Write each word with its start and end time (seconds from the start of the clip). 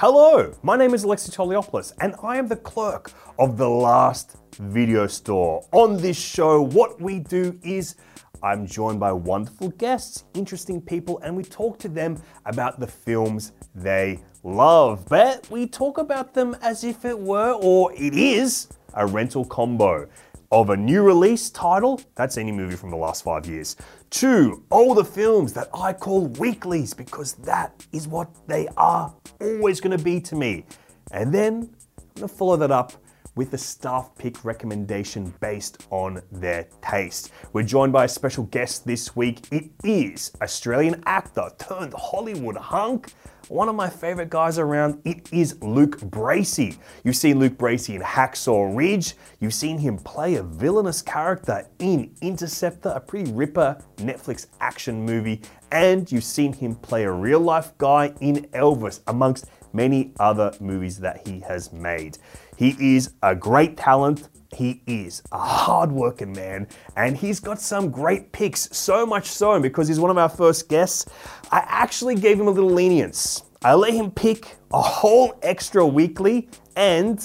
Hello, 0.00 0.54
my 0.62 0.76
name 0.76 0.94
is 0.94 1.02
Alexei 1.02 1.32
Toliopoulos, 1.32 1.92
and 2.00 2.14
I 2.22 2.36
am 2.36 2.46
the 2.46 2.54
clerk 2.54 3.10
of 3.36 3.56
the 3.56 3.68
Last 3.68 4.36
Video 4.60 5.08
Store. 5.08 5.66
On 5.72 5.96
this 5.96 6.16
show, 6.16 6.62
what 6.62 7.00
we 7.00 7.18
do 7.18 7.58
is 7.64 7.96
I'm 8.40 8.64
joined 8.64 9.00
by 9.00 9.10
wonderful 9.10 9.70
guests, 9.70 10.22
interesting 10.34 10.80
people, 10.80 11.18
and 11.24 11.36
we 11.36 11.42
talk 11.42 11.80
to 11.80 11.88
them 11.88 12.22
about 12.46 12.78
the 12.78 12.86
films 12.86 13.54
they 13.74 14.20
love. 14.44 15.04
But 15.08 15.50
we 15.50 15.66
talk 15.66 15.98
about 15.98 16.32
them 16.32 16.56
as 16.62 16.84
if 16.84 17.04
it 17.04 17.18
were, 17.18 17.54
or 17.54 17.92
it 17.94 18.14
is, 18.14 18.68
a 18.94 19.04
rental 19.04 19.44
combo 19.44 20.08
of 20.52 20.70
a 20.70 20.76
new 20.76 21.02
release 21.02 21.50
title, 21.50 22.00
that's 22.14 22.38
any 22.38 22.52
movie 22.52 22.76
from 22.76 22.90
the 22.90 22.96
last 22.96 23.24
five 23.24 23.46
years, 23.46 23.74
to 24.10 24.64
the 24.94 25.04
films 25.04 25.52
that 25.52 25.68
I 25.74 25.92
call 25.92 26.26
weeklies 26.26 26.94
because 26.94 27.34
that 27.34 27.86
is 27.92 28.08
what 28.08 28.28
they 28.46 28.68
are 28.76 29.14
always 29.40 29.80
going 29.80 29.96
to 29.96 30.02
be 30.02 30.20
to 30.22 30.34
me. 30.34 30.64
And 31.12 31.32
then 31.32 31.70
I'm 31.98 32.04
going 32.14 32.28
to 32.28 32.34
follow 32.34 32.56
that 32.56 32.70
up 32.70 32.92
with 33.34 33.54
a 33.54 33.58
staff 33.58 34.10
pick 34.18 34.44
recommendation 34.44 35.32
based 35.40 35.86
on 35.90 36.20
their 36.32 36.66
taste. 36.82 37.30
We're 37.52 37.62
joined 37.62 37.92
by 37.92 38.06
a 38.06 38.08
special 38.08 38.44
guest 38.44 38.84
this 38.84 39.14
week. 39.14 39.46
It 39.52 39.70
is 39.84 40.32
Australian 40.42 41.02
actor 41.06 41.48
turned 41.58 41.94
Hollywood 41.94 42.56
hunk. 42.56 43.12
One 43.48 43.70
of 43.70 43.74
my 43.74 43.88
favorite 43.88 44.28
guys 44.28 44.58
around, 44.58 45.00
it 45.06 45.32
is 45.32 45.56
Luke 45.62 45.98
Bracey. 46.00 46.76
You've 47.02 47.16
seen 47.16 47.38
Luke 47.38 47.54
Bracey 47.54 47.94
in 47.94 48.02
Hacksaw 48.02 48.76
Ridge. 48.76 49.14
You've 49.40 49.54
seen 49.54 49.78
him 49.78 49.96
play 49.96 50.34
a 50.34 50.42
villainous 50.42 51.00
character 51.00 51.66
in 51.78 52.14
Interceptor, 52.20 52.90
a 52.90 53.00
pretty 53.00 53.32
ripper 53.32 53.82
Netflix 53.96 54.48
action 54.60 55.02
movie. 55.02 55.40
And 55.72 56.12
you've 56.12 56.24
seen 56.24 56.52
him 56.52 56.74
play 56.74 57.04
a 57.04 57.10
real 57.10 57.40
life 57.40 57.72
guy 57.78 58.12
in 58.20 58.48
Elvis, 58.48 59.00
amongst 59.06 59.46
many 59.72 60.12
other 60.20 60.52
movies 60.60 60.98
that 60.98 61.26
he 61.26 61.40
has 61.40 61.72
made. 61.72 62.18
He 62.56 62.76
is 62.96 63.14
a 63.22 63.34
great 63.34 63.78
talent. 63.78 64.28
He 64.54 64.82
is 64.86 65.22
a 65.30 65.38
hardworking 65.38 66.32
man, 66.32 66.68
and 66.96 67.16
he's 67.16 67.38
got 67.38 67.60
some 67.60 67.90
great 67.90 68.32
picks. 68.32 68.74
So 68.74 69.04
much 69.04 69.26
so, 69.26 69.60
because 69.60 69.88
he's 69.88 70.00
one 70.00 70.10
of 70.10 70.16
our 70.16 70.30
first 70.30 70.70
guests, 70.70 71.06
I 71.50 71.64
actually 71.66 72.14
gave 72.14 72.40
him 72.40 72.48
a 72.48 72.50
little 72.50 72.70
lenience. 72.70 73.42
I 73.64 73.74
let 73.74 73.92
him 73.92 74.12
pick 74.12 74.56
a 74.72 74.80
whole 74.80 75.36
extra 75.42 75.84
weekly, 75.84 76.48
and 76.76 77.18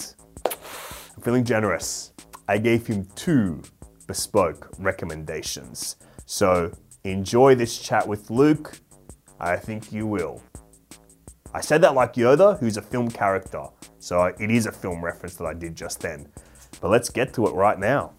I'm 0.46 1.22
feeling 1.22 1.44
generous. 1.44 2.12
I 2.48 2.58
gave 2.58 2.88
him 2.88 3.08
two 3.16 3.62
bespoke 4.08 4.70
recommendations. 4.80 5.98
So 6.26 6.72
enjoy 7.04 7.54
this 7.54 7.78
chat 7.78 8.08
with 8.08 8.32
Luke. 8.32 8.80
I 9.40 9.58
think 9.58 9.92
you 9.92 10.08
will. 10.08 10.42
I 11.54 11.62
said 11.62 11.82
that 11.84 11.94
like 11.94 12.16
Yoda, 12.16 12.60
who's 12.60 12.78
a 12.78 12.82
film 12.82 13.12
character. 13.12 13.66
So 14.00 14.24
it 14.26 14.50
is 14.50 14.66
a 14.66 14.72
film 14.72 15.06
reference 15.06 15.36
that 15.36 15.46
I 15.46 15.54
did 15.54 15.76
just 15.76 16.00
then. 16.00 16.28
But 16.82 16.90
let's 16.90 17.10
get 17.10 17.32
to 17.36 17.46
it 17.46 17.54
right 17.54 17.78
now. 17.78 18.14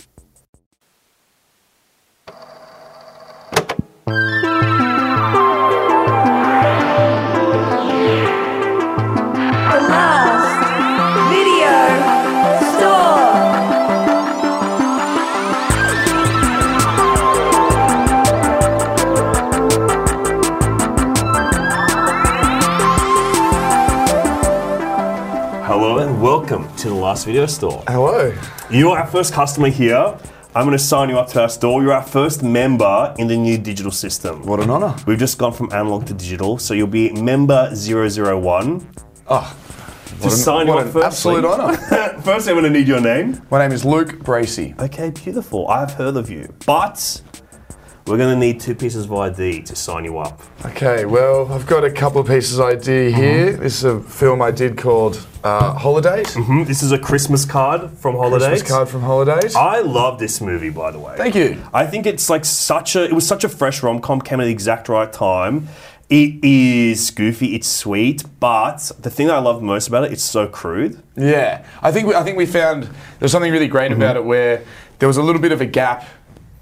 Last 27.04 27.26
video 27.26 27.44
store. 27.46 27.82
Hello. 27.86 28.34
You're 28.70 28.98
our 28.98 29.06
first 29.06 29.32
customer 29.34 29.68
here. 29.68 30.16
I'm 30.54 30.64
going 30.66 30.76
to 30.78 30.82
sign 30.82 31.08
you 31.10 31.18
up 31.18 31.28
to 31.28 31.42
our 31.42 31.48
store. 31.48 31.82
You're 31.82 31.92
our 31.92 32.02
first 32.02 32.42
member 32.42 33.14
in 33.18 33.26
the 33.26 33.36
new 33.36 33.58
digital 33.58 33.92
system. 33.92 34.46
What 34.46 34.60
an 34.60 34.70
honour. 34.70 34.94
We've 35.06 35.18
just 35.18 35.36
gone 35.36 35.52
from 35.52 35.70
analog 35.72 36.06
to 36.06 36.14
digital, 36.14 36.58
so 36.58 36.72
you'll 36.74 36.86
be 36.86 37.10
member 37.12 37.70
001. 37.74 38.88
Oh, 39.28 39.56
To 40.22 40.30
sign 40.30 40.66
you 40.66 40.72
what 40.72 40.80
up 40.80 40.86
an 40.86 40.92
firstly- 40.92 41.36
absolute 41.36 41.44
honour. 41.44 41.76
First, 42.22 42.48
I'm 42.48 42.54
going 42.54 42.64
to 42.64 42.70
need 42.70 42.88
your 42.88 43.00
name. 43.00 43.42
My 43.50 43.58
name 43.58 43.72
is 43.72 43.84
Luke 43.84 44.20
Bracey. 44.20 44.78
Okay, 44.80 45.10
beautiful. 45.10 45.68
I've 45.68 45.92
heard 45.92 46.16
of 46.16 46.30
you. 46.30 46.54
But 46.64 47.20
we're 48.06 48.18
going 48.18 48.34
to 48.34 48.38
need 48.38 48.60
two 48.60 48.74
pieces 48.74 49.04
of 49.06 49.12
ID 49.14 49.62
to 49.62 49.74
sign 49.74 50.04
you 50.04 50.18
up. 50.18 50.42
Okay, 50.66 51.06
well, 51.06 51.50
I've 51.50 51.66
got 51.66 51.84
a 51.84 51.90
couple 51.90 52.20
of 52.20 52.26
pieces 52.26 52.58
of 52.58 52.66
ID 52.66 53.12
here. 53.12 53.52
This 53.52 53.78
is 53.78 53.84
a 53.84 54.00
film 54.00 54.42
I 54.42 54.50
did 54.50 54.76
called 54.76 55.26
uh, 55.42 55.72
Holidate. 55.72 56.30
Hmm, 56.32 56.64
This 56.64 56.82
is 56.82 56.92
a 56.92 56.98
Christmas 56.98 57.46
card 57.46 57.90
from 57.92 58.16
Holidate. 58.16 58.48
Christmas 58.50 58.70
card 58.70 58.88
from 58.90 59.00
Holidate. 59.02 59.56
I 59.56 59.80
love 59.80 60.18
this 60.18 60.42
movie, 60.42 60.68
by 60.70 60.90
the 60.90 60.98
way. 60.98 61.14
Thank 61.16 61.34
you. 61.34 61.62
I 61.72 61.86
think 61.86 62.04
it's 62.06 62.28
like 62.28 62.44
such 62.44 62.94
a. 62.94 63.04
It 63.04 63.12
was 63.14 63.26
such 63.26 63.42
a 63.42 63.48
fresh 63.48 63.82
rom 63.82 64.00
com. 64.00 64.20
Came 64.20 64.40
at 64.40 64.44
the 64.44 64.50
exact 64.50 64.88
right 64.90 65.10
time. 65.10 65.68
It 66.10 66.44
is 66.44 67.10
goofy. 67.10 67.54
It's 67.54 67.66
sweet, 67.66 68.22
but 68.38 68.92
the 69.00 69.08
thing 69.08 69.28
that 69.28 69.36
I 69.36 69.38
love 69.38 69.62
most 69.62 69.88
about 69.88 70.04
it, 70.04 70.12
it's 70.12 70.22
so 70.22 70.46
crude. 70.46 71.02
Yeah, 71.16 71.64
I 71.80 71.90
think 71.90 72.06
we, 72.06 72.14
I 72.14 72.22
think 72.22 72.36
we 72.36 72.44
found 72.44 72.90
there's 73.18 73.32
something 73.32 73.50
really 73.50 73.68
great 73.68 73.90
about 73.92 74.16
it 74.16 74.24
where 74.24 74.62
there 74.98 75.08
was 75.08 75.16
a 75.16 75.22
little 75.22 75.40
bit 75.40 75.50
of 75.52 75.62
a 75.62 75.66
gap, 75.66 76.04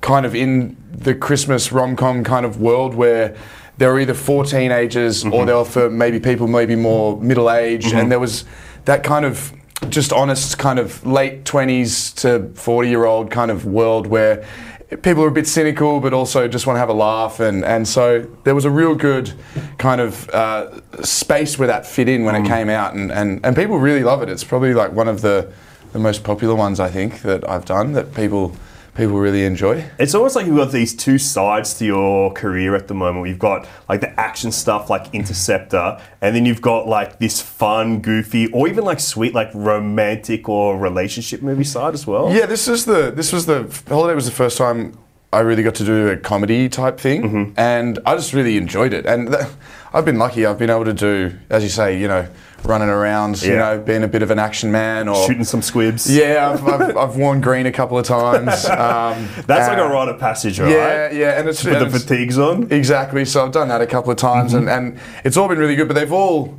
kind 0.03 0.27
of 0.27 0.35
in 0.35 0.77
the 0.93 1.15
Christmas 1.15 1.73
rom 1.73 1.97
com 1.97 2.23
kind 2.23 2.45
of 2.45 2.61
world 2.61 2.95
where 2.95 3.35
there 3.79 3.91
were 3.91 4.01
either 4.01 4.15
for 4.15 4.45
teenagers 4.45 5.25
or 5.25 5.31
mm-hmm. 5.31 5.47
they 5.47 5.55
were 5.55 5.65
for 5.65 5.89
maybe 5.89 6.21
people 6.21 6.47
maybe 6.47 6.77
more 6.77 7.17
middle 7.21 7.51
aged, 7.51 7.87
and 7.87 7.95
mm-hmm. 7.95 8.09
there 8.11 8.21
was 8.21 8.45
that 8.85 9.03
kind 9.03 9.25
of 9.25 9.53
just 9.89 10.13
honest 10.13 10.59
kind 10.59 10.79
of 10.79 11.05
late 11.05 11.45
20s 11.45 12.15
to 12.15 12.55
40 12.55 12.89
year 12.89 13.05
old 13.05 13.31
kind 13.31 13.51
of 13.51 13.65
world 13.65 14.07
where 14.07 14.47
people 15.03 15.25
are 15.25 15.29
a 15.29 15.33
bit 15.33 15.49
cynical 15.49 15.99
but 15.99 16.13
also 16.13 16.47
just 16.47 16.67
want 16.67 16.77
to 16.77 16.79
have 16.79 16.89
a 16.89 16.95
laugh 16.95 17.41
and, 17.41 17.65
and 17.65 17.89
so 17.89 18.21
there 18.45 18.55
was 18.55 18.65
a 18.65 18.71
real 18.71 18.95
good 18.95 19.33
kind 19.79 20.01
of 20.01 20.29
uh, 20.31 20.71
space 21.03 21.59
where 21.59 21.67
that 21.67 21.85
fit 21.85 22.09
in 22.09 22.25
when 22.25 22.37
it 22.37 22.41
mm-hmm. 22.41 22.49
came 22.49 22.69
out 22.69 22.95
and, 22.95 23.11
and, 23.11 23.45
and 23.45 23.57
people 23.57 23.79
really 23.79 24.05
love 24.05 24.23
it. 24.23 24.29
It's 24.29 24.45
probably 24.45 24.73
like 24.73 24.93
one 24.93 25.09
of 25.09 25.21
the, 25.21 25.53
the 25.93 25.99
most 25.99 26.25
popular 26.25 26.55
ones 26.55 26.81
i 26.81 26.89
think 26.89 27.23
that 27.23 27.49
i've 27.49 27.65
done 27.65 27.93
that 27.93 28.15
people 28.15 28.55
people 28.95 29.19
really 29.19 29.45
enjoy 29.45 29.85
It's 29.99 30.15
almost 30.15 30.37
like 30.37 30.47
you've 30.47 30.57
got 30.57 30.73
these 30.73 30.95
two 30.95 31.19
sides 31.19 31.75
to 31.75 31.85
your 31.85 32.33
career 32.33 32.75
at 32.75 32.89
the 32.89 32.95
moment. 32.95 33.29
You've 33.29 33.39
got 33.39 33.67
like 33.89 34.01
the 34.01 34.21
action 34.21 34.53
stuff 34.53 34.91
like 34.91 35.05
mm-hmm. 35.05 35.17
Interceptor, 35.17 36.01
and 36.21 36.37
then 36.37 36.45
you've 36.45 36.61
got 36.61 36.87
like 36.87 37.19
this 37.19 37.41
fun, 37.41 38.01
goofy, 38.01 38.49
or 38.53 38.69
even 38.69 38.85
like 38.85 39.01
sweet, 39.01 39.35
like 39.35 39.51
romantic 39.55 40.49
or 40.49 40.79
relationship 40.79 41.43
movie 41.43 41.65
side 41.65 41.95
as 41.95 42.07
well. 42.07 42.33
Yeah, 42.33 42.47
this 42.47 42.69
is 42.69 42.85
the 42.85 43.11
this 43.11 43.33
was 43.33 43.47
the 43.47 43.65
Holidate 43.89 44.17
was 44.17 44.27
the 44.27 44.33
first 44.33 44.59
time 44.59 44.99
I 45.33 45.41
really 45.41 45.63
got 45.63 45.75
to 45.77 45.85
do 45.85 46.09
a 46.09 46.17
comedy 46.17 46.69
type 46.69 47.01
thing, 47.01 47.23
mm-hmm. 47.23 47.53
and 47.57 47.99
I 48.05 48.15
just 48.17 48.35
really 48.35 48.59
enjoyed 48.59 48.93
it. 48.93 49.07
And 49.07 49.33
th- 49.33 49.47
I've 49.95 50.05
been 50.05 50.19
lucky; 50.19 50.45
I've 50.45 50.59
been 50.59 50.71
able 50.71 50.85
to 50.85 50.93
do, 50.93 51.39
as 51.49 51.63
you 51.63 51.71
say, 51.71 51.99
you 51.99 52.09
know, 52.09 52.29
running 52.65 52.89
around, 52.89 53.43
you 53.43 53.57
know, 53.57 53.79
being 53.79 54.03
a 54.03 54.09
bit 54.09 54.23
of 54.23 54.31
an 54.31 54.39
action 54.39 54.71
man, 54.71 55.09
or 55.09 55.27
Shooting 55.27 55.45
some 55.45 55.63
squibs. 55.63 56.09
Yeah, 56.15 56.51
I've, 56.51 56.67
I've, 56.67 56.97
I've 57.03 57.17
worn 57.17 57.41
green 57.41 57.67
a 57.67 57.73
couple 57.73 57.99
of 57.99 58.07
times. 58.07 58.67
Um, 58.83 59.29
That's 59.47 59.69
like 59.69 59.79
a 59.79 59.89
rite 59.89 60.09
of 60.09 60.19
passage, 60.19 60.59
right? 60.61 60.71
Yeah, 60.71 61.11
yeah, 61.11 61.39
and 61.39 61.49
it's, 61.49 61.63
Put 61.63 61.71
the 61.79 61.87
it's- 61.87 62.03
fatigues 62.05 62.39
on. 62.39 62.71
Exactly. 62.73 63.25
So 63.25 63.45
I've 63.45 63.53
done 63.53 63.69
that 63.69 63.81
a 63.81 63.87
couple 63.87 64.11
of 64.11 64.17
times, 64.19 64.55
and, 64.55 64.69
and 64.69 64.99
it's 65.25 65.37
all 65.37 65.49
been 65.49 65.59
really 65.59 65.77
good. 65.77 65.89
But 65.89 65.95
they've 65.95 66.13
all 66.13 66.59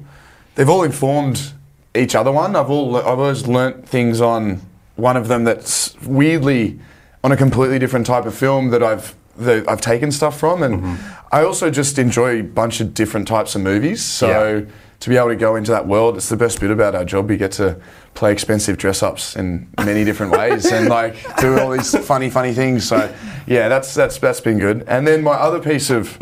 they've 0.56 0.70
all 0.70 0.84
informed 0.84 1.54
each 1.96 2.16
other. 2.16 2.32
One, 2.32 2.56
I've 2.56 2.70
all 2.70 2.96
I've 2.98 3.06
always 3.20 3.48
learnt 3.48 3.88
things 3.88 4.22
on 4.22 4.62
one 4.96 5.18
of 5.18 5.28
them 5.28 5.44
that's 5.44 5.96
weirdly 6.02 6.80
on 7.24 7.32
a 7.32 7.38
completely 7.38 7.80
different 7.80 8.06
type 8.06 8.26
of 8.26 8.36
film 8.36 8.70
that 8.70 8.84
I've 8.84 9.16
that 9.38 9.68
I've 9.68 9.82
taken 9.82 10.12
stuff 10.12 10.40
from, 10.40 10.62
and 10.64 11.00
I 11.32 11.44
also 11.44 11.70
just 11.72 11.98
enjoy 11.98 12.40
a 12.40 12.44
bunch 12.44 12.80
of 12.82 12.94
different 12.94 13.28
types 13.28 13.56
of 13.56 13.62
movies. 13.62 14.04
So. 14.04 14.28
Yeah. 14.58 14.66
To 15.04 15.10
be 15.10 15.18
able 15.18 15.28
to 15.30 15.36
go 15.36 15.58
into 15.58 15.72
that 15.72 15.86
world, 15.86 16.16
it's 16.16 16.30
the 16.30 16.38
best 16.38 16.62
bit 16.62 16.72
about 16.72 16.96
our 16.96 17.04
job. 17.04 17.28
We 17.30 17.36
get 17.36 17.52
to 17.54 17.76
play 18.14 18.32
expensive 18.32 18.78
dress 18.78 19.04
ups 19.04 19.36
in 19.36 19.68
many 19.78 20.06
different 20.06 20.32
ways 20.32 20.72
and 20.72 20.88
like 20.88 21.16
do 21.42 21.60
all 21.60 21.72
these 21.72 21.94
funny, 22.08 22.30
funny 22.30 22.54
things. 22.54 22.88
So, 22.88 23.14
yeah, 23.46 23.68
that's 23.68 23.94
that's 23.94 24.18
that's 24.18 24.40
been 24.40 24.60
good. 24.60 24.86
And 24.88 25.06
then 25.06 25.22
my 25.22 25.34
other 25.34 25.60
piece 25.60 25.90
of 25.90 26.18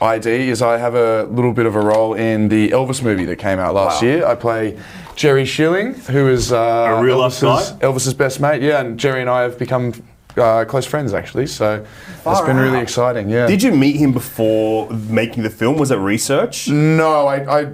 ID 0.00 0.48
is 0.48 0.62
I 0.62 0.78
have 0.78 0.94
a 0.94 1.24
little 1.24 1.52
bit 1.52 1.66
of 1.66 1.74
a 1.76 1.80
role 1.80 2.14
in 2.14 2.48
the 2.48 2.70
Elvis 2.70 3.02
movie 3.02 3.26
that 3.26 3.36
came 3.36 3.58
out 3.58 3.74
last 3.74 4.00
Wow. 4.00 4.08
year. 4.08 4.26
I 4.26 4.34
play 4.36 4.78
Jerry 5.14 5.44
Schilling, 5.44 5.92
who 5.92 6.28
is 6.28 6.50
uh, 6.50 6.96
A 6.96 7.02
real 7.02 7.18
Elvis's? 7.18 7.72
Elvis's 7.80 8.14
best 8.14 8.40
mate. 8.40 8.62
Yeah, 8.62 8.80
and 8.80 8.98
Jerry 8.98 9.20
and 9.20 9.28
I 9.28 9.42
have 9.42 9.58
become 9.58 9.92
uh, 10.38 10.64
close 10.64 10.86
friends 10.86 11.12
actually. 11.12 11.46
So 11.46 11.84
it's 12.24 12.40
been 12.40 12.56
really 12.56 12.78
exciting. 12.78 13.28
Yeah. 13.28 13.46
Did 13.46 13.62
you 13.62 13.72
meet 13.72 13.96
him 13.96 14.12
before 14.12 14.88
making 14.90 15.42
the 15.42 15.50
film? 15.50 15.76
Was 15.76 15.90
it 15.90 15.96
research? 15.96 16.68
No, 16.68 17.26
I, 17.26 17.60
I 17.60 17.72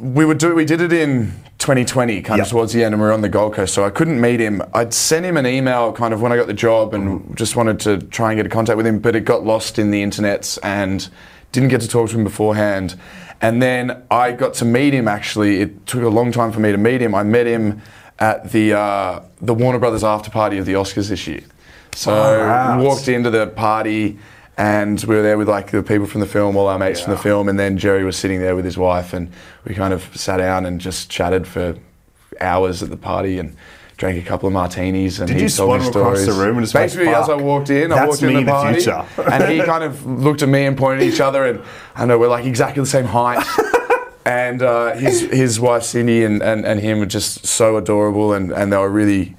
we 0.00 0.24
would 0.24 0.38
do 0.38 0.54
we 0.54 0.64
did 0.64 0.80
it 0.80 0.92
in 0.92 1.32
2020, 1.58 2.22
kind 2.22 2.38
Yep. 2.38 2.46
of 2.46 2.50
towards 2.50 2.72
the 2.72 2.82
end, 2.82 2.94
and 2.94 3.02
we 3.02 3.06
were 3.06 3.12
on 3.12 3.20
the 3.20 3.28
Gold 3.28 3.54
Coast, 3.54 3.74
so 3.74 3.84
I 3.84 3.90
couldn't 3.90 4.20
meet 4.20 4.40
him. 4.40 4.62
I'd 4.72 4.94
sent 4.94 5.26
him 5.26 5.36
an 5.36 5.46
email 5.46 5.92
kind 5.92 6.14
of 6.14 6.22
when 6.22 6.32
I 6.32 6.36
got 6.36 6.46
the 6.46 6.54
job 6.54 6.94
and 6.94 7.36
just 7.36 7.54
wanted 7.54 7.78
to 7.80 7.98
try 7.98 8.30
and 8.32 8.38
get 8.38 8.46
in 8.46 8.50
contact 8.50 8.76
with 8.78 8.86
him, 8.86 8.98
but 8.98 9.14
it 9.14 9.24
got 9.26 9.44
lost 9.44 9.78
in 9.78 9.90
the 9.90 10.02
internets 10.02 10.58
and 10.62 11.08
didn't 11.52 11.68
get 11.68 11.80
to 11.82 11.88
talk 11.88 12.08
to 12.10 12.16
him 12.16 12.24
beforehand. 12.24 12.94
And 13.42 13.62
then 13.62 14.02
I 14.10 14.32
got 14.32 14.54
to 14.54 14.64
meet 14.64 14.94
him 14.94 15.06
actually. 15.08 15.60
It 15.60 15.86
took 15.86 16.02
a 16.02 16.08
long 16.08 16.32
time 16.32 16.52
for 16.52 16.60
me 16.60 16.72
to 16.72 16.78
meet 16.78 17.02
him. 17.02 17.14
I 17.14 17.22
met 17.22 17.46
him 17.46 17.82
at 18.18 18.52
the, 18.52 18.74
uh, 18.74 19.20
the 19.40 19.54
Warner 19.54 19.78
Brothers 19.78 20.04
after 20.04 20.30
party 20.30 20.58
of 20.58 20.66
the 20.66 20.74
Oscars 20.74 21.08
this 21.08 21.26
year. 21.26 21.40
So 21.94 22.12
Wow. 22.12 22.80
walked 22.82 23.08
into 23.08 23.30
the 23.30 23.46
party 23.48 24.18
and 24.56 25.02
we 25.04 25.14
were 25.14 25.22
there 25.22 25.38
with 25.38 25.48
like 25.48 25.70
the 25.70 25.82
people 25.82 26.06
from 26.06 26.20
the 26.20 26.26
film, 26.26 26.56
all 26.56 26.66
our 26.66 26.78
mates 26.78 27.00
from 27.00 27.12
the 27.12 27.18
film, 27.18 27.48
and 27.48 27.58
then 27.58 27.78
Jerry 27.78 28.04
was 28.04 28.16
sitting 28.16 28.40
there 28.40 28.54
with 28.56 28.64
his 28.64 28.76
wife, 28.76 29.12
and 29.12 29.32
we 29.64 29.74
kind 29.74 29.94
of 29.94 30.14
sat 30.16 30.38
down 30.38 30.66
and 30.66 30.80
just 30.80 31.10
chatted 31.10 31.46
for 31.46 31.76
hours 32.40 32.82
at 32.82 32.90
the 32.90 32.96
party 32.96 33.38
and 33.38 33.56
drank 33.96 34.18
a 34.22 34.26
couple 34.26 34.46
of 34.46 34.52
martinis. 34.52 35.20
And 35.20 35.28
Did 35.28 35.36
he 35.36 35.42
you 35.44 35.48
told 35.48 35.80
me 35.80 35.86
across 35.86 36.24
the 36.24 36.32
room 36.32 36.56
and 36.56 36.64
just 36.64 36.72
basically 36.74 37.08
as 37.08 37.28
I 37.28 37.34
walked 37.34 37.70
in, 37.70 37.92
I 37.92 38.06
walked 38.06 38.22
in 38.22 38.34
the 38.34 38.44
party, 38.44 38.84
and 39.30 39.52
he 39.52 39.62
kind 39.62 39.84
of 39.84 40.06
looked 40.06 40.42
at 40.42 40.48
me 40.48 40.64
and 40.64 40.76
pointed 40.76 41.06
at 41.06 41.12
each 41.12 41.20
other, 41.20 41.44
and 41.44 41.62
I 41.94 42.06
know 42.06 42.18
we're 42.18 42.28
like 42.28 42.44
exactly 42.44 42.82
the 42.82 42.88
same 42.88 43.06
height. 43.06 43.44
And 44.26 44.60
uh, 44.62 44.94
his 44.96 45.22
his 45.22 45.58
wife 45.58 45.82
Cindy 45.82 46.24
and, 46.24 46.42
and, 46.42 46.66
and 46.66 46.78
him 46.78 46.98
were 47.00 47.06
just 47.06 47.46
so 47.46 47.78
adorable, 47.78 48.34
and, 48.34 48.52
and 48.52 48.70
they 48.70 48.76
were 48.76 48.90
really 48.90 49.34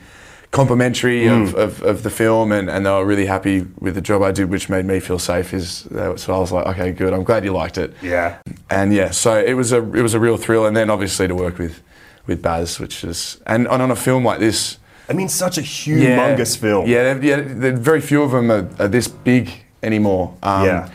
complimentary 0.51 1.21
Mm. 1.24 1.44
of, 1.44 1.56
of, 1.56 1.81
of 1.83 2.03
the 2.03 2.09
film, 2.09 2.51
and, 2.51 2.69
and 2.69 2.86
they 2.86 2.89
were 2.89 3.06
really 3.06 3.25
happy 3.25 3.65
with 3.80 3.95
the 3.95 4.01
job 4.01 4.21
I 4.21 4.31
did, 4.31 4.50
which 4.50 4.69
made 4.69 4.86
me 4.86 5.00
feel 5.00 5.19
safe. 5.19 5.53
Is 5.53 5.88
uh, 5.88 6.15
so 6.18 6.33
I 6.33 6.39
was 6.39 6.51
like, 6.51 6.65
okay, 6.68 6.92
good. 6.92 7.13
I'm 7.13 7.24
glad 7.24 7.44
you 7.44 7.53
liked 7.53 7.77
it. 7.77 7.94
Yeah. 8.01 8.38
And 8.69 8.94
yeah, 8.94 9.12
so 9.12 9.38
it 9.38 9.53
was 9.53 9.71
a 9.71 9.77
it 9.77 10.01
was 10.01 10.13
a 10.13 10.19
real 10.19 10.38
thrill, 10.38 10.65
and 10.65 10.75
then 10.75 10.89
obviously 10.89 11.27
to 11.27 11.36
work 11.36 11.57
with 11.57 11.81
with 12.27 12.42
Baz, 12.42 12.80
which 12.80 13.03
is 13.03 13.39
and, 13.48 13.68
and 13.68 13.81
on 13.81 13.92
a 13.92 13.95
film 13.95 14.24
like 14.25 14.39
this, 14.39 14.77
I 15.09 15.13
mean, 15.13 15.30
such 15.30 15.57
a 15.57 15.62
humongous 15.62 16.57
film. 16.57 16.88
yeah, 16.88 17.13
they're, 17.13 17.24
yeah, 17.24 17.42
they're, 17.45 17.75
very 17.77 18.01
few 18.01 18.21
of 18.21 18.31
them 18.31 18.51
are, 18.51 18.69
are 18.80 18.88
this 18.88 19.07
big 19.07 19.50
anymore. 19.81 20.36
Um, 20.44 20.65
Yeah. 20.65 20.89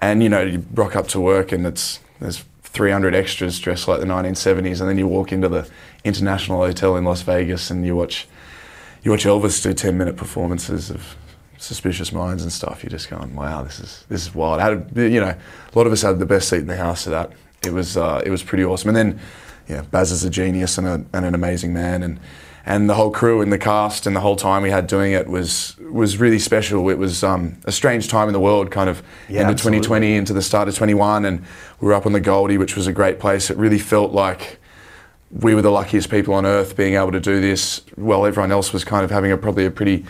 And 0.00 0.22
you 0.22 0.28
know, 0.28 0.42
you 0.42 0.64
rock 0.74 0.94
up 0.94 1.08
to 1.08 1.20
work 1.20 1.50
and 1.50 1.66
it's 1.66 1.98
there's 2.20 2.44
300 2.62 3.14
extras 3.14 3.58
dressed 3.58 3.88
like 3.88 3.98
the 4.00 4.06
1970s, 4.06 4.80
and 4.80 4.88
then 4.88 4.98
you 4.98 5.08
walk 5.08 5.32
into 5.32 5.48
the 5.48 5.66
International 6.04 6.58
Hotel 6.58 6.96
in 6.96 7.04
Las 7.04 7.22
Vegas 7.22 7.70
and 7.70 7.84
you 7.84 7.96
watch 7.96 8.28
you 9.02 9.10
watch 9.10 9.24
Elvis 9.24 9.62
do 9.62 9.72
10 9.72 9.96
minute 9.96 10.16
performances 10.16 10.90
of 10.90 11.16
Suspicious 11.58 12.12
Minds 12.12 12.42
and 12.42 12.52
stuff. 12.52 12.82
You're 12.82 12.90
just 12.90 13.10
going, 13.10 13.34
wow, 13.34 13.62
this 13.62 13.80
is 13.80 14.04
this 14.08 14.22
is 14.22 14.34
wild. 14.34 14.60
I 14.60 14.70
had, 14.70 14.92
you 14.96 15.20
know, 15.20 15.34
a 15.34 15.78
lot 15.78 15.86
of 15.86 15.92
us 15.92 16.02
had 16.02 16.18
the 16.18 16.26
best 16.26 16.48
seat 16.48 16.58
in 16.60 16.66
the 16.66 16.76
house 16.76 17.04
for 17.04 17.10
that. 17.10 17.32
It 17.64 17.72
was 17.72 17.96
uh, 17.96 18.22
it 18.24 18.30
was 18.30 18.42
pretty 18.42 18.64
awesome. 18.64 18.94
And 18.94 18.96
then, 18.96 19.20
yeah, 19.68 19.82
Baz 19.82 20.12
is 20.12 20.24
a 20.24 20.30
genius 20.30 20.78
and, 20.78 20.86
a, 20.86 21.04
and 21.12 21.24
an 21.24 21.34
amazing 21.34 21.72
man, 21.72 22.02
and 22.04 22.20
and 22.64 22.88
the 22.88 22.94
whole 22.94 23.10
crew 23.10 23.40
and 23.40 23.52
the 23.52 23.58
cast 23.58 24.06
and 24.06 24.14
the 24.14 24.20
whole 24.20 24.36
time 24.36 24.62
we 24.62 24.70
had 24.70 24.86
doing 24.86 25.12
it 25.12 25.26
was 25.26 25.76
was 25.90 26.18
really 26.18 26.38
special. 26.38 26.88
It 26.90 26.98
was 26.98 27.24
um, 27.24 27.56
a 27.64 27.72
strange 27.72 28.06
time 28.06 28.28
in 28.28 28.34
the 28.34 28.40
world, 28.40 28.70
kind 28.70 28.88
of 28.88 29.02
Yeah, 29.28 29.40
end 29.40 29.48
of 29.48 29.54
absolutely. 29.54 29.80
2020 29.80 30.14
into 30.14 30.32
the 30.34 30.42
start 30.42 30.68
of 30.68 30.76
21, 30.76 31.24
and 31.24 31.40
we 31.80 31.86
were 31.88 31.94
up 31.94 32.06
on 32.06 32.12
the 32.12 32.20
Goldie, 32.20 32.58
which 32.58 32.76
was 32.76 32.86
a 32.86 32.92
great 32.92 33.18
place. 33.18 33.50
It 33.50 33.56
really 33.56 33.78
felt 33.80 34.12
like 34.12 34.57
we 35.30 35.54
were 35.54 35.62
the 35.62 35.70
luckiest 35.70 36.10
people 36.10 36.34
on 36.34 36.46
earth 36.46 36.76
being 36.76 36.94
able 36.94 37.12
to 37.12 37.20
do 37.20 37.40
this 37.40 37.82
while 37.96 38.24
everyone 38.26 38.50
else 38.52 38.72
was 38.72 38.84
kind 38.84 39.04
of 39.04 39.10
having 39.10 39.30
a 39.32 39.36
probably 39.36 39.66
a 39.66 39.70
pretty 39.70 40.04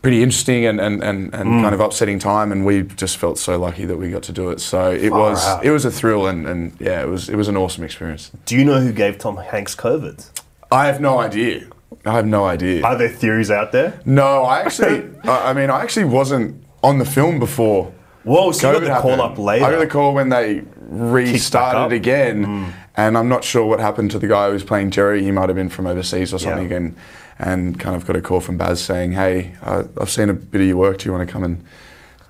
pretty 0.00 0.22
interesting 0.22 0.64
and, 0.64 0.80
and, 0.80 1.02
and, 1.02 1.34
and 1.34 1.48
Mm. 1.50 1.62
kind 1.62 1.74
of 1.74 1.80
upsetting 1.80 2.20
time 2.20 2.52
and 2.52 2.64
we 2.64 2.82
just 2.82 3.16
felt 3.16 3.36
so 3.36 3.58
lucky 3.58 3.84
that 3.84 3.96
we 3.96 4.10
got 4.10 4.22
to 4.24 4.32
do 4.32 4.50
it 4.50 4.60
so 4.60 4.90
it 4.92 5.08
Far 5.10 5.18
was 5.18 5.44
out. 5.46 5.64
it 5.64 5.72
was 5.72 5.84
a 5.84 5.90
thrill 5.90 6.26
and, 6.28 6.46
and 6.46 6.72
yeah 6.78 7.02
it 7.02 7.08
was 7.08 7.28
it 7.28 7.34
was 7.36 7.48
an 7.48 7.56
awesome 7.56 7.82
experience 7.82 8.30
Do 8.44 8.56
you 8.56 8.64
know 8.64 8.78
who 8.80 8.92
gave 8.92 9.18
Tom 9.18 9.36
Hanks 9.38 9.74
COVID? 9.74 10.30
I 10.70 10.86
have 10.86 11.00
no 11.00 11.18
idea 11.18 11.66
I 12.06 12.12
have 12.12 12.26
no 12.26 12.44
idea 12.44 12.84
Are 12.84 12.96
there 12.96 13.08
theories 13.08 13.50
out 13.50 13.72
there? 13.72 14.00
no 14.04 14.44
I 14.44 14.60
actually 14.60 15.08
I 15.24 15.52
mean 15.52 15.68
I 15.70 15.80
actually 15.82 16.04
wasn't 16.04 16.62
on 16.84 16.98
the 16.98 17.04
film 17.04 17.38
before 17.40 17.92
Whoa, 18.24 18.52
so 18.52 18.70
you 18.70 18.80
got 18.80 18.82
COVID 18.82 18.94
the 18.96 19.00
call 19.00 19.22
up 19.22 19.38
later. 19.38 19.64
I 19.64 19.70
got 19.70 19.78
the 19.78 19.86
call 19.86 20.12
when 20.12 20.28
they 20.28 20.62
restarted 20.88 21.80
up? 21.80 21.90
Mm. 21.90 21.94
again, 21.96 22.74
and 22.96 23.16
I'm 23.16 23.28
not 23.28 23.44
sure 23.44 23.64
what 23.66 23.78
happened 23.80 24.10
to 24.12 24.18
the 24.18 24.26
guy 24.26 24.46
who 24.48 24.52
was 24.54 24.64
playing 24.64 24.90
Jerry. 24.90 25.22
He 25.22 25.30
might 25.30 25.48
have 25.48 25.56
been 25.56 25.68
from 25.68 25.86
overseas 25.86 26.32
or 26.34 26.38
something, 26.38 26.70
Yeah. 26.70 26.76
and 26.76 26.96
and 27.40 27.78
kind 27.78 27.94
of 27.94 28.04
got 28.04 28.16
a 28.16 28.20
call 28.20 28.40
from 28.40 28.56
Baz 28.56 28.80
saying, 28.82 29.12
"Hey, 29.12 29.54
I, 29.62 29.84
I've 30.00 30.10
seen 30.10 30.28
a 30.28 30.34
bit 30.34 30.60
of 30.62 30.66
your 30.66 30.76
work. 30.76 30.98
Do 30.98 31.06
you 31.08 31.12
want 31.12 31.26
to 31.28 31.32
come 31.32 31.44
and 31.44 31.64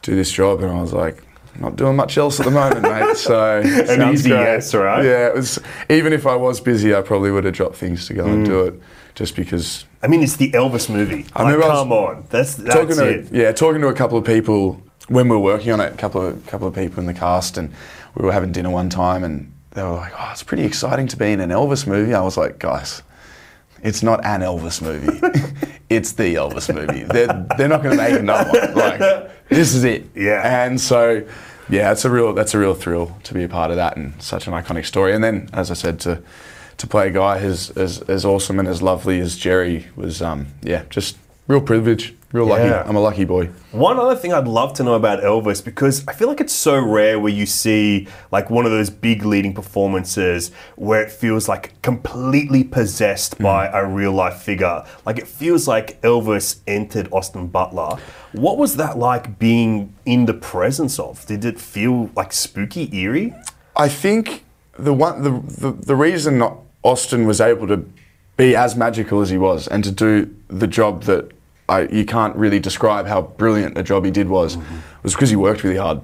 do 0.03 0.15
this 0.15 0.31
job?" 0.31 0.61
And 0.63 0.71
I 0.71 0.81
was 0.81 0.93
like. 0.93 1.23
Not 1.61 1.75
doing 1.75 1.97
much 1.97 2.17
else 2.17 2.39
at 2.39 2.45
the 2.47 2.53
moment, 2.53 2.83
mate. 2.83 3.17
So 3.17 3.59
An 3.59 4.13
easy 4.13 4.29
yes, 4.31 4.73
right? 4.77 5.05
Yeah, 5.05 5.27
it 5.29 5.35
was. 5.35 5.59
Even 5.91 6.13
if 6.13 6.25
I 6.25 6.37
was 6.37 6.61
busy, 6.61 6.95
I 6.95 7.01
probably 7.01 7.33
would 7.33 7.43
have 7.43 7.55
dropped 7.55 7.75
things 7.75 8.07
to 8.07 8.15
go 8.15 8.27
and 8.27 8.47
Mm. 8.47 8.49
do 8.49 8.61
it, 8.67 8.75
just 9.17 9.35
because 9.35 9.85
I 10.01 10.07
mean, 10.07 10.23
it's 10.23 10.37
the 10.37 10.53
Elvis 10.53 10.89
movie. 10.89 11.27
I 11.35 11.43
like, 11.43 11.55
remember 11.55 11.65
I 11.65 11.69
was 11.75 11.83
come 11.83 11.93
on, 11.93 12.25
that's 12.31 12.55
that's 12.55 12.75
talking 12.77 12.95
to 12.95 13.09
it. 13.09 13.29
yeah, 13.33 13.51
talking 13.51 13.81
to 13.81 13.89
a 13.89 13.93
couple 13.95 14.17
of 14.17 14.25
people 14.25 14.81
when 15.09 15.29
we 15.29 15.35
were 15.35 15.43
working 15.43 15.73
on 15.73 15.81
it, 15.81 15.93
a 15.95 15.97
couple 15.97 16.25
of 16.25 16.47
couple 16.47 16.69
of 16.69 16.77
people 16.77 17.01
in 17.01 17.07
the 17.07 17.15
cast, 17.15 17.59
and 17.59 17.73
we 18.19 18.25
were 18.25 18.33
having 18.33 18.53
dinner 18.53 18.71
one 18.71 18.91
time, 18.91 19.25
and 19.25 19.53
they 19.71 19.83
were 19.83 19.93
like, 19.93 20.13
"Oh, 20.19 20.29
it's 20.33 20.43
pretty 20.43 20.65
exciting 20.65 21.07
to 21.09 21.17
be 21.17 21.33
in 21.33 21.41
an 21.41 21.51
Elvis 21.51 21.87
movie." 21.87 22.13
I 22.13 22.21
was 22.21 22.37
like, 22.37 22.59
"Guys, 22.59 23.03
it's 23.83 24.03
not 24.03 24.25
an 24.25 24.41
Elvis 24.41 24.83
movie. 24.83 25.19
it's 25.89 26.13
the 26.13 26.35
Elvis 26.35 26.75
movie. 26.75 27.05
They're 27.05 27.47
they're 27.57 27.69
not 27.69 27.83
going 27.83 27.97
to 27.97 28.03
make 28.03 28.19
another 28.19 28.51
one. 28.51 28.75
Like 28.75 29.49
this 29.49 29.75
is 29.75 29.85
it." 29.85 30.11
Yeah. 30.15 30.65
And 30.65 30.81
so. 30.81 31.27
Yeah, 31.71 31.93
it's 31.93 32.07
a 32.07 32.11
real 32.11 32.33
that's 32.33 32.55
a 32.55 32.59
real 32.59 32.73
thrill 32.73 33.15
to 33.25 33.35
be 33.35 33.45
a 33.45 33.49
part 33.49 33.71
of 33.71 33.77
that 33.77 33.95
and 33.99 34.15
such 34.23 34.47
an 34.47 34.55
iconic 34.55 34.87
story. 34.87 35.13
And 35.15 35.23
then, 35.23 35.51
as 35.53 35.71
I 35.71 35.75
said, 35.75 36.01
to 36.01 36.23
to 36.79 36.87
play 36.87 37.09
a 37.09 37.11
guy 37.11 37.41
as 37.41 37.69
as, 37.77 38.01
as 38.09 38.25
awesome 38.25 38.59
and 38.59 38.67
as 38.67 38.81
lovely 38.81 39.21
as 39.21 39.37
Jerry 39.37 39.87
was, 39.95 40.23
um, 40.23 40.47
yeah, 40.63 40.85
just 40.89 41.19
real 41.47 41.61
privilege, 41.61 42.15
real 42.33 42.47
lucky. 42.47 42.65
Yeah. 42.65 42.85
I'm 42.87 42.97
a 42.97 43.01
lucky 43.01 43.25
boy. 43.25 43.47
One 43.73 43.99
other 43.99 44.17
thing 44.17 44.33
I'd 44.33 44.49
love 44.49 44.75
to 44.75 44.85
know 44.85 44.95
about 44.95 45.23
Elvis 45.23 45.65
because 45.65 46.07
I 46.07 46.13
feel 46.13 46.29
like 46.29 46.41
it's 46.41 46.53
so 46.53 46.79
rare 46.79 47.19
where 47.19 47.33
you 47.33 47.47
see 47.47 48.09
like 48.31 48.51
one 48.51 48.67
of 48.67 48.71
those 48.71 48.91
big 48.91 49.25
leading 49.25 49.55
performances 49.55 50.51
where 50.77 51.03
it 51.03 51.11
feels 51.11 51.49
like 51.49 51.81
completely 51.83 52.65
possessed 52.65 53.39
mm. 53.39 53.45
by 53.45 53.67
a 53.69 53.85
real 53.87 54.13
life 54.13 54.43
figure. 54.43 54.85
Like 55.07 55.19
it 55.19 55.27
feels 55.27 55.67
like 55.67 56.01
Elvis 56.03 56.61
entered 56.67 57.09
Austin 57.13 57.47
Butler. 57.49 57.99
What 58.33 58.59
was 58.59 58.77
that 58.77 58.99
like 58.99 59.39
being 59.39 59.95
in 60.05 60.27
the 60.27 60.35
presence 60.35 60.99
of? 60.99 61.25
Did 61.27 61.45
it 61.45 61.59
feel 61.59 62.11
like 62.15 62.33
spooky, 62.33 62.95
eerie? 62.95 63.35
I 63.77 63.89
think 63.89 64.45
the 64.79 64.93
one 64.93 65.23
the, 65.23 65.31
the 65.31 65.73
the 65.73 65.97
reason 65.97 66.43
Austin 66.83 67.27
was 67.27 67.41
able 67.41 67.67
to 67.69 67.89
be 68.37 68.55
as 68.55 68.77
magical 68.77 69.21
as 69.21 69.31
he 69.31 69.39
was 69.39 69.67
and 69.67 69.83
to 69.83 69.91
do 69.91 70.35
the 70.49 70.67
job 70.67 71.03
that 71.05 71.33
I, 71.69 71.83
you 71.83 72.05
can't 72.05 72.35
really 72.37 72.61
describe 72.61 73.07
how 73.07 73.23
brilliant 73.23 73.77
a 73.77 73.83
job 73.83 74.05
he 74.05 74.11
did 74.11 74.29
was 74.29 74.57
was 75.03 75.15
because 75.15 75.31
he 75.31 75.37
worked 75.37 75.63
really 75.65 75.77
hard. 75.77 76.01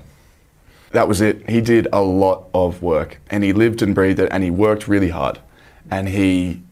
That 0.93 1.08
was 1.08 1.20
it. 1.20 1.49
He 1.49 1.61
did 1.61 1.88
a 1.93 2.02
lot 2.02 2.49
of 2.55 2.82
work 2.82 3.19
and 3.31 3.43
he 3.43 3.52
lived 3.52 3.82
and 3.82 3.94
breathed 3.94 4.20
it 4.20 4.28
and 4.31 4.44
he 4.44 4.50
worked 4.50 4.87
really 4.87 5.08
hard 5.08 5.38
and 5.90 6.08
he 6.08 6.62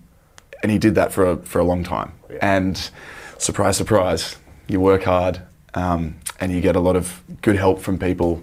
and 0.62 0.70
he 0.70 0.78
did 0.78 0.94
that 0.94 1.12
for 1.12 1.28
a, 1.28 1.36
for 1.38 1.58
a 1.58 1.64
long 1.64 1.82
time. 1.82 2.12
And 2.40 2.90
surprise, 3.38 3.76
surprise, 3.76 4.36
you 4.68 4.80
work 4.80 5.02
hard 5.04 5.42
um, 5.74 6.16
and 6.40 6.52
you 6.52 6.60
get 6.60 6.76
a 6.76 6.80
lot 6.80 6.96
of 6.96 7.20
good 7.42 7.56
help 7.56 7.80
from 7.80 7.98
people. 7.98 8.42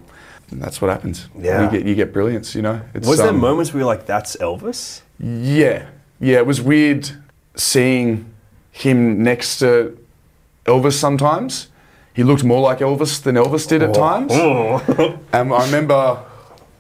And 0.52 0.62
that's 0.62 0.82
what 0.82 0.90
happens. 0.90 1.30
Yeah. 1.38 1.66
You 1.66 1.72
get, 1.72 1.88
you 1.88 1.96
get 1.96 2.12
brilliance, 2.12 2.56
you 2.56 2.62
know. 2.62 2.82
It's, 2.94 3.08
Was 3.08 3.20
there 3.20 3.30
um, 3.30 3.40
moments 3.40 3.72
where 3.72 3.80
you're 3.82 3.88
like, 3.88 4.06
that's 4.06 4.36
Elvis? 4.38 5.02
Yeah. 5.20 5.88
Yeah, 6.20 6.38
it 6.38 6.46
was 6.46 6.60
weird 6.60 7.10
seeing 7.56 8.34
him 8.72 9.24
next 9.24 9.60
to 9.60 9.98
Elvis 10.70 10.94
sometimes. 10.94 11.68
He 12.14 12.24
looked 12.24 12.44
more 12.44 12.62
like 12.62 12.80
Elvis 12.80 13.22
than 13.22 13.36
Elvis 13.36 13.68
did 13.68 13.82
at 13.84 13.94
times. 13.94 14.32
Oh. 14.36 15.20
Um, 15.34 15.54
I 15.54 15.66
remember, 15.66 16.24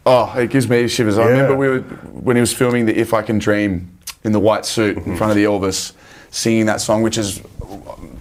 oh, 0.05 0.34
it 0.38 0.50
gives 0.50 0.69
me 0.69 0.88
shivers. 0.88 1.17
I 1.17 1.27
remember 1.27 1.55
we 1.55 1.69
were, 1.69 1.79
when 1.79 2.36
he 2.36 2.41
was 2.41 2.53
filming 2.53 2.86
the 2.86 2.98
If 2.98 3.13
I 3.13 3.22
Can 3.22 3.38
Dream 3.38 3.98
in 4.24 4.31
the 4.31 4.39
white 4.39 4.65
suit 4.65 4.98
in 4.98 5.15
front 5.15 5.31
of 5.31 5.38
the 5.38 5.46
Elvis, 5.46 5.93
singing 6.31 6.65
that 6.65 6.81
song, 6.81 7.01
which 7.01 7.17
is 7.17 7.41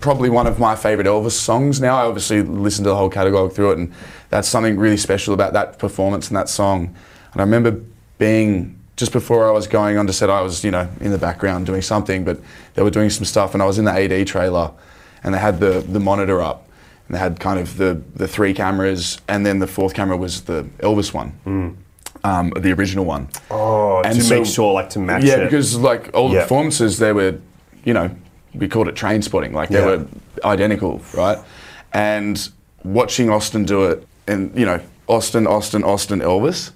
probably 0.00 0.30
one 0.30 0.46
of 0.46 0.58
my 0.58 0.76
favourite 0.76 1.08
Elvis 1.08 1.32
songs 1.32 1.80
now. 1.80 1.96
I 1.96 2.04
obviously 2.04 2.42
listened 2.42 2.84
to 2.84 2.90
the 2.90 2.96
whole 2.96 3.10
catalogue 3.10 3.52
through 3.52 3.72
it, 3.72 3.78
and 3.78 3.92
that's 4.30 4.48
something 4.48 4.78
really 4.78 4.96
special 4.96 5.34
about 5.34 5.52
that 5.54 5.78
performance 5.78 6.28
and 6.28 6.36
that 6.36 6.48
song. 6.48 6.94
And 7.32 7.40
I 7.40 7.44
remember 7.44 7.80
being, 8.18 8.78
just 8.96 9.12
before 9.12 9.48
I 9.48 9.50
was 9.50 9.66
going 9.66 9.96
on 9.96 10.06
to 10.06 10.12
set, 10.12 10.30
I 10.30 10.40
was, 10.40 10.64
you 10.64 10.70
know, 10.70 10.88
in 11.00 11.10
the 11.10 11.18
background 11.18 11.66
doing 11.66 11.82
something, 11.82 12.24
but 12.24 12.40
they 12.74 12.82
were 12.82 12.90
doing 12.90 13.10
some 13.10 13.24
stuff, 13.24 13.54
and 13.54 13.62
I 13.62 13.66
was 13.66 13.78
in 13.78 13.84
the 13.84 13.92
AD 13.92 14.26
trailer, 14.26 14.72
and 15.22 15.34
they 15.34 15.38
had 15.38 15.60
the, 15.60 15.80
the 15.80 16.00
monitor 16.00 16.40
up. 16.42 16.68
And 17.06 17.14
they 17.14 17.18
had 17.20 17.40
kind 17.40 17.58
of 17.58 17.76
the, 17.78 18.02
the 18.14 18.28
three 18.28 18.52
cameras, 18.52 19.18
and 19.28 19.44
then 19.46 19.58
the 19.60 19.66
fourth 19.66 19.94
camera 19.94 20.16
was 20.16 20.42
the 20.42 20.64
Elvis 20.80 21.14
one, 21.14 21.78
um, 22.24 22.50
the 22.56 22.72
original 22.72 23.04
one. 23.06 23.28
Oh, 23.50 24.02
And 24.02 24.14
to 24.16 24.22
so- 24.22 24.36
make 24.40 24.46
sure, 24.46 24.72
like, 24.74 24.90
to 24.90 24.98
match 24.98 25.22
it. 25.24 25.28
Yeah, 25.28 25.36
it. 25.36 25.44
because 25.44 25.76
like 25.78 26.10
all 26.14 26.28
the 26.28 26.40
performances, 26.40 26.98
they 26.98 27.12
were, 27.14 27.38
you 27.84 27.94
know, 27.94 28.10
we 28.54 28.68
called 28.68 28.88
it 28.88 28.96
train 28.96 29.22
spotting. 29.22 29.52
Like 29.54 29.68
they 29.70 29.80
were 29.84 30.06
identical, 30.44 31.00
right? 31.14 31.38
And 31.92 32.48
watching 32.84 33.30
Austin 33.30 33.64
do 33.64 33.84
it, 33.86 34.06
and 34.26 34.54
you 34.58 34.66
know, 34.66 34.80
Austin, 35.06 35.46
Austin, 35.46 35.82
Austin, 35.84 36.20
Elvis 36.20 36.72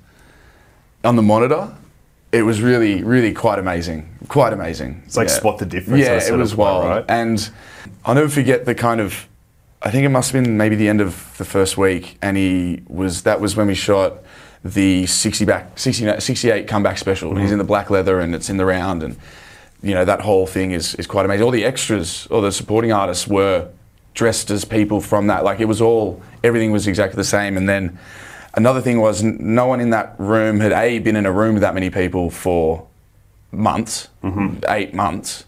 on 1.04 1.16
the 1.16 1.22
monitor, 1.22 1.74
it 2.32 2.42
was 2.42 2.62
really, 2.62 3.02
really 3.04 3.32
quite 3.34 3.58
amazing, 3.58 4.08
quite 4.28 4.54
amazing. 4.54 5.02
It's 5.04 5.16
like 5.16 5.28
spot 5.28 5.58
the 5.58 5.66
difference 5.66 6.02
Yeah, 6.02 6.18
it 6.26 6.36
was 6.36 6.54
wild. 6.56 6.86
right? 6.86 7.04
And 7.06 7.50
I'll 8.04 8.14
never 8.14 8.28
forget 8.28 8.64
the 8.64 8.74
kind 8.74 9.00
of. 9.00 9.28
I 9.82 9.90
think 9.90 10.06
it 10.06 10.10
must 10.10 10.32
have 10.32 10.42
been 10.42 10.56
maybe 10.56 10.76
the 10.76 10.88
end 10.88 11.00
of 11.00 11.34
the 11.38 11.44
first 11.44 11.76
week, 11.76 12.16
and 12.22 12.36
he 12.36 12.82
was. 12.88 13.22
That 13.22 13.40
was 13.40 13.54
when 13.54 13.66
we 13.66 13.74
shot 13.74 14.18
the 14.64 15.06
60 15.06 15.44
back, 15.44 15.76
60, 15.78 16.20
68 16.20 16.68
comeback 16.68 16.98
special. 16.98 17.32
Mm-hmm. 17.32 17.40
He's 17.40 17.52
in 17.52 17.58
the 17.58 17.64
black 17.64 17.90
leather, 17.90 18.20
and 18.20 18.34
it's 18.34 18.48
in 18.48 18.56
the 18.56 18.64
round, 18.64 19.02
and 19.02 19.16
you 19.82 19.92
know 19.92 20.04
that 20.04 20.22
whole 20.22 20.46
thing 20.46 20.70
is 20.70 20.94
is 20.94 21.06
quite 21.06 21.26
amazing. 21.26 21.44
All 21.44 21.50
the 21.50 21.64
extras, 21.64 22.26
or 22.30 22.40
the 22.40 22.52
supporting 22.52 22.92
artists 22.92 23.26
were 23.28 23.68
dressed 24.14 24.50
as 24.50 24.64
people 24.64 25.00
from 25.00 25.26
that. 25.26 25.44
Like 25.44 25.60
it 25.60 25.66
was 25.66 25.80
all 25.82 26.22
everything 26.42 26.72
was 26.72 26.86
exactly 26.86 27.16
the 27.16 27.24
same, 27.24 27.58
and 27.58 27.68
then. 27.68 27.98
Another 28.54 28.80
thing 28.80 29.00
was 29.00 29.24
n- 29.24 29.38
no 29.40 29.66
one 29.66 29.80
in 29.80 29.90
that 29.90 30.14
room 30.18 30.60
had 30.60 30.72
a 30.72 30.98
been 30.98 31.16
in 31.16 31.26
a 31.26 31.32
room 31.32 31.54
with 31.54 31.62
that 31.62 31.74
many 31.74 31.90
people 31.90 32.30
for 32.30 32.86
months, 33.50 34.08
mm-hmm. 34.22 34.58
eight 34.68 34.94
months. 34.94 35.44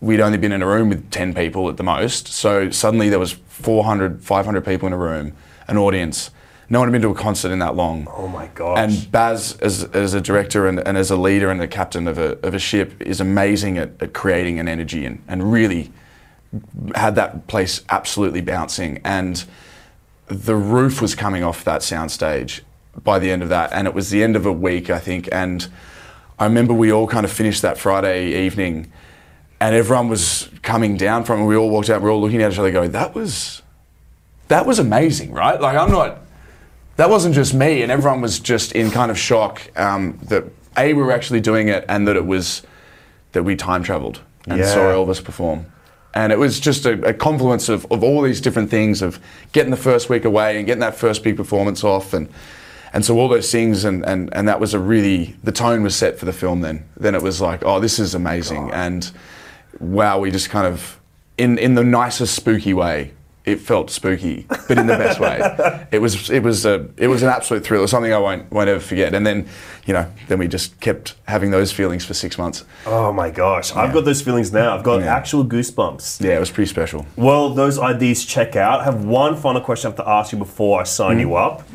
We'd 0.00 0.20
only 0.20 0.38
been 0.38 0.52
in 0.52 0.62
a 0.62 0.66
room 0.66 0.90
with 0.90 1.10
10 1.10 1.34
people 1.34 1.68
at 1.68 1.78
the 1.78 1.82
most. 1.82 2.28
So 2.28 2.70
suddenly 2.70 3.08
there 3.08 3.18
was 3.18 3.32
400, 3.32 4.22
500 4.22 4.64
people 4.64 4.86
in 4.86 4.92
a 4.92 4.98
room, 4.98 5.32
an 5.66 5.78
audience. 5.78 6.30
No 6.68 6.80
one 6.80 6.88
had 6.88 6.92
been 6.92 7.02
to 7.02 7.08
a 7.08 7.14
concert 7.14 7.50
in 7.52 7.58
that 7.60 7.74
long. 7.74 8.06
Oh 8.10 8.28
my 8.28 8.48
gosh. 8.48 8.78
And 8.78 9.10
Baz, 9.10 9.56
as, 9.60 9.84
as 9.84 10.14
a 10.14 10.20
director 10.20 10.66
and, 10.66 10.80
and 10.86 10.96
as 10.96 11.10
a 11.10 11.16
leader 11.16 11.50
and 11.50 11.60
a 11.60 11.68
captain 11.68 12.06
of 12.06 12.18
a, 12.18 12.38
of 12.46 12.54
a 12.54 12.58
ship, 12.58 13.00
is 13.00 13.20
amazing 13.20 13.78
at, 13.78 13.90
at 14.00 14.12
creating 14.12 14.58
an 14.58 14.68
energy 14.68 15.04
and, 15.04 15.22
and 15.28 15.52
really 15.52 15.92
had 16.94 17.14
that 17.14 17.46
place 17.46 17.82
absolutely 17.88 18.40
bouncing. 18.40 19.00
And 19.04 19.44
the 20.26 20.56
roof 20.56 21.00
was 21.02 21.14
coming 21.14 21.42
off 21.44 21.64
that 21.64 21.80
soundstage 21.82 22.60
by 23.02 23.18
the 23.18 23.30
end 23.30 23.42
of 23.42 23.48
that. 23.48 23.72
And 23.72 23.86
it 23.86 23.94
was 23.94 24.10
the 24.10 24.22
end 24.22 24.36
of 24.36 24.46
a 24.46 24.52
week, 24.52 24.88
I 24.90 24.98
think. 24.98 25.28
And 25.32 25.66
I 26.38 26.44
remember 26.44 26.72
we 26.74 26.92
all 26.92 27.06
kind 27.06 27.24
of 27.24 27.32
finished 27.32 27.62
that 27.62 27.78
Friday 27.78 28.46
evening 28.46 28.90
and 29.60 29.74
everyone 29.74 30.08
was 30.08 30.48
coming 30.62 30.96
down 30.96 31.24
from 31.24 31.40
it. 31.42 31.46
We 31.46 31.56
all 31.56 31.70
walked 31.70 31.88
out, 31.90 32.00
we 32.00 32.06
were 32.06 32.10
all 32.10 32.20
looking 32.20 32.42
at 32.42 32.52
each 32.52 32.58
other 32.58 32.70
going, 32.70 32.92
that 32.92 33.14
was, 33.14 33.62
that 34.48 34.66
was 34.66 34.78
amazing, 34.78 35.32
right? 35.32 35.60
Like, 35.60 35.76
I'm 35.76 35.90
not, 35.90 36.18
that 36.96 37.08
wasn't 37.08 37.34
just 37.34 37.54
me, 37.54 37.82
and 37.82 37.90
everyone 37.90 38.20
was 38.20 38.38
just 38.40 38.72
in 38.72 38.90
kind 38.90 39.10
of 39.10 39.18
shock 39.18 39.62
um, 39.78 40.18
that 40.24 40.44
A, 40.76 40.92
we 40.92 41.02
were 41.02 41.12
actually 41.12 41.40
doing 41.40 41.68
it, 41.68 41.84
and 41.88 42.06
that 42.08 42.16
it 42.16 42.26
was, 42.26 42.62
that 43.32 43.42
we 43.44 43.56
time 43.56 43.82
traveled 43.82 44.20
and 44.46 44.58
Yeah. 44.58 44.66
saw 44.66 44.80
Elvis 44.92 45.22
perform. 45.22 45.66
And 46.14 46.32
it 46.32 46.38
was 46.38 46.60
just 46.60 46.86
a, 46.86 47.08
a 47.08 47.12
confluence 47.12 47.68
of, 47.68 47.90
of 47.90 48.04
all 48.04 48.22
these 48.22 48.40
different 48.40 48.70
things 48.70 49.02
of 49.02 49.18
getting 49.52 49.70
the 49.70 49.76
first 49.76 50.08
week 50.08 50.24
away 50.24 50.56
and 50.56 50.64
getting 50.64 50.80
that 50.80 50.94
first 50.94 51.22
big 51.24 51.36
performance 51.36 51.84
off 51.84 52.14
and 52.14 52.28
and 52.92 53.04
so 53.04 53.18
all 53.18 53.28
those 53.28 53.50
things 53.50 53.84
and, 53.84 54.06
and, 54.06 54.32
and 54.32 54.46
that 54.46 54.60
was 54.60 54.72
a 54.72 54.78
really 54.78 55.34
the 55.42 55.50
tone 55.50 55.82
was 55.82 55.96
set 55.96 56.16
for 56.16 56.26
the 56.26 56.32
film 56.32 56.60
then. 56.60 56.84
Then 56.96 57.16
it 57.16 57.22
was 57.22 57.40
like, 57.40 57.64
oh 57.64 57.80
this 57.80 57.98
is 57.98 58.14
amazing 58.14 58.70
and 58.72 59.10
wow, 59.80 60.20
we 60.20 60.30
just 60.30 60.50
kind 60.50 60.66
of 60.66 61.00
in 61.36 61.58
in 61.58 61.74
the 61.74 61.84
nicest 61.84 62.34
spooky 62.36 62.72
way. 62.72 63.12
It 63.44 63.60
felt 63.60 63.90
spooky, 63.90 64.46
but 64.48 64.78
in 64.78 64.86
the 64.86 64.96
best 64.96 65.20
way. 65.20 65.86
It 65.92 65.98
was 66.00 66.30
it 66.30 66.42
was 66.42 66.64
a 66.64 66.88
it 66.96 67.08
was 67.08 67.22
an 67.22 67.28
absolute 67.28 67.62
thrill. 67.62 67.80
It 67.80 67.82
was 67.82 67.90
something 67.90 68.10
I 68.12 68.16
won't 68.18 68.50
won't 68.50 68.70
ever 68.70 68.80
forget. 68.80 69.14
And 69.14 69.26
then, 69.26 69.46
you 69.84 69.92
know, 69.92 70.10
then 70.28 70.38
we 70.38 70.48
just 70.48 70.80
kept 70.80 71.14
having 71.28 71.50
those 71.50 71.70
feelings 71.70 72.06
for 72.06 72.14
six 72.14 72.38
months. 72.38 72.64
oh 72.86 73.12
my 73.12 73.28
gosh. 73.30 73.74
I've 73.76 73.92
got 73.92 74.06
those 74.06 74.22
feelings 74.22 74.50
now. 74.50 74.74
I've 74.74 74.82
got 74.82 75.02
Yeah. 75.02 75.14
actual 75.14 75.44
goosebumps. 75.44 76.24
Yeah, 76.24 76.36
it 76.36 76.40
was 76.40 76.50
pretty 76.50 76.70
special. 76.70 77.04
Well, 77.16 77.50
those 77.50 77.76
IDs 77.78 78.24
check 78.24 78.56
out. 78.56 78.80
I 78.80 78.84
have 78.84 79.04
one 79.04 79.36
final 79.36 79.60
question 79.60 79.88
I 79.88 79.90
have 79.90 79.98
to 80.04 80.08
ask 80.08 80.32
you 80.32 80.38
before 80.38 80.80
I 80.80 80.84
sign 80.84 81.20
you 81.20 81.26
Mm-hmm. 81.26 81.60
up. 81.60 81.68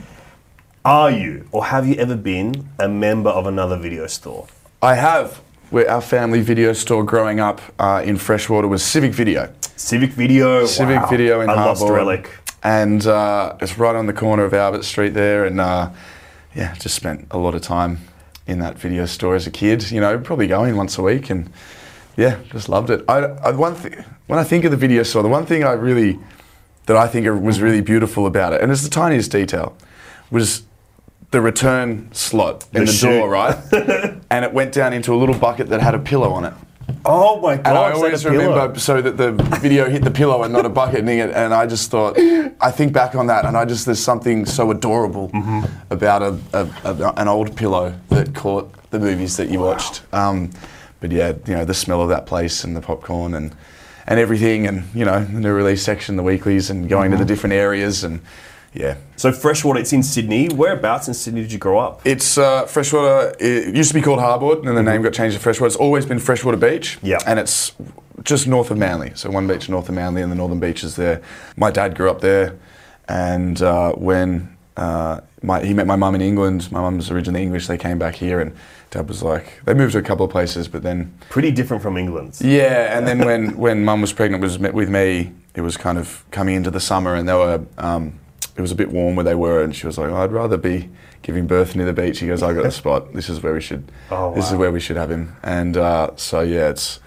Are 0.86 1.12
you 1.12 1.46
or 1.52 1.66
have 1.66 1.88
you 1.88 1.96
ever 1.96 2.16
been 2.16 2.70
a 2.80 2.88
member 2.88 3.30
of 3.30 3.46
another 3.46 3.78
video 3.78 4.08
store? 4.08 4.48
I 4.82 4.96
have. 4.96 5.42
Where 5.70 5.88
our 5.88 6.02
family 6.02 6.42
video 6.42 6.74
store 6.74 7.04
growing 7.04 7.40
up 7.40 7.62
uh, 7.78 8.02
in 8.04 8.18
Freshwater 8.18 8.68
was 8.68 8.82
Civic 8.82 9.14
Video. 9.14 9.54
Civic 9.80 10.12
Video. 10.12 10.66
Civic 10.66 11.02
wow. 11.02 11.10
Video 11.10 11.42
in 11.42 11.50
I 11.50 11.54
lost 11.54 11.88
relic. 11.88 12.30
And 12.62 13.06
uh, 13.08 13.56
it's 13.62 13.78
right 13.78 13.96
on 13.96 14.08
the 14.08 14.14
corner 14.14 14.44
of 14.44 14.54
Albert 14.54 14.84
Street 14.84 15.14
there. 15.14 15.46
And 15.46 15.62
uh, 15.62 15.92
yeah, 16.54 16.76
just 16.76 16.96
spent 16.96 17.28
a 17.32 17.38
lot 17.38 17.56
of 17.56 17.62
time 17.62 18.00
in 18.46 18.60
that 18.60 18.78
video 18.78 19.06
store 19.06 19.36
as 19.36 19.48
a 19.48 19.52
kid. 19.52 19.90
You 19.90 20.02
know, 20.02 20.20
probably 20.20 20.48
going 20.48 20.76
once 20.76 20.98
a 20.98 21.02
week. 21.02 21.30
And 21.30 21.50
yeah, 22.18 22.40
just 22.52 22.68
loved 22.68 22.90
it. 22.90 23.06
I, 23.08 23.20
I, 23.20 23.52
one 23.52 23.74
thing, 23.74 24.04
when 24.28 24.38
I 24.38 24.44
think 24.44 24.66
of 24.66 24.72
the 24.72 24.78
video 24.78 25.04
store, 25.04 25.24
the 25.24 25.30
one 25.30 25.46
thing 25.46 25.64
I 25.64 25.72
really, 25.72 26.20
that 26.88 26.98
I 26.98 27.08
think 27.08 27.26
was 27.42 27.62
really 27.62 27.82
beautiful 27.82 28.28
about 28.28 28.52
it, 28.52 28.62
and 28.62 28.74
it's 28.74 28.84
the 28.84 28.90
tiniest 28.90 29.32
detail, 29.32 29.78
was 30.30 30.64
the 31.32 31.40
return 31.40 32.12
slot 32.12 32.68
in 32.74 32.84
The 32.84 32.92
the, 32.92 33.00
door, 33.00 33.30
right? 33.30 33.56
and 34.30 34.44
it 34.44 34.52
went 34.52 34.74
down 34.74 34.92
into 34.92 35.14
a 35.14 35.18
little 35.18 35.38
bucket 35.38 35.70
that 35.70 35.80
had 35.80 35.96
a 35.96 36.00
pillow 36.00 36.32
on 36.32 36.44
it. 36.44 36.54
Oh 37.06 37.40
my 37.42 37.56
god! 37.58 37.68
And 37.68 37.78
I 37.78 37.92
always 37.92 38.26
a 38.26 38.30
pillow. 38.30 38.50
remember 38.52 38.80
so 38.80 39.02
that 39.02 39.18
the 39.18 39.32
video 39.62 39.90
hit 39.90 40.04
the 40.04 40.12
pillow 40.12 40.44
and 40.44 40.54
not 40.54 40.66
a 40.66 40.70
bucket. 40.70 41.00
And, 41.00 41.10
it- 41.10 41.32
and 41.36 41.54
I 41.54 41.66
just 41.66 41.90
thought, 41.92 42.18
I 42.20 42.72
think 42.72 42.94
back 42.94 43.16
on 43.16 43.28
that, 43.28 43.46
and 43.46 43.56
I 43.58 43.66
just 43.66 43.86
there's 43.86 44.04
something 44.04 44.46
so 44.46 44.72
adorable 44.72 45.30
Mm-hmm. 45.30 45.62
about 45.92 46.22
a, 46.22 46.38
a, 46.54 46.68
a, 46.84 47.14
an 47.18 47.28
old 47.28 47.56
pillow 47.56 47.94
that 48.10 48.34
caught 48.36 48.72
the 48.92 49.00
movies 49.00 49.38
that 49.38 49.50
you 49.50 49.60
watched. 49.60 50.02
Um, 50.14 50.52
but 51.00 51.12
yeah, 51.12 51.34
you 51.48 51.54
know 51.56 51.66
the 51.66 51.74
smell 51.74 52.02
of 52.02 52.10
that 52.10 52.26
place 52.26 52.64
and 52.64 52.76
the 52.76 52.82
popcorn 52.82 53.34
and 53.34 53.56
and 54.08 54.20
everything, 54.20 54.66
and 54.68 54.84
you 54.96 55.06
know 55.06 55.24
the 55.24 55.40
new 55.40 55.54
release 55.54 55.84
section, 55.84 56.16
the 56.16 56.24
weeklies, 56.24 56.70
and 56.70 56.90
going 56.90 57.12
Mm-hmm. 57.12 57.20
to 57.20 57.26
the 57.26 57.28
different 57.28 57.54
areas, 57.54 58.04
and 58.04 58.20
yeah, 58.74 58.96
So 59.16 59.32
Freshwater, 59.32 59.80
it's 59.80 59.94
in 59.94 60.04
Sydney. 60.04 60.48
Whereabouts 60.50 61.08
in 61.08 61.14
Sydney 61.14 61.42
did 61.42 61.52
you 61.52 61.60
grow 61.60 61.80
up? 61.80 62.02
it's 62.06 62.38
uh, 62.38 62.66
freshwater. 62.66 63.36
It 63.40 63.76
used 63.76 63.90
to 63.90 63.94
be 63.96 64.02
called 64.02 64.20
Harbord, 64.20 64.60
and 64.60 64.68
then 64.68 64.76
the 64.76 64.84
name 64.84 65.02
got 65.02 65.14
changed 65.14 65.36
to 65.38 65.42
Freshwater. 65.42 65.68
It's 65.68 65.76
always 65.76 66.06
been 66.06 66.20
Freshwater 66.20 66.58
Beach. 66.58 66.98
Mm-hmm. 66.98 67.08
Yeah. 67.08 67.18
And 67.26 67.40
it's 67.40 67.74
just 68.24 68.48
north 68.48 68.70
of 68.72 68.78
Manly. 68.78 69.12
So 69.16 69.30
one 69.32 69.48
beach 69.48 69.70
north 69.70 69.90
of 69.90 69.96
Manly, 69.96 70.22
and 70.22 70.32
the 70.32 70.36
northern 70.36 70.60
beaches 70.60 70.96
there. 70.96 71.22
My 71.58 71.72
dad 71.72 71.96
grew 71.96 72.10
up 72.10 72.22
there, 72.22 72.58
and 73.08 73.62
uh, 73.62 73.94
when 73.94 74.56
uh, 74.78 75.22
my, 75.42 75.64
he 75.64 75.74
met 75.74 75.88
my 75.88 75.96
mum 75.96 76.16
in 76.16 76.22
England, 76.22 76.72
my 76.72 76.82
mum's 76.82 77.10
originally 77.12 77.42
English. 77.42 77.68
They 77.68 77.78
came 77.78 77.98
back 77.98 78.16
here, 78.16 78.40
and 78.40 78.54
dad 78.92 79.08
was 79.08 79.24
like, 79.24 79.62
they 79.66 79.74
moved 79.74 79.94
to 79.94 80.00
a 80.00 80.02
couple 80.04 80.26
of 80.26 80.32
places, 80.32 80.68
but 80.68 80.84
then 80.84 81.14
Pretty 81.30 81.52
different 81.52 81.82
from 81.82 81.98
England. 81.98 82.38
yeah, 82.42 82.98
and 82.98 83.08
then 83.08 83.20
when 83.20 83.58
when 83.58 83.84
mum 83.86 84.02
was 84.02 84.14
pregnant 84.14 84.44
was 84.44 84.60
met 84.60 84.74
with 84.74 84.90
me, 84.90 85.32
it 85.56 85.62
was 85.62 85.78
kind 85.78 85.98
of 85.98 86.24
coming 86.32 86.56
into 86.56 86.72
the 86.72 86.80
summer, 86.80 87.16
and 87.16 87.28
they 87.28 87.34
were 87.34 87.62
um, 87.78 88.20
it 88.60 88.62
was 88.62 88.72
a 88.74 88.76
bit 88.76 88.92
warm 88.92 89.16
where 89.16 89.24
they 89.24 89.36
were, 89.36 89.64
and 89.64 89.74
she 89.74 89.88
was 89.88 89.98
like, 89.98 90.12
I'd 90.12 90.34
rather 90.34 90.58
be 90.58 90.90
giving 91.22 91.48
birth 91.48 91.78
near 91.78 91.86
the 91.86 91.94
beach. 91.94 92.20
He 92.20 92.28
goes, 92.28 92.44
I 92.44 92.54
got 92.54 92.66
a 92.66 92.72
spot. 92.72 93.14
This 93.14 93.30
is 93.30 93.42
where 93.42 93.54
we 93.54 93.62
should. 93.62 93.90
Oh, 94.12 94.34
This 94.36 94.52
is 94.52 94.58
where 94.58 94.72
we 94.72 94.80
should 94.82 94.98
have 94.98 95.10
him. 95.10 95.36
And 95.44 95.78
uh, 95.78 96.12
so 96.18 96.42
yeah, 96.42 96.70
it's. 96.70 97.00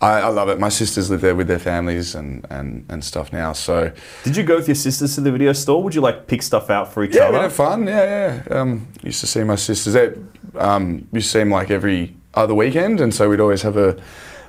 I, 0.00 0.20
I 0.20 0.28
love 0.28 0.48
it. 0.48 0.58
My 0.58 0.68
sisters 0.68 1.08
live 1.08 1.20
there 1.20 1.34
with 1.34 1.46
their 1.48 1.58
families 1.58 2.14
and, 2.14 2.44
and, 2.50 2.84
and 2.90 3.02
stuff 3.04 3.32
now. 3.32 3.52
So 3.54 3.92
Did 4.24 4.36
you 4.36 4.42
go 4.42 4.56
with 4.56 4.68
your 4.68 4.74
sisters 4.74 5.14
to 5.14 5.20
the 5.22 5.32
video 5.32 5.52
store? 5.54 5.82
Would 5.82 5.94
you 5.94 6.00
like 6.02 6.26
pick 6.26 6.42
stuff 6.42 6.68
out 6.68 6.92
for 6.92 7.04
each 7.04 7.12
other? 7.12 7.20
yeah, 7.20 7.30
we 7.30 7.36
other? 7.36 7.42
had 7.44 7.52
fun. 7.52 7.86
Yeah, 7.86 8.42
yeah. 8.48 8.54
Um, 8.60 8.88
used 9.02 9.20
to 9.20 9.26
see 9.26 9.42
my 9.44 9.54
sisters. 9.54 9.94
They 9.94 10.12
um, 10.58 11.06
used 11.12 11.28
to 11.28 11.32
see 11.32 11.38
them 11.38 11.50
like 11.50 11.70
every 11.70 12.16
other 12.34 12.54
weekend, 12.54 13.00
and 13.00 13.14
so 13.14 13.28
we'd 13.30 13.40
always 13.40 13.62
have 13.62 13.76
a, 13.76 13.96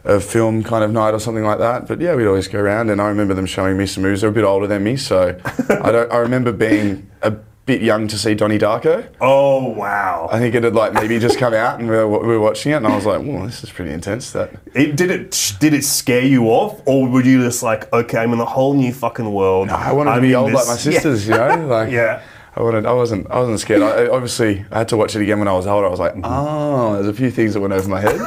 a 0.08 0.20
film 0.20 0.64
kind 0.64 0.84
of 0.84 0.92
night 0.92 1.14
or 1.14 1.20
something 1.20 1.44
like 1.44 1.60
that. 1.60 1.88
But 1.88 2.00
yeah, 2.02 2.16
we'd 2.16 2.26
always 2.28 2.48
go 2.48 2.60
around, 2.60 2.90
and 2.90 3.00
I 3.02 3.10
remember 3.10 3.34
them 3.36 3.46
showing 3.46 3.78
me 3.78 3.86
some 3.86 4.02
movies. 4.04 4.22
They're 4.22 4.30
a 4.30 4.34
bit 4.34 4.44
older 4.46 4.66
than 4.66 4.84
me, 4.84 4.96
so 4.98 5.38
I 5.70 5.92
don't. 5.92 6.12
I 6.12 6.18
remember 6.18 6.52
being 6.52 7.10
a 7.22 7.32
bit 7.66 7.82
young 7.82 8.08
to 8.08 8.18
see 8.18 8.34
Donnie 8.34 8.58
Darko. 8.58 9.06
Oh 9.20 9.68
wow! 9.68 10.30
I 10.32 10.40
think 10.40 10.56
it 10.56 10.64
had 10.64 10.74
like 10.74 10.94
maybe 10.94 11.20
just 11.20 11.38
come 11.38 11.54
out, 11.54 11.80
and 11.80 11.90
we 11.90 11.96
were, 11.98 12.08
we 12.08 12.28
were 12.28 12.40
watching 12.40 12.72
it, 12.72 12.76
and 12.76 12.88
I 12.88 12.96
was 12.96 13.06
like, 13.06 13.22
"Well, 13.22 13.46
this 13.46 13.62
is 13.64 13.70
pretty 13.70 13.92
intense." 13.92 14.32
That 14.32 14.52
It, 14.74 14.96
did 14.96 15.12
it 15.12 15.56
did 15.60 15.74
it 15.74 15.84
scare 15.84 16.24
you 16.24 16.46
off, 16.46 16.82
or 16.86 17.08
were 17.10 17.22
you 17.24 17.44
just 17.44 17.62
like, 17.62 17.92
okay, 17.92 18.20
I'm 18.20 18.32
in 18.32 18.40
a 18.40 18.46
whole 18.46 18.74
new 18.76 18.94
fucking 18.94 19.32
world? 19.34 19.68
No, 19.68 19.74
I 19.76 19.92
wanted 19.92 20.12
I'm 20.12 20.22
to 20.22 20.28
be 20.28 20.34
old 20.36 20.48
this- 20.52 20.56
like 20.56 20.68
my 20.68 20.76
sisters, 20.92 21.28
you 21.28 21.34
know. 21.36 21.68
Like, 21.68 21.92
Yeah. 21.92 22.22
I 22.56 22.62
wanted. 22.64 22.86
I 22.88 22.94
wasn't. 22.94 23.30
I 23.30 23.38
wasn't 23.40 23.60
scared. 23.60 23.82
I, 23.84 24.06
I- 24.06 24.10
obviously, 24.10 24.66
I 24.72 24.80
had 24.80 24.88
to 24.88 24.98
watch 24.98 25.16
it 25.16 25.22
again 25.22 25.38
when 25.38 25.48
I 25.50 25.54
was 25.54 25.68
older. 25.68 25.86
I 25.86 25.90
was 25.92 26.00
like, 26.00 26.14
mm-hmm. 26.14 26.24
oh, 26.26 26.94
there's 26.96 27.08
a 27.08 27.14
few 27.14 27.30
things 27.30 27.54
that 27.54 27.60
went 27.62 27.74
over 27.74 27.88
my 27.90 28.00
head. 28.02 28.20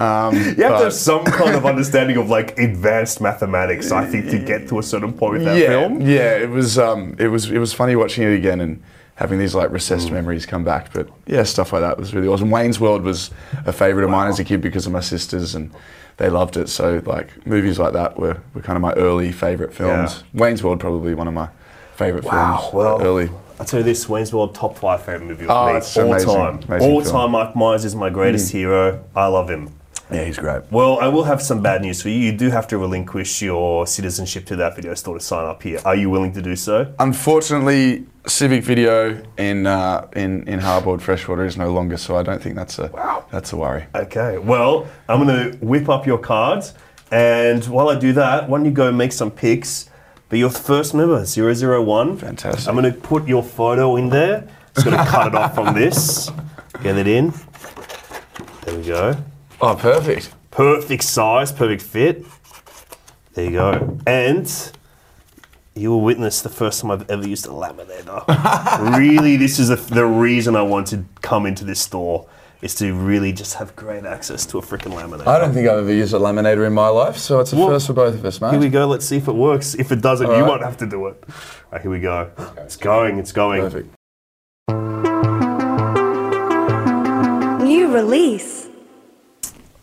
Um, 0.00 0.34
You 0.34 0.40
have 0.40 0.56
but- 0.56 0.78
to 0.78 0.84
have 0.84 0.92
some 0.94 1.24
kind 1.24 1.54
of 1.54 1.66
understanding 1.72 2.16
of 2.16 2.28
like 2.30 2.58
advanced 2.58 3.20
mathematics, 3.20 3.92
I 3.92 4.06
think, 4.06 4.30
to 4.30 4.38
get 4.38 4.68
to 4.68 4.78
a 4.78 4.82
certain 4.82 5.12
point 5.12 5.34
with 5.34 5.44
that 5.44 5.56
yeah, 5.58 5.68
film. 5.68 6.00
yeah. 6.00 6.36
It 6.36 6.50
was. 6.50 6.78
Um, 6.78 7.14
it 7.18 7.28
was. 7.28 7.50
It 7.50 7.58
was 7.58 7.72
funny 7.72 7.96
watching 7.96 8.24
it 8.24 8.34
again 8.34 8.60
and 8.60 8.82
having 9.16 9.38
these 9.38 9.54
like 9.54 9.70
recessed 9.70 10.08
Mm. 10.08 10.12
memories 10.12 10.46
come 10.46 10.64
back. 10.64 10.92
But 10.94 11.08
yeah, 11.26 11.42
stuff 11.42 11.72
like 11.74 11.82
that 11.82 11.98
was 11.98 12.14
really 12.14 12.28
awesome. 12.28 12.50
Wayne's 12.50 12.80
World 12.80 13.02
was 13.02 13.30
a 13.66 13.72
favourite 13.72 14.04
of 14.04 14.10
mine 14.10 14.28
as 14.28 14.38
a 14.38 14.44
kid 14.44 14.60
because 14.62 14.86
of 14.86 14.92
my 14.92 15.00
sisters 15.00 15.54
and. 15.54 15.70
They 16.16 16.28
loved 16.28 16.58
it, 16.58 16.68
so 16.68 17.00
like 17.06 17.46
movies 17.46 17.78
like 17.78 17.94
that 17.94 18.18
were, 18.18 18.36
were 18.52 18.60
kind 18.60 18.76
of 18.76 18.82
my 18.82 18.92
early 18.92 19.32
favourite 19.32 19.72
films. 19.72 20.22
Wayne's 20.34 20.62
World 20.62 20.78
probably 20.78 21.14
one 21.14 21.26
of 21.26 21.32
my 21.32 21.48
favourite 21.96 22.26
Wow, 22.26 22.58
films. 22.58 22.74
well, 22.74 23.00
early. 23.02 23.30
I'll 23.58 23.64
tell 23.64 23.80
you 23.80 23.84
this, 23.84 24.06
Wayne's 24.06 24.30
World 24.30 24.54
top 24.54 24.76
five 24.76 25.00
favorite 25.02 25.24
movie 25.26 25.44
of 25.46 25.50
Oh, 25.50 25.54
me, 25.54 25.70
all 25.70 26.10
amazing, 26.10 26.34
time. 26.34 26.60
amazing 26.68 26.90
all 26.92 27.00
film. 27.00 27.04
Mm. 27.04 27.10
time, 27.10 27.30
Mike 27.30 27.56
Myers 27.56 27.86
is 27.86 27.96
my 27.96 28.10
greatest 28.10 28.52
hero. 28.52 29.02
I 29.16 29.28
love 29.28 29.48
him. 29.48 29.70
Yeah, 30.12 30.24
he's 30.24 30.38
great. 30.38 30.62
Well, 30.70 30.98
I 30.98 31.08
will 31.08 31.24
have 31.24 31.40
some 31.40 31.62
bad 31.62 31.82
news 31.82 32.02
for 32.02 32.08
you. 32.08 32.16
You 32.16 32.32
do 32.32 32.50
have 32.50 32.66
to 32.68 32.78
relinquish 32.78 33.42
your 33.42 33.86
citizenship 33.86 34.44
to 34.46 34.56
that 34.56 34.74
video 34.74 34.94
store 34.94 35.14
to 35.14 35.20
sign 35.20 35.46
up 35.46 35.62
here. 35.62 35.80
Are 35.84 35.94
you 35.94 36.10
willing 36.10 36.32
to 36.32 36.42
do 36.42 36.56
so? 36.56 36.92
Unfortunately, 36.98 38.06
Civic 38.26 38.64
Video 38.64 39.22
in 39.36 39.66
uh, 39.66 40.08
in 40.16 40.46
in 40.48 40.60
Harbord 40.60 41.00
Freshwater 41.00 41.44
is 41.44 41.56
no 41.56 41.72
longer, 41.72 41.96
so 41.96 42.16
I 42.16 42.22
don't 42.22 42.42
think 42.42 42.56
that's 42.56 42.78
a 42.78 42.88
wow. 42.88 43.24
that's 43.30 43.52
a 43.52 43.56
worry. 43.56 43.86
Okay. 43.94 44.38
Well, 44.38 44.88
I'm 45.08 45.24
going 45.24 45.52
to 45.52 45.58
whip 45.58 45.88
up 45.88 46.06
your 46.06 46.18
cards, 46.18 46.74
and 47.10 47.64
while 47.66 47.88
I 47.88 47.98
do 47.98 48.12
that, 48.14 48.48
why 48.48 48.58
don't 48.58 48.66
you 48.66 48.72
go 48.72 48.90
make 48.90 49.12
some 49.12 49.30
picks? 49.30 49.88
Be 50.28 50.38
your 50.38 50.50
first 50.50 50.94
member, 50.94 51.24
001. 51.24 52.16
Fantastic. 52.18 52.68
I'm 52.68 52.76
going 52.76 52.92
to 52.92 52.96
put 52.96 53.26
your 53.26 53.42
photo 53.42 53.96
in 53.96 54.10
there. 54.10 54.48
Just 54.76 54.86
going 54.86 54.96
to 54.96 55.04
cut 55.04 55.26
it 55.26 55.34
off 55.34 55.56
from 55.56 55.74
this. 55.74 56.30
Get 56.84 56.96
it 56.96 57.08
in. 57.08 57.34
There 58.64 58.76
we 58.78 58.84
go. 58.84 59.16
Oh, 59.62 59.74
perfect. 59.74 60.32
perfect 60.50 61.02
size, 61.02 61.52
perfect 61.52 61.82
fit. 61.82 62.24
There 63.34 63.44
you 63.44 63.50
go. 63.52 63.98
And 64.06 64.72
you 65.74 65.90
will 65.90 66.00
witness 66.00 66.40
the 66.40 66.48
first 66.48 66.80
time 66.80 66.90
I've 66.90 67.08
ever 67.10 67.28
used 67.28 67.46
a 67.46 67.50
laminator. 67.50 68.26
really, 68.98 69.36
this 69.36 69.58
is 69.58 69.68
a, 69.70 69.76
the 69.76 70.06
reason 70.06 70.56
I 70.56 70.62
want 70.62 70.86
to 70.88 71.04
come 71.20 71.44
into 71.44 71.64
this 71.64 71.80
store 71.80 72.26
is 72.62 72.74
to 72.76 72.94
really 72.94 73.32
just 73.32 73.54
have 73.54 73.76
great 73.76 74.04
access 74.04 74.46
to 74.46 74.58
a 74.58 74.62
freaking 74.62 74.94
laminator. 74.94 75.26
I 75.26 75.38
don't 75.38 75.52
think 75.52 75.68
I've 75.68 75.78
ever 75.78 75.92
used 75.92 76.14
a 76.14 76.18
laminator 76.18 76.66
in 76.66 76.72
my 76.72 76.88
life, 76.88 77.16
so 77.18 77.40
it's 77.40 77.52
a 77.52 77.56
Well, 77.56 77.68
first 77.68 77.86
for 77.86 77.92
both 77.92 78.14
of 78.14 78.24
us, 78.24 78.40
mate. 78.40 78.52
Here 78.52 78.60
we 78.60 78.68
go. 78.70 78.86
Let's 78.86 79.06
see 79.06 79.18
if 79.18 79.28
it 79.28 79.34
works. 79.34 79.74
If 79.74 79.92
it 79.92 80.00
doesn't, 80.00 80.26
you 80.26 80.32
right. 80.32 80.48
won't 80.48 80.62
have 80.62 80.76
to 80.78 80.86
do 80.86 81.06
it. 81.06 81.22
All 81.28 81.34
right, 81.72 81.82
here 81.82 81.90
we 81.90 82.00
go. 82.00 82.30
It's 82.58 82.76
going. 82.76 83.18
It's 83.18 83.32
going. 83.32 83.60
Perfect. 83.60 83.94
New 87.62 87.94
release. 87.94 88.69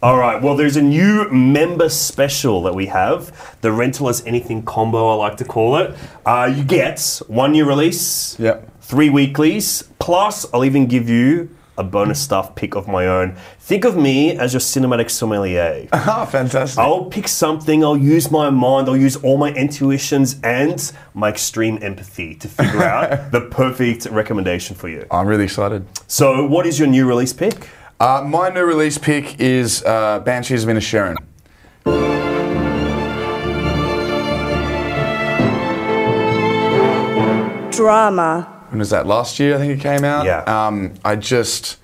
All 0.01 0.17
right. 0.17 0.39
Well, 0.41 0.55
there's 0.55 0.77
a 0.77 0.81
new 0.81 1.27
member 1.31 1.89
special 1.89 2.61
that 2.63 2.75
we 2.75 2.85
have. 2.85 3.57
The 3.61 3.71
rental 3.71 4.09
as 4.09 4.23
anything 4.27 4.61
combo, 4.63 5.09
I 5.09 5.15
like 5.15 5.37
to 5.37 5.45
call 5.45 5.77
it. 5.77 5.95
Uh, 6.25 6.51
you 6.55 6.63
get 6.63 7.19
one 7.27 7.51
new 7.53 7.65
release, 7.65 8.39
Yep. 8.39 8.79
three 8.81 9.09
weeklies, 9.09 9.83
plus 9.97 10.45
I'll 10.53 10.63
even 10.65 10.85
give 10.85 11.09
you 11.09 11.49
a 11.79 11.83
bonus 11.83 12.19
stuff 12.19 12.53
pick 12.55 12.75
of 12.75 12.87
my 12.87 13.07
own. 13.07 13.35
Think 13.59 13.85
of 13.85 13.95
me 13.97 14.31
as 14.37 14.53
your 14.53 14.59
cinematic 14.59 15.09
sommelier. 15.09 15.87
Ah, 15.93 16.25
fantastic. 16.25 16.77
I'll 16.79 17.05
pick 17.05 17.27
something, 17.27 17.83
I'll 17.83 17.97
use 17.97 18.29
my 18.31 18.49
mind, 18.51 18.87
I'll 18.89 18.97
use 18.97 19.15
all 19.17 19.37
my 19.37 19.51
intuitions 19.51 20.37
and 20.43 20.91
my 21.15 21.29
extreme 21.29 21.77
empathy 21.81 22.33
to 22.35 22.47
figure 22.47 22.83
out 22.95 23.31
the 23.31 23.41
perfect 23.41 24.05
recommendation 24.07 24.75
for 24.75 24.89
you. 24.89 25.05
I'm 25.11 25.27
really 25.27 25.43
excited. 25.45 25.85
So, 26.07 26.45
what 26.45 26.65
is 26.67 26.77
your 26.79 26.87
new 26.87 27.07
release 27.07 27.33
pick? 27.33 27.67
Uh, 27.99 28.23
my 28.27 28.49
new 28.49 28.63
release 28.63 28.97
pick 28.97 29.39
is 29.39 29.83
uh, 29.83 30.19
Banshees 30.19 30.63
of 30.63 30.69
Inisherin. 30.69 31.15
Drama. 37.71 38.65
When 38.69 38.79
was 38.79 38.89
that? 38.89 39.05
Last 39.05 39.39
year, 39.39 39.55
I 39.55 39.59
think 39.59 39.79
it 39.79 39.81
came 39.81 40.03
out. 40.03 40.25
Yeah. 40.25 40.41
Um, 40.43 40.95
I 41.05 41.15
just, 41.15 41.77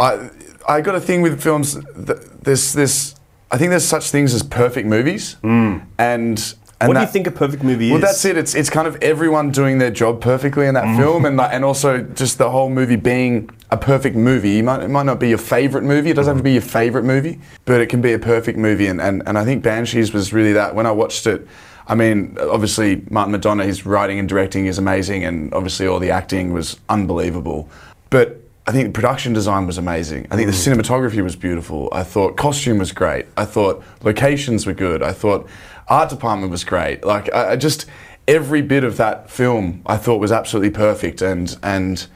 I, 0.00 0.30
I 0.68 0.80
got 0.80 0.94
a 0.94 1.00
thing 1.00 1.20
with 1.20 1.42
films. 1.42 1.74
th- 1.74 2.18
There's 2.42 2.72
this. 2.72 3.14
I 3.50 3.58
think 3.58 3.70
there's 3.70 3.86
such 3.86 4.10
things 4.10 4.32
as 4.34 4.42
perfect 4.42 4.88
movies, 4.88 5.36
and 5.42 6.54
and. 6.84 6.88
What 6.88 6.94
do 6.94 7.00
you 7.00 7.06
think 7.12 7.26
a 7.26 7.30
perfect 7.30 7.62
movie 7.62 7.90
Well, 7.90 7.98
is? 7.98 8.02
Well, 8.02 8.10
that's 8.12 8.24
it. 8.24 8.36
It's 8.36 8.54
it's 8.54 8.70
kind 8.70 8.86
of 8.86 8.96
everyone 9.02 9.50
doing 9.50 9.78
their 9.78 9.90
job 9.90 10.20
perfectly 10.20 10.66
in 10.66 10.74
that 10.74 10.84
Mm. 10.84 10.96
film, 10.96 11.24
and 11.24 11.36
like, 11.36 11.52
and 11.52 11.64
also 11.64 12.02
just 12.02 12.38
the 12.38 12.50
whole 12.50 12.70
movie 12.70 12.96
being 12.96 13.50
a 13.70 13.76
perfect 13.76 14.16
movie. 14.16 14.62
Might, 14.62 14.82
it 14.82 14.88
might 14.90 15.06
not 15.06 15.18
be 15.18 15.28
your 15.30 15.38
favorite 15.38 15.82
movie. 15.84 16.10
It 16.10 16.14
doesn't 16.14 16.30
have 16.34 16.38
to 16.38 16.44
be 16.44 16.52
your 16.52 16.62
favorite 16.62 17.04
movie, 17.04 17.40
but 17.64 17.80
it 17.80 17.86
can 17.88 18.00
be 18.00 18.12
a 18.12 18.18
perfect 18.18 18.58
movie. 18.58 18.86
And, 18.86 19.00
and 19.00 19.22
and 19.26 19.36
I 19.38 19.44
think 19.44 19.62
Banshees 19.64 20.12
was 20.12 20.32
really 20.32 20.52
that. 20.52 20.74
When 20.74 20.86
I 20.86 20.92
watched 20.92 21.26
it, 21.26 21.46
I 21.86 21.94
mean, 21.94 22.36
obviously 22.40 23.02
Martin 23.10 23.34
McDonagh, 23.34 23.64
his 23.66 23.84
writing 23.84 24.18
and 24.18 24.28
directing 24.28 24.66
is 24.66 24.78
amazing, 24.78 25.24
and 25.24 25.52
obviously 25.52 25.86
all 25.86 25.98
the 25.98 26.10
acting 26.10 26.52
was 26.52 26.78
unbelievable. 26.88 27.68
But 28.10 28.40
I 28.66 28.72
think 28.72 28.86
the 28.86 28.92
production 28.92 29.34
design 29.34 29.66
was 29.66 29.76
amazing. 29.76 30.26
I 30.30 30.36
think 30.36 30.46
the 30.46 30.56
cinematography 30.56 31.22
was 31.22 31.36
beautiful. 31.36 31.90
I 31.92 32.02
thought 32.02 32.36
costume 32.38 32.78
was 32.78 32.92
great. 32.92 33.26
I 33.36 33.44
thought 33.44 33.82
locations 34.02 34.64
were 34.66 34.72
good. 34.72 35.02
I 35.02 35.12
thought 35.12 35.46
art 35.88 36.10
department 36.10 36.50
was 36.50 36.64
great. 36.64 37.04
Like 37.04 37.32
I, 37.34 37.52
I 37.52 37.56
just 37.56 37.86
every 38.26 38.62
bit 38.62 38.84
of 38.84 38.96
that 38.96 39.30
film 39.30 39.82
I 39.86 39.96
thought 39.96 40.18
was 40.18 40.32
absolutely 40.32 40.70
perfect 40.70 41.20
and 41.22 41.56
and 41.62 42.06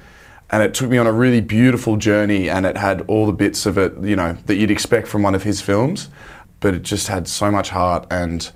and 0.51 0.63
it 0.63 0.73
took 0.73 0.89
me 0.89 0.97
on 0.97 1.07
a 1.07 1.13
really 1.13 1.43
beautiful 1.43 1.97
journey 1.97 2.49
and 2.49 2.65
it 2.65 2.77
had 2.77 3.03
all 3.03 3.27
the 3.27 3.33
bits 3.33 3.67
of 3.67 3.77
it, 3.77 3.93
you 4.01 4.17
know, 4.17 4.33
that 4.47 4.57
you'd 4.57 4.71
expect 4.71 5.07
from 5.07 5.23
one 5.23 5.35
of 5.35 5.43
his 5.43 5.61
films, 5.61 6.09
but 6.61 6.73
it 6.73 6.83
just 6.83 7.09
had 7.09 7.29
so 7.29 7.51
much 7.51 7.69
heart 7.69 8.07
and 8.11 8.51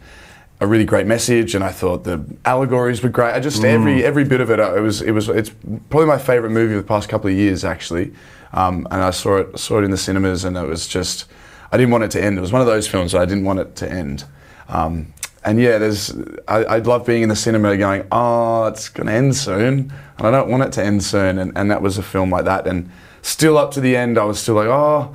a 0.62 0.66
really 0.66 0.84
great 0.84 1.08
message, 1.08 1.56
and 1.56 1.64
I 1.64 1.72
thought 1.72 2.04
the 2.04 2.24
allegories 2.44 3.02
were 3.02 3.08
great. 3.08 3.34
I 3.34 3.40
just 3.40 3.64
every 3.64 4.04
every 4.04 4.24
bit 4.24 4.40
of 4.40 4.48
it. 4.48 4.60
It 4.60 4.80
was 4.80 5.02
it 5.02 5.10
was 5.10 5.28
it's 5.28 5.50
probably 5.90 6.06
my 6.06 6.18
favorite 6.18 6.50
movie 6.50 6.74
of 6.74 6.82
the 6.82 6.86
past 6.86 7.08
couple 7.08 7.28
of 7.28 7.36
years 7.36 7.64
actually, 7.64 8.12
um, 8.52 8.86
and 8.92 9.02
I 9.02 9.10
saw 9.10 9.38
it 9.38 9.58
saw 9.58 9.80
it 9.80 9.84
in 9.84 9.90
the 9.90 9.96
cinemas, 9.96 10.44
and 10.44 10.56
it 10.56 10.68
was 10.68 10.86
just 10.86 11.24
I 11.72 11.76
didn't 11.76 11.90
want 11.90 12.04
it 12.04 12.12
to 12.12 12.22
end. 12.22 12.38
It 12.38 12.40
was 12.40 12.52
one 12.52 12.60
of 12.60 12.68
those 12.68 12.86
films 12.86 13.10
that 13.10 13.20
I 13.20 13.24
didn't 13.24 13.44
want 13.44 13.58
it 13.58 13.74
to 13.76 13.90
end. 13.90 14.24
Um, 14.68 15.12
and 15.44 15.60
yeah, 15.60 15.78
there's 15.78 16.14
I, 16.46 16.64
I 16.64 16.78
love 16.78 17.04
being 17.04 17.22
in 17.22 17.28
the 17.28 17.36
cinema 17.36 17.76
going, 17.76 18.06
oh, 18.12 18.66
it's 18.66 18.88
gonna 18.88 19.12
end 19.12 19.34
soon, 19.34 19.92
and 20.18 20.26
I 20.26 20.30
don't 20.30 20.48
want 20.48 20.62
it 20.62 20.72
to 20.72 20.84
end 20.84 21.02
soon, 21.02 21.38
and, 21.38 21.52
and 21.56 21.70
that 21.70 21.82
was 21.82 21.98
a 21.98 22.02
film 22.02 22.30
like 22.30 22.44
that, 22.44 22.66
and 22.66 22.90
still 23.22 23.58
up 23.58 23.72
to 23.72 23.80
the 23.80 23.96
end, 23.96 24.18
I 24.18 24.24
was 24.24 24.40
still 24.40 24.54
like, 24.54 24.68
oh. 24.68 25.14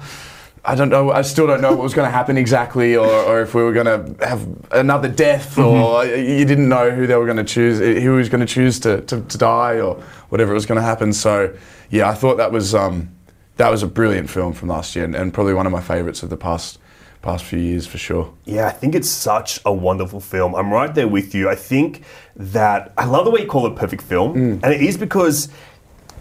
I 0.70 0.76
don't 0.76 0.90
know. 0.90 1.12
I 1.12 1.22
still 1.22 1.48
don't 1.48 1.62
know 1.62 1.72
what 1.72 1.84
was 1.84 1.94
going 1.94 2.08
to 2.08 2.12
happen 2.12 2.38
exactly, 2.38 2.98
or, 2.98 3.08
or 3.08 3.40
if 3.40 3.56
we 3.56 3.64
were 3.64 3.72
going 3.72 3.86
to 3.86 4.28
have 4.28 4.46
another 4.72 5.08
death, 5.08 5.58
or 5.58 6.04
you 6.04 6.44
didn't 6.44 6.68
know 6.68 6.92
who 6.92 7.08
they 7.08 7.16
were 7.16 7.24
going 7.24 7.38
to 7.38 7.46
choose, 7.46 7.80
who 7.80 8.16
was 8.16 8.28
going 8.28 8.46
to 8.46 8.54
choose 8.54 8.78
to, 8.82 9.00
to, 9.04 9.22
to 9.22 9.38
die, 9.38 9.80
or 9.80 9.96
whatever 10.28 10.54
was 10.54 10.66
going 10.66 10.76
to 10.76 10.82
happen. 10.82 11.14
So, 11.14 11.56
yeah, 11.90 12.10
I 12.10 12.14
thought 12.16 12.36
that 12.36 12.52
was 12.52 12.76
um, 12.76 13.16
that 13.56 13.70
was 13.70 13.82
a 13.82 13.88
brilliant 13.88 14.30
film 14.30 14.52
from 14.52 14.68
last 14.68 14.94
year, 14.94 15.06
and, 15.06 15.16
and 15.16 15.34
probably 15.34 15.54
one 15.54 15.66
of 15.66 15.72
my 15.72 15.80
favourites 15.80 16.22
of 16.22 16.30
the 16.30 16.36
past 16.36 16.80
past 17.28 17.44
few 17.44 17.60
years 17.60 17.86
for 17.86 17.98
sure. 17.98 18.34
Yeah, 18.46 18.68
I 18.68 18.72
think 18.72 18.96
it's 18.96 19.10
such 19.10 19.60
a 19.66 19.74
wonderful 19.74 20.22
film. 20.22 20.56
I'm 20.56 20.72
right 20.72 20.94
there 20.96 21.10
with 21.10 21.36
you. 21.36 21.50
I 21.50 21.56
think 21.56 22.04
that 22.38 22.94
I 22.98 23.06
love 23.06 23.26
the 23.26 23.32
way 23.32 23.42
you 23.42 23.48
call 23.48 23.68
it 23.68 23.76
perfect 23.76 24.02
film, 24.02 24.34
mm. 24.34 24.64
and 24.64 24.74
it 24.74 24.82
is 24.82 24.98
because 24.98 25.50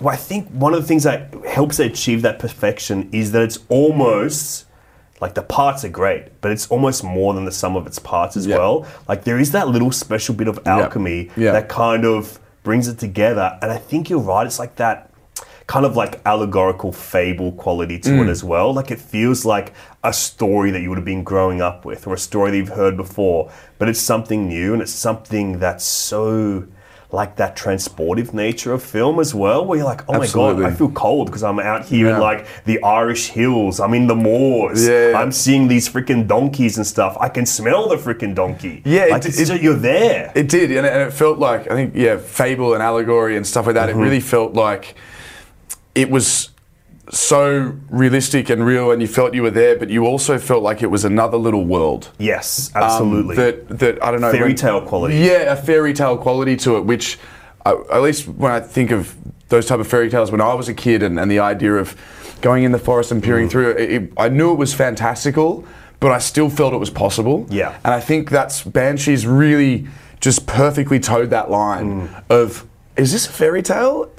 well, 0.01 0.13
I 0.13 0.17
think 0.17 0.49
one 0.49 0.75
of 0.75 0.81
the 0.83 0.87
things 0.87 1.05
that 1.05 1.33
helps 1.47 1.79
achieve 1.79 2.23
that 2.23 2.39
perfection 2.39 3.09
is 3.13 3.33
that 3.33 3.43
it's 3.43 3.61
almost 3.69 4.67
like 5.21 5.35
the 5.35 5.43
parts 5.43 5.85
are 5.85 5.89
great, 6.03 6.25
but 6.43 6.51
it's 6.51 6.67
almost 6.75 7.03
more 7.05 7.33
than 7.35 7.45
the 7.47 7.53
sum 7.63 7.77
of 7.77 7.87
its 7.87 7.99
parts 7.99 8.37
as 8.37 8.45
Yeah. 8.47 8.59
well. 8.59 8.87
Like 9.09 9.25
there 9.25 9.39
is 9.39 9.53
that 9.53 9.69
little 9.69 9.93
special 9.93 10.35
bit 10.35 10.49
of 10.49 10.59
alchemy 10.67 11.31
Yeah. 11.37 11.53
that 11.53 11.69
kind 11.69 12.05
of 12.05 12.39
brings 12.65 12.89
it 12.89 12.99
together, 12.99 13.57
and 13.63 13.71
I 13.71 13.79
think 13.79 14.11
you're 14.11 14.27
right. 14.35 14.47
It's 14.47 14.59
like 14.59 14.75
that 14.77 15.11
kind 15.67 15.85
of 15.85 15.97
like 15.97 16.21
allegorical 16.25 16.93
fable 16.93 17.53
quality 17.53 17.99
to 17.99 18.15
it 18.15 18.27
mm. 18.27 18.29
as 18.29 18.45
well. 18.45 18.73
Like 18.73 18.91
it 18.91 19.01
feels 19.01 19.45
like 19.45 19.73
a 20.05 20.13
story 20.13 20.71
that 20.71 20.81
you 20.81 20.89
would 20.89 20.99
have 20.99 21.05
been 21.05 21.25
growing 21.25 21.61
up 21.61 21.85
with 21.85 22.07
or 22.07 22.15
a 22.15 22.19
story 22.19 22.53
that 22.53 22.57
you've 22.57 22.69
heard 22.69 22.97
before, 22.97 23.51
but 23.79 23.89
it's 23.89 24.01
something 24.01 24.47
new 24.49 24.73
and 24.73 24.83
it's 24.83 24.93
something 24.93 25.59
that's 25.59 25.85
so 25.85 26.67
like 27.13 27.37
that 27.37 27.57
transportive 27.57 28.35
nature 28.35 28.73
of 28.73 28.83
film 28.83 29.21
as 29.21 29.35
well, 29.35 29.65
where 29.65 29.79
you're 29.79 29.87
like, 29.87 30.03
oh 30.09 30.15
Absolutely. 30.15 30.63
my 30.65 30.69
god, 30.69 30.73
I 30.73 30.77
feel 30.77 30.91
cold 30.91 31.27
because 31.27 31.43
I'm 31.43 31.59
out 31.59 31.85
here 31.85 32.09
in 32.11 32.21
like 32.21 32.47
the 32.65 32.83
Irish 32.83 33.29
hills. 33.29 33.81
I'm 33.81 33.95
in 33.95 34.07
the 34.07 34.15
moors. 34.15 34.87
Yeah, 34.87 35.11
yeah. 35.11 35.19
I'm 35.19 35.33
seeing 35.33 35.69
these 35.69 35.89
freaking 35.89 36.27
donkeys 36.27 36.77
and 36.77 36.87
stuff. 36.87 37.17
I 37.21 37.29
can 37.29 37.47
smell 37.47 37.89
the 37.89 37.97
freaking 37.97 38.35
donkey. 38.35 38.83
Yeah, 38.85 39.07
it- 39.07 39.27
it's 39.27 39.39
it- 39.41 39.47
just, 39.47 39.63
you're 39.63 39.75
there. 39.75 40.33
It 40.35 40.49
did, 40.49 40.71
and 40.73 40.85
it, 40.85 40.93
and 40.93 41.03
it 41.03 41.13
felt 41.13 41.39
like 41.39 41.71
I 41.71 41.75
think 41.75 41.95
yeah, 41.95 42.19
fable 42.19 42.75
and 42.75 42.83
allegory 42.83 43.37
and 43.37 43.47
stuff 43.47 43.67
like 43.67 43.75
that. 43.75 43.89
It 43.89 43.93
mm-hmm. 43.93 44.03
really 44.03 44.21
felt 44.21 44.55
like 44.55 44.97
it 45.97 46.11
was 46.11 46.51
so 47.11 47.75
realistic 47.91 48.51
and 48.51 48.65
real, 48.67 48.91
and 48.91 49.01
you 49.01 49.09
felt 49.09 49.33
you 49.35 49.43
were 49.43 49.51
there, 49.51 49.77
but 49.79 49.91
you 49.91 50.05
also 50.07 50.39
felt 50.39 50.63
like 50.63 50.83
it 50.83 50.91
was 50.91 51.05
another 51.05 51.37
little 51.37 51.65
world. 51.65 52.11
yes, 52.19 52.71
um, 52.75 52.83
absolutely. 52.83 53.37
that 53.37 53.69
that 53.79 54.03
I 54.05 54.11
don't 54.11 54.21
know 54.21 54.33
Fairy 54.33 54.49
when- 54.49 54.57
tale 54.57 54.81
quality. 54.83 55.17
Yeah, 55.19 55.53
a 55.53 55.57
fairy 55.57 55.95
tale 55.95 56.17
quality 56.17 56.57
to 56.59 56.77
it, 56.77 56.85
which 56.85 57.19
uh, 57.65 57.77
at 57.93 58.03
least 58.03 58.29
when 58.29 58.53
I 58.53 58.61
think 58.61 58.91
of 58.91 59.15
those 59.49 59.67
type 59.67 59.79
of 59.81 59.87
fairy 59.87 60.11
tales 60.11 60.31
when 60.33 60.41
I 60.41 60.55
was 60.55 60.69
a 60.69 60.75
kid, 60.75 61.03
and, 61.03 61.19
and 61.21 61.31
the 61.31 61.39
idea 61.39 61.75
of 61.75 61.95
going 62.41 62.65
in 62.65 62.73
the 62.73 62.79
forest 62.79 63.13
and 63.13 63.23
Mm. 63.23 63.25
peering 63.25 63.49
through 63.49 63.71
it, 63.71 63.91
it, 63.91 64.13
I 64.19 64.29
knew 64.29 64.51
it 64.53 64.59
was 64.59 64.75
fantastical, 64.75 65.65
but 66.01 66.11
I 66.11 66.19
still 66.19 66.51
felt 66.51 66.75
it 66.75 66.79
was 66.79 66.91
possible. 66.91 67.47
Yeah. 67.51 67.75
and 67.85 67.95
I 67.95 68.01
think 68.01 68.31
that's 68.31 68.63
Banshees 68.63 69.27
really 69.27 69.87
just 70.21 70.47
perfectly 70.47 70.99
towed 70.99 71.31
that 71.31 71.51
line 71.51 72.09
Mm. 72.09 72.23
of 72.31 72.67
is 72.97 73.13
this 73.13 73.27
a 73.29 73.33
fairy 73.33 73.63
tale? 73.63 74.11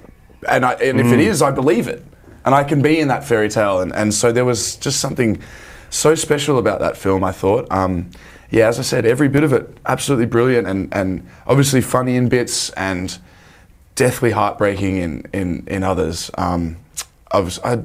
And 0.47 0.65
I, 0.65 0.73
and 0.73 0.99
if 0.99 1.07
it 1.07 1.19
Mm. 1.19 1.41
I 1.41 1.51
believe 1.51 1.87
it, 1.87 2.03
and 2.45 2.53
I 2.55 2.63
can 2.63 2.81
be 2.81 2.99
in 2.99 3.07
that 3.09 3.23
fairy 3.23 3.49
tale, 3.49 3.79
and, 3.81 3.93
and 3.93 4.13
so 4.13 4.31
there 4.31 4.45
was 4.45 4.75
just 4.75 4.99
something 4.99 5.39
so 5.89 6.15
special 6.15 6.57
about 6.57 6.79
that 6.79 6.95
film. 6.97 7.23
I 7.23 7.31
thought, 7.31 7.67
um, 7.71 8.09
yeah, 8.51 8.67
as 8.67 8.79
I 8.79 8.83
said, 8.83 9.05
every 9.05 9.27
bit 9.27 9.43
of 9.43 9.53
it 9.53 9.77
absolutely 9.85 10.25
brilliant, 10.27 10.67
and, 10.67 10.93
and 10.93 11.27
obviously 11.47 11.81
funny 11.81 12.15
in 12.15 12.29
bits, 12.29 12.69
and 12.71 13.17
deathly 13.95 14.31
heartbreaking 14.31 14.97
in 14.97 15.23
in, 15.33 15.63
in 15.67 15.83
others. 15.83 16.29
Um, 16.37 16.77
I 17.31 17.39
was, 17.39 17.59
I, 17.63 17.83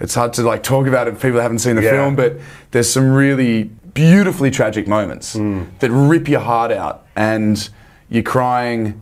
it's 0.00 0.14
hard 0.14 0.32
to 0.34 0.42
like 0.42 0.62
talk 0.62 0.86
about 0.86 1.06
it 1.08 1.14
if 1.14 1.22
people 1.22 1.40
haven't 1.40 1.60
seen 1.60 1.76
the 1.76 1.82
Yeah. 1.82 1.90
film, 1.92 2.16
but 2.16 2.36
there's 2.72 2.90
some 2.90 3.12
really 3.12 3.64
beautifully 3.94 4.50
tragic 4.50 4.88
moments 4.88 5.34
Hmm. 5.34 5.64
that 5.80 5.90
rip 5.90 6.26
your 6.28 6.40
heart 6.40 6.72
out, 6.72 7.06
and 7.16 7.68
you're 8.08 8.22
crying 8.24 9.00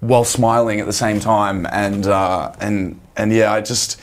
while 0.00 0.24
smiling 0.24 0.80
at 0.80 0.86
the 0.86 0.92
same 0.92 1.20
time, 1.20 1.66
and 1.72 2.06
uh, 2.06 2.52
and 2.60 3.00
and 3.16 3.32
yeah, 3.32 3.52
I 3.52 3.60
just 3.60 4.00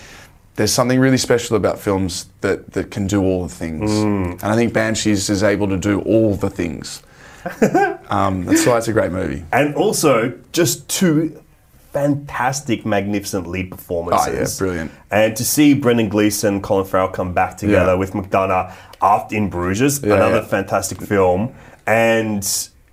there's 0.55 0.73
something 0.73 0.99
really 0.99 1.17
special 1.17 1.55
about 1.58 1.79
films 1.79 2.27
that 2.41 2.73
that 2.73 2.91
can 2.91 3.08
do 3.08 3.21
all 3.23 3.43
the 3.43 3.53
things, 3.53 3.91
Hmm. 3.91 4.31
and 4.31 4.43
I 4.43 4.55
think 4.55 4.73
Banshees 4.73 5.29
is 5.29 5.43
able 5.43 5.67
to 5.69 5.77
do 5.77 6.01
all 6.01 6.36
the 6.36 6.49
things. 6.49 7.01
um, 8.10 8.45
that's 8.45 8.65
why 8.65 8.77
it's 8.77 8.88
a 8.88 8.93
great 8.93 9.12
movie. 9.12 9.45
And 9.53 9.75
also, 9.75 10.34
just 10.51 10.88
two 10.89 11.41
fantastic, 11.93 12.86
magnificent 12.86 13.47
lead 13.47 13.71
performances. 13.71 14.27
Oh, 14.62 14.65
yeah, 14.65 14.67
brilliant. 14.67 14.91
And 15.12 15.36
to 15.38 15.45
see 15.45 15.73
Brendan 15.73 16.10
Gleeson, 16.10 16.62
Colin 16.62 16.86
Farrell 16.86 17.08
come 17.08 17.34
back 17.34 17.55
together 17.58 17.91
Yeah. 17.91 17.97
with 17.97 18.12
McDonagh 18.12 18.73
after 19.01 19.36
In 19.36 19.49
Bruges, 19.49 20.01
Yeah, 20.03 20.15
another 20.15 20.38
yeah. 20.38 20.45
fantastic 20.45 21.01
film. 21.01 21.53
And 21.88 22.43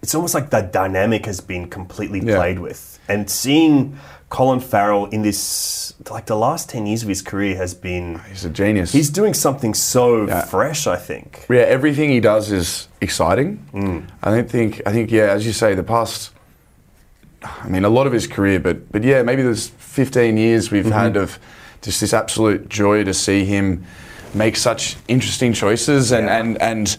it's 0.02 0.14
almost 0.14 0.34
like 0.34 0.50
that 0.50 0.72
dynamic 0.72 1.26
has 1.26 1.40
been 1.40 1.68
completely 1.68 2.20
Yeah. 2.20 2.36
played 2.36 2.58
with. 2.58 2.98
And 3.08 3.28
seeing 3.30 3.96
Colin 4.30 4.60
Farrell 4.60 5.06
in 5.06 5.22
this, 5.22 5.92
like 6.10 6.26
the 6.26 6.36
last 6.36 6.68
10 6.70 6.86
years 6.86 7.02
of 7.02 7.08
his 7.08 7.22
career 7.22 7.56
has 7.56 7.74
been, 7.74 8.20
He's 8.28 8.44
a 8.44 8.50
genius. 8.50 8.92
he's 8.92 9.10
doing 9.10 9.34
something 9.34 9.74
so 9.74 10.26
Yeah. 10.26 10.44
fresh, 10.44 10.86
I 10.86 10.96
think. 10.96 11.46
Yeah, 11.50 11.60
everything 11.62 12.10
he 12.10 12.20
does 12.20 12.50
is 12.50 12.88
exciting. 13.00 13.58
Mm. 13.74 14.04
I 14.22 14.30
don't 14.30 14.50
think. 14.50 14.80
I 14.86 14.92
think 14.92 15.10
yeah, 15.10 15.24
as 15.30 15.46
you 15.46 15.52
say, 15.52 15.74
the 15.74 15.82
past. 15.84 16.30
I 17.44 17.68
mean, 17.68 17.84
a 17.84 17.88
lot 17.88 18.06
of 18.06 18.12
his 18.12 18.26
career, 18.26 18.60
but 18.60 18.90
but 18.92 19.02
yeah, 19.04 19.22
maybe 19.22 19.42
there's 19.42 19.68
15 19.78 20.36
years 20.36 20.70
we've 20.70 20.84
Mm-hmm. 20.84 20.92
had 20.98 21.16
of 21.16 21.38
just 21.82 22.00
this 22.00 22.14
absolute 22.14 22.68
joy 22.68 23.04
to 23.04 23.12
see 23.12 23.44
him 23.44 23.84
make 24.34 24.56
such 24.56 24.96
interesting 25.08 25.52
choices, 25.52 26.12
and 26.12 26.26
Yeah. 26.26 26.38
and 26.38 26.62
and 26.62 26.96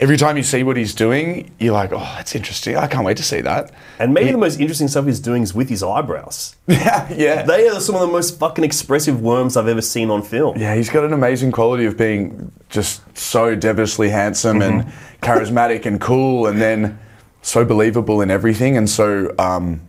every 0.00 0.16
time 0.16 0.36
you 0.38 0.42
see 0.42 0.62
what 0.62 0.76
he's 0.78 0.94
doing, 0.94 1.50
you're 1.58 1.74
like, 1.74 1.92
oh, 1.92 1.98
that's 2.16 2.34
interesting. 2.34 2.76
I 2.76 2.86
can't 2.86 3.04
wait 3.04 3.18
to 3.18 3.22
see 3.22 3.42
that. 3.42 3.70
And 3.98 4.14
maybe 4.14 4.32
the 4.32 4.38
most 4.38 4.58
interesting 4.58 4.88
stuff 4.88 5.04
he's 5.04 5.20
doing 5.20 5.42
is 5.42 5.54
with 5.54 5.68
his 5.68 5.82
eyebrows. 5.82 6.56
Yeah, 6.66 7.12
yeah. 7.12 7.42
They 7.42 7.68
are 7.68 7.80
some 7.80 7.96
of 7.96 8.00
the 8.00 8.06
most 8.06 8.38
fucking 8.38 8.64
expressive 8.64 9.20
worms 9.20 9.56
I've 9.56 9.68
ever 9.68 9.82
seen 9.82 10.08
on 10.08 10.22
film. 10.22 10.56
Yeah, 10.56 10.74
he's 10.74 10.88
got 10.88 11.04
an 11.04 11.12
amazing 11.12 11.52
quality 11.52 11.84
of 11.84 11.98
being 11.98 12.50
just 12.70 13.02
so 13.18 13.54
devilishly 13.54 14.08
handsome 14.08 14.62
and 14.62 14.84
charismatic 15.22 15.84
and 15.84 16.00
cool, 16.00 16.46
and 16.46 16.60
then 16.60 16.98
so 17.42 17.64
believable 17.64 18.22
in 18.22 18.30
everything, 18.30 18.76
and 18.76 18.88
so 18.88 19.34
um, 19.38 19.82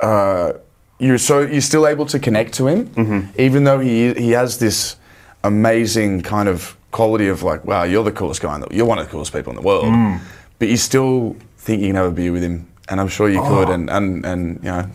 uh, 0.00 0.54
you're 0.98 1.18
so 1.18 1.40
you're 1.42 1.60
still 1.60 1.86
able 1.86 2.06
to 2.06 2.18
connect 2.18 2.54
to 2.54 2.66
him, 2.66 3.30
even 3.38 3.64
though 3.64 3.78
he 3.78 4.14
he 4.14 4.30
has 4.30 4.58
this 4.58 4.96
amazing 5.44 6.22
kind 6.22 6.48
of 6.48 6.76
quality 6.90 7.28
of 7.28 7.42
like, 7.42 7.64
wow, 7.64 7.84
you're 7.84 8.04
the 8.04 8.12
coolest 8.12 8.40
guy 8.40 8.54
in 8.54 8.60
the, 8.62 8.68
you're 8.70 8.86
one 8.86 8.98
of 8.98 9.06
the 9.06 9.10
coolest 9.10 9.32
people 9.32 9.50
in 9.50 9.56
the 9.56 9.62
world, 9.62 10.20
but 10.58 10.68
you 10.68 10.76
still 10.76 11.36
think 11.58 11.80
you 11.82 11.88
can 11.88 11.96
have 11.96 12.06
a 12.06 12.10
beer 12.10 12.32
with 12.32 12.42
him, 12.42 12.66
and 12.88 13.00
I'm 13.00 13.08
sure 13.08 13.28
you 13.28 13.42
could, 13.42 13.68
and 13.68 13.88
and 13.90 14.24
and 14.26 14.56
you 14.62 14.70
know, 14.70 14.86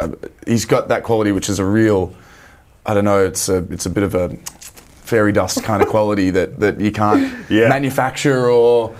uh, 0.00 0.08
he's 0.46 0.64
got 0.64 0.88
that 0.88 1.02
quality, 1.04 1.32
which 1.32 1.48
is 1.48 1.58
a 1.58 1.64
real. 1.64 2.14
I 2.86 2.94
don't 2.94 3.04
know. 3.04 3.24
It's 3.24 3.48
a 3.48 3.58
it's 3.70 3.86
a 3.86 3.90
bit 3.90 4.02
of 4.02 4.14
a 4.14 4.30
fairy 5.04 5.32
dust 5.32 5.62
kind 5.62 5.82
of 5.82 5.88
quality 5.88 6.30
that, 6.30 6.58
that 6.60 6.80
you 6.80 6.90
can't 6.90 7.34
Yeah. 7.50 7.68
manufacture 7.68 8.48
or 8.50 8.94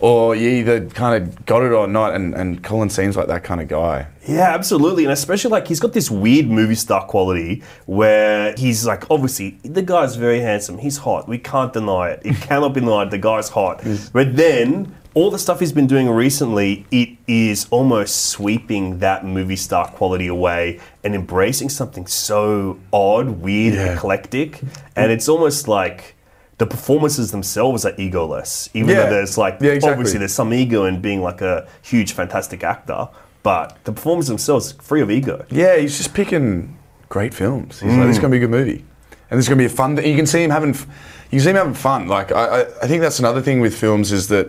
or 0.00 0.34
you 0.34 0.48
either 0.50 0.86
kind 0.90 1.22
of 1.22 1.46
got 1.46 1.62
it 1.62 1.72
or 1.72 1.86
not. 1.86 2.14
And, 2.14 2.34
and 2.34 2.62
Colin 2.62 2.90
seems 2.90 3.16
like 3.16 3.26
that 3.28 3.44
kind 3.44 3.60
of 3.60 3.68
guy. 3.68 4.06
Yeah, 4.26 4.52
absolutely. 4.54 5.04
And 5.04 5.12
especially 5.12 5.50
like 5.50 5.68
he's 5.68 5.80
got 5.80 5.92
this 5.92 6.10
weird 6.10 6.46
movie 6.48 6.74
star 6.74 7.06
quality 7.06 7.62
where 7.86 8.54
he's 8.56 8.86
like, 8.86 9.10
obviously, 9.10 9.50
the 9.62 9.82
guy's 9.82 10.16
very 10.16 10.40
handsome. 10.40 10.78
He's 10.78 10.98
hot. 10.98 11.28
We 11.28 11.38
can't 11.38 11.72
deny 11.72 12.10
it. 12.10 12.22
It 12.24 12.36
cannot 12.40 12.74
be 12.74 12.80
denied. 12.80 13.10
The 13.10 13.18
guy's 13.18 13.48
hot. 13.48 13.82
But 14.12 14.36
then 14.36 14.94
all 15.14 15.30
the 15.30 15.38
stuff 15.38 15.60
he's 15.60 15.72
been 15.72 15.86
doing 15.86 16.10
recently, 16.10 16.84
it 16.90 17.08
is 17.26 17.66
almost 17.70 18.26
sweeping 18.26 18.98
that 18.98 19.24
movie 19.24 19.56
star 19.56 19.88
quality 19.88 20.26
away 20.26 20.78
and 21.04 21.14
embracing 21.14 21.70
something 21.70 22.06
so 22.06 22.78
odd, 22.92 23.28
weird, 23.28 23.74
Yeah. 23.74 23.94
eclectic. 23.94 24.60
And 24.94 25.10
it's 25.10 25.28
almost 25.28 25.68
like 25.68 26.15
the 26.58 26.66
performances 26.66 27.30
themselves 27.32 27.84
are 27.84 27.92
egoless, 27.92 28.68
even 28.74 28.90
Yeah. 28.90 29.02
though 29.04 29.10
there's 29.10 29.36
like 29.36 29.58
Yeah, 29.60 29.72
exactly. 29.72 29.90
obviously 29.92 30.18
there's 30.18 30.32
some 30.34 30.52
ego 30.54 30.84
in 30.86 31.00
being 31.00 31.20
like 31.22 31.40
a 31.42 31.66
huge, 31.82 32.12
fantastic 32.12 32.64
actor, 32.64 33.08
but 33.42 33.76
the 33.84 33.92
performances 33.92 34.28
themselves 34.28 34.72
free 34.80 35.02
of 35.02 35.10
ego. 35.10 35.44
Yeah, 35.50 35.76
he's 35.76 35.96
just 35.98 36.14
picking 36.14 36.76
great 37.08 37.34
films. 37.34 37.80
He's 37.80 37.90
like, 37.92 38.00
Mm. 38.00 38.06
this 38.06 38.16
is 38.16 38.20
going 38.20 38.30
to 38.32 38.38
be 38.38 38.42
a 38.44 38.46
good 38.48 38.50
movie. 38.58 38.84
And 39.30 39.38
this 39.38 39.44
is 39.44 39.48
going 39.48 39.58
to 39.58 39.62
be 39.62 39.66
a 39.66 39.76
fun. 39.76 39.96
You 39.96 40.16
can 40.16 40.26
see 40.26 40.42
him 40.42 40.50
having, 40.50 40.70
you 40.74 41.30
can 41.30 41.40
see 41.40 41.50
him 41.50 41.56
having 41.56 41.74
fun. 41.74 42.08
Like 42.08 42.32
I, 42.32 42.44
I, 42.44 42.60
I 42.82 42.86
think 42.86 43.02
that's 43.02 43.18
another 43.18 43.42
thing 43.42 43.60
with 43.60 43.76
films 43.76 44.10
is 44.12 44.28
that 44.28 44.48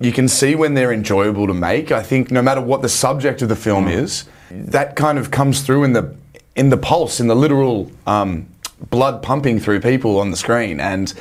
you 0.00 0.10
can 0.12 0.26
see 0.28 0.54
when 0.54 0.74
they're 0.74 0.92
enjoyable 0.92 1.46
to 1.46 1.54
make. 1.54 1.92
I 1.92 2.02
think 2.02 2.30
no 2.30 2.42
matter 2.42 2.60
what 2.60 2.80
the 2.82 2.88
subject 2.88 3.42
of 3.42 3.48
the 3.48 3.56
film 3.56 3.86
Mm. 3.86 3.92
is, 4.02 4.24
that 4.50 4.96
kind 4.96 5.16
of 5.18 5.30
comes 5.30 5.60
through 5.60 5.84
in 5.84 5.92
the 5.92 6.14
in 6.56 6.70
the 6.70 6.76
pulse, 6.76 7.20
in 7.20 7.28
the 7.28 7.36
literal 7.36 7.90
um, 8.06 8.46
blood 8.88 9.22
pumping 9.22 9.60
through 9.60 9.80
people 9.80 10.18
on 10.18 10.30
the 10.30 10.36
screen, 10.36 10.80
and 10.80 11.12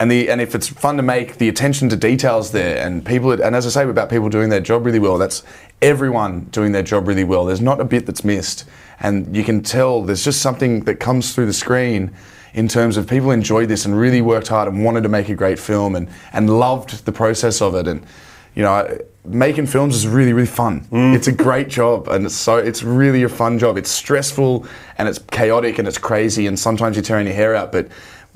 and 0.00 0.10
the 0.10 0.28
and 0.30 0.40
if 0.40 0.54
it's 0.54 0.68
fun 0.68 0.96
to 0.96 1.02
make, 1.02 1.38
the 1.38 1.48
attention 1.48 1.88
to 1.90 1.96
details 1.96 2.50
there, 2.50 2.84
and 2.84 3.04
people, 3.06 3.30
and 3.30 3.54
as 3.54 3.66
I 3.66 3.70
say 3.70 3.88
about 3.88 4.10
people 4.10 4.28
doing 4.28 4.48
their 4.48 4.60
job 4.60 4.84
really 4.84 4.98
well, 4.98 5.18
that's 5.18 5.44
everyone 5.80 6.46
doing 6.50 6.72
their 6.72 6.82
job 6.82 7.06
really 7.06 7.24
well. 7.24 7.44
There's 7.44 7.60
not 7.60 7.80
a 7.80 7.84
bit 7.84 8.06
that's 8.06 8.24
missed, 8.24 8.64
and 9.00 9.36
you 9.36 9.44
can 9.44 9.62
tell 9.62 10.02
there's 10.02 10.24
just 10.24 10.42
something 10.42 10.84
that 10.84 10.96
comes 10.96 11.34
through 11.34 11.46
the 11.46 11.52
screen 11.52 12.12
in 12.54 12.68
terms 12.68 12.96
of 12.96 13.08
people 13.08 13.30
enjoyed 13.32 13.68
this 13.68 13.84
and 13.84 13.98
really 13.98 14.20
worked 14.20 14.48
hard 14.48 14.68
and 14.68 14.84
wanted 14.84 15.02
to 15.02 15.08
make 15.08 15.28
a 15.28 15.34
great 15.34 15.58
film 15.58 15.96
and, 15.96 16.08
and 16.32 16.48
loved 16.48 17.04
the 17.04 17.10
process 17.10 17.60
of 17.60 17.74
it. 17.74 17.88
And, 17.88 18.06
you 18.54 18.62
know, 18.62 18.72
I- 18.72 18.98
making 19.24 19.66
films 19.66 19.96
is 19.96 20.06
really, 20.06 20.32
really 20.32 20.46
fun. 20.46 20.82
Mm. 20.90 21.14
It's 21.14 21.28
a 21.28 21.32
great 21.32 21.68
job 21.68 22.08
and 22.08 22.26
it's 22.26 22.34
so, 22.34 22.58
it's 22.58 22.82
really 22.82 23.22
a 23.22 23.28
fun 23.28 23.58
job. 23.58 23.76
It's 23.78 23.90
stressful 23.90 24.66
and 24.98 25.08
it's 25.08 25.18
chaotic 25.30 25.78
and 25.78 25.88
it's 25.88 25.98
crazy 25.98 26.46
and 26.46 26.58
sometimes 26.58 26.96
you're 26.96 27.02
tearing 27.02 27.26
your 27.26 27.34
hair 27.34 27.54
out, 27.54 27.72
but 27.72 27.88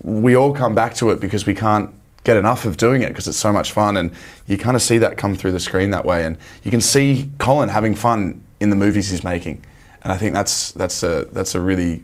we 0.02 0.34
all 0.34 0.54
come 0.54 0.74
back 0.74 0.94
to 0.94 1.10
it 1.10 1.20
because 1.20 1.46
we 1.46 1.54
can't 1.54 1.90
get 2.24 2.36
enough 2.36 2.64
of 2.64 2.76
doing 2.76 3.02
it 3.02 3.08
because 3.08 3.28
it's 3.28 3.38
so 3.38 3.52
much 3.52 3.72
fun 3.72 3.96
and 3.96 4.10
you 4.46 4.56
kind 4.56 4.76
of 4.76 4.82
see 4.82 4.98
that 4.98 5.16
come 5.16 5.34
through 5.34 5.52
the 5.52 5.60
screen 5.60 5.90
that 5.90 6.04
way 6.04 6.24
and 6.24 6.36
you 6.62 6.70
can 6.70 6.80
see 6.80 7.30
Colin 7.38 7.68
having 7.68 7.94
fun 7.94 8.42
in 8.60 8.70
the 8.70 8.76
movies 8.76 9.10
he's 9.10 9.24
making. 9.24 9.62
And 10.02 10.12
I 10.12 10.16
think 10.16 10.32
that's, 10.32 10.72
that's 10.72 11.02
a, 11.02 11.26
that's 11.32 11.54
a 11.54 11.60
really, 11.60 12.02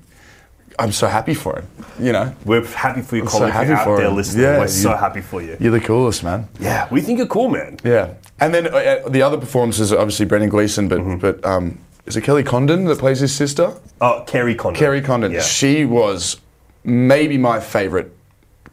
I'm 0.79 0.92
so 0.92 1.07
happy 1.07 1.35
for 1.35 1.61
him, 1.61 1.68
you 1.99 2.12
know. 2.12 2.35
We're 2.44 2.66
happy 2.66 3.03
for 3.03 3.16
you, 3.16 3.23
I'm 3.23 3.29
so 3.29 3.47
happy 3.47 3.73
out 3.73 3.85
for 3.85 3.97
there 3.97 4.09
him. 4.09 4.16
listening, 4.16 4.42
Yeah, 4.42 4.59
we're 4.59 4.68
so 4.68 4.94
happy 4.97 5.20
for 5.20 5.40
you. 5.40 5.57
You're 5.61 5.73
the 5.73 5.81
coolest, 5.81 6.25
man. 6.25 6.49
Yeah, 6.59 6.88
we 6.90 7.01
think 7.01 7.18
you're 7.18 7.29
cool, 7.29 7.49
man. 7.49 7.79
Yeah. 7.85 8.14
And 8.45 8.53
then 8.55 8.67
uh, 8.67 8.77
uh, 8.77 9.09
the 9.09 9.23
other 9.23 9.39
performances 9.39 9.91
are 9.93 9.99
obviously 9.99 10.27
Brendan 10.27 10.51
Gleeson, 10.51 10.89
but 10.89 10.99
Mm-hmm. 11.01 11.19
but 11.19 11.45
um, 11.47 11.79
is 12.07 12.17
it 12.17 12.21
Kelly 12.23 12.43
Condon 12.43 12.85
that 12.85 12.99
plays 12.99 13.21
his 13.21 13.35
sister? 13.35 13.73
Oh, 14.03 14.23
Kerry 14.27 14.55
Condon. 14.55 14.79
Kerry 14.79 15.01
Condon. 15.01 15.33
Yeah. 15.33 15.41
She 15.41 15.87
was 15.87 16.39
maybe 16.85 17.39
my 17.39 17.59
favorite 17.61 18.15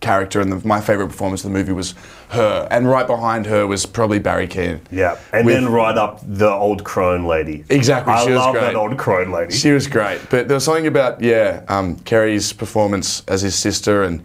character, 0.01 0.41
and 0.41 0.51
the, 0.51 0.67
my 0.67 0.81
favorite 0.81 1.07
performance 1.07 1.45
of 1.45 1.51
the 1.51 1.57
movie 1.57 1.71
was 1.71 1.93
her. 2.29 2.67
And 2.69 2.89
right 2.89 3.07
behind 3.07 3.45
her 3.45 3.65
was 3.65 3.85
probably 3.85 4.19
Barry 4.19 4.47
Keoghan. 4.47 4.81
Yeah, 4.91 5.17
and 5.31 5.45
With- 5.45 5.55
then 5.55 5.69
right 5.71 5.97
up 5.97 6.19
the 6.27 6.49
old 6.49 6.83
crone 6.83 7.23
lady. 7.25 7.63
Exactly, 7.69 8.11
I 8.13 8.25
was 8.25 8.35
love 8.35 8.53
great. 8.53 8.61
that 8.63 8.75
old 8.75 8.97
crone 8.97 9.31
lady. 9.31 9.53
She 9.53 9.71
was 9.71 9.87
great, 9.87 10.19
but 10.29 10.49
there 10.49 10.55
was 10.55 10.65
something 10.65 10.87
about 10.87 11.21
yeah, 11.21 11.63
um, 11.69 11.95
Kerry's 11.99 12.51
performance 12.51 13.23
as 13.29 13.41
his 13.43 13.55
sister 13.55 14.03
and 14.03 14.21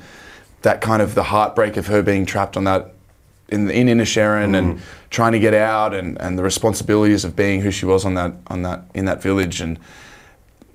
that 0.62 0.80
kind 0.80 1.00
of 1.02 1.14
the 1.14 1.22
heartbreak 1.22 1.76
of 1.76 1.86
her 1.86 2.02
being 2.02 2.26
trapped 2.26 2.56
on 2.56 2.64
that 2.64 2.92
in 3.48 3.70
in 3.70 3.86
Inisherin 3.86 4.50
Mm. 4.50 4.58
and 4.58 4.80
trying 5.16 5.32
to 5.32 5.38
get 5.38 5.54
out 5.54 5.94
and, 5.94 6.20
and 6.20 6.38
the 6.38 6.42
responsibilities 6.42 7.24
of 7.24 7.34
being 7.34 7.62
who 7.62 7.70
she 7.70 7.86
was 7.86 8.04
on 8.04 8.12
that 8.12 8.34
on 8.48 8.60
that 8.60 8.84
in 8.92 9.06
that 9.06 9.22
village 9.22 9.62
and 9.62 9.78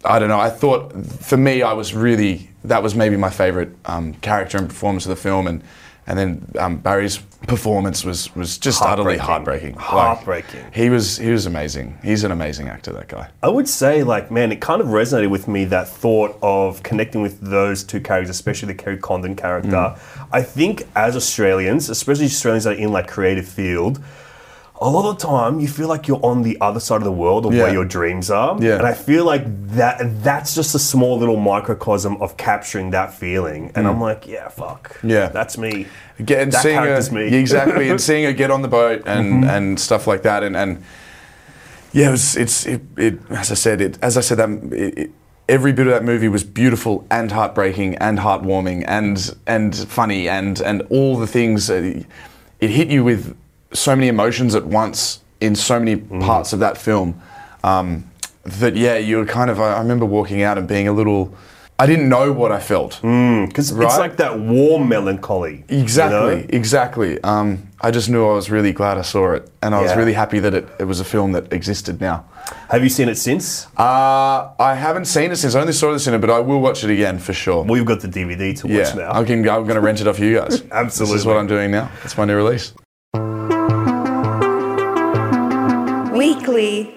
I 0.04 0.17
don't 0.17 0.30
know. 0.30 0.39
I 0.39 0.49
thought 0.49 0.93
for 1.06 1.38
me, 1.38 1.62
I 1.62 1.73
was 1.73 1.93
really 1.93 2.49
that 2.63 2.82
was 2.82 2.95
maybe 2.95 3.17
my 3.17 3.30
favorite 3.30 3.69
um, 3.86 4.15
character 4.15 4.58
and 4.58 4.67
performance 4.67 5.06
of 5.06 5.12
the 5.12 5.15
film, 5.15 5.45
and 5.45 5.63
and 6.08 6.17
then 6.17 6.51
um, 6.58 6.77
Barry's 6.77 7.19
performance 7.47 8.04
was 8.04 8.36
was 8.36 8.58
just 8.58 8.82
utterly 8.82 9.17
Heartbreaking. 9.17 9.75
heartbreaking. 9.75 10.63
Like, 10.63 10.75
he 10.75 10.89
was 10.89 11.17
he 11.17 11.30
was 11.30 11.45
amazing. 11.45 11.99
He's 12.04 12.23
an 12.23 12.32
amazing 12.32 12.67
actor. 12.67 12.91
That 12.93 13.10
guy. 13.10 13.30
I 13.43 13.49
would 13.49 13.69
say, 13.69 14.01
like, 14.01 14.32
man, 14.32 14.51
it 14.51 14.60
kind 14.60 14.82
of 14.82 14.88
resonated 14.88 15.30
with 15.30 15.47
me 15.47 15.65
that 15.65 15.88
thought 15.88 16.36
of 16.41 16.82
connecting 16.82 17.21
with 17.21 17.39
those 17.41 17.84
two 17.84 18.01
characters, 18.01 18.32
especially 18.32 18.73
the 18.73 18.84
Kerry 18.84 18.97
Condon 18.97 19.36
character. 19.36 19.69
Mm. 19.69 20.27
I 20.32 20.41
think 20.41 20.88
as 20.95 21.15
Australians, 21.15 21.89
especially 21.89 22.25
Australians 22.25 22.63
that 22.63 22.77
are 22.77 22.80
in 22.80 22.91
like 22.91 23.08
creative 23.08 23.47
field, 23.47 24.01
a 24.82 24.89
lot 24.89 25.08
of 25.08 25.20
the 25.20 25.28
time 25.28 25.60
you 25.60 25.67
feel 25.67 25.88
like 25.88 26.08
you're 26.08 26.26
on 26.26 26.41
the 26.41 26.58
other 26.60 26.80
side 26.80 26.98
of 26.98 27.04
the 27.04 27.12
world 27.12 27.46
of 27.46 27.54
Yeah. 27.54 27.63
where 27.63 27.74
your 27.74 27.86
dreams 27.86 28.32
are. 28.32 28.58
Yeah. 28.60 28.78
And 28.80 28.88
I 28.88 28.94
feel 28.94 29.26
like 29.26 29.44
that 29.76 30.24
that's 30.24 30.56
just 30.56 30.74
a 30.74 30.80
small 30.80 31.20
little 31.20 31.38
microcosm 31.38 32.17
of 32.20 32.36
capturing 32.36 32.89
that 32.91 33.13
feeling. 33.13 33.72
And 33.76 33.88
I'm 33.88 34.02
like, 34.02 34.28
yeah, 34.28 34.48
fuck. 34.50 34.98
Mm. 35.02 35.10
Yeah. 35.10 35.28
That's 35.30 35.58
me. 35.58 35.86
Get, 36.26 36.41
and 36.41 36.52
that 36.52 36.63
seeing 36.63 36.78
her, 36.78 37.02
me. 37.12 37.30
Yeah, 37.30 37.38
exactly, 37.39 37.89
and 37.89 38.02
seeing 38.10 38.26
her 38.26 38.34
get 38.34 38.50
on 38.50 38.62
the 38.63 38.67
boat 38.67 39.04
and, 39.06 39.46
and 39.46 39.80
stuff 39.80 40.08
like 40.08 40.24
that, 40.24 40.44
and, 40.44 40.56
and 40.58 40.84
yeah, 41.94 42.08
it 42.10 42.12
was, 42.12 42.36
it's 42.36 42.65
it, 42.65 42.82
it 42.98 43.20
as 43.30 43.52
I 43.52 43.56
said 43.56 43.82
it 43.82 43.98
as 44.02 44.17
I 44.17 44.22
said 44.22 44.38
that 44.38 44.50
it, 44.74 44.98
it, 44.98 45.12
every 45.50 45.74
bit 45.74 45.88
of 45.88 45.94
that 45.94 46.04
movie 46.06 46.28
was 46.30 46.44
beautiful 46.44 47.06
and 47.12 47.32
heartbreaking 47.32 47.96
and 47.96 48.20
heartwarming 48.20 48.86
and 48.88 49.36
and 49.46 49.76
funny 49.76 50.30
and 50.30 50.62
and 50.62 50.82
all 50.89 51.17
the 51.17 51.28
things. 51.28 51.70
uh, 51.70 52.02
It 52.60 52.70
hit 52.70 52.89
you 52.89 53.04
with 53.04 53.36
so 53.74 53.96
many 53.96 54.08
emotions 54.08 54.56
at 54.56 54.66
once 54.66 55.22
in 55.40 55.56
so 55.56 55.80
many 55.80 55.96
parts 55.98 56.54
of 56.54 56.60
that 56.60 56.78
film. 56.78 57.22
Um, 57.64 58.10
that 58.44 58.76
yeah, 58.76 58.98
you 58.98 59.18
were 59.18 59.26
kind 59.26 59.50
of. 59.50 59.60
I 59.60 59.80
remember 59.80 60.06
walking 60.06 60.42
out 60.42 60.58
and 60.58 60.68
being 60.68 60.88
a 60.88 60.94
little. 60.94 61.34
I 61.78 61.88
didn't 61.88 62.10
know 62.10 62.32
what 62.32 62.52
I 62.52 62.60
felt. 62.60 63.00
Because 63.02 63.74
Right. 63.74 63.88
it's 63.88 63.98
like 63.98 64.18
that 64.18 64.40
warm 64.40 64.88
melancholy. 64.88 65.64
you 65.68 65.78
know? 65.78 65.82
Exactly, 65.82 66.46
exactly. 66.50 67.24
Um, 67.24 67.70
I 67.82 67.90
just 67.90 68.08
knew 68.08 68.24
I 68.24 68.34
was 68.34 68.52
really 68.52 68.72
glad 68.72 69.00
I 69.00 69.02
saw 69.02 69.32
it, 69.32 69.50
and 69.64 69.74
I 69.74 69.82
was 69.82 69.96
really 69.96 70.14
happy 70.14 70.40
that 70.40 70.54
it, 70.54 70.68
it 70.80 70.84
was 70.84 71.00
a 71.00 71.04
film 71.04 71.32
that 71.32 71.52
existed 71.52 72.00
now. 72.00 72.26
Have 72.70 72.84
you 72.84 72.90
seen 72.90 73.10
it 73.10 73.16
since? 73.18 73.66
Uh, 73.78 74.50
I 74.60 74.76
haven't 74.76 75.06
seen 75.06 75.32
it 75.32 75.38
since 75.38 75.56
I 75.56 75.62
only 75.62 75.74
saw 75.74 75.92
this 75.92 76.06
in 76.06 76.14
it, 76.14 76.20
but 76.22 76.30
I 76.30 76.40
will 76.40 76.62
watch 76.62 76.84
it 76.84 76.92
again 76.92 77.18
for 77.18 77.34
sure. 77.34 77.64
We've 77.64 77.86
got 77.86 78.02
the 78.02 78.08
DVD 78.08 78.56
to 78.60 78.68
watch 78.68 78.76
yeah, 78.76 78.94
now. 78.94 79.14
I 79.14 79.24
can, 79.24 79.40
I'm 79.50 79.64
going 79.64 79.76
to 79.76 79.82
rent 79.82 80.02
it 80.02 80.08
off 80.08 80.20
you 80.20 80.36
guys. 80.36 80.62
Absolutely, 80.72 81.14
this 81.14 81.22
is 81.22 81.26
what 81.26 81.38
I'm 81.38 81.48
doing 81.48 81.72
now. 81.72 81.90
It's 82.04 82.16
my 82.16 82.26
new 82.26 82.36
release. 82.36 82.74
Weekly. 86.41 86.91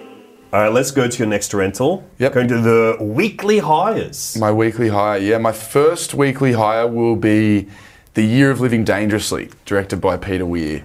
All 0.51 0.61
right, 0.61 0.71
let's 0.73 0.89
go 0.89 1.07
to 1.07 1.17
your 1.19 1.27
next 1.27 1.53
rental. 1.53 2.03
Yep. 2.17 2.33
Going 2.33 2.47
to 2.47 2.59
the 2.61 2.97
weekly 2.99 3.59
hires. 3.59 4.35
My 4.39 4.51
weekly 4.51 4.89
hire, 4.89 5.19
yeah, 5.19 5.37
my 5.37 5.51
first 5.51 6.15
weekly 6.15 6.53
hire 6.53 6.87
will 6.87 7.15
be 7.15 7.67
The 8.15 8.23
Year 8.23 8.49
of 8.49 8.59
Living 8.59 8.83
Dangerously, 8.83 9.51
directed 9.65 10.01
by 10.01 10.17
Peter 10.17 10.47
Weir. 10.47 10.83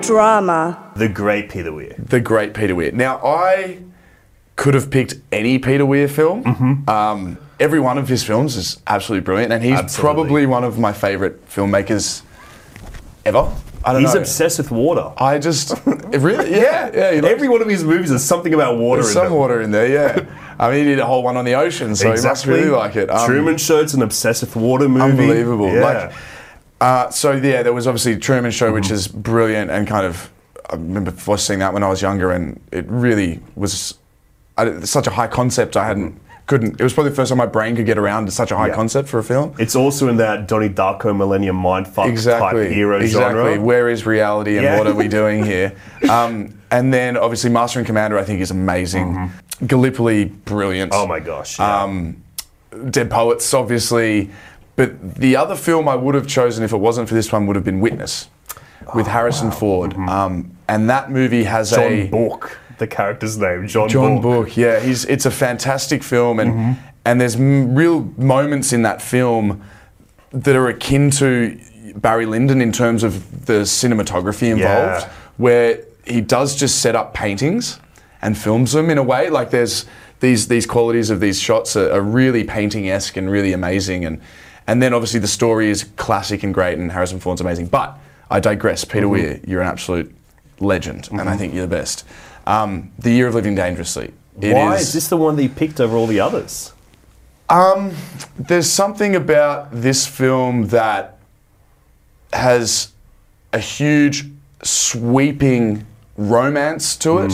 Drama. 0.00 0.92
The 0.96 1.08
great 1.08 1.50
Peter 1.50 1.72
Weir. 1.72 1.96
the 1.98 2.20
great 2.20 2.54
Peter 2.54 2.74
Weir. 2.74 2.92
Now, 2.92 3.18
I 3.24 3.78
could 4.54 4.74
have 4.74 4.90
picked 4.90 5.16
any 5.32 5.58
Peter 5.58 5.84
Weir 5.84 6.08
film. 6.08 6.44
Mm-hmm. 6.44 6.88
Um, 6.88 7.38
every 7.58 7.80
one 7.80 7.98
of 7.98 8.08
his 8.08 8.22
films 8.24 8.56
is 8.56 8.80
absolutely 8.86 9.24
brilliant, 9.24 9.52
and 9.52 9.62
he's 9.62 9.78
Absolutely. 9.78 10.02
probably 10.14 10.46
one 10.46 10.64
of 10.64 10.78
my 10.78 10.92
favorite 10.92 11.46
filmmakers 11.48 12.22
ever. 13.24 13.52
I 13.84 13.92
don't 13.92 14.02
know. 14.02 14.08
He's 14.08 14.14
know. 14.14 14.20
obsessed 14.22 14.58
with 14.58 14.70
water. 14.70 15.12
I 15.16 15.38
just 15.38 15.74
really, 15.86 16.50
yeah, 16.50 16.90
yeah. 16.92 17.26
Every 17.28 17.48
one 17.48 17.62
of 17.62 17.68
his 17.68 17.84
movies 17.84 18.10
is 18.10 18.24
something 18.24 18.52
about 18.52 18.78
water 18.78 19.02
there's 19.02 19.14
in 19.14 19.14
some 19.14 19.24
them. 19.26 19.34
water 19.34 19.60
in 19.60 19.70
there, 19.70 19.86
yeah. 19.86 20.26
I 20.58 20.70
mean, 20.70 20.84
he 20.84 20.90
did 20.90 20.98
a 20.98 21.06
whole 21.06 21.22
one 21.22 21.36
on 21.36 21.44
the 21.44 21.54
ocean, 21.54 21.94
so 21.94 22.12
he 22.12 22.20
must 22.20 22.46
really 22.46 22.68
like 22.68 22.96
it. 22.96 23.10
Um, 23.10 23.26
Truman 23.28 23.58
Show, 23.58 23.78
it's 23.80 23.94
an 23.94 24.02
obsessed 24.02 24.42
with 24.42 24.56
water 24.56 24.88
movie. 24.88 25.02
unbelievable. 25.02 25.72
Yeah. 25.72 25.80
Like, 25.84 26.12
uh, 26.80 27.10
so 27.10 27.32
yeah, 27.32 27.62
there 27.62 27.72
was 27.72 27.86
obviously 27.86 28.16
Truman 28.18 28.50
Show, 28.50 28.66
Mm-hmm. 28.66 28.74
which 28.74 28.90
is 28.90 29.08
brilliant 29.08 29.70
and 29.70 29.86
kind 29.86 30.04
of. 30.06 30.30
I 30.68 30.74
remember 30.74 31.12
first 31.12 31.46
seeing 31.46 31.60
that 31.60 31.72
when 31.72 31.84
I 31.84 31.88
was 31.88 32.02
younger, 32.02 32.32
and 32.32 32.60
it 32.72 32.86
really 32.88 33.40
was 33.54 33.94
I, 34.58 34.80
such 34.80 35.06
a 35.06 35.10
high 35.10 35.28
concept. 35.28 35.76
I 35.76 35.86
hadn't 35.86 36.20
couldn't. 36.46 36.80
It 36.80 36.82
was 36.84 36.92
probably 36.92 37.10
the 37.10 37.16
first 37.16 37.28
time 37.30 37.38
my 37.38 37.46
brain 37.46 37.74
could 37.76 37.86
get 37.86 37.98
around 37.98 38.26
to 38.26 38.32
such 38.32 38.50
a 38.52 38.56
high 38.56 38.68
Yeah. 38.68 38.74
concept 38.74 39.08
for 39.08 39.18
a 39.18 39.24
film. 39.24 39.54
it's 39.58 39.74
also 39.74 40.08
in 40.08 40.16
that 40.18 40.46
Donnie 40.46 40.68
Darko 40.68 41.16
Millennium 41.16 41.56
Mindfuck 41.60 42.08
Exactly. 42.08 42.64
type 42.64 42.72
hero 42.72 43.00
exactly. 43.00 43.42
genre. 43.54 43.60
Where 43.60 43.88
is 43.88 44.06
reality 44.06 44.56
and 44.56 44.64
Yeah. 44.64 44.78
what 44.78 44.86
are 44.86 44.94
we 44.94 45.08
doing 45.20 45.44
here? 45.44 45.72
Um, 46.08 46.54
and 46.70 46.92
then 46.94 47.16
obviously 47.16 47.50
Master 47.50 47.78
and 47.80 47.86
Commander, 47.86 48.16
I 48.18 48.22
think 48.24 48.40
is 48.40 48.50
amazing. 48.52 49.30
Gallipoli, 49.66 50.26
brilliant. 50.26 50.92
Mm-hmm. 50.92 51.02
oh 51.02 51.06
my 51.06 51.20
gosh. 51.20 51.58
yeah. 51.58 51.82
Um, 51.82 52.16
Dead 52.90 53.10
Poets, 53.10 53.52
obviously. 53.54 54.30
But 54.76 55.14
the 55.16 55.36
other 55.36 55.56
film 55.56 55.88
I 55.88 55.94
would 55.96 56.14
have 56.14 56.26
chosen 56.26 56.62
if 56.62 56.72
it 56.72 56.76
wasn't 56.76 57.08
for 57.08 57.14
this 57.14 57.32
one 57.32 57.46
would 57.46 57.56
have 57.56 57.64
been 57.64 57.80
Witness 57.80 58.28
with 58.94 59.06
Harrison 59.06 59.50
Ford. 59.50 59.94
Um, 59.94 60.52
and 60.68 60.88
that 60.90 61.10
movie 61.10 61.44
has 61.44 61.72
Mm-hmm. 61.72 61.82
John 61.82 61.92
a. 61.92 62.28
Book, 62.28 62.58
the 62.78 62.86
character's 62.86 63.38
name. 63.38 63.66
John, 63.68 63.88
John 63.88 64.20
Book. 64.20 64.48
Book, 64.48 64.56
yeah, 64.56 64.80
he's 64.80 65.04
it's 65.06 65.26
a 65.26 65.30
fantastic 65.30 66.02
film, 66.02 66.40
and 66.40 66.52
Mm-hmm. 66.52 66.72
and 67.04 67.20
there's 67.20 67.36
m- 67.36 67.74
real 67.74 68.02
moments 68.16 68.72
in 68.72 68.82
that 68.82 69.00
film 69.02 69.62
that 70.32 70.56
are 70.56 70.68
akin 70.68 71.10
to 71.12 71.58
Barry 71.96 72.26
Lyndon 72.26 72.60
in 72.60 72.72
terms 72.72 73.02
of 73.02 73.46
the 73.46 73.62
cinematography 73.64 74.48
involved, 74.50 75.02
Yeah. 75.04 75.08
where 75.36 75.78
he 76.04 76.20
does 76.20 76.54
just 76.56 76.80
set 76.82 76.94
up 76.94 77.14
paintings 77.14 77.80
and 78.22 78.36
films 78.36 78.72
them 78.72 78.90
in 78.90 78.98
a 78.98 79.02
way 79.02 79.30
like 79.30 79.50
there's 79.50 79.86
these 80.20 80.48
these 80.48 80.66
qualities 80.66 81.10
of 81.10 81.20
these 81.20 81.40
shots 81.40 81.76
are, 81.76 81.90
are 81.92 82.00
really 82.00 82.44
painting 82.44 82.88
esque 82.90 83.16
and 83.16 83.30
really 83.30 83.52
amazing, 83.52 84.04
and 84.04 84.20
and 84.66 84.82
then 84.82 84.92
obviously 84.92 85.20
the 85.20 85.28
story 85.28 85.70
is 85.70 85.84
classic 85.96 86.42
and 86.42 86.52
great, 86.54 86.78
and 86.78 86.90
Harrison 86.92 87.20
Ford's 87.20 87.40
amazing. 87.40 87.66
But 87.66 87.96
I 88.30 88.40
digress, 88.40 88.84
Peter 88.84 89.08
Weir, 89.08 89.40
you're 89.46 89.60
an 89.62 89.68
absolute 89.68 90.12
legend, 90.58 91.08
and 91.12 91.28
I 91.28 91.36
think 91.36 91.54
you're 91.54 91.66
the 91.66 91.76
best. 91.76 92.04
Um, 92.46 92.92
the 92.98 93.10
Year 93.10 93.26
of 93.26 93.34
Living 93.34 93.54
Dangerously. 93.54 94.12
It 94.40 94.54
Why 94.54 94.76
is 94.76 94.92
this 94.92 95.08
the 95.08 95.16
one 95.16 95.36
that 95.36 95.42
you 95.42 95.48
picked 95.48 95.80
over 95.80 95.96
all 95.96 96.06
the 96.06 96.20
others? 96.20 96.72
there's 98.38 98.70
something 98.70 99.14
about 99.16 99.70
this 99.70 100.06
film 100.06 100.68
that 100.68 101.18
has 102.32 102.92
a 103.52 103.58
huge 103.58 104.24
sweeping 104.62 105.86
romance 106.16 106.96
to 106.96 107.18
it, 107.18 107.32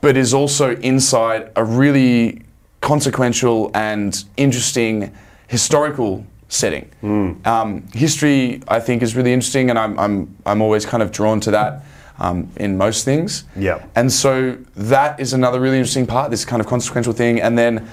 but 0.00 0.16
is 0.16 0.32
also 0.32 0.76
inside 0.76 1.50
a 1.56 1.64
really 1.64 2.42
consequential 2.80 3.70
and 3.74 4.24
interesting 4.36 5.14
historical 5.48 6.24
setting. 6.48 6.90
Um, 7.44 7.86
history, 7.92 8.62
I 8.68 8.80
think, 8.80 9.02
is 9.02 9.14
really 9.14 9.32
interesting, 9.32 9.68
and 9.70 9.78
I'm, 9.78 9.98
I'm, 9.98 10.36
I'm 10.46 10.62
always 10.62 10.86
kind 10.86 11.02
of 11.02 11.12
drawn 11.12 11.40
to 11.40 11.50
that 11.50 11.84
um, 12.18 12.50
in 12.56 12.76
most 12.76 13.04
things. 13.04 13.44
Yeah. 13.56 13.84
And 13.94 14.12
so 14.12 14.58
that 14.76 15.20
is 15.20 15.32
another 15.32 15.60
really 15.60 15.76
interesting 15.76 16.06
part, 16.06 16.30
this 16.30 16.44
kind 16.44 16.60
of 16.60 16.66
consequential 16.66 17.12
thing. 17.12 17.40
And 17.40 17.56
then 17.56 17.88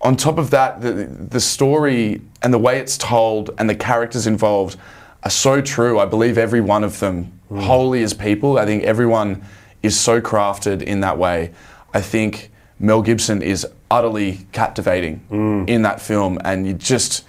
on 0.00 0.16
top 0.16 0.38
of 0.38 0.50
that, 0.50 0.80
the, 0.80 0.92
the 0.92 1.40
story 1.40 2.20
and 2.42 2.52
the 2.52 2.58
way 2.58 2.78
it's 2.78 2.98
told 2.98 3.50
and 3.58 3.70
the 3.70 3.74
characters 3.74 4.26
involved 4.26 4.76
are 5.22 5.30
so 5.30 5.60
true. 5.60 5.98
I 5.98 6.06
believe 6.06 6.36
every 6.36 6.60
one 6.60 6.84
of 6.84 6.98
them 6.98 7.32
wholly 7.50 8.02
as 8.02 8.14
people. 8.14 8.58
I 8.58 8.64
think 8.64 8.84
everyone 8.84 9.44
is 9.82 9.98
so 9.98 10.20
crafted 10.20 10.82
in 10.82 11.00
that 11.00 11.18
way. 11.18 11.52
I 11.94 12.00
think 12.00 12.50
Mel 12.78 13.02
Gibson 13.02 13.42
is 13.42 13.66
utterly 13.90 14.46
captivating 14.52 15.20
in 15.68 15.82
that 15.82 16.00
film, 16.00 16.38
and 16.44 16.66
you 16.66 16.72
just 16.72 17.24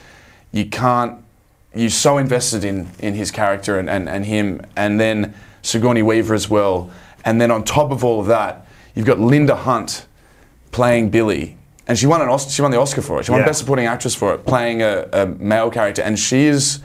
you 0.52 0.66
can't 0.66 1.20
you're 1.76 1.90
so 1.90 2.18
invested 2.18 2.64
in 2.64 2.90
in 3.00 3.14
his 3.16 3.32
character 3.32 3.78
and, 3.78 3.90
and, 3.90 4.08
and 4.08 4.26
him, 4.26 4.62
and 4.76 5.00
then 5.00 5.34
Sigourney 5.64 6.04
Weaver 6.04 6.36
as 6.36 6.50
well, 6.50 6.92
and 7.26 7.42
then 7.42 7.50
on 7.50 7.64
top 7.64 7.92
of 7.92 8.04
all 8.04 8.20
of 8.20 8.28
that, 8.28 8.68
you've 8.94 9.08
got 9.08 9.20
Linda 9.20 9.56
Hunt 9.56 10.06
playing 10.72 11.10
Billy, 11.10 11.58
and 11.88 11.98
she 11.98 12.06
won 12.06 12.22
an 12.22 12.30
Os- 12.30 12.54
she 12.54 12.62
won 12.62 12.70
the 12.70 12.80
Oscar 12.80 13.02
for 13.02 13.20
it. 13.20 13.26
She 13.26 13.32
won 13.32 13.42
Yeah. 13.42 13.48
Best 13.48 13.60
Supporting 13.60 13.88
Actress 13.88 14.14
for 14.14 14.34
it, 14.36 14.46
playing 14.46 14.82
a, 14.82 15.08
a 15.12 15.26
male 15.26 15.72
character, 15.72 16.02
and 16.02 16.20
she 16.20 16.46
is 16.46 16.80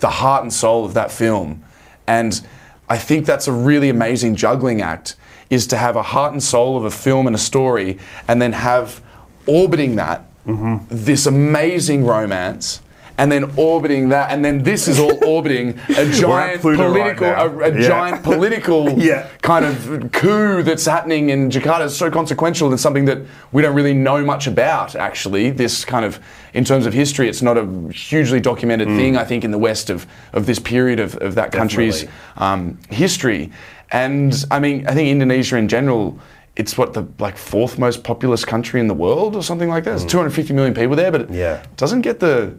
the 0.00 0.10
heart 0.10 0.42
and 0.42 0.52
soul 0.52 0.84
of 0.84 0.94
that 0.94 1.10
film. 1.10 1.64
And 2.06 2.40
I 2.88 2.98
think 2.98 3.24
that's 3.24 3.48
a 3.48 3.52
really 3.52 3.88
amazing 3.88 4.36
juggling 4.36 4.82
act, 4.82 5.16
is 5.48 5.66
to 5.68 5.76
have 5.76 5.96
a 5.96 6.02
heart 6.02 6.32
and 6.32 6.42
soul 6.42 6.76
of 6.76 6.84
a 6.84 6.90
film 6.90 7.26
and 7.26 7.34
a 7.34 7.38
story, 7.38 7.98
and 8.28 8.42
then 8.42 8.52
have 8.52 9.00
orbiting 9.46 9.96
that 9.96 10.24
mm-hmm. 10.46 10.84
this 10.88 11.26
amazing 11.26 12.04
romance. 12.04 12.80
And 13.16 13.30
then 13.30 13.52
orbiting 13.56 14.08
that, 14.08 14.32
and 14.32 14.44
then 14.44 14.64
this 14.64 14.88
is 14.88 14.98
all 14.98 15.24
orbiting 15.24 15.78
a 15.96 16.10
giant 16.10 16.60
Pluto 16.60 16.88
right 16.90 17.16
political, 17.16 17.28
a, 17.28 17.70
a 17.70 17.80
Yeah. 17.80 17.86
giant 17.86 18.22
political 18.24 18.90
Yeah. 18.98 19.28
kind 19.40 19.64
of 19.64 20.10
coup 20.12 20.64
that's 20.64 20.84
happening 20.84 21.30
in 21.30 21.48
Jakarta 21.48 21.84
is 21.84 21.96
so 21.96 22.10
consequential 22.10 22.68
and 22.70 22.80
something 22.80 23.04
that 23.04 23.18
we 23.52 23.62
don't 23.62 23.74
really 23.76 23.94
know 23.94 24.24
much 24.24 24.48
about, 24.48 24.96
actually. 24.96 25.50
This 25.50 25.84
kind 25.84 26.04
of, 26.04 26.18
in 26.54 26.64
terms 26.64 26.86
of 26.86 26.92
history, 26.92 27.28
it's 27.28 27.40
not 27.40 27.56
a 27.56 27.64
hugely 27.92 28.40
documented 28.40 28.88
Mm. 28.88 28.96
thing, 28.96 29.16
I 29.16 29.22
think, 29.24 29.44
in 29.44 29.52
the 29.52 29.58
West 29.58 29.90
of, 29.90 30.08
of 30.32 30.46
this 30.46 30.58
period 30.58 30.98
of, 30.98 31.14
of 31.18 31.36
that 31.36 31.52
country's 31.52 32.06
um, 32.36 32.78
history. 32.90 33.52
And 33.92 34.44
I 34.50 34.58
mean, 34.58 34.88
I 34.88 34.92
think 34.92 35.08
Indonesia 35.08 35.56
in 35.56 35.68
general, 35.68 36.18
it's 36.56 36.76
what 36.76 36.94
the 36.94 37.06
like 37.20 37.36
fourth 37.36 37.78
most 37.78 38.02
populous 38.02 38.44
country 38.44 38.80
in 38.80 38.88
the 38.88 38.94
world 38.94 39.36
or 39.36 39.42
something 39.44 39.68
like 39.68 39.84
that. 39.84 39.90
There's 39.90 40.04
250 40.04 40.52
million 40.52 40.74
people 40.74 40.96
there, 40.96 41.12
but 41.12 41.20
it. 41.22 41.30
Yeah. 41.30 41.62
doesn't 41.76 42.00
get 42.02 42.18
the 42.18 42.54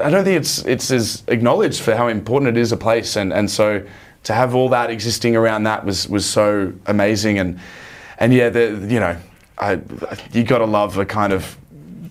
I 0.00 0.10
don't 0.10 0.24
think 0.24 0.38
it's 0.38 0.64
it's 0.64 0.90
as 0.90 1.22
acknowledged 1.28 1.80
for 1.82 1.94
how 1.96 2.08
important 2.08 2.56
it 2.56 2.60
is 2.60 2.72
a 2.72 2.76
place, 2.76 3.16
and 3.16 3.32
and 3.32 3.50
so 3.50 3.82
to 4.24 4.32
have 4.32 4.54
all 4.54 4.68
that 4.70 4.90
existing 4.90 5.36
around 5.36 5.64
that 5.64 5.84
was 5.84 6.08
was 6.08 6.24
so 6.24 6.72
amazing, 6.86 7.38
and 7.38 7.58
and 8.18 8.32
yeah, 8.32 8.48
the 8.48 8.86
you 8.88 9.00
know, 9.00 9.16
I 9.58 9.80
you 10.32 10.44
got 10.44 10.58
to 10.58 10.66
love 10.66 10.96
a 10.98 11.04
kind 11.04 11.32
of 11.32 11.56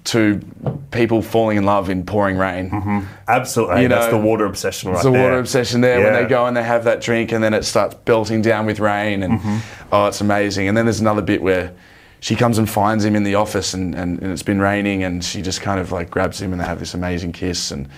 two 0.04 0.42
people 0.90 1.22
falling 1.22 1.58
in 1.58 1.64
love 1.64 1.90
in 1.90 2.04
pouring 2.06 2.36
rain. 2.38 3.06
Absolutely. 3.28 3.84
You 3.84 3.88
that's 3.88 4.12
know, 4.12 4.20
the 4.20 4.26
water 4.26 4.46
obsession 4.46 4.90
right 4.90 4.96
It's 4.96 5.04
the 5.06 5.12
there. 5.12 5.24
water 5.24 5.40
obsession 5.40 5.82
there 5.82 6.02
when 6.04 6.14
they 6.14 6.26
go 6.28 6.48
and 6.48 6.58
they 6.58 6.64
have 6.64 6.84
that 6.86 7.02
drink 7.02 7.32
and 7.32 7.44
then 7.44 7.54
it 7.54 7.64
starts 7.64 7.94
belting 8.04 8.42
down 8.42 8.66
with 8.66 8.80
rain 8.80 9.22
and 9.24 9.40
Mm-hmm. 9.40 9.58
oh, 9.94 10.08
it's 10.08 10.20
amazing. 10.20 10.68
And 10.68 10.76
then 10.76 10.86
there's 10.86 11.00
another 11.02 11.22
bit 11.22 11.42
where 11.44 11.72
she 12.22 12.36
comes 12.36 12.58
and 12.58 12.70
finds 12.70 13.04
him 13.04 13.16
in 13.16 13.24
the 13.24 13.36
office 13.36 13.74
and, 13.74 13.94
and, 13.96 14.22
and 14.22 14.32
it's 14.32 14.44
been 14.44 14.62
raining 14.62 15.04
and 15.04 15.24
she 15.24 15.42
just 15.42 15.60
kind 15.62 15.80
of 15.80 15.92
like 15.92 16.10
grabs 16.10 16.42
him 16.42 16.52
and 16.54 16.62
they 16.62 16.66
have 16.66 16.80
this 16.80 16.94
amazing 16.94 17.32
kiss 17.34 17.72
and 17.72 17.90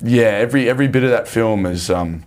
yeah, 0.00 0.28
every 0.28 0.70
every 0.70 0.86
bit 0.88 1.02
of 1.04 1.10
that 1.10 1.26
film 1.28 1.66
is 1.66 1.90
um, 1.90 2.22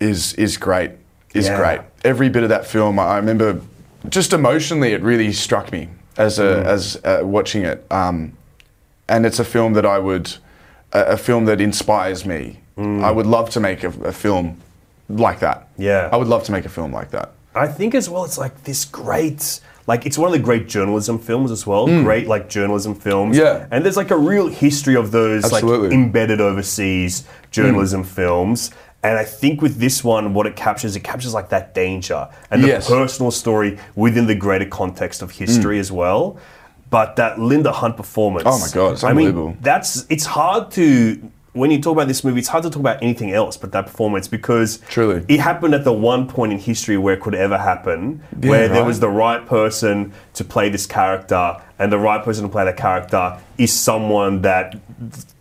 is 0.00 0.32
is 0.34 0.56
great. 0.56 0.92
is 1.34 1.46
Yeah. 1.46 1.56
great. 1.58 1.80
Every 2.04 2.28
bit 2.28 2.42
of 2.42 2.48
that 2.48 2.66
film, 2.66 2.98
I 2.98 3.16
remember, 3.16 3.60
just 4.08 4.32
emotionally, 4.32 4.92
it 4.92 5.02
really 5.02 5.32
struck 5.32 5.70
me 5.72 5.88
as 6.16 6.38
a 6.38 6.42
Mm. 6.42 6.64
as 6.64 6.96
uh, 7.04 7.20
watching 7.24 7.64
it. 7.64 7.84
Um, 7.90 8.32
and 9.08 9.26
it's 9.26 9.38
a 9.38 9.44
film 9.44 9.74
that 9.74 9.84
I 9.86 9.98
would, 9.98 10.36
a, 10.92 11.00
a 11.12 11.16
film 11.16 11.44
that 11.46 11.60
inspires 11.60 12.24
me. 12.24 12.60
Mm. 12.78 13.04
I 13.04 13.10
would 13.10 13.26
love 13.26 13.50
to 13.50 13.60
make 13.60 13.84
a, 13.84 13.88
a 14.04 14.12
film 14.12 14.56
like 15.08 15.40
that. 15.40 15.68
Yeah. 15.76 16.08
I 16.12 16.16
would 16.16 16.28
love 16.28 16.44
to 16.44 16.52
make 16.52 16.64
a 16.64 16.68
film 16.70 16.92
like 16.92 17.10
that. 17.10 17.32
I 17.54 17.66
think 17.66 17.94
as 17.94 18.08
well, 18.08 18.24
it's 18.24 18.38
like 18.38 18.64
this 18.64 18.84
great, 18.84 19.60
like 19.88 20.06
it's 20.06 20.16
one 20.18 20.28
of 20.28 20.32
the 20.38 20.44
great 20.50 20.68
journalism 20.68 21.18
films 21.18 21.50
as 21.50 21.66
well. 21.66 21.86
Great 21.86 22.26
like 22.28 22.48
journalism 22.48 22.94
films. 22.94 23.36
Yeah. 23.36 23.66
and 23.72 23.84
there's 23.84 23.96
like 23.96 24.12
a 24.12 24.16
real 24.32 24.46
history 24.48 24.94
of 24.94 25.10
those 25.10 25.44
Absolutely. 25.44 25.88
like 25.88 25.94
embedded 25.94 26.40
overseas 26.40 27.24
journalism 27.50 28.02
Hmm. 28.02 28.08
films. 28.18 28.70
And 29.02 29.16
I 29.16 29.24
think 29.24 29.62
with 29.62 29.78
this 29.78 30.02
one, 30.04 30.34
what 30.34 30.46
it 30.46 30.56
captures, 30.56 30.94
it 30.96 31.04
captures 31.04 31.32
like 31.32 31.48
that 31.50 31.72
danger 31.74 32.28
and 32.50 32.62
the 32.62 32.68
Yes. 32.68 32.88
personal 32.88 33.30
story 33.30 33.78
within 33.94 34.26
the 34.26 34.34
greater 34.34 34.66
context 34.66 35.22
of 35.22 35.30
history 35.30 35.78
as 35.78 35.90
well. 35.90 36.36
But 36.90 37.16
that 37.16 37.38
Linda 37.38 37.70
Hunt 37.72 37.96
performance. 37.96 38.44
Oh 38.46 38.58
my 38.58 38.68
God, 38.72 38.92
it's 38.94 39.04
I 39.04 39.12
mean, 39.12 39.28
unbelievable. 39.28 39.56
that's 39.62 40.04
it's 40.10 40.26
hard 40.26 40.70
to 40.72 41.20
when 41.54 41.70
you 41.70 41.80
talk 41.80 41.92
about 41.94 42.08
this 42.08 42.22
movie, 42.24 42.38
it's 42.40 42.48
hard 42.48 42.62
to 42.64 42.70
talk 42.70 42.80
about 42.80 43.02
anything 43.02 43.32
else 43.32 43.56
but 43.56 43.72
that 43.72 43.86
performance 43.86 44.28
because 44.28 44.78
Truly. 44.88 45.24
it 45.28 45.40
happened 45.40 45.74
at 45.74 45.82
the 45.84 45.92
one 45.92 46.28
point 46.28 46.52
in 46.52 46.58
history 46.58 46.96
where 46.98 47.14
it 47.14 47.20
could 47.20 47.34
ever 47.34 47.58
happen, 47.58 48.22
Yeah, 48.40 48.50
where 48.50 48.68
there 48.68 48.84
was 48.84 49.00
the 49.00 49.08
right 49.08 49.44
person 49.44 50.12
to 50.34 50.44
play 50.44 50.68
this 50.68 50.86
character, 50.86 51.56
and 51.78 51.90
the 51.90 51.98
right 51.98 52.22
person 52.22 52.44
to 52.44 52.48
play 52.50 52.64
that 52.64 52.76
character 52.76 53.38
is 53.56 53.72
someone 53.72 54.42
that 54.42 54.76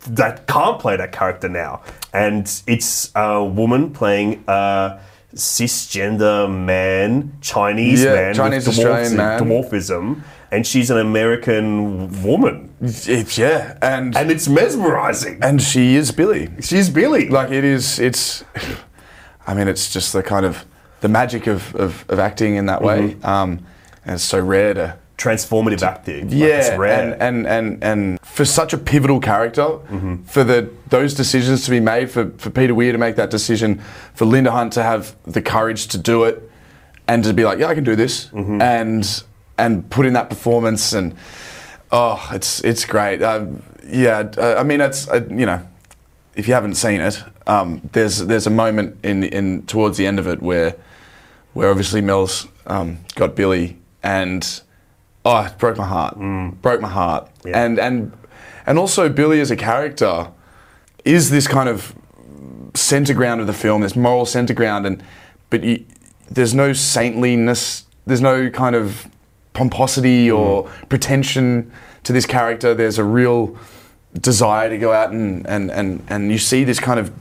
that 0.08 0.48
can't 0.48 0.80
play 0.80 0.96
that 0.96 1.12
character 1.12 1.50
now, 1.50 1.82
and 2.14 2.62
it's 2.68 3.12
a 3.16 3.44
woman 3.44 3.92
playing 3.92 4.44
a 4.48 5.00
cisgender 5.36 6.50
man, 6.50 7.32
Chinese 7.42 8.04
Yeah, 8.04 8.14
man, 8.14 8.34
Chinese 8.36 8.68
Australian 8.68 9.18
man. 9.18 9.40
dwarfism, 9.42 10.22
and 10.52 10.66
she's 10.66 10.90
an 10.90 10.98
American 10.98 12.24
woman, 12.24 12.67
It's, 12.82 13.38
yeah, 13.38 13.78
and 13.82 14.16
and 14.16 14.30
it's 14.32 14.48
mesmerizing. 14.48 15.40
and 15.42 15.62
she 15.62 15.96
is 15.96 16.12
Billy. 16.12 16.50
She's 16.62 16.90
Billy. 16.90 17.28
Like 17.30 17.50
it 17.52 17.64
is, 17.64 18.00
it's. 18.00 18.44
I 19.48 19.54
mean, 19.54 19.68
it's 19.68 19.92
just 19.92 20.14
the 20.14 20.22
kind 20.22 20.46
of 20.46 20.66
the 21.00 21.08
magic 21.08 21.48
of, 21.48 21.74
of, 21.76 22.06
of 22.10 22.20
acting 22.20 22.56
in 22.56 22.66
that 22.68 22.82
way, 22.82 23.00
Mm-hmm. 23.16 23.26
um, 23.26 23.66
and 24.06 24.16
it's 24.16 24.24
so 24.24 24.40
rare 24.40 24.74
to. 24.76 24.98
transformative 25.18 25.82
acting. 25.82 26.30
Like, 26.30 26.38
Yeah, 26.38 26.48
it's 26.60 26.78
rare. 26.78 27.14
and, 27.14 27.22
and 27.22 27.48
and 27.48 27.84
and 27.84 28.20
for 28.22 28.46
such 28.46 28.74
a 28.74 28.78
pivotal 28.78 29.20
character, 29.20 29.64
Mm-hmm. 29.64 30.24
for 30.24 30.44
the 30.44 30.70
those 30.90 31.16
decisions 31.16 31.66
to 31.66 31.72
be 31.72 31.80
made, 31.80 32.12
for, 32.12 32.30
for 32.38 32.50
Peter 32.52 32.76
Weir 32.76 32.92
to 32.92 32.98
make 33.00 33.16
that 33.16 33.32
decision, 33.32 33.82
for 34.14 34.26
Linda 34.26 34.52
Hunt 34.52 34.74
to 34.74 34.84
have 34.84 35.16
the 35.26 35.42
courage 35.42 35.88
to 35.88 35.98
do 35.98 36.26
it, 36.26 36.48
and 37.08 37.24
to 37.24 37.34
be 37.34 37.44
like, 37.44 37.58
yeah, 37.60 37.68
I 37.72 37.76
can 37.76 37.84
do 37.84 37.96
this, 37.96 38.26
Mm-hmm. 38.28 38.62
and 38.62 39.24
and 39.58 39.90
put 39.90 40.06
in 40.06 40.14
that 40.14 40.30
performance, 40.30 40.94
and 40.94 41.16
oh, 41.92 42.30
it's 42.34 42.64
it's 42.64 42.86
great. 42.86 43.22
Um, 43.22 43.64
yeah, 43.88 44.30
uh, 44.38 44.56
I 44.58 44.64
mean, 44.64 44.82
it's 44.82 45.08
uh, 45.10 45.26
you 45.30 45.46
know, 45.46 45.66
if 46.36 46.48
you 46.48 46.54
haven't 46.54 46.76
seen 46.76 47.02
it, 47.02 47.24
um, 47.48 47.82
there's 47.94 48.26
there's 48.26 48.48
a 48.48 48.52
moment 48.52 48.98
in 49.04 49.24
in 49.24 49.64
towards 49.64 49.98
the 49.98 50.06
end 50.06 50.20
of 50.20 50.28
it 50.28 50.42
where 50.42 50.76
where 51.54 51.70
obviously 51.70 52.02
Mel's 52.02 52.48
um, 52.68 53.00
got 53.16 53.36
Billy 53.36 53.78
and 54.04 54.62
oh, 55.26 55.44
it 55.46 55.58
broke 55.58 55.78
my 55.78 55.88
heart, 55.88 56.18
broke 56.62 56.82
my 56.82 56.90
heart, 56.90 57.30
Yeah. 57.46 57.64
and 57.64 57.80
and 57.80 58.12
and 58.66 58.78
also 58.78 59.10
Billy 59.10 59.40
as 59.40 59.52
a 59.52 59.56
character 59.56 60.32
is 61.06 61.30
this 61.30 61.48
kind 61.48 61.70
of 61.70 61.96
center 62.74 63.14
ground 63.14 63.42
of 63.42 63.48
the 63.48 63.54
film, 63.54 63.82
this 63.82 63.96
moral 63.96 64.26
center 64.26 64.54
ground, 64.54 64.86
and 64.86 65.02
but 65.50 65.64
you, 65.64 65.86
there's 66.30 66.54
no 66.54 66.74
saintliness, 66.74 67.86
there's 68.06 68.22
no 68.22 68.50
kind 68.50 68.76
of 68.76 69.08
pomposity 69.58 70.28
mm. 70.28 70.38
or 70.38 70.70
pretension 70.88 71.72
to 72.04 72.14
this 72.14 72.26
character. 72.26 72.74
There's 72.76 73.00
a 73.00 73.04
real 73.04 73.58
desire 74.14 74.70
to 74.70 74.78
go 74.78 74.94
out 74.94 75.12
and, 75.12 75.46
and, 75.48 75.72
and, 75.72 76.04
and 76.08 76.32
you 76.32 76.38
see 76.38 76.64
this 76.64 76.80
kind 76.80 77.00
of 77.00 77.12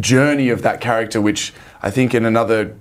journey 0.00 0.48
of 0.48 0.62
that 0.62 0.80
character, 0.80 1.20
which 1.20 1.52
I 1.82 1.90
think 1.90 2.14
in 2.14 2.24
another 2.24 2.74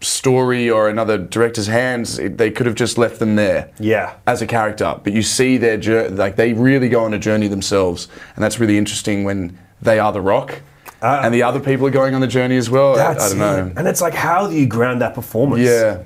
story 0.00 0.70
or 0.70 0.88
another 0.88 1.18
director's 1.18 1.66
hands, 1.66 2.18
it, 2.18 2.38
they 2.38 2.50
could 2.50 2.66
have 2.66 2.74
just 2.74 2.98
left 2.98 3.18
them 3.18 3.36
there 3.36 3.70
Yeah. 3.78 4.14
as 4.26 4.42
a 4.42 4.46
character. 4.46 4.98
But 5.02 5.12
you 5.12 5.22
see 5.22 5.58
their 5.58 5.76
journey, 5.76 6.08
like 6.10 6.36
they 6.36 6.52
really 6.54 6.88
go 6.88 7.04
on 7.04 7.14
a 7.14 7.18
journey 7.18 7.48
themselves, 7.48 8.08
and 8.34 8.42
that's 8.42 8.58
really 8.58 8.78
interesting 8.78 9.24
when 9.24 9.58
they 9.82 9.98
are 9.98 10.12
the 10.12 10.20
rock. 10.20 10.60
And 11.04 11.34
the 11.34 11.42
other 11.42 11.60
people 11.60 11.86
are 11.86 11.90
going 11.90 12.14
on 12.14 12.20
the 12.20 12.26
journey 12.26 12.56
as 12.56 12.70
well. 12.70 12.98
I- 12.98 13.10
I, 13.12 13.14
don't 13.14 13.38
know. 13.38 13.66
it. 13.66 13.72
And 13.76 13.86
it's 13.86 14.00
like, 14.00 14.14
how 14.14 14.46
do 14.48 14.54
you 14.56 14.66
ground 14.66 15.00
that 15.02 15.14
performance? 15.14 15.62
Yeah. 15.62 16.02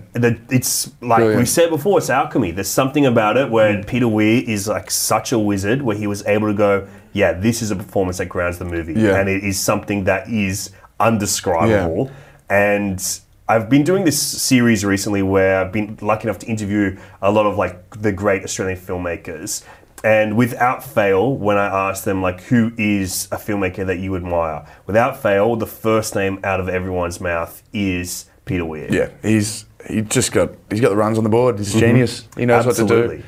It's 0.51 0.91
like 1.01 1.37
we 1.37 1.45
said 1.47 1.71
before, 1.71 1.99
it's 1.99 2.11
alchemy. 2.11 2.51
There's 2.51 2.69
something 2.69 3.07
about 3.07 3.37
it 3.37 3.51
where 3.51 3.83
Peter 3.85 4.09
Weir 4.09 4.43
is 4.47 4.67
like 4.69 4.91
such 4.91 5.33
a 5.33 5.39
wizard, 5.39 5.83
where 5.83 5.97
he 5.97 6.07
was 6.07 6.27
able 6.27 6.49
to 6.49 6.55
go, 6.55 6.87
yeah, 7.13 7.33
this 7.33 7.63
is 7.63 7.71
a 7.71 7.77
performance 7.77 8.19
that 8.19 8.27
grounds 8.27 8.59
the 8.59 8.65
movie, 8.65 8.95
Yeah. 8.95 9.19
and 9.19 9.29
it 9.29 9.45
is 9.45 9.59
something 9.59 10.05
that 10.05 10.29
is 10.29 10.71
undescribable. 11.01 12.11
And 12.51 13.03
I've 13.49 13.69
been 13.71 13.83
doing 13.85 14.05
this 14.05 14.21
series 14.21 14.85
recently 14.85 15.23
where 15.23 15.61
I've 15.61 15.73
been 15.73 15.99
lucky 16.03 16.25
enough 16.29 16.39
to 16.41 16.47
interview 16.47 16.99
a 17.23 17.31
lot 17.31 17.47
of 17.47 17.57
like 17.57 18.01
the 18.01 18.13
great 18.13 18.45
Australian 18.45 18.79
filmmakers. 18.79 19.65
And 20.05 20.37
without 20.37 20.85
fail, 20.85 21.35
when 21.35 21.57
I 21.57 21.91
ask 21.91 22.05
them 22.05 22.23
like 22.23 22.43
who 22.43 22.73
is 22.79 23.27
a 23.33 23.37
filmmaker 23.37 23.87
that 23.87 23.99
you 23.99 24.15
admire, 24.17 24.67
without 24.87 25.21
fail, 25.21 25.57
the 25.57 25.67
first 25.67 26.15
name 26.15 26.39
out 26.45 26.61
of 26.61 26.69
everyone's 26.69 27.21
mouth 27.21 27.63
is 27.73 28.27
Peter 28.45 28.65
Weir. 28.65 28.89
Yeah, 28.91 29.11
he's 29.23 29.67
he 29.89 30.03
just 30.03 30.33
got 30.33 30.51
he's 30.71 30.81
got 30.81 30.91
the 30.91 30.97
runs 30.97 31.19
on 31.19 31.25
the 31.25 31.31
board. 31.31 31.59
He's 31.59 31.75
a 31.75 31.79
mm-hmm. 31.79 31.87
genius. 31.87 32.29
He 32.37 32.47
knows 32.47 32.67
what 32.67 32.77
to 32.77 32.87
do. 32.87 33.23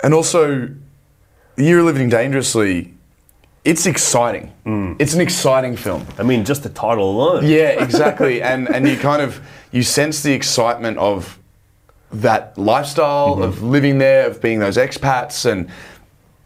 And 0.00 0.14
also, 0.14 0.68
you're 1.56 1.82
living 1.82 2.08
dangerously. 2.08 2.94
It's 3.64 3.86
exciting. 3.86 4.52
Mm. 4.64 4.96
It's 4.98 5.14
an 5.14 5.20
exciting 5.20 5.76
film. 5.76 6.06
I 6.16 6.22
mean, 6.22 6.44
just 6.44 6.62
the 6.62 6.68
title 6.68 7.10
alone. 7.10 7.46
Yeah, 7.46 7.70
exactly. 7.82 8.42
and 8.42 8.68
and 8.68 8.88
you 8.88 8.96
kind 8.96 9.22
of 9.22 9.40
you 9.72 9.82
sense 9.82 10.22
the 10.22 10.32
excitement 10.32 10.98
of 10.98 11.38
that 12.10 12.56
lifestyle 12.56 13.34
mm-hmm. 13.34 13.42
of 13.42 13.62
living 13.62 13.98
there, 13.98 14.26
of 14.26 14.40
being 14.40 14.60
those 14.60 14.76
expats, 14.76 15.50
and 15.50 15.68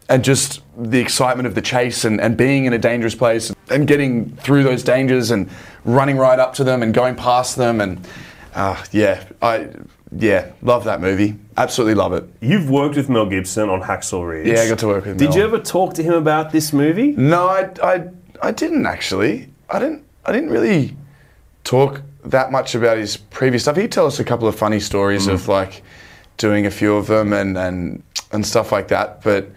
and 0.09 0.23
just 0.23 0.61
the 0.77 0.99
excitement 0.99 1.47
of 1.47 1.55
the 1.55 1.61
chase 1.61 2.03
and, 2.05 2.19
and 2.19 2.35
being 2.35 2.65
in 2.65 2.73
a 2.73 2.77
dangerous 2.77 3.15
place 3.15 3.53
and 3.69 3.87
getting 3.87 4.35
through 4.37 4.63
those 4.63 4.83
dangers 4.83 5.31
and 5.31 5.49
running 5.85 6.17
right 6.17 6.39
up 6.39 6.53
to 6.55 6.63
them 6.63 6.83
and 6.83 6.93
going 6.93 7.15
past 7.15 7.55
them 7.55 7.81
and 7.81 8.05
uh, 8.55 8.83
yeah, 8.91 9.23
I 9.41 9.69
yeah 10.15 10.51
love 10.61 10.83
that 10.83 11.01
movie. 11.01 11.35
Absolutely 11.57 11.95
love 11.95 12.13
it. 12.13 12.25
You've 12.41 12.69
worked 12.69 12.95
with 12.95 13.09
Mel 13.09 13.25
Gibson 13.25 13.69
on 13.69 13.81
Hacksaw 13.81 14.27
Ridge. 14.27 14.47
Yeah, 14.47 14.61
I 14.61 14.69
got 14.69 14.79
to 14.79 14.87
work 14.87 15.05
with 15.05 15.17
Did 15.17 15.29
Mel. 15.29 15.37
you 15.37 15.43
ever 15.43 15.59
talk 15.59 15.93
to 15.95 16.03
him 16.03 16.13
about 16.13 16.51
this 16.51 16.71
movie? 16.73 17.11
No, 17.13 17.47
I, 17.47 17.69
I, 17.81 18.09
I 18.41 18.51
didn't 18.51 18.85
actually. 18.85 19.49
I 19.69 19.79
didn't. 19.79 20.05
I 20.25 20.31
didn't 20.31 20.49
really 20.51 20.95
talk 21.63 22.01
that 22.25 22.51
much 22.51 22.75
about 22.75 22.97
his 22.97 23.17
previous 23.17 23.63
stuff. 23.63 23.75
He'd 23.75 23.91
tell 23.91 24.05
us 24.05 24.19
a 24.19 24.23
couple 24.23 24.47
of 24.47 24.55
funny 24.55 24.79
stories 24.79 25.27
of 25.27 25.47
like 25.47 25.83
doing 26.37 26.65
a 26.65 26.71
few 26.71 26.95
of 26.95 27.07
them 27.07 27.33
and 27.33 27.57
and 27.57 28.03
and 28.31 28.45
stuff 28.45 28.71
like 28.71 28.87
that. 28.89 29.23
But 29.23 29.49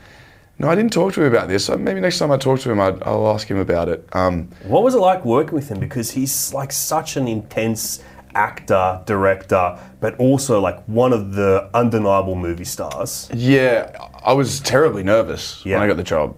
no, 0.59 0.69
I 0.69 0.75
didn't 0.75 0.93
talk 0.93 1.13
to 1.15 1.23
him 1.23 1.33
about 1.33 1.49
this. 1.49 1.69
Uh, 1.69 1.77
Maybe 1.77 2.01
next 2.01 2.19
time 2.19 2.31
I 2.31 2.37
talk 2.39 2.61
to 2.61 2.71
him, 2.71 2.81
I'd, 2.81 3.03
I'll 3.03 3.29
ask 3.29 3.47
him 3.49 3.59
about 3.59 3.89
it. 3.89 4.07
Um, 4.13 4.49
What 4.65 4.83
was 4.83 4.95
it 4.95 4.99
like 4.99 5.25
working 5.25 5.55
with 5.55 5.69
him? 5.69 5.79
Because 5.81 6.11
he's 6.11 6.53
like 6.55 6.73
such 6.73 7.17
an 7.17 7.29
intense 7.29 8.03
actor, 8.35 9.01
director, 9.07 9.79
but 10.01 10.17
also 10.19 10.61
like 10.61 10.83
one 10.87 11.13
of 11.13 11.33
the 11.35 11.69
undeniable 11.75 12.35
movie 12.35 12.65
stars. 12.65 13.31
yeah, 13.35 13.91
I 14.25 14.33
was 14.33 14.61
terribly 14.61 15.03
nervous 15.03 15.63
Yeah. 15.65 15.75
when 15.77 15.85
I 15.85 15.87
got 15.89 15.97
the 15.97 16.03
job. 16.03 16.37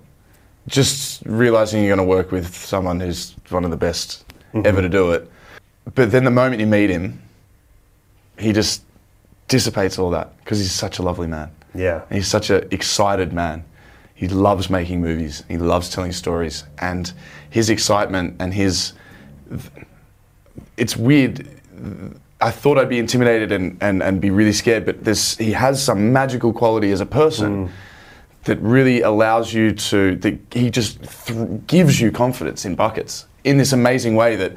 Just 0.66 1.22
realizing 1.24 1.82
you're 1.84 1.96
going 1.96 2.06
to 2.06 2.10
work 2.16 2.30
with 2.30 2.54
someone 2.54 3.00
who's 3.00 3.34
one 3.48 3.64
of 3.64 3.70
the 3.70 3.76
best 3.76 4.24
ever 4.64 4.82
to 4.82 4.88
do 4.88 5.12
it. 5.12 5.30
But 5.94 6.10
then 6.12 6.24
the 6.24 6.30
moment 6.30 6.60
you 6.60 6.66
meet 6.66 6.90
him, 6.90 7.22
he 8.38 8.52
just 8.52 8.82
dissipates 9.48 9.98
all 9.98 10.10
that 10.10 10.36
because 10.38 10.58
he's 10.58 10.72
such 10.72 10.98
a 10.98 11.02
lovely 11.02 11.26
man. 11.26 11.50
Yeah. 11.74 12.02
And 12.10 12.16
he's 12.18 12.28
such 12.28 12.50
an 12.50 12.68
excited 12.70 13.32
man. 13.32 13.64
He 14.18 14.26
loves 14.26 14.68
making 14.68 15.00
movies. 15.00 15.44
He 15.46 15.58
loves 15.58 15.90
telling 15.90 16.10
stories. 16.10 16.64
And 16.78 17.12
his 17.50 17.70
excitement 17.70 18.34
and 18.40 18.52
his. 18.52 18.92
It's 20.76 20.96
weird. 20.96 21.48
I 22.40 22.50
thought 22.50 22.78
I'd 22.78 22.88
be 22.88 22.98
intimidated 22.98 23.52
and, 23.52 23.78
and, 23.80 24.02
and 24.02 24.20
be 24.20 24.30
really 24.30 24.52
scared, 24.52 24.84
but 24.84 25.04
this, 25.04 25.36
he 25.36 25.52
has 25.52 25.80
some 25.80 26.12
magical 26.12 26.52
quality 26.52 26.90
as 26.90 27.00
a 27.00 27.06
person 27.06 27.68
mm. 27.68 27.70
that 28.42 28.58
really 28.58 29.02
allows 29.02 29.54
you 29.54 29.70
to. 29.72 30.16
That 30.16 30.40
he 30.50 30.68
just 30.68 31.00
th- 31.26 31.66
gives 31.68 32.00
you 32.00 32.10
confidence 32.10 32.64
in 32.64 32.74
buckets 32.74 33.24
in 33.44 33.56
this 33.56 33.72
amazing 33.72 34.16
way 34.16 34.34
that. 34.34 34.52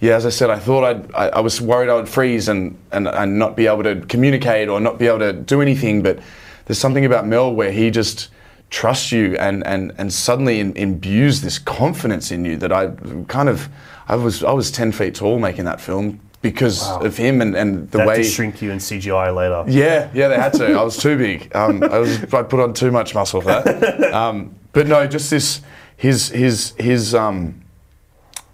Yeah, 0.00 0.16
as 0.16 0.26
I 0.26 0.30
said, 0.30 0.50
I 0.50 0.58
thought 0.58 0.84
I'd, 0.84 1.14
I, 1.14 1.28
I 1.28 1.40
was 1.40 1.60
worried 1.60 1.88
I 1.88 1.94
would 1.94 2.08
freeze 2.08 2.48
and, 2.48 2.76
and, 2.90 3.06
and 3.06 3.38
not 3.38 3.56
be 3.56 3.68
able 3.68 3.84
to 3.84 4.00
communicate 4.06 4.68
or 4.68 4.80
not 4.80 4.98
be 4.98 5.06
able 5.06 5.20
to 5.20 5.32
do 5.32 5.62
anything, 5.62 6.02
but 6.02 6.18
there's 6.66 6.78
something 6.78 7.06
about 7.06 7.26
Mel 7.26 7.54
where 7.54 7.70
he 7.70 7.90
just 7.90 8.28
trusts 8.70 9.12
you 9.12 9.36
and, 9.38 9.64
and, 9.66 9.92
and 9.98 10.12
suddenly 10.12 10.60
in, 10.60 10.76
imbues 10.76 11.40
this 11.42 11.58
confidence 11.58 12.30
in 12.32 12.44
you 12.44 12.56
that 12.56 12.72
I 12.72 12.88
kind 13.28 13.48
of 13.48 13.68
I 14.08 14.16
was 14.16 14.42
I 14.44 14.52
was 14.52 14.70
ten 14.70 14.92
feet 14.92 15.14
tall 15.14 15.38
making 15.38 15.64
that 15.64 15.80
film 15.80 16.20
because 16.42 16.86
of 16.90 17.16
him 17.16 17.40
and, 17.40 17.54
and 17.56 17.90
the 17.90 17.98
They 17.98 18.02
had 18.04 18.08
way. 18.08 18.16
to 18.18 18.24
shrink 18.24 18.60
you 18.60 18.70
in 18.70 18.78
CGI 18.78 19.34
later. 19.34 19.64
Yeah, 19.66 20.10
yeah, 20.12 20.28
they 20.28 20.36
had 20.36 20.52
to. 20.54 20.74
I 20.78 20.82
was 20.82 20.98
too 20.98 21.16
big. 21.16 21.54
Um, 21.56 21.82
I 21.82 21.98
was 21.98 22.22
I 22.34 22.42
put 22.42 22.60
on 22.60 22.74
too 22.74 22.90
much 22.90 23.14
muscle 23.14 23.40
for 23.40 23.46
that. 23.62 24.12
Um, 24.14 24.54
but 24.72 24.86
no, 24.86 25.06
just 25.06 25.30
this 25.30 25.62
his 25.96 26.28
his 26.30 26.74
his 26.78 27.14
um, 27.14 27.62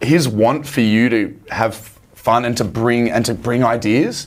his 0.00 0.28
want 0.28 0.66
for 0.66 0.82
you 0.82 1.08
to 1.08 1.40
have 1.50 1.74
fun 2.14 2.44
and 2.44 2.56
to 2.58 2.64
bring 2.64 3.10
and 3.10 3.24
to 3.26 3.34
bring 3.34 3.64
ideas. 3.64 4.26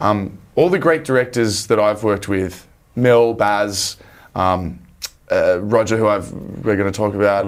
Um, 0.00 0.38
all 0.54 0.68
the 0.70 0.78
great 0.78 1.04
directors 1.04 1.66
that 1.66 1.78
I've 1.80 2.02
worked 2.04 2.28
with, 2.28 2.66
Mel, 2.96 3.34
Baz, 3.34 3.96
um, 4.34 4.78
uh, 5.32 5.58
Roger, 5.60 5.96
who 5.96 6.06
I've 6.08 6.30
we're 6.32 6.76
going 6.76 6.90
to 6.92 6.96
talk 6.96 7.14
about. 7.14 7.46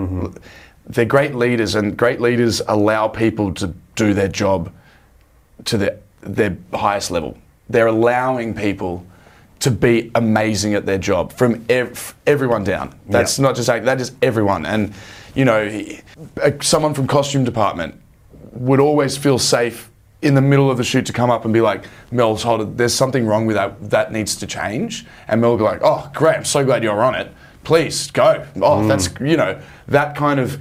They're 0.86 1.04
great 1.04 1.34
leaders, 1.34 1.74
and 1.74 1.96
great 1.96 2.20
leaders 2.20 2.60
allow 2.68 3.08
people 3.08 3.52
to 3.54 3.74
do 3.96 4.12
their 4.14 4.28
job 4.28 4.72
to 5.66 5.78
their, 5.78 5.96
their 6.20 6.56
highest 6.72 7.10
level. 7.10 7.38
They're 7.70 7.86
allowing 7.86 8.54
people 8.54 9.06
to 9.60 9.70
be 9.70 10.10
amazing 10.14 10.74
at 10.74 10.84
their 10.84 10.98
job 10.98 11.32
from 11.32 11.64
ev- 11.70 12.14
everyone 12.26 12.64
down. 12.64 12.94
That's 13.08 13.38
Yeah. 13.38 13.44
not 13.44 13.56
just 13.56 13.68
that 13.68 14.00
is 14.00 14.12
everyone. 14.20 14.66
And 14.66 14.92
you 15.34 15.44
know, 15.44 15.82
someone 16.60 16.92
from 16.94 17.06
costume 17.06 17.44
department 17.44 17.94
would 18.52 18.78
always 18.78 19.16
feel 19.16 19.38
safe 19.38 19.90
in 20.22 20.34
the 20.34 20.40
middle 20.40 20.70
of 20.70 20.76
the 20.76 20.84
shoot 20.84 21.06
to 21.06 21.12
come 21.12 21.30
up 21.30 21.44
and 21.44 21.52
be 21.52 21.60
like, 21.60 21.84
Mel, 22.10 22.36
hold 22.36 22.60
it, 22.60 22.76
there's 22.76 22.94
something 22.94 23.26
wrong 23.26 23.46
with 23.46 23.56
that. 23.56 23.90
That 23.90 24.12
needs 24.12 24.36
to 24.36 24.46
change. 24.46 25.06
And 25.28 25.40
Mel 25.40 25.52
would 25.52 25.58
be 25.58 25.64
like, 25.64 25.80
Oh, 25.82 26.10
great! 26.14 26.36
I'm 26.36 26.44
so 26.44 26.64
glad 26.64 26.82
you're 26.82 27.02
on 27.02 27.14
it. 27.14 27.32
Please 27.64 28.10
go. 28.10 28.46
Oh, 28.56 28.60
mm. 28.60 28.88
that's 28.88 29.08
you 29.20 29.36
know 29.36 29.60
that 29.88 30.16
kind 30.16 30.40
of. 30.40 30.60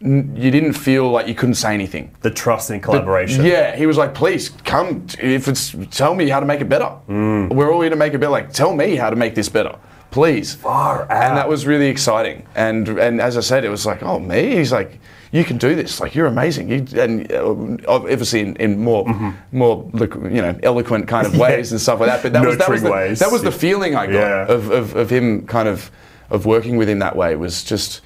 You 0.00 0.52
didn't 0.52 0.74
feel 0.74 1.10
like 1.10 1.26
you 1.26 1.34
couldn't 1.34 1.56
say 1.56 1.74
anything. 1.74 2.14
The 2.20 2.30
trust 2.30 2.70
and 2.70 2.80
collaboration. 2.80 3.44
Yeah, 3.44 3.74
he 3.74 3.84
was 3.84 3.96
like, 3.96 4.14
please 4.14 4.50
come. 4.64 5.04
If 5.20 5.48
it's 5.48 5.74
tell 5.90 6.14
me 6.14 6.28
how 6.28 6.38
to 6.38 6.46
make 6.46 6.60
it 6.60 6.68
better. 6.68 6.96
Mm. 7.08 7.52
We're 7.52 7.72
all 7.72 7.80
here 7.80 7.90
to 7.90 7.96
make 7.96 8.14
it 8.14 8.18
better. 8.18 8.30
Like, 8.30 8.52
tell 8.52 8.76
me 8.76 8.94
how 8.94 9.10
to 9.10 9.16
make 9.16 9.34
this 9.34 9.48
better, 9.48 9.76
please. 10.12 10.54
Far 10.54 11.02
out. 11.02 11.10
And 11.10 11.36
that 11.36 11.48
was 11.48 11.66
really 11.66 11.88
exciting. 11.88 12.46
And 12.54 12.88
and 12.88 13.20
as 13.20 13.36
I 13.36 13.40
said, 13.40 13.64
it 13.64 13.70
was 13.70 13.86
like, 13.86 14.04
oh 14.04 14.20
me. 14.20 14.54
He's 14.54 14.70
like, 14.70 15.00
you 15.32 15.44
can 15.44 15.58
do 15.58 15.74
this. 15.74 16.00
Like, 16.00 16.14
you're 16.14 16.26
amazing. 16.26 16.68
You, 16.68 16.86
and 17.00 17.30
uh, 17.32 17.76
obviously 17.88 18.40
in, 18.40 18.56
in 18.56 18.78
more 18.78 19.04
mm-hmm. 19.04 19.30
more 19.56 19.90
you 20.30 20.42
know 20.42 20.58
eloquent 20.62 21.08
kind 21.08 21.26
of 21.26 21.36
ways 21.44 21.72
and 21.72 21.80
stuff 21.80 22.00
like 22.00 22.08
that. 22.08 22.22
But 22.22 22.32
that 22.34 22.46
was 22.46 22.56
that 22.58 22.68
was 22.70 22.82
Nurturing 22.82 22.84
the, 22.84 23.08
ways. 23.08 23.18
that 23.18 23.32
was 23.32 23.42
the 23.42 23.52
feeling 23.52 23.96
I 23.96 24.06
got 24.06 24.12
Yeah. 24.12 24.46
of, 24.46 24.70
of 24.70 24.96
of 24.96 25.10
him 25.10 25.46
kind 25.46 25.68
of 25.68 25.90
of 26.30 26.46
working 26.46 26.76
with 26.76 26.88
him 26.88 26.98
that 27.00 27.16
way 27.16 27.36
was 27.36 27.64
just. 27.64 28.00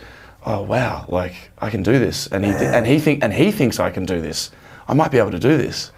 Oh 0.44 0.62
wow! 0.62 1.04
Like 1.08 1.34
I 1.58 1.70
can 1.70 1.84
do 1.84 2.00
this, 2.00 2.26
and 2.26 2.44
he 2.44 2.50
th- 2.50 2.62
and 2.62 2.84
he 2.84 2.98
think 2.98 3.22
and 3.22 3.32
he 3.32 3.52
thinks 3.52 3.78
I 3.78 3.90
can 3.90 4.04
do 4.04 4.20
this. 4.20 4.50
I 4.88 4.94
might 4.94 5.12
be 5.12 5.18
able 5.18 5.30
to 5.30 5.38
do 5.38 5.56
this, 5.56 5.92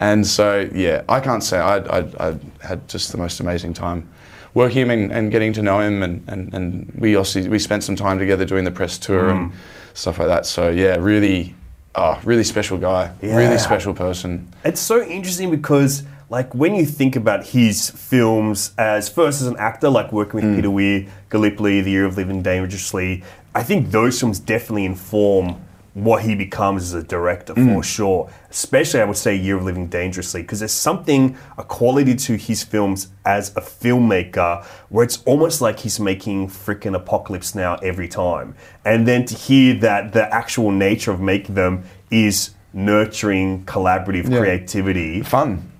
and 0.00 0.26
so 0.26 0.70
yeah, 0.74 1.02
I 1.06 1.20
can't 1.20 1.44
say 1.44 1.58
I 1.58 1.76
I, 1.76 2.28
I 2.28 2.38
had 2.62 2.88
just 2.88 3.12
the 3.12 3.18
most 3.18 3.40
amazing 3.40 3.74
time 3.74 4.08
working 4.54 4.82
him 4.82 4.90
and, 4.90 5.12
and 5.12 5.30
getting 5.30 5.52
to 5.54 5.62
know 5.62 5.80
him, 5.80 6.02
and, 6.02 6.24
and, 6.28 6.52
and 6.54 6.92
we 6.98 7.16
also 7.16 7.42
we 7.48 7.58
spent 7.58 7.84
some 7.84 7.96
time 7.96 8.18
together 8.18 8.44
doing 8.44 8.64
the 8.64 8.70
press 8.70 8.98
tour 8.98 9.28
and 9.30 9.50
mm. 9.50 9.54
stuff 9.94 10.18
like 10.18 10.28
that. 10.28 10.46
So 10.46 10.70
yeah, 10.70 10.96
really, 10.96 11.54
oh, 11.94 12.20
really 12.24 12.44
special 12.44 12.78
guy, 12.78 13.12
Yeah. 13.22 13.36
really 13.36 13.58
special 13.58 13.94
person. 13.94 14.52
It's 14.64 14.80
so 14.80 15.02
interesting 15.02 15.50
because, 15.50 16.02
like, 16.30 16.54
when 16.54 16.76
you 16.76 16.86
think 16.86 17.16
about 17.16 17.44
his 17.44 17.90
films 17.90 18.72
as 18.78 19.08
first 19.08 19.40
as 19.40 19.48
an 19.48 19.56
actor, 19.56 19.88
like 19.88 20.12
working 20.12 20.36
with 20.36 20.44
hmm. 20.44 20.54
Peter 20.54 20.70
Weir, 20.70 21.06
Gallipoli, 21.28 21.80
The 21.80 21.90
Year 21.90 22.06
of 22.06 22.16
Living 22.16 22.40
Dangerously, 22.40 23.24
I 23.52 23.64
think 23.64 23.90
those 23.90 24.20
films 24.20 24.38
definitely 24.38 24.84
inform 24.84 25.60
what 25.94 26.22
he 26.22 26.36
becomes 26.36 26.84
as 26.84 26.94
a 26.94 27.02
director 27.02 27.52
for 27.52 27.60
hmm. 27.60 27.80
sure. 27.80 28.30
Especially, 28.48 29.00
I 29.00 29.04
would 29.06 29.16
say, 29.16 29.34
Year 29.34 29.56
of 29.56 29.64
Living 29.64 29.88
Dangerously, 29.88 30.42
because 30.42 30.60
there's 30.60 30.70
something, 30.70 31.36
a 31.58 31.64
quality 31.64 32.14
to 32.14 32.36
his 32.36 32.62
films 32.62 33.08
as 33.24 33.50
a 33.56 33.60
filmmaker 33.60 34.64
where 34.88 35.04
it's 35.04 35.20
almost 35.24 35.60
like 35.60 35.80
he's 35.80 35.98
making 35.98 36.46
freaking 36.46 36.94
Apocalypse 36.94 37.56
Now 37.56 37.74
every 37.78 38.06
time. 38.06 38.54
And 38.84 39.06
then 39.06 39.24
to 39.24 39.34
hear 39.34 39.74
that 39.80 40.12
the 40.12 40.32
actual 40.32 40.70
nature 40.70 41.10
of 41.10 41.20
making 41.20 41.56
them 41.56 41.82
is 42.08 42.50
nurturing 42.72 43.64
collaborative 43.64 44.30
Yeah. 44.30 44.38
creativity. 44.38 45.22
fun 45.22 45.70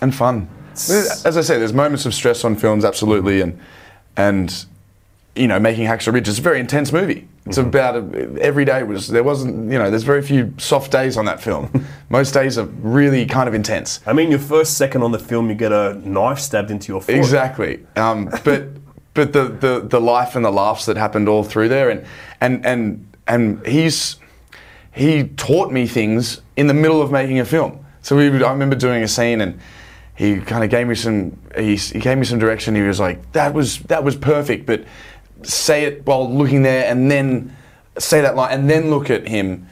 and 0.00 0.14
fun. 0.14 0.48
As 0.72 1.36
I 1.36 1.40
say, 1.40 1.58
there's 1.58 1.72
moments 1.72 2.06
of 2.06 2.14
stress 2.14 2.44
on 2.44 2.56
films, 2.56 2.84
absolutely, 2.84 3.40
and 3.40 3.60
and 4.16 4.66
you 5.38 5.46
know, 5.46 5.58
making 5.60 5.86
Hacksaw 5.86 6.12
Ridge 6.12 6.28
is 6.28 6.38
a 6.38 6.42
very 6.42 6.60
intense 6.60 6.92
movie. 6.92 7.28
It's 7.46 7.56
about 7.56 7.96
a, 7.96 8.36
every 8.40 8.64
day 8.64 8.82
was 8.82 9.08
there 9.08 9.24
wasn't 9.24 9.72
you 9.72 9.78
know 9.78 9.88
there's 9.90 10.02
very 10.02 10.20
few 10.20 10.52
soft 10.58 10.92
days 10.92 11.16
on 11.16 11.24
that 11.24 11.40
film. 11.40 11.86
Most 12.10 12.34
days 12.34 12.58
are 12.58 12.64
really 12.64 13.24
kind 13.24 13.48
of 13.48 13.54
intense. 13.54 14.00
I 14.06 14.12
mean, 14.12 14.30
your 14.30 14.40
first 14.40 14.76
second 14.76 15.02
on 15.02 15.12
the 15.12 15.18
film, 15.18 15.48
you 15.48 15.54
get 15.54 15.72
a 15.72 15.94
knife 16.04 16.40
stabbed 16.40 16.70
into 16.70 16.92
your 16.92 17.00
foot. 17.00 17.14
Exactly. 17.14 17.86
Um, 17.96 18.30
but 18.44 18.68
but 19.14 19.32
the, 19.32 19.44
the 19.44 19.80
the 19.88 20.00
life 20.00 20.36
and 20.36 20.44
the 20.44 20.52
laughs 20.52 20.84
that 20.86 20.96
happened 20.96 21.28
all 21.28 21.44
through 21.44 21.68
there, 21.68 21.88
and 21.88 22.04
and 22.40 22.66
and 22.66 23.16
and 23.26 23.66
he's 23.66 24.16
he 24.92 25.24
taught 25.24 25.72
me 25.72 25.86
things 25.86 26.42
in 26.56 26.66
the 26.66 26.74
middle 26.74 27.00
of 27.00 27.10
making 27.10 27.38
a 27.38 27.44
film. 27.44 27.84
So 28.02 28.16
we 28.16 28.30
would, 28.30 28.42
I 28.42 28.50
remember 28.50 28.76
doing 28.76 29.02
a 29.02 29.08
scene 29.08 29.40
and. 29.40 29.58
He 30.18 30.40
kind 30.40 30.64
of 30.64 30.70
gave 30.70 30.88
me 30.88 30.96
some. 30.96 31.38
He, 31.56 31.76
he 31.76 32.00
gave 32.00 32.18
me 32.18 32.24
some 32.24 32.40
direction. 32.40 32.74
He 32.74 32.82
was 32.82 32.98
like, 32.98 33.30
"That 33.34 33.54
was 33.54 33.78
that 33.82 34.02
was 34.02 34.16
perfect, 34.16 34.66
but 34.66 34.82
say 35.44 35.84
it 35.84 36.04
while 36.04 36.28
looking 36.28 36.62
there, 36.62 36.90
and 36.90 37.08
then 37.08 37.56
say 37.98 38.20
that 38.22 38.34
line, 38.34 38.52
and 38.52 38.68
then 38.68 38.90
look 38.90 39.10
at 39.10 39.28
him." 39.28 39.68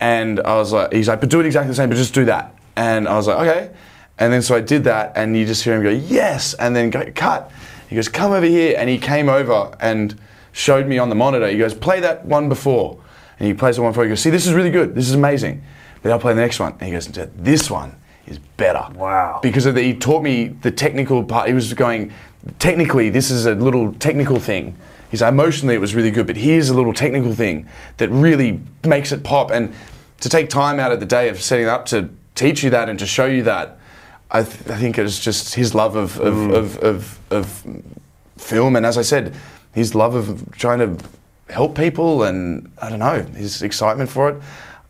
And 0.00 0.40
I 0.40 0.56
was 0.56 0.72
like, 0.72 0.94
"He's 0.94 1.06
like, 1.06 1.20
but 1.20 1.28
do 1.28 1.40
it 1.40 1.44
exactly 1.44 1.68
the 1.68 1.74
same, 1.74 1.90
but 1.90 1.96
just 1.96 2.14
do 2.14 2.24
that." 2.24 2.54
And 2.76 3.06
I 3.06 3.14
was 3.14 3.26
like, 3.26 3.46
"Okay." 3.46 3.70
And 4.16 4.32
then 4.32 4.40
so 4.40 4.56
I 4.56 4.62
did 4.62 4.84
that, 4.84 5.12
and 5.16 5.36
you 5.36 5.44
just 5.44 5.64
hear 5.64 5.76
him 5.76 5.82
go, 5.82 5.90
"Yes!" 5.90 6.54
And 6.54 6.74
then 6.74 6.88
go, 6.88 7.04
cut. 7.14 7.52
He 7.90 7.94
goes, 7.94 8.08
"Come 8.08 8.32
over 8.32 8.46
here," 8.46 8.76
and 8.78 8.88
he 8.88 8.96
came 8.96 9.28
over 9.28 9.70
and 9.80 10.18
showed 10.52 10.86
me 10.86 10.96
on 10.96 11.10
the 11.10 11.14
monitor. 11.14 11.46
He 11.46 11.58
goes, 11.58 11.74
"Play 11.74 12.00
that 12.00 12.24
one 12.24 12.48
before," 12.48 12.98
and 13.38 13.46
he 13.46 13.52
plays 13.52 13.76
the 13.76 13.82
one 13.82 13.92
before. 13.92 14.04
He 14.04 14.08
goes, 14.08 14.20
"See, 14.20 14.30
this 14.30 14.46
is 14.46 14.54
really 14.54 14.70
good. 14.70 14.94
This 14.94 15.10
is 15.10 15.14
amazing." 15.14 15.62
But 16.02 16.10
I'll 16.10 16.18
play 16.18 16.32
the 16.32 16.40
next 16.40 16.58
one, 16.58 16.72
and 16.80 16.84
he 16.84 16.92
goes, 16.92 17.06
"This 17.36 17.70
one 17.70 17.99
is 18.26 18.38
better." 18.56 18.86
Wow. 18.94 19.40
Because 19.42 19.66
of 19.66 19.74
the, 19.74 19.82
he 19.82 19.94
taught 19.94 20.22
me 20.22 20.48
the 20.48 20.70
technical 20.70 21.24
part. 21.24 21.48
He 21.48 21.54
was 21.54 21.72
going, 21.74 22.12
technically, 22.58 23.10
this 23.10 23.30
is 23.30 23.46
a 23.46 23.54
little 23.54 23.92
technical 23.94 24.38
thing. 24.38 24.76
He's 25.10 25.22
like, 25.22 25.32
emotionally, 25.32 25.74
it 25.74 25.80
was 25.80 25.94
really 25.94 26.10
good, 26.10 26.26
but 26.26 26.36
here's 26.36 26.68
a 26.68 26.74
little 26.74 26.92
technical 26.92 27.34
thing 27.34 27.68
that 27.96 28.08
really 28.10 28.60
makes 28.84 29.10
it 29.10 29.24
pop. 29.24 29.50
And 29.50 29.74
to 30.20 30.28
take 30.28 30.48
time 30.48 30.78
out 30.78 30.92
of 30.92 31.00
the 31.00 31.06
day 31.06 31.28
of 31.28 31.42
setting 31.42 31.66
up 31.66 31.86
to 31.86 32.08
teach 32.34 32.62
you 32.62 32.70
that 32.70 32.88
and 32.88 32.98
to 32.98 33.06
show 33.06 33.26
you 33.26 33.42
that, 33.42 33.78
I, 34.30 34.44
th- 34.44 34.68
I 34.68 34.78
think 34.78 34.98
it's 34.98 35.18
just 35.18 35.54
his 35.54 35.74
love 35.74 35.96
of, 35.96 36.20
of, 36.20 36.34
mm. 36.34 36.54
of, 36.54 36.78
of, 36.78 37.18
of 37.30 37.66
film. 38.38 38.76
And 38.76 38.86
as 38.86 38.96
I 38.96 39.02
said, 39.02 39.34
his 39.74 39.94
love 39.94 40.14
of 40.14 40.50
trying 40.52 40.78
to 40.78 41.04
help 41.52 41.76
people 41.76 42.22
and 42.22 42.70
I 42.80 42.90
don't 42.90 43.00
know, 43.00 43.22
his 43.22 43.62
excitement 43.62 44.08
for 44.08 44.28
it. 44.28 44.42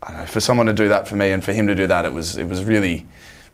I 0.03 0.11
don't 0.11 0.19
know, 0.21 0.25
for 0.25 0.39
someone 0.39 0.65
to 0.65 0.73
do 0.73 0.87
that 0.89 1.07
for 1.07 1.15
me 1.15 1.31
and 1.31 1.43
for 1.43 1.53
him 1.53 1.67
to 1.67 1.75
do 1.75 1.87
that, 1.87 2.05
it 2.05 2.13
was, 2.13 2.37
it 2.37 2.45
was 2.45 2.63
really, 2.63 3.05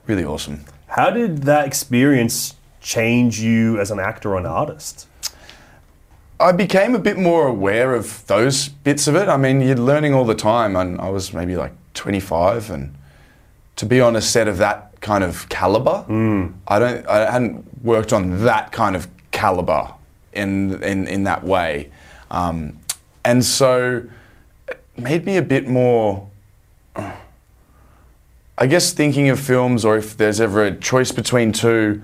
really 0.06 0.24
awesome. 0.24 0.64
How 0.88 1.10
did 1.10 1.44
that 1.44 1.66
experience 1.68 2.56
change 2.80 3.40
you 3.40 3.80
as 3.80 3.92
an 3.92 4.00
actor 4.00 4.34
or 4.34 4.38
an 4.38 4.46
artist? 4.46 5.08
I 6.40 6.52
became 6.52 6.94
a 6.96 7.00
bit 7.00 7.18
more 7.18 7.48
aware 7.48 7.96
of 7.96 8.26
those 8.28 8.70
bits 8.70 9.08
of 9.08 9.16
it. 9.16 9.28
I 9.28 9.38
mean, 9.38 9.60
you're 9.60 9.76
learning 9.76 10.14
all 10.14 10.24
the 10.24 10.36
time, 10.36 10.76
and 10.76 11.02
I 11.02 11.10
was 11.10 11.34
maybe 11.34 11.56
like 11.56 11.74
25, 11.96 12.70
and 12.70 12.96
to 13.76 13.86
be 13.86 14.00
on 14.00 14.16
a 14.16 14.22
set 14.22 14.48
of 14.48 14.58
that 14.60 15.02
kind 15.02 15.24
of 15.24 15.50
caliber, 15.50 16.06
I 16.68 16.80
don't, 16.80 17.08
I 17.08 17.32
hadn't 17.32 17.84
worked 17.84 18.14
on 18.14 18.44
that 18.46 18.72
kind 18.72 18.96
of 18.96 19.08
caliber 19.32 19.92
in 20.34 20.82
in, 20.84 21.08
in 21.08 21.24
that 21.24 21.44
way, 21.44 21.92
um, 22.32 22.80
and 23.26 23.44
so 23.44 24.04
it 24.68 24.80
made 24.96 25.26
me 25.26 25.38
a 25.38 25.42
bit 25.42 25.68
more. 25.68 26.30
I 28.58 28.66
guess 28.66 28.92
thinking 28.92 29.30
of 29.30 29.40
films, 29.40 29.86
or 29.86 29.98
if 29.98 30.18
there's 30.18 30.42
ever 30.42 30.64
a 30.66 30.76
choice 30.76 31.12
between 31.12 31.52
two, 31.52 32.02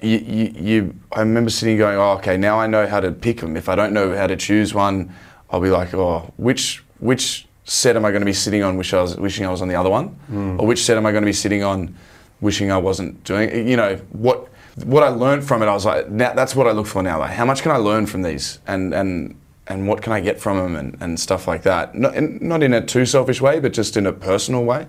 you, 0.00 0.18
you, 0.18 0.54
you, 0.56 0.94
I 1.12 1.20
remember 1.20 1.50
sitting 1.50 1.76
going, 1.76 1.96
oh, 1.96 2.12
okay, 2.12 2.36
now 2.36 2.58
I 2.58 2.66
know 2.66 2.86
how 2.86 3.00
to 3.00 3.12
pick 3.12 3.40
them. 3.40 3.56
If 3.56 3.68
I 3.68 3.74
don't 3.74 3.92
know 3.92 4.16
how 4.16 4.26
to 4.26 4.36
choose 4.36 4.72
one, 4.72 5.14
I'll 5.50 5.60
be 5.60 5.70
like, 5.70 5.92
oh, 5.94 6.32
which 6.36 6.82
which 7.00 7.46
set 7.64 7.96
am 7.96 8.04
I 8.04 8.10
going 8.10 8.20
to 8.20 8.26
be 8.26 8.32
sitting 8.32 8.62
on? 8.62 8.76
Wish 8.76 8.94
I 8.94 9.02
was 9.02 9.16
wishing 9.16 9.46
I 9.46 9.50
was 9.50 9.62
on 9.62 9.68
the 9.68 9.74
other 9.74 9.90
one, 9.90 10.08
hmm. 10.08 10.58
or 10.58 10.66
which 10.66 10.82
set 10.82 10.96
am 10.96 11.06
I 11.06 11.12
going 11.12 11.22
to 11.22 11.26
be 11.26 11.32
sitting 11.32 11.62
on, 11.62 11.94
wishing 12.40 12.70
I 12.70 12.78
wasn't 12.78 13.22
doing? 13.24 13.68
You 13.68 13.76
know 13.76 13.96
what 14.12 14.48
what 14.84 15.02
I 15.02 15.08
learned 15.08 15.44
from 15.44 15.62
it. 15.62 15.66
I 15.66 15.74
was 15.74 15.84
like, 15.84 16.08
now 16.08 16.32
that's 16.34 16.56
what 16.56 16.66
I 16.66 16.72
look 16.72 16.86
for 16.86 17.02
now. 17.02 17.18
Like, 17.18 17.32
how 17.32 17.44
much 17.44 17.62
can 17.62 17.72
I 17.72 17.76
learn 17.76 18.06
from 18.06 18.22
these, 18.22 18.58
and 18.66 18.94
and 18.94 19.36
and 19.66 19.88
what 19.88 20.02
can 20.02 20.12
I 20.12 20.20
get 20.20 20.40
from 20.40 20.58
them, 20.58 20.76
and, 20.76 20.96
and 21.00 21.18
stuff 21.18 21.48
like 21.48 21.62
that. 21.62 21.94
Not 21.94 22.14
in, 22.14 22.38
not 22.40 22.62
in 22.62 22.74
a 22.74 22.84
too 22.84 23.06
selfish 23.06 23.40
way, 23.40 23.60
but 23.60 23.72
just 23.72 23.96
in 23.96 24.06
a 24.06 24.12
personal 24.12 24.64
way. 24.64 24.86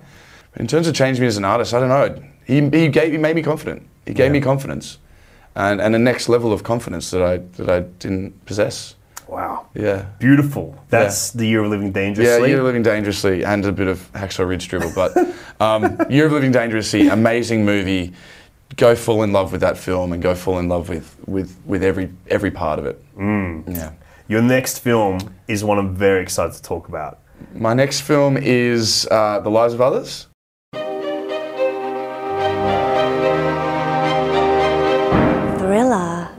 In 0.57 0.67
terms 0.67 0.87
of 0.87 0.95
changing 0.95 1.21
me 1.21 1.27
as 1.27 1.37
an 1.37 1.45
artist, 1.45 1.73
I 1.73 1.79
don't 1.79 1.89
know. 1.89 2.23
He, 2.45 2.61
he 2.77 2.87
gave 2.87 3.11
he 3.11 3.17
made 3.17 3.35
me 3.35 3.41
confident. 3.41 3.87
He 4.05 4.13
gave 4.13 4.31
me 4.31 4.39
confidence, 4.39 4.99
and, 5.55 5.81
and 5.81 5.95
a 5.95 5.99
next 5.99 6.29
level 6.29 6.53
of 6.53 6.63
confidence 6.63 7.09
that 7.11 7.21
I 7.21 7.37
that 7.57 7.69
I 7.69 7.81
didn't 7.81 8.45
possess. 8.45 8.95
Wow. 9.27 9.67
Yeah. 9.73 10.05
Beautiful. 10.19 10.79
That's 10.89 11.31
the 11.31 11.47
year 11.47 11.63
of 11.63 11.71
living 11.71 11.91
dangerously. 11.91 12.41
Yeah. 12.41 12.45
Year 12.45 12.59
of 12.59 12.65
Living 12.65 12.83
Dangerously 12.83 13.43
and 13.43 13.65
a 13.65 13.71
bit 13.71 13.87
of 13.87 14.11
Hacksaw 14.13 14.47
Ridge 14.47 14.67
dribble, 14.67 14.91
but 14.93 15.17
um, 15.59 15.97
Year 16.11 16.27
of 16.27 16.31
Living 16.31 16.51
Dangerously, 16.51 17.07
amazing 17.07 17.65
movie. 17.65 18.13
Go 18.77 18.95
fall 18.95 19.23
in 19.23 19.31
love 19.31 19.51
with 19.51 19.61
that 19.61 19.77
film 19.77 20.11
and 20.11 20.21
go 20.21 20.35
fall 20.35 20.59
in 20.59 20.67
love 20.69 20.89
with 20.89 21.15
with, 21.25 21.57
with 21.65 21.83
every 21.83 22.11
every 22.27 22.51
part 22.51 22.77
of 22.77 22.85
it. 22.85 23.03
Yeah. 23.17 23.91
Your 24.27 24.41
next 24.41 24.79
film 24.79 25.35
is 25.47 25.63
one 25.63 25.77
I'm 25.77 25.95
very 25.95 26.21
excited 26.23 26.53
to 26.55 26.61
talk 26.61 26.87
about. 26.87 27.19
My 27.53 27.73
next 27.73 28.01
film 28.01 28.37
is 28.37 29.07
uh, 29.11 29.39
The 29.39 29.51
Lives 29.51 29.73
of 29.75 29.81
Others. 29.81 30.27
Thriller. 35.59 36.29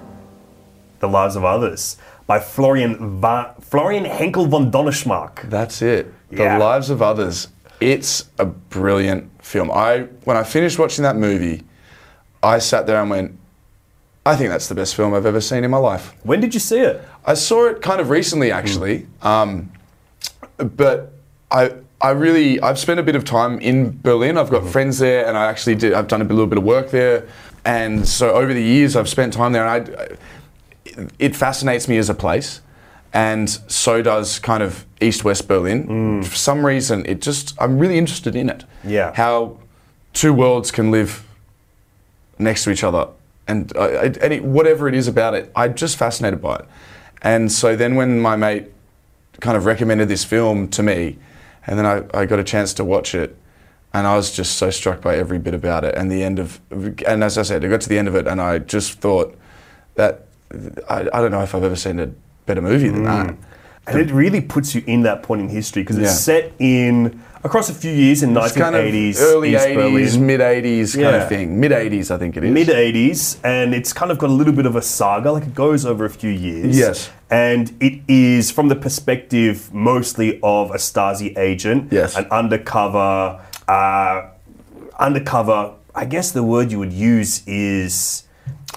The 1.01 1.09
Lives 1.09 1.37
of 1.37 1.45
Others 1.45 1.97
by 2.26 2.41
Florian 2.41 3.20
Va- 3.20 3.55
Florian 3.61 4.05
Henckel 4.05 4.49
von 4.49 4.70
Donnersmarck. 4.70 5.49
That's 5.49 5.82
it. 5.82 6.12
Yeah. 6.30 6.59
The 6.59 6.64
Lives 6.64 6.91
of 6.91 7.03
Others. 7.03 7.49
It's 7.80 8.28
a 8.39 8.47
brilliant 8.47 9.30
film. 9.45 9.70
I 9.70 10.03
when 10.24 10.37
I 10.37 10.43
finished 10.43 10.78
watching 10.78 11.03
that 11.05 11.16
movie, 11.16 11.62
I 12.43 12.59
sat 12.59 12.87
there 12.87 13.01
and 13.01 13.11
went, 13.11 13.39
I 14.24 14.34
think 14.37 14.51
that's 14.51 14.68
the 14.68 14.74
best 14.74 14.95
film 14.97 15.14
I've 15.14 15.26
ever 15.26 15.41
seen 15.41 15.62
in 15.64 15.70
my 15.70 15.78
life. 15.78 16.14
When 16.24 16.41
did 16.41 16.55
you 16.55 16.61
see 16.61 16.80
it? 16.80 17.01
I 17.27 17.35
saw 17.35 17.66
it 17.66 17.83
kind 17.83 18.01
of 18.01 18.09
recently, 18.09 18.53
actually, 18.53 19.01
hmm. 19.20 19.27
um, 19.27 19.72
but 20.57 21.12
I 21.51 21.72
I 22.01 22.11
really 22.11 22.61
I've 22.61 22.79
spent 22.79 23.01
a 23.01 23.03
bit 23.03 23.16
of 23.16 23.24
time 23.24 23.59
in 23.61 23.99
Berlin. 24.03 24.37
I've 24.39 24.51
got 24.51 24.62
mm-hmm. 24.62 24.70
friends 24.70 24.99
there, 24.99 25.27
and 25.27 25.37
I 25.37 25.47
actually 25.47 25.74
did. 25.74 25.93
I've 25.93 26.09
done 26.09 26.22
a 26.22 26.24
little 26.24 26.47
bit 26.47 26.59
of 26.59 26.64
work 26.64 26.91
there, 26.91 27.27
and 27.64 28.07
so 28.07 28.31
over 28.31 28.53
the 28.53 28.62
years 28.62 28.97
I've 28.97 29.09
spent 29.09 29.33
time 29.33 29.53
there, 29.53 29.66
and 29.66 29.89
I, 29.89 31.03
it 31.18 31.35
fascinates 31.35 31.89
me 31.89 31.97
as 31.99 32.09
a 32.11 32.14
place, 32.14 32.61
and 33.12 33.49
so 33.49 34.03
does 34.03 34.39
kind 34.39 34.62
of 34.62 34.85
East 35.01 35.24
West 35.24 35.49
Berlin. 35.49 35.89
Mm. 35.89 36.24
For 36.27 36.37
some 36.37 36.64
reason, 36.64 37.05
it 37.07 37.20
just 37.22 37.61
I'm 37.61 37.79
really 37.79 37.99
interested 37.99 38.37
in 38.37 38.51
it. 38.51 38.64
Yeah. 38.85 39.12
how 39.14 39.59
two 40.12 40.33
worlds 40.33 40.70
can 40.70 40.91
live 40.91 41.27
next 42.39 42.64
to 42.64 42.70
each 42.70 42.85
other, 42.85 43.09
and 43.49 43.74
uh, 43.74 43.81
I, 43.81 43.87
I, 43.87 44.05
and 44.05 44.33
it, 44.33 44.45
whatever 44.45 44.87
it 44.87 44.95
is 44.95 45.09
about 45.09 45.35
it, 45.35 45.51
I'm 45.57 45.74
just 45.74 45.97
fascinated 45.97 46.43
by 46.43 46.57
it. 46.57 46.66
And 47.23 47.51
so 47.51 47.77
then 47.77 47.97
when 47.97 48.21
my 48.21 48.37
mate 48.37 48.67
kind 49.41 49.57
of 49.57 49.64
recommended 49.64 50.09
this 50.09 50.25
film 50.25 50.69
to 50.69 50.83
me, 50.83 51.19
and 51.67 51.79
then 51.79 51.87
I, 51.87 52.05
I 52.19 52.27
got 52.27 52.39
a 52.39 52.45
chance 52.45 52.73
to 52.75 52.85
watch 52.85 53.14
it, 53.14 53.37
and 53.93 54.07
I 54.07 54.17
was 54.17 54.31
just 54.31 54.57
so 54.57 54.71
struck 54.71 55.01
by 55.01 55.17
every 55.17 55.39
bit 55.39 55.55
about 55.55 55.85
it. 55.85 55.95
And 55.95 56.11
the 56.11 56.23
end 56.23 56.39
of, 56.39 56.61
and 56.71 57.25
as 57.25 57.39
I 57.39 57.43
said, 57.43 57.64
I 57.64 57.69
got 57.69 57.81
to 57.83 57.89
the 57.89 57.99
end 57.99 58.09
of 58.09 58.14
it, 58.14 58.27
and 58.27 58.41
I 58.41 58.59
just 58.59 59.01
thought 59.01 59.37
that 59.95 60.27
I, 60.89 61.09
I 61.12 61.21
don't 61.21 61.31
know 61.31 61.43
if 61.43 61.55
I've 61.55 61.64
ever 61.64 61.77
seen 61.77 61.99
a 61.99 62.11
better 62.47 62.62
movie 62.62 62.89
than 62.89 63.05
mm. 63.05 63.27
that. 63.27 63.37
And 63.89 64.01
it 64.01 64.12
really 64.12 64.41
puts 64.41 64.75
you 64.75 64.83
in 64.87 65.03
that 65.03 65.23
point 65.23 65.43
in 65.43 65.49
history 65.49 65.83
because 65.83 65.99
Yeah. 65.99 66.05
it's 66.05 66.21
set 66.21 66.53
in 66.59 67.23
across 67.47 67.68
a 67.70 67.74
few 67.74 67.92
years 67.92 68.22
in 68.22 68.36
It's 68.36 68.53
kind 68.53 68.74
of 68.76 68.84
1980s, 68.84 69.20
early 69.20 69.55
East 69.55 69.66
80s, 69.66 69.74
Berlin. 69.76 70.26
mid 70.26 70.40
80s 70.40 70.92
kind 70.94 71.03
Yeah. 71.05 71.22
of 71.22 71.28
thing. 71.28 71.61
Mid 71.61 71.72
80s, 71.72 72.11
I 72.11 72.18
think 72.18 72.36
it 72.36 72.44
is. 72.44 72.51
mid 72.53 72.68
80s, 72.68 73.38
and 73.44 73.74
it's 73.74 73.92
kind 73.92 74.11
of 74.12 74.18
got 74.18 74.30
a 74.30 74.32
little 74.40 74.53
bit 74.61 74.66
of 74.66 74.74
a 74.76 74.82
saga, 74.82 75.30
like 75.32 75.44
it 75.44 75.55
goes 75.55 75.86
over 75.86 76.05
a 76.05 76.11
few 76.11 76.30
years. 76.30 76.76
Yes. 76.76 77.11
And 77.30 77.72
it 77.80 78.01
is 78.09 78.51
from 78.51 78.68
the 78.68 78.76
perspective 78.76 79.57
mostly 79.72 80.38
of 80.42 80.70
a 80.70 80.78
Stasi 80.78 81.36
agent, 81.38 81.80
Yes. 81.90 82.16
an 82.16 82.26
undercover, 82.30 83.38
uh, 83.68 84.22
undercover, 84.99 85.70
I 85.94 86.05
guess 86.05 86.30
the 86.32 86.42
word 86.42 86.70
you 86.72 86.78
would 86.78 86.92
use 86.92 87.42
is 87.47 88.22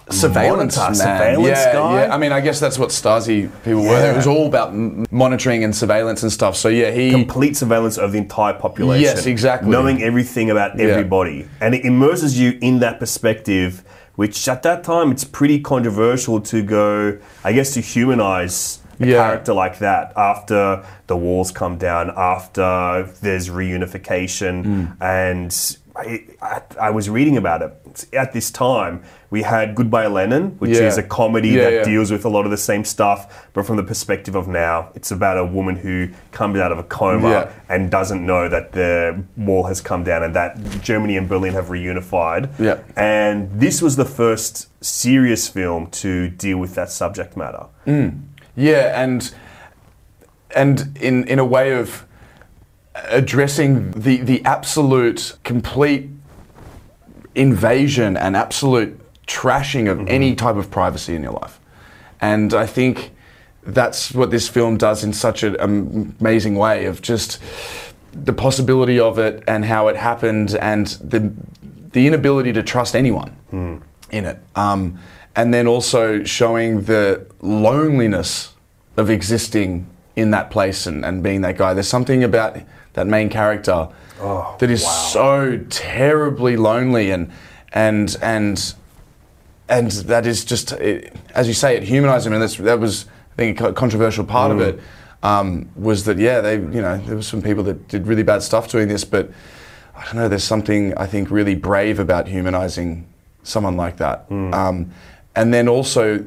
surveillance 0.09 0.75
monitor, 0.77 1.03
man. 1.05 1.17
surveillance 1.19 1.57
yeah, 1.59 1.73
guy. 1.73 2.05
Yeah, 2.05 2.13
I 2.13 2.17
mean, 2.17 2.31
I 2.31 2.41
guess 2.41 2.59
that's 2.59 2.79
what 2.79 2.89
Stasi 2.89 3.49
people 3.63 3.83
were. 3.83 4.11
It 4.11 4.15
was 4.15 4.27
all 4.27 4.47
about 4.47 4.69
m- 4.69 5.05
monitoring 5.11 5.63
and 5.63 5.75
surveillance 5.75 6.23
and 6.23 6.31
stuff. 6.31 6.55
So 6.55 6.67
yeah, 6.69 6.91
he 6.91 7.11
complete 7.11 7.55
surveillance 7.57 7.97
of 7.97 8.11
the 8.13 8.17
entire 8.17 8.53
population. 8.53 9.03
Yes, 9.03 9.25
exactly. 9.25 9.69
Knowing 9.69 10.01
everything 10.01 10.49
about 10.49 10.77
Yeah. 10.77 10.85
everybody. 10.87 11.47
And 11.61 11.75
it 11.75 11.85
immerses 11.85 12.39
you 12.39 12.57
in 12.61 12.79
that 12.79 12.99
perspective, 12.99 13.83
which 14.15 14.47
at 14.47 14.63
that 14.63 14.83
time 14.83 15.11
it's 15.11 15.23
pretty 15.23 15.59
controversial 15.59 16.41
to 16.41 16.63
go, 16.63 17.17
I 17.43 17.53
guess, 17.53 17.73
to 17.75 17.81
humanize 17.81 18.79
a 18.99 19.05
Yeah. 19.05 19.17
character 19.17 19.53
like 19.53 19.77
that 19.79 20.11
after 20.17 20.81
the 21.07 21.15
walls 21.15 21.51
come 21.51 21.77
down, 21.77 22.11
after 22.17 23.07
there's 23.21 23.49
reunification. 23.49 24.63
Hmm. 24.65 24.85
And 25.03 25.77
I, 25.99 26.23
I, 26.41 26.61
I 26.79 26.89
was 26.91 27.09
reading 27.09 27.35
about 27.37 27.61
it. 27.61 28.05
At 28.13 28.31
this 28.31 28.49
time, 28.51 29.03
we 29.29 29.41
had 29.43 29.75
Goodbye 29.75 30.07
Lenin, 30.07 30.51
which 30.59 30.71
Yeah. 30.77 30.87
is 30.87 30.97
a 30.97 31.03
comedy 31.03 31.49
Yeah, 31.49 31.63
that 31.63 31.73
yeah. 31.73 31.83
deals 31.83 32.09
with 32.11 32.23
a 32.25 32.29
lot 32.29 32.45
of 32.45 32.51
the 32.51 32.57
same 32.57 32.83
stuff, 32.85 33.47
but 33.53 33.65
from 33.65 33.75
the 33.77 33.83
perspective 33.83 34.35
of 34.35 34.47
now. 34.47 34.89
It's 34.95 35.11
about 35.11 35.37
a 35.37 35.45
woman 35.45 35.75
who 35.75 36.07
comes 36.31 36.57
out 36.59 36.71
of 36.71 36.77
a 36.79 36.83
coma 36.83 37.51
and 37.67 37.91
doesn't 37.91 38.25
know 38.25 38.47
that 38.49 38.71
the 38.71 39.23
wall 39.35 39.63
has 39.65 39.81
come 39.81 40.03
down 40.03 40.23
and 40.23 40.33
that 40.35 40.57
Germany 40.81 41.17
and 41.17 41.27
Berlin 41.27 41.53
have 41.53 41.67
reunified. 41.67 42.49
Yeah. 42.59 42.77
And 42.95 43.49
this 43.59 43.81
was 43.81 43.95
the 43.97 44.05
first 44.05 44.67
serious 44.83 45.49
film 45.49 45.87
to 46.03 46.29
deal 46.29 46.57
with 46.57 46.75
that 46.75 46.89
subject 46.91 47.35
matter. 47.35 47.65
Mm. 47.85 48.21
yeah, 48.55 49.01
and 49.03 49.33
and 50.55 50.97
in 50.99 51.23
in 51.27 51.39
a 51.39 51.45
way 51.45 51.73
of 51.73 52.05
addressing 53.05 53.91
the 53.91 54.17
the 54.17 54.43
absolute 54.45 55.37
complete 55.43 56.09
invasion 57.35 58.17
and 58.17 58.35
absolute 58.35 58.99
trashing 59.27 59.89
of 59.89 60.07
any 60.07 60.35
type 60.35 60.55
of 60.55 60.71
privacy 60.71 61.15
in 61.15 61.23
your 61.23 61.33
life. 61.33 61.59
And 62.19 62.53
I 62.53 62.65
think 62.65 63.11
that's 63.63 64.13
what 64.13 64.31
this 64.31 64.47
film 64.49 64.77
does 64.77 65.03
in 65.03 65.13
such 65.13 65.43
an 65.43 65.55
amazing 65.59 66.55
way 66.55 66.85
of 66.85 67.01
just 67.01 67.39
the 68.11 68.33
possibility 68.33 68.99
of 68.99 69.19
it 69.19 69.43
and 69.47 69.65
how 69.65 69.87
it 69.87 69.95
happened 69.95 70.55
and 70.55 70.87
the 70.87 71.31
the 71.91 72.07
inability 72.07 72.53
to 72.53 72.63
trust 72.63 72.95
anyone 72.95 73.35
in 74.11 74.25
it. 74.25 74.37
Um, 74.55 74.99
and 75.35 75.53
then 75.53 75.67
also 75.67 76.23
showing 76.23 76.83
the 76.83 77.25
loneliness 77.41 78.53
of 78.97 79.09
existing 79.09 79.87
in 80.15 80.31
that 80.31 80.51
place 80.51 80.85
and, 80.85 81.05
and 81.05 81.23
being 81.23 81.41
that 81.41 81.57
guy. 81.57 81.73
There's 81.73 81.87
something 81.87 82.23
about 82.23 82.57
that 82.93 83.07
main 83.07 83.29
character 83.29 83.87
that 84.59 84.69
is 84.69 84.85
so 84.85 85.57
terribly 85.69 86.57
lonely 86.57 87.11
and 87.11 87.31
and 87.73 88.17
and 88.21 88.73
and 89.69 89.91
that 89.91 90.25
is 90.25 90.43
just 90.43 90.71
it, 90.73 91.15
as 91.35 91.47
you 91.47 91.53
say 91.53 91.75
it 91.75 91.83
humanized 91.83 92.25
him. 92.25 92.33
And 92.33 92.41
that's 92.41 92.57
that 92.57 92.79
was 92.79 93.05
I 93.33 93.35
think 93.35 93.61
a 93.61 93.71
controversial 93.71 94.25
part 94.25 94.51
of 94.51 94.59
it 94.59 94.79
um, 95.23 95.69
was 95.75 96.05
that 96.05 96.17
yeah 96.17 96.41
they 96.41 96.55
you 96.55 96.81
know 96.81 96.97
there 96.97 97.15
were 97.15 97.21
some 97.21 97.41
people 97.41 97.63
that 97.63 97.87
did 97.87 98.07
really 98.07 98.23
bad 98.23 98.43
stuff 98.43 98.69
doing 98.69 98.87
this 98.87 99.03
but 99.05 99.31
I 99.95 100.05
don't 100.05 100.15
know 100.15 100.27
there's 100.27 100.43
something 100.43 100.97
I 100.97 101.05
think 101.05 101.29
really 101.31 101.55
brave 101.55 101.99
about 101.99 102.27
humanizing 102.27 103.07
someone 103.43 103.77
like 103.77 103.97
that. 103.97 104.25
Um, 104.53 104.91
and 105.35 105.53
then 105.53 105.67
also 105.69 106.25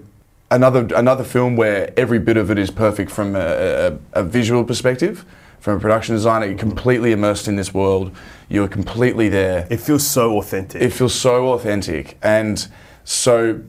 another 0.51 0.89
another 0.95 1.25
film 1.25 1.57
where 1.57 1.93
every 1.97 2.19
bit 2.19 2.37
of 2.37 2.51
it 2.51 2.59
is 2.59 2.71
perfect 2.71 3.11
from 3.11 3.35
a, 3.35 3.41
a, 3.41 3.99
a 4.21 4.23
visual 4.23 4.65
perspective 4.65 5.25
from 5.63 5.77
a 5.77 5.81
production 5.81 6.13
designer 6.17 6.47
you're 6.47 6.59
completely 6.59 7.13
immersed 7.13 7.47
in 7.47 7.55
this 7.55 7.73
world. 7.73 8.11
You're 8.49 8.67
completely 8.67 9.29
there. 9.29 9.69
It 9.71 9.77
feels 9.79 10.05
so 10.05 10.37
authentic. 10.39 10.83
it 10.83 10.91
feels 10.93 11.15
so 11.15 11.53
authentic. 11.53 12.19
And 12.21 12.67
so 13.05 13.61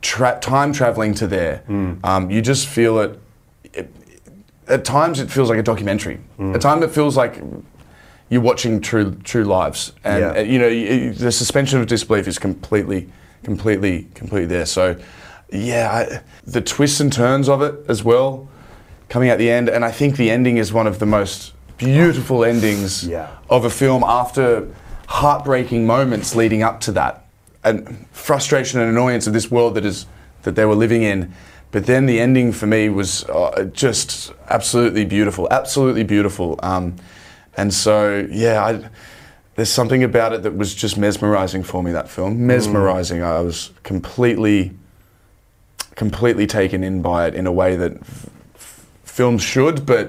tra- 0.00 0.38
time 0.40 0.72
traveling 0.72 1.12
to 1.14 1.26
there 1.26 1.62
um, 2.02 2.30
you 2.30 2.40
just 2.40 2.66
feel 2.66 2.98
it, 3.00 3.18
it 3.74 3.92
at 4.66 4.84
times 4.86 5.20
it 5.20 5.30
feels 5.30 5.50
like 5.50 5.58
a 5.58 5.62
documentary. 5.62 6.20
At 6.40 6.62
times 6.62 6.82
it 6.82 6.90
feels 6.90 7.18
like 7.18 7.38
you're 8.30 8.40
watching 8.40 8.80
true 8.80 9.14
true 9.24 9.44
lives. 9.44 9.92
And 10.04 10.20
Yeah. 10.22 10.40
uh, 10.40 10.40
you 10.40 10.58
know 10.58 10.68
you, 10.68 11.12
the 11.12 11.30
suspension 11.30 11.80
of 11.82 11.86
disbelief 11.86 12.26
is 12.26 12.38
completely 12.38 13.10
completely 13.42 14.08
completely 14.14 14.46
there. 14.46 14.64
So 14.66 14.96
yeah 15.52 15.92
I, 15.92 16.20
the 16.50 16.62
twists 16.62 16.98
and 17.00 17.12
turns 17.12 17.46
of 17.50 17.60
it 17.60 17.74
as 17.88 18.02
well 18.02 18.48
coming 19.08 19.28
at 19.28 19.38
the 19.38 19.50
end 19.50 19.68
and 19.68 19.84
i 19.84 19.90
think 19.90 20.16
the 20.16 20.30
ending 20.30 20.56
is 20.56 20.72
one 20.72 20.86
of 20.86 20.98
the 20.98 21.06
most 21.06 21.52
beautiful 21.76 22.44
endings 22.44 23.06
Yeah. 23.06 23.28
of 23.50 23.64
a 23.64 23.70
film 23.70 24.02
after 24.04 24.68
heartbreaking 25.08 25.86
moments 25.86 26.34
leading 26.34 26.62
up 26.62 26.80
to 26.80 26.92
that 26.92 27.26
and 27.62 28.06
frustration 28.12 28.80
and 28.80 28.88
annoyance 28.90 29.26
of 29.26 29.32
this 29.32 29.50
world 29.50 29.74
that 29.74 29.84
is 29.84 30.06
that 30.42 30.54
they 30.54 30.64
were 30.66 30.74
living 30.74 31.02
in. 31.02 31.32
But 31.72 31.86
then 31.86 32.04
the 32.06 32.20
ending 32.20 32.52
for 32.52 32.66
me 32.66 32.88
was 32.90 33.24
uh, 33.24 33.64
just 33.72 34.32
absolutely 34.48 35.04
beautiful 35.04 35.48
absolutely 35.50 36.04
beautiful. 36.04 36.60
Um, 36.62 36.96
and 37.56 37.72
so 37.72 38.26
yeah 38.30 38.62
I, 38.64 38.88
there's 39.56 39.70
something 39.70 40.04
about 40.04 40.32
it 40.32 40.42
that 40.42 40.56
was 40.56 40.74
just 40.74 40.96
mesmerizing 40.98 41.62
for 41.64 41.82
me 41.82 41.90
that 41.92 42.08
film. 42.08 42.46
Mesmerizing. 42.46 43.22
I 43.22 43.40
was 43.40 43.70
completely 43.82 44.72
completely 45.96 46.46
taken 46.46 46.82
in 46.84 47.02
by 47.02 47.26
it 47.26 47.34
in 47.34 47.46
a 47.46 47.52
way 47.52 47.76
that 47.76 47.92
films 49.18 49.42
should 49.42 49.86
but 49.86 50.06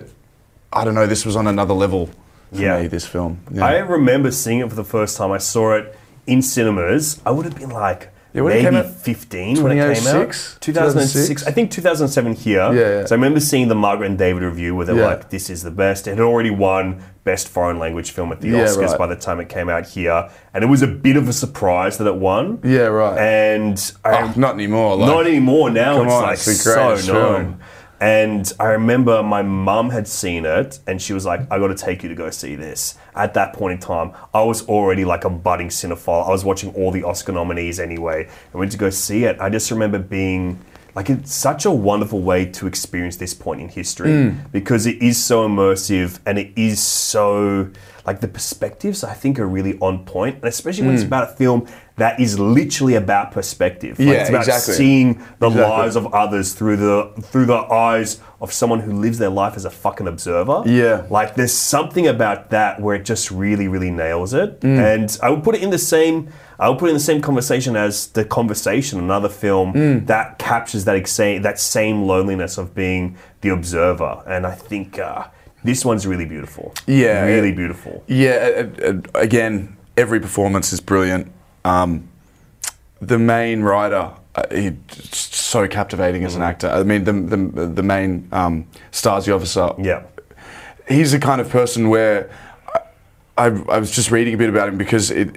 i 0.73 0.83
don't 0.83 0.95
know 0.95 1.05
this 1.05 1.25
was 1.25 1.35
on 1.35 1.45
another 1.47 1.73
level 1.85 2.07
for 2.07 2.61
Yeah. 2.61 2.81
me 2.81 2.87
this 2.87 3.05
film 3.05 3.31
I 3.61 3.77
remember 3.79 4.31
seeing 4.31 4.59
it 4.63 4.69
for 4.69 4.75
the 4.83 4.89
first 4.95 5.17
time. 5.17 5.31
I 5.31 5.39
saw 5.39 5.73
it 5.79 5.85
in 6.33 6.41
cinemas. 6.41 7.19
I 7.25 7.31
would 7.31 7.45
have 7.49 7.57
been 7.63 7.71
like 7.87 8.01
Yeah, 8.33 8.43
maybe 8.43 8.81
15 8.81 9.63
when 9.63 9.71
it 9.73 9.75
came 9.95 10.07
out. 10.07 10.31
2006? 10.31 10.57
2006. 10.61 11.47
I 11.47 11.51
think 11.51 11.71
2007 11.71 12.33
here. 12.33 12.65
Yeah, 12.73 12.79
yeah. 12.99 13.05
So 13.05 13.15
I 13.15 13.17
remember 13.17 13.39
seeing 13.39 13.67
the 13.67 13.75
Margaret 13.75 14.07
and 14.11 14.17
David 14.17 14.43
review 14.43 14.71
where 14.75 14.85
they 14.85 14.93
were 14.93 14.99
Yeah. 15.07 15.15
like, 15.15 15.29
this 15.35 15.49
is 15.49 15.63
the 15.63 15.71
best. 15.71 16.07
It 16.07 16.11
had 16.17 16.19
already 16.31 16.51
won 16.51 16.85
Best 17.23 17.47
Foreign 17.49 17.79
Language 17.79 18.11
Film 18.11 18.31
at 18.31 18.39
the 18.41 18.49
Yeah, 18.49 18.65
Oscars 18.65 18.89
right. 18.89 18.97
by 19.03 19.07
the 19.07 19.15
time 19.27 19.39
it 19.39 19.49
came 19.49 19.69
out 19.75 19.85
here. 19.97 20.29
And 20.53 20.63
it 20.63 20.67
was 20.75 20.81
a 20.83 20.87
bit 21.07 21.15
of 21.17 21.27
a 21.27 21.33
surprise 21.33 21.97
that 21.97 22.07
it 22.07 22.15
won. 22.29 22.59
Yeah, 22.63 22.87
right. 23.03 23.17
And 23.17 23.77
I, 24.05 24.09
Oh, 24.21 24.33
not 24.35 24.53
anymore. 24.59 24.91
Like, 24.97 25.09
not 25.15 25.25
anymore. 25.27 25.69
Now 25.71 26.03
it's 26.03 26.13
on, 26.13 26.21
like 26.23 26.33
it's 26.33 26.61
so 26.61 26.95
known. 26.95 26.97
film. 27.43 27.59
And 28.01 28.51
I 28.59 28.65
remember 28.65 29.23
my 29.23 29.41
mum 29.41 29.89
had 29.89 30.07
seen 30.07 30.45
it 30.45 30.79
and 30.85 31.01
she 31.01 31.13
was 31.13 31.25
like, 31.25 31.41
I 31.51 31.59
got 31.59 31.67
to 31.67 31.75
take 31.75 32.03
you 32.03 32.09
to 32.09 32.15
go 32.15 32.29
see 32.29 32.55
this. 32.55 32.95
At 33.15 33.33
that 33.35 33.53
point 33.53 33.73
in 33.73 33.79
time, 33.79 34.11
I 34.33 34.43
was 34.43 34.67
already 34.67 35.05
like 35.05 35.23
a 35.23 35.29
budding 35.29 35.69
cinephile. 35.69 36.27
I 36.27 36.31
was 36.31 36.43
watching 36.43 36.73
all 36.73 36.91
the 36.91 37.03
Oscar 37.03 37.31
nominees 37.31 37.79
anyway. 37.79 38.27
I 38.53 38.57
went 38.57 38.71
to 38.73 38.77
go 38.77 38.89
see 38.89 39.23
it. 39.23 39.39
I 39.39 39.49
just 39.49 39.71
remember 39.71 39.97
being 39.99 40.59
like, 40.93 41.09
it's 41.09 41.33
such 41.33 41.65
a 41.65 41.71
wonderful 41.71 42.21
way 42.21 42.45
to 42.45 42.67
experience 42.67 43.17
this 43.17 43.33
point 43.33 43.59
in 43.61 43.67
history 43.69 44.09
Mm. 44.09 44.51
because 44.51 44.85
it 44.85 45.01
is 45.01 45.21
so 45.21 45.45
immersive 45.47 46.19
and 46.25 46.37
it 46.39 46.53
is 46.55 46.81
so, 46.81 47.69
like, 48.05 48.21
the 48.21 48.29
perspectives 48.29 49.03
I 49.03 49.13
think 49.13 49.37
are 49.37 49.45
really 49.47 49.77
on 49.79 50.05
point, 50.05 50.35
and 50.37 50.45
especially 50.45 50.85
when 50.85 50.95
it's 50.95 51.03
about 51.03 51.29
a 51.29 51.33
film 51.35 51.67
that 51.97 52.19
is 52.19 52.37
literally 52.39 52.95
about 52.95 53.31
perspective. 53.31 53.97
Like. 53.97 54.07
Yeah, 54.07 54.13
it's 54.15 54.29
about 54.29 54.41
exactly. 54.47 54.73
seeing 54.73 55.13
the 55.39 55.47
Exactly. 55.47 55.61
lives 55.61 55.95
of 55.95 56.13
others 56.13 56.53
through 56.53 56.75
the 56.77 57.11
through 57.21 57.45
the 57.45 57.55
eyes 57.55 58.19
of 58.41 58.51
someone 58.51 58.81
who 58.81 58.91
lives 58.91 59.17
their 59.17 59.29
life 59.29 59.55
as 59.55 59.63
a 59.65 59.69
fucking 59.69 60.05
observer. 60.07 60.63
Yeah. 60.65 61.05
Like 61.09 61.35
there's 61.35 61.53
something 61.53 62.05
about 62.05 62.49
that 62.49 62.81
where 62.81 62.95
it 62.95 63.05
just 63.05 63.31
really, 63.31 63.67
really 63.69 63.91
nails 63.91 64.33
it. 64.33 64.59
Mm. 64.59 64.77
And 64.95 65.17
I 65.23 65.29
would 65.29 65.43
put 65.43 65.55
it 65.55 65.63
in 65.63 65.69
the 65.69 65.77
same 65.79 66.27
I 66.59 66.69
would 66.69 66.79
put 66.79 66.85
it 66.87 66.89
in 66.91 66.95
the 66.95 66.99
same 67.11 67.21
conversation 67.21 67.75
as 67.75 68.07
The 68.07 68.23
Conversation, 68.23 68.99
another 68.99 69.27
film 69.29 69.73
Mm. 69.73 70.07
that 70.07 70.37
captures 70.39 70.85
that 70.85 70.95
exa- 71.01 71.41
that 71.43 71.59
same 71.59 72.03
loneliness 72.03 72.57
of 72.57 72.73
being 72.73 73.15
the 73.41 73.49
observer. 73.49 74.21
And 74.25 74.45
I 74.47 74.51
think 74.51 74.97
uh, 74.99 75.25
this 75.65 75.83
one's 75.85 76.05
really 76.07 76.25
beautiful. 76.25 76.73
Yeah, 76.87 77.23
Really 77.25 77.51
beautiful. 77.51 78.03
Yeah, 78.07 78.63
again, 79.13 79.75
every 79.97 80.19
performance 80.19 80.71
is 80.73 80.79
brilliant. 80.81 81.31
Um, 81.65 82.07
the 83.01 83.17
main 83.19 83.61
writer, 83.61 84.11
uh, 84.35 84.43
he's 84.51 84.73
so 85.11 85.67
captivating 85.67 86.23
as 86.23 86.35
an 86.35 86.41
Mm. 86.41 86.47
actor. 86.49 86.69
I 86.69 86.83
mean, 86.83 87.03
the 87.03 87.13
the, 87.13 87.65
the 87.67 87.83
main 87.83 88.27
um, 88.31 88.65
Stasi 88.91 89.33
officer. 89.35 89.69
Yeah. 89.79 90.03
he's 90.87 91.11
the 91.11 91.19
kind 91.19 91.41
of 91.41 91.49
person 91.49 91.89
where 91.89 92.29
I, 92.73 92.79
I, 93.37 93.45
I 93.75 93.77
was 93.79 93.91
just 93.91 94.11
reading 94.11 94.33
a 94.35 94.37
bit 94.37 94.49
about 94.49 94.69
him 94.69 94.77
because 94.77 95.09
it, 95.11 95.29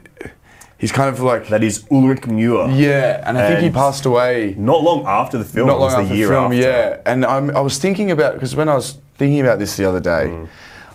he's 0.76 0.92
kind 0.92 1.08
of 1.08 1.20
like 1.20 1.48
That 1.48 1.62
is 1.64 1.84
Ulrich 1.90 2.22
Mühe. 2.22 2.78
yeah, 2.78 3.22
and 3.26 3.38
I 3.38 3.48
think 3.48 3.60
he 3.60 3.70
passed 3.70 4.04
away 4.06 4.54
Not 4.58 4.82
long 4.82 5.06
after 5.06 5.38
the 5.38 5.44
film. 5.44 5.66
not 5.68 5.76
it 5.76 5.78
long 5.80 5.84
was 5.86 5.94
after 5.94 6.08
the 6.08 6.16
year 6.16 6.28
film. 6.28 6.44
after. 6.52 6.56
Yeah, 6.56 7.00
and 7.06 7.24
I'm, 7.24 7.50
I 7.56 7.60
was 7.60 7.78
thinking 7.78 8.10
about 8.10 8.34
because 8.34 8.54
when 8.54 8.68
I 8.68 8.74
was 8.74 8.98
thinking 9.16 9.40
about 9.40 9.58
this 9.58 9.76
the 9.76 9.86
other 9.88 10.00
day, 10.00 10.24
Mm. 10.28 10.48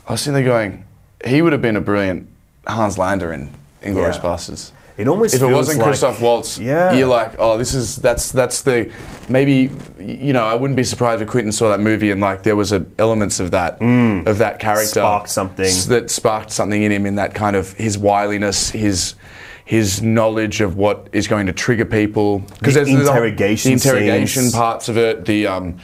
I 0.07 0.11
was 0.11 0.21
sitting 0.21 0.35
there 0.35 0.43
going, 0.53 0.83
he 1.25 1.41
would 1.41 1.53
have 1.53 1.61
been 1.61 1.77
a 1.77 1.81
brilliant 1.81 2.27
Hans 2.67 2.97
Landa 2.97 3.31
in 3.31 3.49
Inglourious 3.81 4.15
Yeah. 4.17 4.21
Bastards. 4.21 4.71
It 4.95 5.07
almost 5.07 5.33
If 5.33 5.41
it 5.41 5.47
wasn't 5.47 5.79
like- 5.79 5.87
Christoph 5.87 6.21
Waltz, 6.21 6.59
Yeah. 6.59 6.93
you're 6.93 7.07
like, 7.07 7.33
oh, 7.39 7.57
this 7.57 7.73
is 7.73 7.95
that's 7.95 8.31
that's 8.31 8.61
the 8.61 8.91
maybe 9.27 9.71
you 9.99 10.33
know 10.33 10.43
I 10.45 10.53
wouldn't 10.53 10.77
be 10.77 10.83
surprised 10.83 11.21
if 11.21 11.27
Quentin 11.27 11.51
saw 11.51 11.69
that 11.69 11.79
movie 11.79 12.11
and 12.11 12.21
like 12.21 12.43
there 12.43 12.55
was 12.55 12.71
a, 12.71 12.85
elements 12.99 13.39
of 13.39 13.51
that 13.51 13.81
of 13.81 14.37
that 14.37 14.59
character 14.59 14.99
Mm. 14.99 15.03
Sparked 15.03 15.29
something. 15.29 15.65
s- 15.65 15.85
that 15.85 16.11
sparked 16.11 16.51
something 16.51 16.83
in 16.83 16.91
him 16.91 17.05
in 17.07 17.15
that 17.15 17.33
kind 17.33 17.55
of 17.55 17.73
his 17.73 17.97
wiliness, 17.97 18.69
his 18.69 19.15
his 19.65 20.01
knowledge 20.03 20.61
of 20.61 20.75
what 20.77 21.07
is 21.13 21.27
going 21.27 21.47
to 21.47 21.53
trigger 21.53 21.85
people 21.85 22.39
The 22.61 22.71
there's 22.71 22.87
the- 22.87 22.99
interrogation 22.99 23.69
the 23.69 23.73
interrogation 23.73 24.43
scenes. 24.43 24.53
parts 24.53 24.89
of 24.89 24.97
it, 24.97 25.25
the 25.25 25.47
um, 25.47 25.77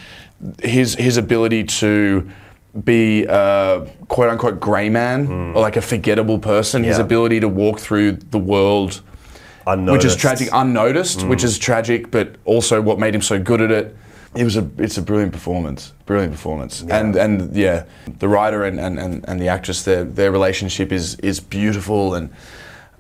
his 0.62 0.94
his 0.96 1.18
ability 1.18 1.64
to 1.64 2.30
be 2.84 3.26
a 3.26 3.88
quote 4.08 4.30
unquote 4.30 4.60
grey 4.60 4.90
man 4.90 5.28
or 5.56 5.62
like 5.62 5.76
a 5.76 5.82
forgettable 5.82 6.40
person, 6.40 6.84
his 6.84 6.98
Hmm. 6.98 7.02
Ability 7.04 7.40
to 7.40 7.48
walk 7.48 7.80
through 7.80 8.14
the 8.14 8.38
world 8.40 9.02
which 9.94 10.06
is 10.06 10.16
tragic, 10.16 10.50
unnoticed, 10.52 11.24
which 11.28 11.44
is 11.44 11.58
tragic, 11.60 12.10
but 12.12 12.36
also 12.46 12.82
what 12.82 12.98
made 13.00 13.14
him 13.14 13.22
so 13.22 13.40
good 13.40 13.62
at 13.62 13.72
it. 13.72 13.96
It 14.36 14.44
was 14.44 14.56
a, 14.56 14.68
it's 14.78 14.98
a 14.98 15.02
brilliant 15.02 15.34
performance, 15.34 15.94
brilliant 16.06 16.32
performance, 16.34 16.84
and 16.90 17.16
and 17.16 17.56
yeah, 17.56 17.86
the 18.20 18.28
writer 18.28 18.64
and, 18.64 18.80
and, 18.80 19.00
and, 19.00 19.26
and 19.28 19.40
the 19.40 19.48
actress, 19.48 19.84
their 19.84 20.04
their 20.04 20.32
relationship 20.32 20.92
is 20.92 21.16
is 21.22 21.40
beautiful, 21.40 22.14
and 22.14 22.30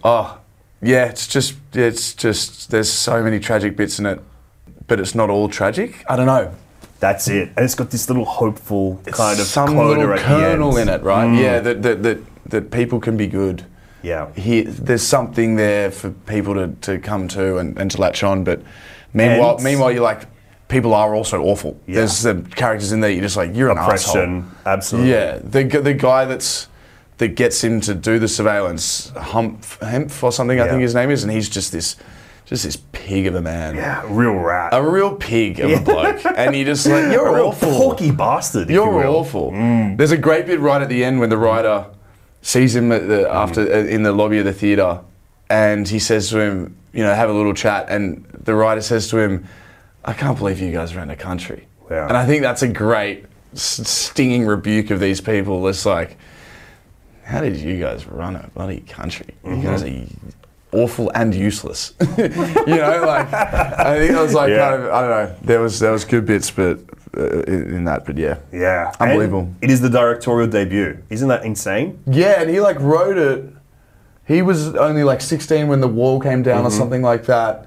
oh 0.04 0.40
yeah, 0.82 1.06
it's 1.06 1.28
just 1.28 1.54
it's 1.74 2.14
just 2.16 2.72
there's 2.72 2.92
so 2.92 3.22
many 3.24 3.40
tragic 3.40 3.76
bits 3.78 4.00
in 4.00 4.06
it, 4.08 4.20
but 4.88 5.00
it's 5.00 5.14
not 5.14 5.30
all 5.30 5.48
tragic. 5.50 6.04
I 6.10 6.16
don't 6.16 6.26
know, 6.26 6.52
That's 7.00 7.28
it. 7.28 7.50
And 7.56 7.64
it's 7.66 7.76
got 7.76 7.92
this 7.92 8.10
little 8.10 8.26
hopeful 8.26 9.02
kind 9.06 9.40
of 9.40 9.46
some 9.46 9.78
little 9.78 10.18
kernel 10.18 10.78
in 10.78 10.90
it, 10.90 11.02
right? 11.02 11.28
Mm. 11.28 11.42
Yeah, 11.42 11.60
that, 11.60 11.82
that 11.84 12.04
that 12.04 12.18
that 12.50 12.72
people 12.72 13.00
can 13.00 13.16
be 13.18 13.28
good. 13.28 13.66
Yeah. 14.02 14.32
he, 14.34 14.62
there's 14.62 15.04
something 15.04 15.58
there 15.58 15.92
for 15.92 16.12
people 16.12 16.54
to, 16.54 16.70
to 16.82 17.00
come 17.00 17.28
to 17.30 17.58
and, 17.58 17.78
and 17.78 17.92
to 17.92 18.00
latch 18.00 18.24
on. 18.24 18.46
But 18.46 18.62
meanwhile, 19.14 19.56
And- 19.56 19.64
meanwhile, 19.64 19.92
you're 19.92 20.02
like, 20.04 20.22
people 20.70 20.94
are 20.94 21.14
also 21.14 21.42
awful. 21.42 21.78
Yeah. 21.86 21.96
There's 21.96 22.24
the 22.24 22.36
characters 22.56 22.94
in 22.94 23.02
there. 23.02 23.12
You're 23.12 23.24
just 23.24 23.36
like, 23.36 23.54
you're 23.54 23.70
an 23.70 23.78
Oppression. 23.78 24.50
Absolutely. 24.66 25.12
Yeah, 25.12 25.40
the 25.44 25.64
the 25.64 25.94
guy 25.94 26.26
that's 26.26 26.68
that 27.18 27.36
gets 27.36 27.62
him 27.62 27.82
to 27.82 27.94
do 27.94 28.20
the 28.20 28.28
surveillance, 28.30 29.10
Humph, 29.10 29.78
Hemph 29.82 30.24
or 30.24 30.32
something, 30.32 30.62
I 30.62 30.70
think 30.70 30.82
his 30.82 30.96
name 30.96 31.12
is, 31.12 31.24
and 31.24 31.32
he's 31.32 31.50
just 31.50 31.74
this, 31.74 31.98
just 32.50 32.64
this 32.64 32.78
pig 32.94 33.28
of 33.28 33.36
a 33.36 33.42
man. 33.42 33.76
Yeah, 33.76 34.04
real 34.08 34.34
rat. 34.34 34.74
A 34.74 34.82
real 34.82 35.16
pig 35.16 35.60
of 35.60 35.70
a 35.70 35.80
bloke, 35.80 36.26
and 36.26 36.56
you 36.56 36.66
just 36.66 36.88
like 36.88 37.04
you're 37.12 37.28
a 37.28 37.36
real 37.36 37.48
awful. 37.50 37.78
porky 37.78 38.10
bastard. 38.10 38.72
You're 38.72 39.04
you 39.04 39.08
awful. 39.08 39.52
Mm. 39.52 39.98
There's 39.98 40.12
a 40.12 40.18
great 40.18 40.48
bit 40.48 40.60
right 40.60 40.82
at 40.82 40.90
the 40.90 41.04
end 41.04 41.20
when 41.20 41.30
the 41.30 41.38
writer 41.38 41.86
sees 42.42 42.76
him 42.76 42.92
at 42.92 43.08
the, 43.08 43.26
mm. 43.26 43.30
after 43.30 43.62
uh, 43.62 43.86
in 43.86 44.02
the 44.02 44.12
lobby 44.12 44.40
of 44.40 44.46
the 44.46 44.54
theater, 44.54 45.02
and 45.48 45.88
he 45.88 46.00
says 46.00 46.32
to 46.32 46.40
him, 46.40 46.76
you 46.92 47.04
know, 47.04 47.14
have 47.14 47.30
a 47.30 47.34
little 47.34 47.54
chat, 47.54 47.86
and 47.88 48.26
the 48.26 48.56
writer 48.56 48.82
says 48.82 49.08
to 49.10 49.20
him, 49.20 49.48
"I 50.04 50.14
can't 50.14 50.36
believe 50.36 50.60
you 50.60 50.72
guys 50.72 50.96
ran 50.96 51.12
a 51.12 51.16
country." 51.16 51.68
Yeah. 51.92 52.08
And 52.08 52.18
I 52.18 52.26
think 52.26 52.42
that's 52.42 52.64
a 52.64 52.68
great 52.68 53.26
stinging 53.54 54.48
rebuke 54.48 54.90
of 54.90 55.00
these 55.00 55.22
people. 55.22 55.68
It's 55.68 55.86
like, 55.86 56.18
how 57.24 57.42
did 57.42 57.58
you 57.58 57.80
guys 57.80 58.08
run 58.08 58.36
a 58.36 58.50
bloody 58.56 58.82
country? 58.82 59.36
You 59.44 59.52
mm-hmm. 59.52 59.62
guys 59.62 59.84
are 59.84 60.39
awful 60.72 61.12
and 61.16 61.34
useless. 61.34 61.94
you 62.18 62.28
know, 62.28 63.04
like 63.06 63.32
I 63.34 63.98
think 64.00 64.16
I 64.16 64.22
was 64.22 64.34
like 64.34 64.50
Yeah. 64.50 64.70
kind 64.70 64.84
of 64.84 64.90
I 64.92 65.02
don't 65.02 65.10
know. 65.10 65.36
There 65.44 65.62
was 65.62 65.80
there 65.80 65.92
was 65.92 66.06
good 66.06 66.26
bits, 66.26 66.52
but 66.52 66.80
uh, 67.18 67.42
in, 67.44 67.74
in 67.76 67.84
that, 67.86 68.06
but 68.06 68.18
yeah, 68.18 68.38
Yeah. 68.52 68.92
Unbelievable. 69.00 69.42
And 69.42 69.56
it 69.62 69.70
is 69.72 69.82
the 69.82 69.90
directorial 69.90 70.48
debut. 70.48 70.98
Isn't 71.10 71.28
that 71.30 71.44
insane? 71.44 72.00
yeah, 72.06 72.40
and 72.42 72.50
he 72.50 72.60
like 72.62 72.80
wrote 72.80 73.18
it. 73.18 73.46
He 74.28 74.44
was 74.44 74.76
only 74.76 75.04
like 75.04 75.22
16 75.22 75.68
when 75.68 75.82
the 75.82 75.88
wall 75.88 76.20
came 76.20 76.44
down 76.44 76.64
or 76.64 76.70
something 76.70 77.02
like 77.02 77.26
that, 77.26 77.66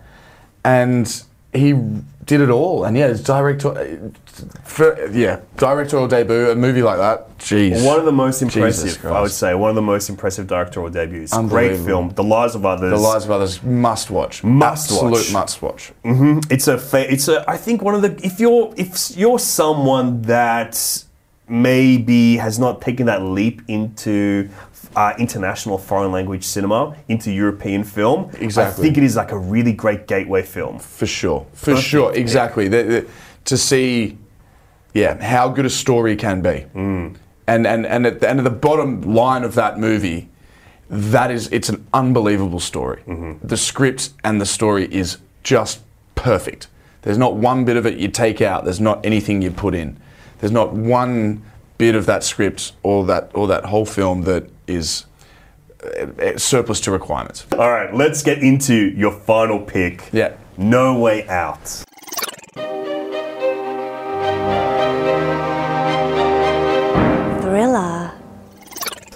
and 0.64 1.06
he 1.52 1.72
did 2.24 2.40
it 2.40 2.50
all. 2.50 2.84
And 2.84 2.96
yeah, 2.96 3.06
it's 3.08 3.20
director, 3.20 3.68
uh, 3.76 4.10
for, 4.64 5.08
yeah, 5.10 5.40
directorial 5.56 6.08
debut, 6.08 6.50
a 6.50 6.54
movie 6.54 6.82
like 6.82 6.98
that. 6.98 7.36
Jeez, 7.38 7.84
One 7.84 7.98
of 7.98 8.04
the 8.04 8.12
most 8.12 8.40
impressive, 8.42 9.04
I 9.04 9.20
would 9.20 9.32
say, 9.32 9.54
one 9.54 9.70
of 9.70 9.74
the 9.76 9.82
most 9.82 10.08
impressive 10.08 10.46
directorial 10.46 10.90
debuts. 10.92 11.36
Great 11.48 11.80
film. 11.80 12.10
The 12.10 12.22
Lives 12.22 12.54
of 12.54 12.64
Others. 12.64 12.90
The 12.90 12.96
Lives 12.96 13.24
of 13.24 13.30
Others 13.32 13.62
must 13.64 14.10
watch. 14.10 14.44
Must 14.44 14.90
Absolute 14.92 15.10
watch. 15.12 15.32
must 15.32 15.62
watch. 15.62 15.92
Mm-hmm. 16.04 16.52
It's 16.52 16.68
a. 16.68 16.78
Fa- 16.78 17.12
it's 17.12 17.26
a. 17.28 17.44
I 17.50 17.56
think 17.56 17.82
one 17.82 17.94
of 17.96 18.02
the. 18.02 18.18
If 18.24 18.38
you're 18.38 18.72
if 18.76 19.16
you're 19.16 19.40
someone 19.40 20.22
that 20.22 21.04
maybe 21.48 22.36
has 22.36 22.58
not 22.58 22.80
taken 22.80 23.06
that 23.06 23.22
leap 23.22 23.60
into 23.68 24.48
uh, 24.96 25.14
international 25.18 25.78
foreign 25.78 26.12
language 26.12 26.44
cinema, 26.44 26.96
into 27.08 27.30
European 27.32 27.84
film, 27.84 28.30
Exactly. 28.40 28.62
I 28.62 28.84
think 28.84 28.98
it 28.98 29.04
is 29.04 29.16
like 29.16 29.32
a 29.32 29.38
really 29.38 29.72
great 29.72 30.06
gateway 30.06 30.42
film. 30.42 30.78
For 30.78 31.06
sure. 31.06 31.46
For 31.52 31.72
Perfect. 31.72 31.88
sure. 31.88 32.12
Exactly. 32.14 32.68
The- 32.68 32.82
the- 32.82 33.06
to 33.44 33.56
see, 33.56 34.18
yeah, 34.94 35.20
how 35.22 35.48
good 35.48 35.66
a 35.66 35.70
story 35.70 36.14
can 36.16 36.42
be. 36.42 36.66
Mm. 36.74 37.16
And, 37.48 37.66
and, 37.66 37.84
and 37.86 38.06
at 38.06 38.20
the 38.20 38.30
end 38.30 38.38
of 38.38 38.44
the 38.44 38.50
bottom 38.50 39.02
line 39.02 39.42
of 39.42 39.54
that 39.56 39.78
movie, 39.78 40.28
that 40.88 41.30
is, 41.30 41.48
it's 41.50 41.68
an 41.68 41.84
unbelievable 41.92 42.60
story. 42.60 43.02
Mm-hmm. 43.06 43.46
The 43.46 43.56
script 43.56 44.10
and 44.22 44.40
the 44.40 44.46
story 44.46 44.86
is 44.94 45.18
just 45.42 45.80
perfect. 46.14 46.68
There's 47.02 47.18
not 47.18 47.34
one 47.34 47.64
bit 47.64 47.76
of 47.76 47.84
it 47.84 47.98
you 47.98 48.08
take 48.08 48.40
out. 48.40 48.64
There's 48.64 48.80
not 48.80 49.04
anything 49.04 49.42
you 49.42 49.50
put 49.50 49.74
in. 49.74 49.98
There's 50.38 50.52
not 50.52 50.72
one 50.72 51.42
bit 51.82 51.96
of 51.96 52.06
that 52.06 52.22
script 52.22 52.74
or 52.84 53.04
that 53.04 53.28
or 53.34 53.48
that 53.48 53.64
whole 53.64 53.84
film 53.84 54.22
that 54.22 54.44
is 54.68 55.04
uh, 55.82 56.06
uh, 56.06 56.38
surplus 56.38 56.80
to 56.80 56.92
requirements. 56.92 57.44
All 57.58 57.70
right, 57.72 57.92
let's 57.92 58.22
get 58.22 58.38
into 58.38 58.74
your 58.96 59.10
final 59.10 59.58
pick. 59.58 60.08
Yeah. 60.12 60.36
No 60.56 60.96
Way 60.96 61.26
Out. 61.26 61.82
Thriller. 67.40 68.12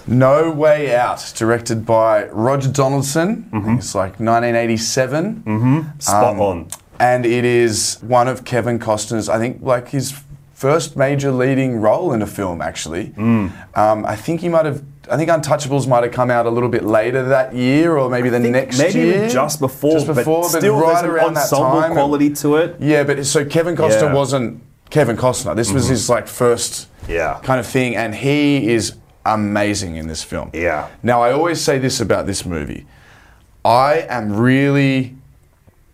No 0.05 0.51
Way 0.51 0.93
Out, 0.93 1.33
directed 1.37 1.85
by 1.85 2.25
Roger 2.27 2.69
Donaldson. 2.69 3.49
I 3.53 3.61
think 3.61 3.79
It's 3.79 3.95
like 3.95 4.19
1987. 4.19 5.43
Mm-hmm. 5.45 5.99
Spot 5.99 6.37
on. 6.37 6.67
And 6.99 7.25
it 7.25 7.45
is 7.45 7.99
one 8.01 8.27
of 8.27 8.43
Kevin 8.43 8.77
Costner's, 8.77 9.29
I 9.29 9.37
think, 9.37 9.61
like 9.61 9.87
his 9.89 10.11
first 10.57 10.97
major 10.97 11.31
leading 11.31 11.79
role 11.79 12.11
in 12.13 12.21
a 12.23 12.25
film, 12.25 12.63
actually. 12.63 13.09
Mm. 13.09 13.51
Um, 13.77 14.03
I 14.07 14.15
think 14.15 14.41
he 14.41 14.49
might 14.49 14.65
have, 14.65 14.81
I 15.09 15.15
think 15.15 15.29
Untouchables 15.29 15.87
might 15.87 16.01
have 16.01 16.11
come 16.11 16.31
out 16.31 16.47
a 16.47 16.49
little 16.49 16.67
bit 16.67 16.83
later 16.83 17.21
that 17.29 17.53
year 17.53 17.95
or 17.95 18.09
maybe 18.09 18.29
the 18.29 18.39
next 18.39 18.79
maybe 18.79 18.97
year. 18.99 19.19
maybe 19.21 19.31
just 19.33 19.59
before, 19.59 19.91
Just 19.91 20.07
before, 20.07 20.41
but 20.41 20.51
but, 20.53 20.57
still 20.57 20.75
right 20.79 20.93
there's 20.93 21.03
an 21.03 21.09
around 21.11 21.33
that 21.35 21.43
ensemble 21.43 21.81
time. 21.81 21.91
quality 21.91 22.31
to 22.33 22.55
it. 22.55 22.75
Yeah, 22.79 23.03
but 23.03 23.23
so 23.27 23.45
Kevin 23.45 23.75
Costner 23.75 23.89
Yeah. 23.91 24.01
Mm-hmm. 24.07 24.15
wasn't 24.15 24.63
Kevin 24.89 25.15
Costner. 25.15 25.55
This 25.55 25.71
was 25.71 25.87
his 25.87 26.09
like 26.09 26.27
first 26.27 26.87
Yeah. 27.07 27.39
kind 27.43 27.59
of 27.59 27.67
thing, 27.67 27.95
and 27.95 28.15
he 28.15 28.67
is 28.71 28.95
amazing 29.27 29.95
in 29.95 30.07
this 30.07 30.23
film. 30.23 30.49
Yeah. 30.55 30.87
Now 31.03 31.21
I 31.21 31.33
always 31.33 31.61
say 31.61 31.77
this 31.77 32.01
about 32.01 32.25
this 32.25 32.47
movie. 32.47 32.87
I 33.63 34.07
am 34.09 34.33
really 34.35 35.17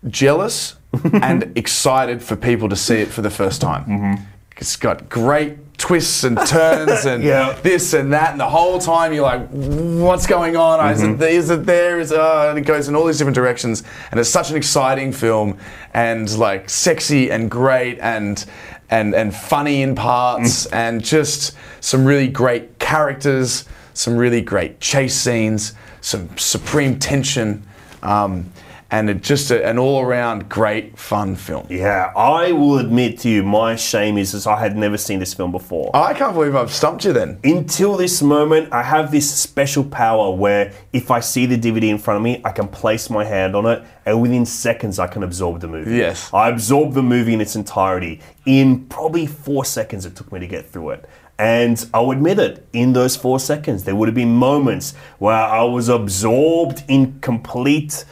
jealous 0.08 0.76
and 1.22 1.52
excited 1.58 2.22
for 2.24 2.38
people 2.38 2.70
to 2.70 2.78
see 2.78 3.02
it 3.02 3.10
for 3.10 3.22
the 3.22 3.30
first 3.30 3.60
time. 3.60 3.84
Mm-hmm. 3.86 4.24
It's 4.58 4.76
got 4.76 5.10
great 5.10 5.78
twists 5.78 6.24
and 6.24 6.38
turns 6.46 7.06
and 7.12 7.24
Yeah. 7.24 7.58
this 7.64 7.94
and 7.94 8.14
that, 8.14 8.32
and 8.32 8.40
the 8.40 8.50
whole 8.50 8.80
time 8.80 9.12
you're 9.14 9.24
like, 9.24 9.48
"What's 9.50 10.28
going 10.28 10.56
on? 10.56 10.90
Is 10.92 11.02
Mm-hmm. 11.02 11.14
it 11.14 11.18
there? 11.66 12.00
Is 12.00 12.12
it 12.12 12.20
uh, 12.20 12.48
and 12.50 12.58
it 12.58 12.62
goes 12.62 12.88
in 12.88 12.96
all 12.96 13.06
these 13.06 13.18
different 13.18 13.36
directions, 13.36 13.84
and 14.12 14.20
it's 14.20 14.30
such 14.30 14.50
an 14.52 14.56
exciting 14.56 15.12
film, 15.12 15.58
and 15.94 16.36
like 16.38 16.70
sexy 16.70 17.32
and 17.32 17.50
great 17.50 18.00
and 18.00 18.46
and 18.90 19.16
and 19.16 19.36
funny 19.36 19.82
in 19.82 19.96
parts, 19.96 20.68
Mm. 20.68 20.74
and 20.74 21.04
just 21.04 21.54
some 21.82 22.06
really 22.06 22.28
great 22.28 22.80
characters, 22.80 23.66
some 23.94 24.16
really 24.16 24.42
great 24.42 24.80
chase 24.80 25.16
scenes, 25.16 25.74
some 26.02 26.30
supreme 26.38 27.00
tension. 27.00 27.64
Um, 28.04 28.52
and 28.94 29.10
it 29.10 29.24
just 29.24 29.50
a, 29.50 29.68
an 29.68 29.80
all-around 29.80 30.48
great 30.48 31.00
fun 31.00 31.36
film. 31.36 31.66
Yeah, 31.68 32.14
I 32.16 32.52
will 32.52 32.78
admit 32.78 33.18
to 33.22 33.30
you, 33.30 33.42
my 33.42 33.76
shame 33.76 34.20
is, 34.20 34.36
is 34.36 34.46
I 34.46 34.60
had 34.60 34.78
never 34.78 35.00
seen 35.00 35.18
this 35.18 35.34
film 35.34 35.52
before. 35.52 35.90
I 35.96 36.14
can't 36.14 36.36
believe 36.36 36.56
I've 36.56 36.72
stumped 36.72 37.04
you 37.04 37.12
then. 37.12 37.40
Until 37.44 37.98
this 37.98 38.22
moment, 38.22 38.72
I 38.72 38.84
have 38.84 39.12
this 39.12 39.34
special 39.34 39.84
power 39.84 40.30
where 40.30 40.74
if 40.94 41.10
I 41.10 41.22
see 41.22 41.48
the 41.48 41.58
DVD 41.58 41.90
in 41.90 41.98
front 41.98 42.18
of 42.18 42.24
me, 42.24 42.40
I 42.46 42.52
can 42.52 42.68
place 42.68 43.10
my 43.10 43.26
hand 43.26 43.56
on 43.56 43.66
it, 43.66 43.84
and 44.06 44.22
within 44.22 44.46
seconds, 44.46 45.00
I 45.00 45.08
can 45.08 45.24
absorb 45.24 45.62
the 45.62 45.68
movie. 45.68 45.96
Yes. 45.96 46.32
I 46.32 46.50
absorbed 46.50 46.94
the 46.94 47.02
movie 47.02 47.34
in 47.34 47.42
its 47.42 47.56
entirety. 47.56 48.22
In 48.46 48.86
probably 48.86 49.26
four 49.26 49.66
seconds, 49.66 50.06
it 50.06 50.16
took 50.16 50.32
me 50.32 50.40
to 50.40 50.48
get 50.48 50.70
through 50.70 50.92
it. 50.92 51.10
And 51.40 51.84
I'll 51.96 52.12
admit 52.12 52.38
it, 52.38 52.68
in 52.74 52.94
those 52.94 53.16
four 53.16 53.40
seconds, 53.40 53.86
there 53.86 53.96
would 53.96 54.08
have 54.08 54.14
been 54.14 54.36
moments 54.36 54.94
where 55.18 55.34
I 55.34 55.64
was 55.64 55.90
absorbed 55.90 56.84
in 56.88 57.20
complete. 57.22 58.06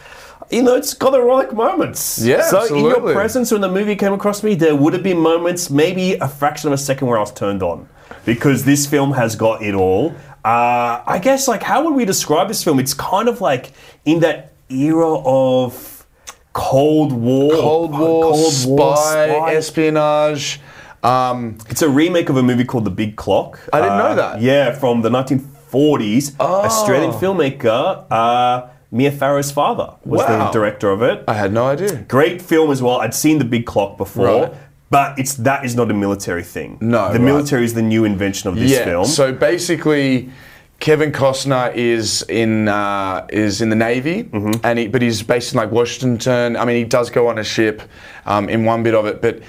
You 0.52 0.64
know, 0.64 0.76
it's 0.76 0.94
got 0.94 1.14
erotic 1.14 1.54
moments. 1.54 2.20
Yeah, 2.20 2.42
So 2.44 2.64
in 2.76 2.84
your 2.84 3.00
presence, 3.14 3.52
when 3.52 3.62
the 3.62 3.70
movie 3.72 3.96
came 3.96 4.12
across 4.14 4.44
me, 4.44 4.54
there 4.56 4.76
would 4.76 4.94
have 4.94 5.04
been 5.04 5.18
moments, 5.20 5.70
maybe 5.70 6.16
a 6.16 6.28
fraction 6.28 6.68
of 6.68 6.74
a 6.74 6.78
second, 6.78 7.08
where 7.08 7.18
I 7.18 7.22
was 7.22 7.32
turned 7.32 7.64
on, 7.64 7.88
because 8.26 8.66
this 8.66 8.86
film 8.86 9.14
has 9.14 9.36
got 9.36 9.62
it 9.64 9.74
all. 9.74 10.14
Uh, 10.44 11.02
I 11.06 11.20
guess, 11.22 11.48
like, 11.48 11.64
how 11.64 11.84
would 11.86 11.94
we 11.94 12.04
describe 12.04 12.48
this 12.50 12.64
film? 12.64 12.80
It's 12.80 12.94
kind 12.94 13.30
of 13.30 13.40
like 13.40 13.72
in 14.06 14.20
that 14.22 14.52
era 14.70 15.20
of 15.20 16.06
Cold 16.54 17.14
War, 17.14 17.52
Cold 17.54 17.92
War, 17.92 18.24
Cold 18.34 18.66
War, 18.68 18.98
spy, 18.98 19.54
espionage. 19.54 20.60
Um, 21.04 21.58
It's 21.70 21.82
a 21.82 21.90
remake 21.90 22.30
of 22.30 22.38
a 22.38 22.44
movie 22.44 22.66
called 22.66 22.86
The 22.86 22.92
Big 22.92 23.16
Clock. 23.16 23.60
I 23.72 23.80
didn't 23.82 23.98
know 23.98 24.06
Uh, 24.08 24.16
that. 24.16 24.42
Yeah, 24.42 24.72
from 24.74 25.02
the 25.02 25.10
1940s. 25.10 26.36
Oh. 26.40 26.62
Australian 26.66 27.12
filmmaker 27.14 28.06
uh, 28.12 28.68
Mia 28.92 29.12
Farrow's 29.12 29.52
father 29.52 29.94
was 30.04 30.22
the 30.22 30.50
director 30.52 30.90
of 30.92 31.02
it. 31.02 31.24
I 31.28 31.34
had 31.36 31.54
no 31.54 31.66
idea. 31.66 32.04
Great 32.10 32.42
film 32.42 32.72
as 32.72 32.82
well. 32.82 33.00
I'd 33.00 33.14
seen 33.16 33.40
The 33.40 33.46
Big 33.46 33.66
Clock 33.66 33.98
before. 33.98 34.26
Right. 34.26 34.54
But 34.90 35.18
it's 35.18 35.36
that 35.36 35.64
is 35.64 35.74
not 35.78 35.90
a 35.90 35.94
military 35.94 36.44
thing. 36.44 36.78
No, 36.82 37.08
the 37.14 37.20
right. 37.20 37.22
military 37.22 37.64
is 37.64 37.74
the 37.74 37.82
new 37.82 38.04
invention 38.04 38.50
of 38.50 38.56
this 38.58 38.72
yeah. 38.72 38.84
film. 38.84 39.06
So 39.06 39.32
basically, 39.32 40.30
Kevin 40.82 41.14
Costner 41.14 41.74
is 41.74 42.24
in 42.28 42.68
uh, 42.68 43.26
is 43.30 43.62
in 43.62 43.70
the 43.70 43.76
Navy, 43.78 44.26
Mm-hmm. 44.26 44.66
and 44.66 44.80
he, 44.80 44.88
but 44.90 45.02
he's 45.02 45.24
based 45.24 45.54
in 45.54 45.58
like 45.58 45.72
Washington. 45.72 46.58
I 46.58 46.66
mean, 46.66 46.76
he 46.76 46.84
does 46.84 47.10
go 47.10 47.30
on 47.30 47.38
a 47.40 47.44
ship 47.46 47.82
um, 48.26 48.50
in 48.50 48.66
one 48.66 48.84
bit 48.84 48.94
of 48.94 49.06
it, 49.06 49.22
but 49.22 49.40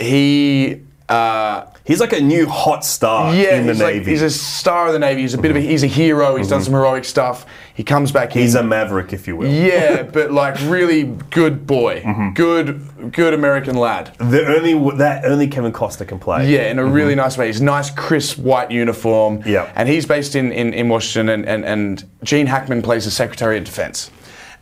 he. 0.00 0.82
Uh, 1.08 1.64
he's 1.86 2.00
like 2.00 2.12
a 2.12 2.20
new 2.20 2.46
hot 2.46 2.84
star 2.84 3.34
yeah, 3.34 3.56
in 3.56 3.66
the 3.66 3.72
he's, 3.72 3.82
like- 3.82 3.94
Navy. 3.96 4.10
he's 4.10 4.20
a 4.22 4.28
star 4.28 4.88
of 4.88 4.92
the 4.92 4.98
Navy. 4.98 5.22
He's 5.22 5.32
a 5.32 5.38
bit 5.38 5.50
of 5.50 5.56
a, 5.56 5.60
he's 5.60 5.82
a 5.82 5.86
hero. 5.86 6.36
He's 6.36 6.48
done 6.48 6.62
some 6.62 6.74
heroic 6.74 7.06
stuff. 7.06 7.46
He 7.74 7.82
comes 7.82 8.12
back. 8.12 8.30
He's 8.32 8.54
in, 8.54 8.64
a 8.66 8.68
maverick, 8.68 9.14
if 9.14 9.26
you 9.26 9.34
will. 9.36 9.50
yeah, 9.50 10.02
but 10.12 10.30
like 10.32 10.56
really 10.64 11.04
good 11.30 11.66
boy, 11.66 12.02
Mm-hmm. 12.02 12.34
good 12.34 13.12
good 13.12 13.32
American 13.32 13.76
lad. 13.76 14.14
The 14.18 14.46
only 14.54 14.96
that 14.98 15.24
only 15.24 15.48
Kevin 15.48 15.72
Costner 15.72 16.06
can 16.06 16.18
play. 16.18 16.50
Yeah, 16.52 16.70
in 16.70 16.78
a 16.78 16.84
really 16.84 17.14
nice 17.14 17.38
way. 17.38 17.46
He's 17.46 17.60
nice, 17.62 17.88
crisp 17.90 18.38
white 18.38 18.70
uniform. 18.70 19.38
Mm-hmm. 19.38 19.48
Yeah. 19.48 19.72
And 19.76 19.88
he's 19.88 20.04
based 20.04 20.36
in, 20.36 20.52
in, 20.52 20.74
in 20.74 20.88
Washington, 20.90 21.30
and, 21.30 21.46
and, 21.48 21.64
and 21.64 22.04
Gene 22.22 22.46
Hackman 22.46 22.82
plays 22.82 23.06
the 23.06 23.10
Secretary 23.10 23.56
of 23.56 23.64
Defense. 23.64 24.10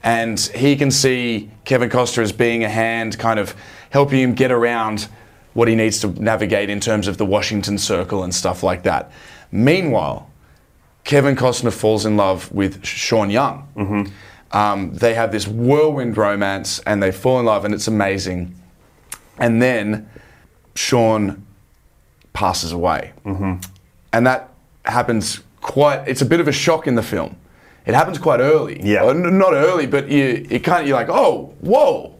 And 0.04 0.38
he 0.38 0.76
can 0.76 0.92
see 0.92 1.50
Kevin 1.64 1.90
Costner 1.90 2.22
as 2.22 2.30
being 2.30 2.62
a 2.62 2.68
hand, 2.68 3.18
kind 3.18 3.40
of 3.40 3.56
helping 3.90 4.20
him 4.20 4.34
get 4.34 4.52
around 4.52 5.08
what 5.56 5.68
he 5.68 5.74
needs 5.74 5.98
to 6.00 6.08
navigate 6.22 6.68
in 6.68 6.80
terms 6.80 7.08
of 7.08 7.16
the 7.16 7.24
Washington 7.24 7.78
Circle 7.78 8.22
and 8.22 8.34
stuff 8.34 8.62
like 8.62 8.82
that. 8.82 9.10
Meanwhile, 9.50 10.30
Kevin 11.04 11.34
Costner 11.34 11.72
falls 11.72 12.04
in 12.04 12.16
love 12.18 12.52
with 12.52 12.84
Sean 12.84 13.30
Young. 13.30 13.66
Mm-hmm. 13.74 14.56
Um, 14.56 14.92
they 14.92 15.14
have 15.14 15.32
this 15.32 15.48
whirlwind 15.48 16.18
romance 16.18 16.80
and 16.80 17.02
they 17.02 17.10
fall 17.10 17.40
in 17.40 17.46
love, 17.46 17.64
and 17.64 17.72
it's 17.72 17.88
amazing. 17.88 18.54
And 19.38 19.62
then 19.62 20.10
Sean 20.74 21.46
passes 22.34 22.72
away. 22.72 23.14
Mm-hmm. 23.24 23.60
And 24.12 24.26
that 24.26 24.52
happens 24.84 25.40
quite, 25.62 26.06
it's 26.06 26.20
a 26.20 26.26
bit 26.26 26.40
of 26.40 26.48
a 26.48 26.52
shock 26.52 26.86
in 26.86 26.96
the 26.96 27.02
film. 27.02 27.34
It 27.86 27.94
happens 27.94 28.18
quite 28.18 28.40
early. 28.40 28.78
Yeah. 28.82 29.04
Or 29.04 29.10
n- 29.10 29.38
not 29.38 29.54
early, 29.54 29.86
but 29.86 30.10
you, 30.10 30.46
it 30.50 30.60
kind 30.64 30.82
of, 30.82 30.88
you're 30.88 30.98
like, 30.98 31.08
oh, 31.08 31.54
whoa. 31.60 32.14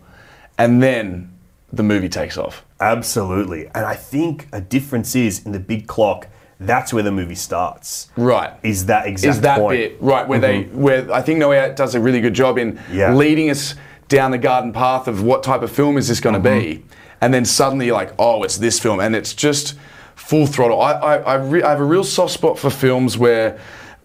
And 0.56 0.82
then 0.82 1.35
the 1.76 1.82
movie 1.82 2.08
takes 2.08 2.36
off. 2.36 2.64
Absolutely. 2.80 3.66
And 3.68 3.84
I 3.86 3.94
think 3.94 4.48
a 4.52 4.60
difference 4.60 5.14
is 5.14 5.44
in 5.44 5.52
the 5.52 5.60
big 5.60 5.86
clock, 5.86 6.28
that's 6.58 6.92
where 6.92 7.02
the 7.02 7.12
movie 7.12 7.34
starts. 7.34 8.08
Right. 8.16 8.52
Is 8.62 8.86
that 8.86 9.06
exact 9.06 9.36
is 9.36 9.40
that 9.42 9.58
point. 9.58 9.78
bit 9.78 9.96
right 10.00 10.26
where 10.26 10.38
they 10.38 10.64
mm-hmm. 10.64 10.80
where 10.80 11.12
I 11.12 11.20
think 11.22 11.38
Noah 11.38 11.74
does 11.74 11.94
a 11.94 12.00
really 12.00 12.20
good 12.20 12.34
job 12.34 12.58
in 12.58 12.80
Yeah. 12.90 13.14
leading 13.14 13.50
us 13.50 13.74
down 14.08 14.30
the 14.30 14.38
garden 14.38 14.72
path 14.72 15.08
of 15.08 15.22
what 15.22 15.42
type 15.42 15.62
of 15.62 15.70
film 15.70 15.98
is 15.98 16.08
this 16.08 16.20
going 16.20 16.34
to 16.34 16.40
be, 16.40 16.76
mm-hmm. 16.76 16.88
and 17.20 17.34
then 17.34 17.44
suddenly 17.44 17.86
you're 17.86 17.94
like, 17.94 18.14
oh, 18.18 18.42
it's 18.44 18.56
this 18.56 18.78
film, 18.78 19.00
and 19.00 19.16
it's 19.16 19.34
just 19.34 19.74
full 20.14 20.46
throttle. 20.46 20.80
I 20.80 20.92
I, 20.92 21.16
I, 21.16 21.34
re- 21.34 21.62
I 21.62 21.70
have 21.70 21.80
a 21.80 21.84
real 21.84 22.04
soft 22.04 22.32
spot 22.32 22.58
for 22.58 22.70
films 22.70 23.18
where 23.18 23.58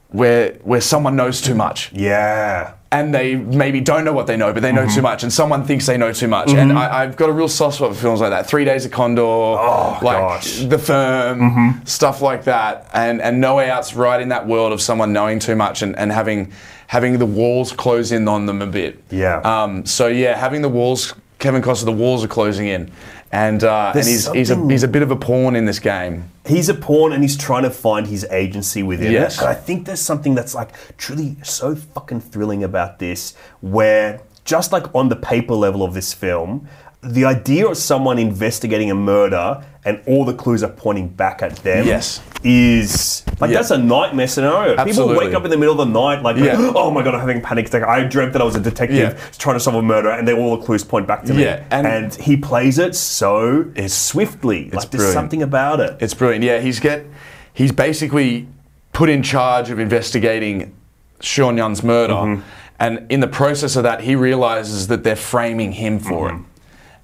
where 0.10 0.54
where 0.64 0.82
someone 0.82 1.16
knows 1.16 1.40
too 1.42 1.56
much 1.56 1.92
Yeah. 1.94 2.74
And 2.94 3.14
they 3.14 3.36
maybe 3.36 3.80
don't 3.80 4.04
know 4.04 4.12
what 4.12 4.28
they 4.28 4.36
know, 4.36 4.52
but 4.52 4.62
they 4.62 4.72
know 4.74 4.82
Mm-hmm. 4.86 4.96
too 4.96 5.02
much, 5.02 5.24
and 5.24 5.32
someone 5.32 5.64
thinks 5.64 5.86
they 5.86 5.98
know 5.98 6.12
too 6.12 6.28
much. 6.28 6.50
And 6.52 6.74
I, 6.74 7.04
I've 7.04 7.16
got 7.16 7.30
a 7.30 7.32
real 7.32 7.48
soft 7.48 7.78
spot 7.78 7.96
for 7.96 8.02
films 8.02 8.20
like 8.20 8.32
that. 8.32 8.48
Three 8.48 8.66
Days 8.66 8.86
of 8.86 8.92
Condor, 8.92 9.22
like 9.24 9.62
Oh, 9.62 9.98
gosh. 10.02 10.60
Mm-hmm. 10.60 10.70
The 10.70 10.78
Firm, 10.78 11.82
stuff 11.86 12.22
like 12.22 12.44
that. 12.46 12.90
And 12.94 13.22
and 13.22 13.40
No 13.40 13.56
Way 13.56 13.70
Out's 13.70 13.94
right 13.96 14.22
in 14.22 14.30
that 14.30 14.48
world 14.48 14.74
of 14.74 14.82
someone 14.82 15.14
knowing 15.14 15.40
too 15.40 15.56
much 15.56 15.82
and, 15.82 15.98
and 15.98 16.12
having 16.12 16.52
having 16.88 17.18
the 17.20 17.26
walls 17.26 17.72
close 17.72 18.12
in 18.12 18.28
on 18.28 18.46
them 18.46 18.62
a 18.62 18.68
bit. 18.68 19.02
Yeah. 19.10 19.38
Um, 19.40 19.86
so 19.86 20.08
yeah, 20.08 20.38
having 20.38 20.62
the 20.62 20.70
walls, 20.70 21.14
Kevin 21.40 21.62
Costner, 21.62 21.86
the 21.86 21.92
walls 21.94 22.24
are 22.26 22.28
closing 22.28 22.68
in, 22.68 22.92
and 23.32 23.64
uh, 23.64 23.94
and 23.96 24.06
he's 24.06 24.30
he's 24.32 24.50
a 24.52 24.68
he's 24.68 24.84
a 24.84 24.88
bit 24.88 25.02
of 25.02 25.12
a 25.12 25.16
pawn 25.16 25.56
in 25.56 25.66
this 25.66 25.80
game. 25.80 26.30
He's 26.46 26.70
a 26.70 26.74
pawn 26.74 27.14
and 27.14 27.24
he's 27.24 27.38
trying 27.38 27.64
to 27.64 27.70
find 27.70 28.08
his 28.08 28.26
agency 28.26 28.84
within 28.84 29.12
Yes. 29.12 29.38
it. 29.38 29.42
And 29.42 29.50
I 29.50 29.54
think 29.54 29.86
there's 29.86 30.02
something 30.02 30.36
that's 30.36 30.54
like 30.56 30.70
truly 30.98 31.38
so 31.44 31.76
fucking 31.76 32.22
thrilling 32.22 32.64
about 32.64 33.00
this, 33.00 33.34
where 33.62 34.22
just 34.44 34.72
like 34.72 34.94
on 34.96 35.10
the 35.10 35.16
paper 35.16 35.54
level 35.54 35.84
of 35.84 35.94
this 35.94 36.14
film, 36.14 36.68
the 37.04 37.26
idea 37.26 37.68
of 37.68 37.78
someone 37.78 38.20
investigating 38.20 38.92
a 38.92 38.96
murder 38.96 39.64
and 39.86 40.00
all 40.06 40.24
the 40.24 40.34
clues 40.36 40.62
are 40.62 40.70
pointing 40.72 41.08
back 41.08 41.42
at 41.42 41.56
them 41.58 41.88
Yes. 41.88 42.22
is 42.44 43.24
like 43.40 43.50
Yeah. 43.50 43.58
that's 43.58 43.72
a 43.72 43.78
nightmare 43.78 44.28
scenario. 44.28 44.84
People 44.86 45.08
wake 45.16 45.34
up 45.34 45.44
in 45.44 45.50
the 45.50 45.58
middle 45.58 45.80
of 45.82 45.88
the 45.88 45.92
night 46.00 46.22
like, 46.22 46.38
Yeah. 46.38 46.58
oh 46.76 46.92
my 46.92 47.02
god, 47.04 47.16
I'm 47.16 47.20
having 47.20 47.38
a 47.38 47.42
panic 47.42 47.68
attack. 47.68 47.84
I 47.84 48.04
dreamt 48.04 48.34
that 48.34 48.42
I 48.42 48.46
was 48.46 48.56
a 48.56 48.60
detective 48.60 48.98
Yeah. 48.98 49.20
trying 49.40 49.56
to 49.56 49.60
solve 49.60 49.78
a 49.78 49.82
murder, 49.82 50.10
and 50.12 50.28
then 50.28 50.38
all 50.38 50.56
the 50.58 50.64
clues 50.64 50.84
point 50.84 51.08
back 51.08 51.24
to 51.26 51.34
me. 51.34 51.44
Yeah, 51.44 51.64
and- 51.72 51.88
and, 51.88 52.14
he 52.14 52.38
plays 52.38 52.78
it 52.78 52.96
so 52.96 53.66
swiftly. 53.88 54.70
like 54.72 54.92
there's 54.92 55.12
something 55.12 55.42
about 55.42 55.80
it. 55.80 55.98
It's 56.00 56.14
brilliant. 56.14 56.44
Yeah, 56.46 56.60
he's 56.60 56.80
get 56.80 57.06
he's 57.54 57.72
basically 57.72 58.48
put 58.94 59.10
in 59.10 59.24
charge 59.24 59.70
of 59.72 59.80
investigating 59.80 60.74
Sean 61.20 61.58
Young's 61.58 61.84
murder, 61.84 62.14
Mm-hmm. 62.14 62.42
and 62.80 63.06
in 63.10 63.20
the 63.22 63.28
process 63.28 63.76
of 63.76 63.84
that, 63.84 64.02
he 64.02 64.16
realizes 64.16 64.88
that 64.88 65.04
they're 65.04 65.16
framing 65.16 65.72
him 65.74 65.98
for 66.00 66.30
Mm-hmm. 66.30 66.38
it, 66.38 66.46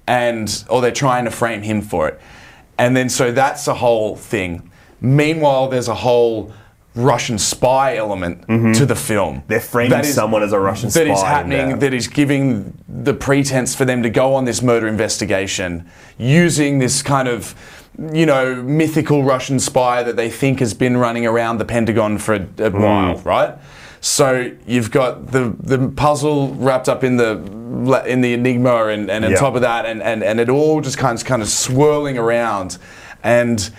and 0.08 0.64
or 0.68 0.80
they're 0.80 0.90
trying 0.90 1.24
to 1.26 1.30
frame 1.30 1.62
him 1.62 1.82
for 1.82 2.08
it, 2.08 2.20
and 2.78 2.96
then 2.96 3.08
so 3.08 3.30
that's 3.30 3.68
a 3.68 3.74
whole 3.74 4.16
thing. 4.16 4.68
Meanwhile, 5.00 5.68
there's 5.68 5.86
a 5.88 5.94
whole 5.94 6.52
Russian 6.94 7.38
spy 7.38 7.96
element 7.96 8.42
to 8.74 8.84
the 8.86 8.96
film. 8.96 9.42
They're 9.46 9.60
framing 9.60 9.90
That 9.90 10.04
is- 10.06 10.14
someone 10.14 10.42
as 10.42 10.52
a 10.52 10.58
Russian 10.58 10.88
that 10.90 11.06
is 11.06 11.18
spy 11.20 11.28
in 11.28 11.34
happening. 11.36 11.68
there. 11.68 11.76
That 11.90 11.94
is 11.94 12.08
giving 12.08 12.72
the 12.88 13.14
pretense 13.14 13.74
for 13.76 13.84
them 13.84 14.02
to 14.02 14.10
go 14.10 14.34
on 14.34 14.46
this 14.46 14.62
murder 14.62 14.88
investigation 14.88 15.84
using 16.16 16.78
this 16.80 17.02
kind 17.02 17.28
of 17.28 17.54
you 18.12 18.26
know 18.26 18.54
mythical 18.62 19.22
Russian 19.24 19.58
spy 19.60 20.02
that 20.02 20.16
they 20.16 20.30
think 20.30 20.60
has 20.60 20.72
been 20.74 20.96
running 20.96 21.26
around 21.26 21.58
the 21.58 21.64
Pentagon 21.64 22.16
for 22.18 22.34
a, 22.34 22.46
a 22.58 22.70
Hmm. 22.70 22.82
while, 22.82 23.14
right? 23.24 23.54
So 24.00 24.52
you've 24.66 24.90
got 24.90 25.32
the 25.32 25.54
the 25.60 25.88
puzzle 25.88 26.54
wrapped 26.54 26.88
up 26.88 27.02
in 27.04 27.16
the 27.16 27.36
in 28.06 28.20
the 28.20 28.32
enigma, 28.34 28.86
and, 28.86 29.10
and 29.10 29.24
on 29.24 29.30
Yeah. 29.32 29.36
top 29.38 29.54
of 29.54 29.62
that, 29.62 29.86
and, 29.86 30.02
and, 30.02 30.22
and 30.22 30.40
it 30.40 30.48
all 30.48 30.80
just 30.80 30.98
kind 30.98 31.18
of 31.18 31.24
kind 31.24 31.42
of 31.42 31.48
swirling 31.48 32.18
around, 32.18 32.78
and 33.22 33.70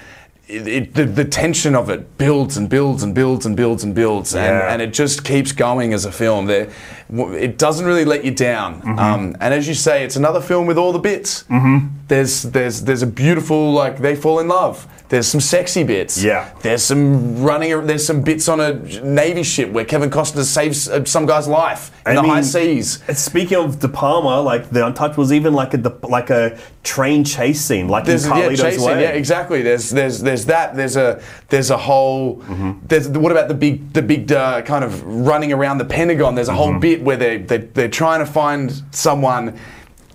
it, 0.48 0.68
it, 0.68 0.94
the, 0.96 1.06
the 1.06 1.26
tension 1.26 1.76
of 1.76 1.90
it 1.90 2.18
builds 2.18 2.58
and 2.58 2.70
builds 2.70 3.04
and 3.04 3.14
builds 3.14 3.46
and 3.46 3.56
builds 3.56 3.84
and 3.84 3.94
builds, 3.94 4.34
and, 4.36 4.44
Yeah. 4.46 4.74
and 4.74 4.82
it 4.82 4.94
just 4.94 5.24
keeps 5.24 5.52
going 5.52 5.94
as 5.94 6.06
a 6.06 6.12
film. 6.12 6.48
There, 6.48 6.70
it 7.12 7.58
doesn't 7.58 7.86
really 7.86 8.06
let 8.06 8.26
you 8.26 8.32
down. 8.32 8.82
Mm-hmm. 8.82 9.00
Um, 9.00 9.36
and 9.40 9.54
as 9.54 9.68
you 9.68 9.74
say, 9.76 10.04
it's 10.04 10.16
another 10.16 10.42
film 10.42 10.66
with 10.68 10.78
all 10.78 10.92
the 10.92 11.00
bits. 11.00 11.44
Mm-hmm. 11.44 11.88
There's 12.08 12.44
there's 12.44 12.82
there's 12.84 13.04
a 13.04 13.08
beautiful 13.08 13.72
like 13.74 14.00
they 14.00 14.16
fall 14.16 14.40
in 14.40 14.48
love. 14.48 14.88
There's 15.10 15.28
some 15.28 15.42
sexy 15.42 15.84
bits. 15.84 16.22
Yeah. 16.24 16.54
There's 16.62 16.84
some 16.84 17.42
running. 17.44 17.88
There's 17.88 18.06
some 18.06 18.22
bits 18.22 18.48
on 18.48 18.60
a 18.60 18.74
navy 19.02 19.42
ship 19.42 19.72
where 19.72 19.84
Kevin 19.84 20.12
Costner 20.12 20.44
saves 20.44 20.88
uh, 20.88 21.04
some 21.06 21.26
guy's 21.26 21.48
life 21.48 21.92
in 22.06 22.16
I 22.16 22.22
the 22.22 22.28
high 22.28 22.42
seas. 22.42 23.04
Speaking 23.18 23.58
of 23.58 23.80
De 23.80 23.88
Palma, 23.88 24.40
like 24.40 24.70
the 24.70 24.82
Untouchables, 24.82 25.32
even 25.32 25.54
like 25.54 25.74
a 25.74 25.98
like 26.08 26.30
a 26.30 26.60
train 26.84 27.24
chase 27.24 27.60
scene, 27.60 27.88
like 27.88 28.06
There's 28.06 28.26
in 28.26 28.36
yeah, 28.38 28.54
chasing. 28.56 28.84
Way. 28.86 29.02
Yeah, 29.02 29.10
exactly. 29.10 29.64
There's 29.64 29.90
there's 29.90 30.20
there's 30.22 30.46
that. 30.46 30.76
There's 30.76 30.96
a 30.96 31.20
there's 31.50 31.72
a 31.72 31.78
whole. 31.78 32.38
Mm-hmm. 32.42 32.86
There's 32.88 33.08
what 33.10 33.32
about 33.32 33.48
the 33.48 33.56
big 33.56 33.92
the 33.94 34.04
big 34.04 34.32
uh, 34.32 34.62
kind 34.62 34.84
of 34.84 35.04
running 35.04 35.52
around 35.52 35.80
the 35.80 35.86
Pentagon? 35.86 36.36
There's 36.36 36.50
a 36.50 36.54
whole 36.54 36.70
Mm-hmm. 36.70 36.80
bit 36.82 37.02
where 37.02 37.18
they 37.18 37.38
they 37.40 37.58
they're 37.58 37.90
trying 37.90 38.20
to 38.20 38.28
find 38.32 38.72
someone. 38.92 39.58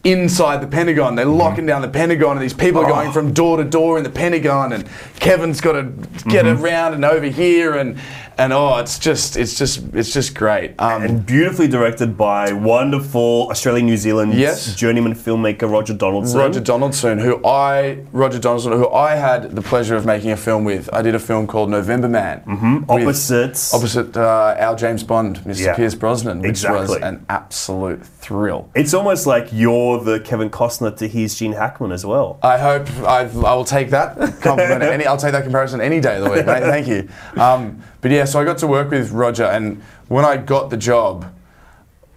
Inside 0.04 0.60
the 0.60 0.66
Pentagon, 0.66 1.14
they're 1.14 1.24
locking 1.24 1.64
down 1.66 1.80
the 1.82 1.88
Pentagon, 1.88 2.36
and 2.36 2.42
these 2.42 2.52
people 2.52 2.82
are 2.82 2.86
going 2.86 3.08
Mm-hmm. 3.08 3.08
Oh. 3.08 3.12
from 3.12 3.32
door 3.32 3.56
to 3.56 3.64
door 3.64 3.96
in 3.98 4.04
the 4.04 4.10
Pentagon, 4.10 4.72
and 4.72 4.86
Kevin's 5.18 5.60
got 5.60 5.72
to 5.72 5.82
get 6.28 6.44
Mm-hmm. 6.44 6.62
around 6.64 6.94
and 6.94 7.04
over 7.04 7.26
here, 7.26 7.74
and 7.74 7.98
and 8.36 8.52
oh, 8.52 8.78
it's 8.78 8.98
just 8.98 9.36
it's 9.36 9.56
just 9.56 9.80
it's 9.94 10.12
just 10.12 10.34
great. 10.34 10.74
Um, 10.80 11.02
and 11.02 11.24
beautifully 11.24 11.68
directed 11.68 12.16
by 12.18 12.52
wonderful 12.52 13.46
Australian 13.50 13.86
New 13.86 13.96
Zealand 13.96 14.34
Yes. 14.34 14.74
journeyman 14.74 15.14
filmmaker 15.14 15.70
Roger 15.70 15.94
Donaldson. 15.94 16.38
Roger 16.40 16.60
Donaldson, 16.60 17.18
who 17.18 17.42
I 17.46 17.98
Roger 18.12 18.38
Donaldson, 18.40 18.72
who 18.72 18.90
I 18.90 19.14
had 19.14 19.52
the 19.52 19.62
pleasure 19.62 19.94
of 19.96 20.04
making 20.04 20.32
a 20.32 20.36
film 20.36 20.64
with. 20.64 20.90
I 20.92 21.00
did 21.00 21.14
a 21.14 21.18
film 21.20 21.46
called 21.46 21.70
November 21.70 22.08
Man. 22.08 22.40
Mm-hmm. 22.40 22.90
Opposites. 22.90 23.72
Opposite 23.72 24.16
uh, 24.16 24.56
our 24.58 24.74
James 24.76 25.02
Bond, 25.04 25.38
Mr. 25.44 25.66
Yeah. 25.66 25.76
Pierce 25.76 25.94
Brosnan, 25.94 26.40
which 26.42 26.64
was 26.64 26.90
Exactly. 26.90 27.02
an 27.02 27.24
absolute 27.28 28.04
thrill. 28.04 28.68
It's 28.74 28.94
almost 28.94 29.26
like 29.26 29.52
the 30.02 30.18
Kevin 30.18 30.50
Costner 30.50 30.96
to 30.96 31.06
his 31.06 31.38
Gene 31.38 31.52
Hackman 31.52 31.92
as 31.92 32.04
well. 32.04 32.38
I 32.42 32.58
hope 32.58 32.88
I've, 33.06 33.36
I 33.44 33.54
will 33.54 33.64
take 33.64 33.90
that 33.90 34.16
compliment. 34.40 34.82
any, 34.82 35.06
I'll 35.06 35.16
take 35.16 35.32
that 35.32 35.44
comparison 35.44 35.80
any 35.80 36.00
day 36.00 36.16
of 36.16 36.24
the 36.24 36.30
week, 36.30 36.46
mate. 36.46 36.60
Thank 36.62 36.88
you. 36.88 37.08
Um, 37.40 37.82
but 38.00 38.10
yeah, 38.10 38.24
so 38.24 38.40
I 38.40 38.44
got 38.44 38.58
to 38.58 38.66
work 38.66 38.90
with 38.90 39.12
Roger, 39.12 39.44
and 39.44 39.80
when 40.08 40.24
I 40.24 40.36
got 40.38 40.70
the 40.70 40.76
job, 40.76 41.32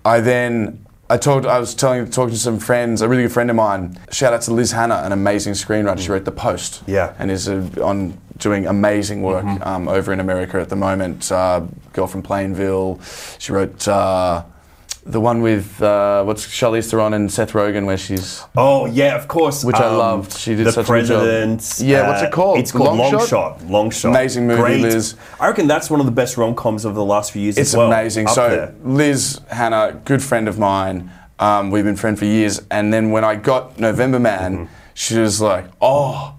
I 0.03 0.19
then 0.21 0.85
I 1.09 1.17
told 1.17 1.45
I 1.45 1.59
was 1.59 1.73
telling 1.75 2.09
talking 2.09 2.33
to 2.33 2.39
some 2.39 2.59
friends, 2.59 3.01
a 3.01 3.07
really 3.07 3.23
good 3.23 3.31
friend 3.31 3.49
of 3.49 3.55
mine. 3.55 3.99
Shout 4.11 4.33
out 4.33 4.41
to 4.43 4.53
Liz 4.53 4.71
Hannah, 4.71 5.01
an 5.05 5.11
amazing 5.11 5.53
screenwriter. 5.53 5.99
She 5.99 6.09
wrote 6.11 6.25
The 6.25 6.31
Post, 6.31 6.83
Yeah. 6.87 7.13
and 7.19 7.29
is 7.29 7.47
uh, 7.47 7.67
on 7.83 8.17
doing 8.37 8.67
amazing 8.67 9.21
work 9.23 9.45
um, 9.65 9.87
over 9.87 10.11
in 10.13 10.19
America 10.19 10.59
at 10.59 10.69
the 10.69 10.75
moment. 10.75 11.31
Uh, 11.31 11.61
girl 11.93 12.07
from 12.07 12.21
Plainville. 12.23 12.99
She 13.39 13.51
wrote. 13.51 13.87
Uh, 13.87 14.43
the 15.09 15.19
one 15.21 15.41
with 15.41 15.81
uh, 15.81 16.23
what's 16.23 16.45
Charlize 16.47 16.89
Theron 16.91 17.13
and 17.13 17.31
Seth 17.31 17.53
Rogen, 17.53 17.85
where 17.85 17.97
she's 17.97 18.43
Oh 18.55 18.85
yeah, 18.85 19.15
of 19.15 19.27
course. 19.27 19.63
Which 19.63 19.75
I 19.77 19.87
um, 19.87 19.97
loved. 19.97 20.37
She 20.37 20.55
did 20.55 20.67
the 20.67 20.71
such 20.71 20.89
a 20.89 20.91
good 20.91 21.05
job. 21.05 21.59
Yeah, 21.79 22.07
what's 22.07 22.21
it 22.23 22.31
called? 22.31 22.59
It's 22.59 22.71
called 22.71 22.87
Long 22.87 22.97
Long, 22.97 23.11
Shot? 23.11 23.27
Shot. 23.27 23.65
Long 23.65 23.89
Shot. 23.89 24.09
Amazing 24.09 24.47
movie, 24.47 24.61
Great. 24.61 24.81
Liz. 24.81 25.15
I 25.39 25.47
reckon 25.47 25.67
that's 25.67 25.89
one 25.89 25.99
of 25.99 26.05
the 26.05 26.11
best 26.11 26.37
rom 26.37 26.55
coms 26.55 26.85
of 26.85 26.93
the 26.95 27.05
last 27.05 27.31
few 27.31 27.41
years. 27.41 27.57
It's 27.57 27.71
as 27.73 27.77
well. 27.77 27.87
amazing. 27.87 28.27
So 28.27 28.49
there. 28.49 28.75
Liz 28.83 29.39
Hannah, 29.49 29.99
good 30.05 30.21
friend 30.21 30.47
of 30.47 30.59
mine. 30.59 31.11
Um, 31.39 31.69
we've 31.71 31.83
been 31.85 31.95
friends 31.95 32.19
for 32.19 32.25
years. 32.25 32.61
And 32.71 32.91
then 32.91 33.11
when 33.11 33.23
I 33.23 33.35
got 33.35 33.79
November 33.79 34.19
Man, 34.19 34.53
Mm-hmm. 34.55 34.73
she 34.95 35.19
was 35.19 35.39
like, 35.39 35.65
"Oh, 35.79 36.35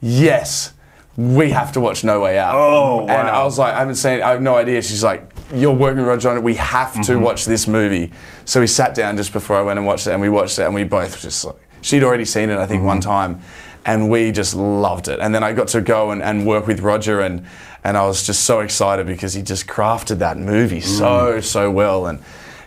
yes, 0.00 0.72
we 1.16 1.50
have 1.50 1.72
to 1.72 1.80
watch 1.80 2.02
No 2.04 2.20
Way 2.20 2.38
Out." 2.38 2.54
Oh, 2.54 3.00
And 3.08 3.28
I 3.28 3.44
was 3.44 3.58
like, 3.58 3.74
"I 3.74 3.78
haven't 3.80 3.94
seen. 3.96 4.14
it. 4.18 4.22
I 4.22 4.30
have 4.30 4.42
no 4.42 4.56
idea." 4.56 4.82
She's 4.82 5.04
like, 5.04 5.29
"You're 5.52 5.72
working 5.72 5.98
with 5.98 6.06
Roger 6.08 6.30
on 6.30 6.36
it. 6.36 6.42
We 6.42 6.54
have 6.54 6.92
to 6.94 7.00
Mm-hmm. 7.00 7.22
watch 7.22 7.44
this 7.44 7.66
movie." 7.66 8.12
So 8.44 8.60
we 8.60 8.66
sat 8.66 8.94
down 8.94 9.16
just 9.16 9.32
before 9.32 9.56
I 9.56 9.62
went 9.62 9.78
and 9.78 9.86
watched 9.86 10.06
it, 10.06 10.12
and 10.12 10.20
we 10.20 10.28
watched 10.28 10.58
it, 10.58 10.62
and 10.64 10.74
we 10.74 10.84
both 10.84 11.20
just 11.20 11.44
like 11.44 11.56
she'd 11.82 12.02
already 12.02 12.24
seen 12.24 12.50
it, 12.50 12.58
I 12.58 12.66
think, 12.66 12.80
Mm-hmm. 12.80 12.86
one 12.86 13.00
time. 13.00 13.40
And 13.86 14.10
we 14.10 14.30
just 14.30 14.54
loved 14.54 15.08
it. 15.08 15.20
And 15.20 15.34
then 15.34 15.42
I 15.42 15.54
got 15.54 15.68
to 15.68 15.80
go 15.80 16.10
and, 16.10 16.22
and 16.22 16.46
work 16.46 16.66
with 16.66 16.80
Roger, 16.80 17.20
and, 17.20 17.46
and 17.82 17.96
I 17.96 18.04
was 18.06 18.26
just 18.26 18.44
so 18.44 18.60
excited 18.60 19.06
because 19.06 19.32
he 19.32 19.40
just 19.40 19.66
crafted 19.66 20.18
that 20.18 20.36
movie 20.36 20.80
Mm. 20.82 20.98
so, 20.98 21.40
so 21.40 21.70
well. 21.70 22.06
And 22.06 22.18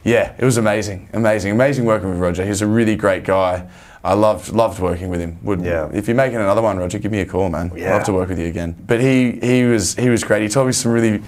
yeah, 0.03 0.33
it 0.39 0.43
was 0.43 0.57
amazing, 0.57 1.09
amazing, 1.13 1.51
amazing 1.51 1.85
working 1.85 2.09
with 2.09 2.17
Roger. 2.19 2.43
He's 2.43 2.63
a 2.63 2.67
really 2.67 2.95
great 2.95 3.25
guy. 3.25 3.67
I 4.03 4.15
loved 4.15 4.51
loved 4.53 4.79
working 4.79 5.09
with 5.09 5.19
him. 5.21 5.37
Would 5.43 5.61
Yeah. 5.61 5.87
if 5.93 6.07
you're 6.07 6.17
making 6.17 6.39
another 6.39 6.63
one, 6.63 6.77
Roger, 6.79 6.97
give 6.97 7.11
me 7.11 7.19
a 7.21 7.25
call, 7.27 7.47
man. 7.49 7.69
I'd 7.73 7.79
Yeah. 7.79 7.93
love 7.93 8.03
to 8.05 8.13
work 8.13 8.29
with 8.29 8.39
you 8.39 8.47
again. 8.47 8.75
But 8.87 8.99
he 8.99 9.39
he 9.41 9.65
was 9.65 9.93
he 9.95 10.09
was 10.09 10.23
great. 10.23 10.41
He 10.41 10.49
told 10.49 10.65
me 10.65 10.73
some 10.73 10.91
really. 10.91 11.21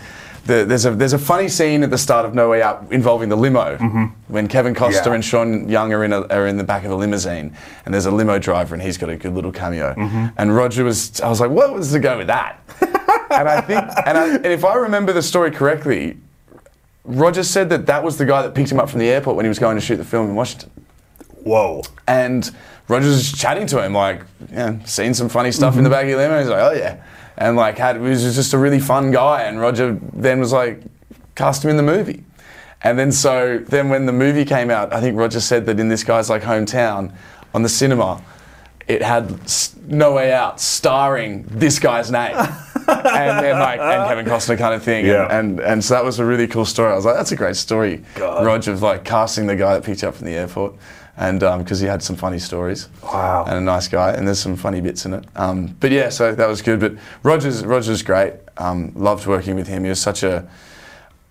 The, 0.45 0.63
there's 0.63 0.85
a 0.85 0.91
there's 0.91 1.13
a 1.13 1.17
funny 1.17 1.47
scene 1.47 1.81
at 1.81 1.89
the 1.89 1.97
start 1.97 2.23
of 2.25 2.35
No 2.35 2.49
Way 2.51 2.61
Out 2.61 2.85
involving 2.91 3.29
the 3.29 3.35
limo 3.35 3.77
when 4.27 4.47
Kevin 4.47 4.75
Costner 4.75 4.91
Mm-hmm. 4.91 5.07
Yeah. 5.09 5.13
and 5.15 5.25
Sean 5.25 5.67
Young 5.69 5.91
are 5.91 6.03
in 6.03 6.13
a, 6.13 6.21
are 6.27 6.45
in 6.45 6.57
the 6.57 6.63
back 6.63 6.83
of 6.85 6.91
a 6.91 6.95
limousine 6.95 7.55
and 7.83 7.93
there's 7.93 8.05
a 8.05 8.11
limo 8.11 8.37
driver 8.37 8.75
and 8.75 8.83
he's 8.83 8.97
got 8.97 9.09
a 9.09 9.15
good 9.15 9.33
little 9.33 9.51
cameo 9.51 9.95
Mm-hmm. 9.95 10.25
and 10.37 10.55
Roger 10.55 10.83
was 10.83 11.19
I 11.21 11.29
was 11.29 11.39
like 11.39 11.49
what 11.49 11.73
was 11.73 11.91
the 11.91 11.99
go 11.99 12.19
with 12.19 12.27
that 12.27 12.59
and 13.31 13.49
I 13.49 13.59
think 13.61 13.81
and, 14.05 14.17
I, 14.17 14.35
and 14.35 14.45
if 14.45 14.63
I 14.63 14.75
remember 14.75 15.13
the 15.13 15.23
story 15.23 15.49
correctly 15.49 16.17
Roger 17.03 17.43
said 17.43 17.69
that 17.69 17.87
that 17.87 18.03
was 18.03 18.17
the 18.17 18.25
guy 18.25 18.41
that 18.43 18.53
picked 18.53 18.71
him 18.71 18.79
up 18.79 18.89
from 18.89 18.99
the 18.99 19.09
airport 19.09 19.35
when 19.35 19.45
he 19.45 19.49
was 19.49 19.59
going 19.59 19.75
to 19.77 19.81
shoot 19.81 19.97
the 19.97 20.05
film 20.05 20.29
in 20.29 20.35
Washington 20.35 20.69
Whoa. 21.43 21.81
and 22.07 22.49
Roger's 22.87 23.31
chatting 23.33 23.65
to 23.67 23.83
him, 23.83 23.93
like, 23.93 24.21
yeah, 24.51 24.83
seen 24.85 25.15
some 25.15 25.27
funny 25.27 25.51
stuff 25.51 25.75
in 25.75 25.83
the 25.83 25.89
back 25.89 26.03
of 26.03 26.09
your 26.09 26.19
limo. 26.19 26.37
He's 26.39 26.49
like, 26.49 26.59
oh 26.61 26.71
yeah, 26.73 27.03
and 27.37 27.55
like 27.55 27.77
had 27.77 27.99
was 27.99 28.35
just 28.35 28.53
a 28.53 28.57
really 28.57 28.79
fun 28.79 29.11
guy. 29.11 29.43
And 29.43 29.59
Roger 29.59 29.99
then 30.13 30.39
was 30.39 30.53
like, 30.53 30.81
cast 31.35 31.63
him 31.63 31.69
in 31.69 31.77
the 31.77 31.83
movie. 31.83 32.23
And 32.81 32.99
then 32.99 33.11
so 33.11 33.59
then 33.59 33.89
when 33.89 34.05
the 34.05 34.13
movie 34.13 34.45
came 34.45 34.69
out, 34.69 34.93
I 34.93 35.01
think 35.01 35.17
Roger 35.17 35.39
said 35.39 35.65
that 35.65 35.79
in 35.79 35.89
this 35.89 36.03
guy's 36.03 36.29
like 36.29 36.43
hometown 36.43 37.13
on 37.53 37.63
the 37.63 37.69
cinema, 37.69 38.23
it 38.87 39.01
had 39.01 39.39
No 39.87 40.13
Way 40.13 40.31
Out 40.31 40.61
starring 40.61 41.45
this 41.49 41.79
guy's 41.79 42.11
name. 42.11 42.35
and 42.87 43.43
then 43.43 43.59
like 43.59 43.79
and 43.79 44.07
Kevin 44.07 44.25
Costner 44.25 44.57
kind 44.57 44.75
of 44.75 44.83
thing. 44.83 45.05
Yeah. 45.05 45.23
And, 45.23 45.59
and 45.59 45.59
and 45.59 45.83
so 45.83 45.95
that 45.95 46.05
was 46.05 46.19
a 46.19 46.25
really 46.25 46.47
cool 46.47 46.65
story. 46.65 46.91
I 46.91 46.95
was 46.95 47.05
like, 47.05 47.15
that's 47.15 47.31
a 47.31 47.35
great 47.35 47.55
story, 47.55 48.03
God. 48.13 48.45
Roger, 48.45 48.71
of 48.71 48.81
like 48.81 49.03
casting 49.03 49.47
the 49.47 49.55
guy 49.55 49.73
that 49.73 49.83
picked 49.83 50.03
you 50.03 50.07
up 50.07 50.15
from 50.15 50.27
the 50.27 50.33
airport. 50.35 50.75
And 51.17 51.39
because 51.39 51.79
he 51.79 51.87
had 51.87 52.03
some 52.03 52.15
funny 52.17 52.39
stories, 52.39 52.89
Wow. 53.01 53.45
and 53.47 53.57
a 53.57 53.61
nice 53.61 53.87
guy, 53.87 54.11
and 54.11 54.27
there's 54.27 54.39
some 54.39 54.55
funny 54.57 54.81
bits 54.81 55.05
in 55.05 55.13
it. 55.13 55.23
Um, 55.35 55.75
but 55.79 55.91
yeah, 55.91 56.09
so 56.09 56.35
that 56.35 56.47
was 56.49 56.61
good. 56.61 56.79
But 56.81 56.93
Roger's 57.23 57.63
Roger's 57.65 58.03
great. 58.03 58.33
Um, 58.57 58.91
loved 58.95 59.25
working 59.25 59.55
with 59.55 59.67
him. 59.67 59.83
He 59.83 59.89
was 59.89 60.01
such 60.01 60.23
a 60.23 60.45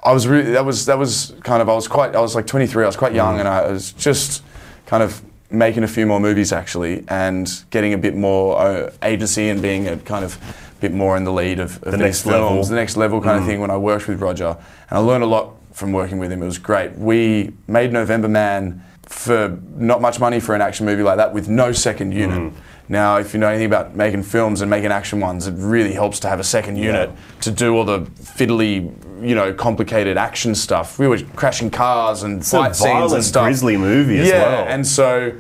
I 0.03 0.13
was 0.13 0.27
really 0.27 0.53
that 0.53 0.65
was 0.65 0.87
that 0.87 0.99
was 0.99 1.35
kind 1.43 1.61
of 1.63 1.69
I 1.69 1.75
was 1.75 1.87
quite 1.89 2.15
I 2.17 2.21
was 2.21 2.35
like 2.35 2.47
23. 2.47 2.83
I 2.83 2.87
was 2.87 2.97
quite 2.97 3.13
young, 3.15 3.39
and 3.41 3.49
I 3.49 3.71
was 3.71 3.93
just 3.93 4.43
kind 4.87 5.03
of 5.03 5.23
making 5.51 5.85
a 5.85 5.89
few 5.89 6.07
more 6.07 6.19
movies 6.21 6.53
actually, 6.53 7.05
and 7.09 7.51
getting 7.71 7.93
a 7.93 7.99
bit 7.99 8.15
more 8.17 8.59
uh, 8.59 8.91
agency 9.03 9.49
and 9.51 9.61
being 9.61 9.87
a 9.89 9.97
kind 9.99 10.25
of 10.25 10.39
bit 10.81 10.93
more 10.93 11.17
in 11.17 11.25
the 11.25 11.33
lead 11.33 11.59
of, 11.61 11.83
of 11.83 11.93
The 11.93 11.99
next 11.99 12.23
films, 12.23 12.35
level. 12.43 12.65
the 12.65 12.75
next 12.75 12.97
level 12.97 13.21
kind 13.21 13.39
of 13.39 13.45
thing. 13.47 13.61
When 13.61 13.71
I 13.71 13.77
worked 13.77 14.09
with 14.09 14.21
Roger, 14.21 14.57
and 14.91 14.99
I 14.99 14.99
learned 14.99 15.25
a 15.25 15.27
lot 15.29 15.55
from 15.73 15.93
working 15.93 16.19
with 16.19 16.31
him. 16.33 16.43
It 16.43 16.47
was 16.47 16.59
great. 16.59 16.97
We 16.99 17.53
made 17.69 17.93
November 17.93 18.29
Man 18.29 18.83
for 19.07 19.59
not 19.77 20.01
much 20.01 20.21
money 20.21 20.41
for 20.41 20.55
an 20.55 20.61
action 20.61 20.87
movie 20.87 21.03
like 21.03 21.17
that 21.17 21.33
with 21.33 21.49
no 21.49 21.73
second 21.73 22.13
mm. 22.13 22.17
unit. 22.17 22.53
Now, 22.89 23.17
if 23.17 23.33
you 23.33 23.41
know 23.41 23.49
anything 23.49 23.67
about 23.67 23.97
making 23.97 24.25
films 24.25 24.61
and 24.61 24.71
making 24.71 24.93
action 24.93 25.19
ones, 25.19 25.47
it 25.47 25.55
really 25.57 25.93
helps 25.93 26.21
to 26.21 26.29
have 26.29 26.39
a 26.39 26.45
second 26.45 26.77
unit 26.77 27.11
to 27.41 27.51
do 27.51 27.75
all 27.75 27.85
the 27.85 28.01
fiddly, 28.01 28.93
you 29.27 29.35
know, 29.35 29.55
complicated 29.55 30.19
action 30.19 30.55
stuff. 30.55 30.99
We 30.99 31.09
were 31.09 31.19
crashing 31.35 31.71
cars 31.71 32.23
and 32.23 32.43
a 32.43 32.45
fight 32.45 32.77
scenes 32.77 33.13
and 33.13 33.25
stuff. 33.25 33.45
grisly 33.45 33.79
movie 33.79 34.19
as 34.19 34.29
yeah, 34.29 34.43
well. 34.43 34.69
and 34.69 34.87
so 34.87 35.33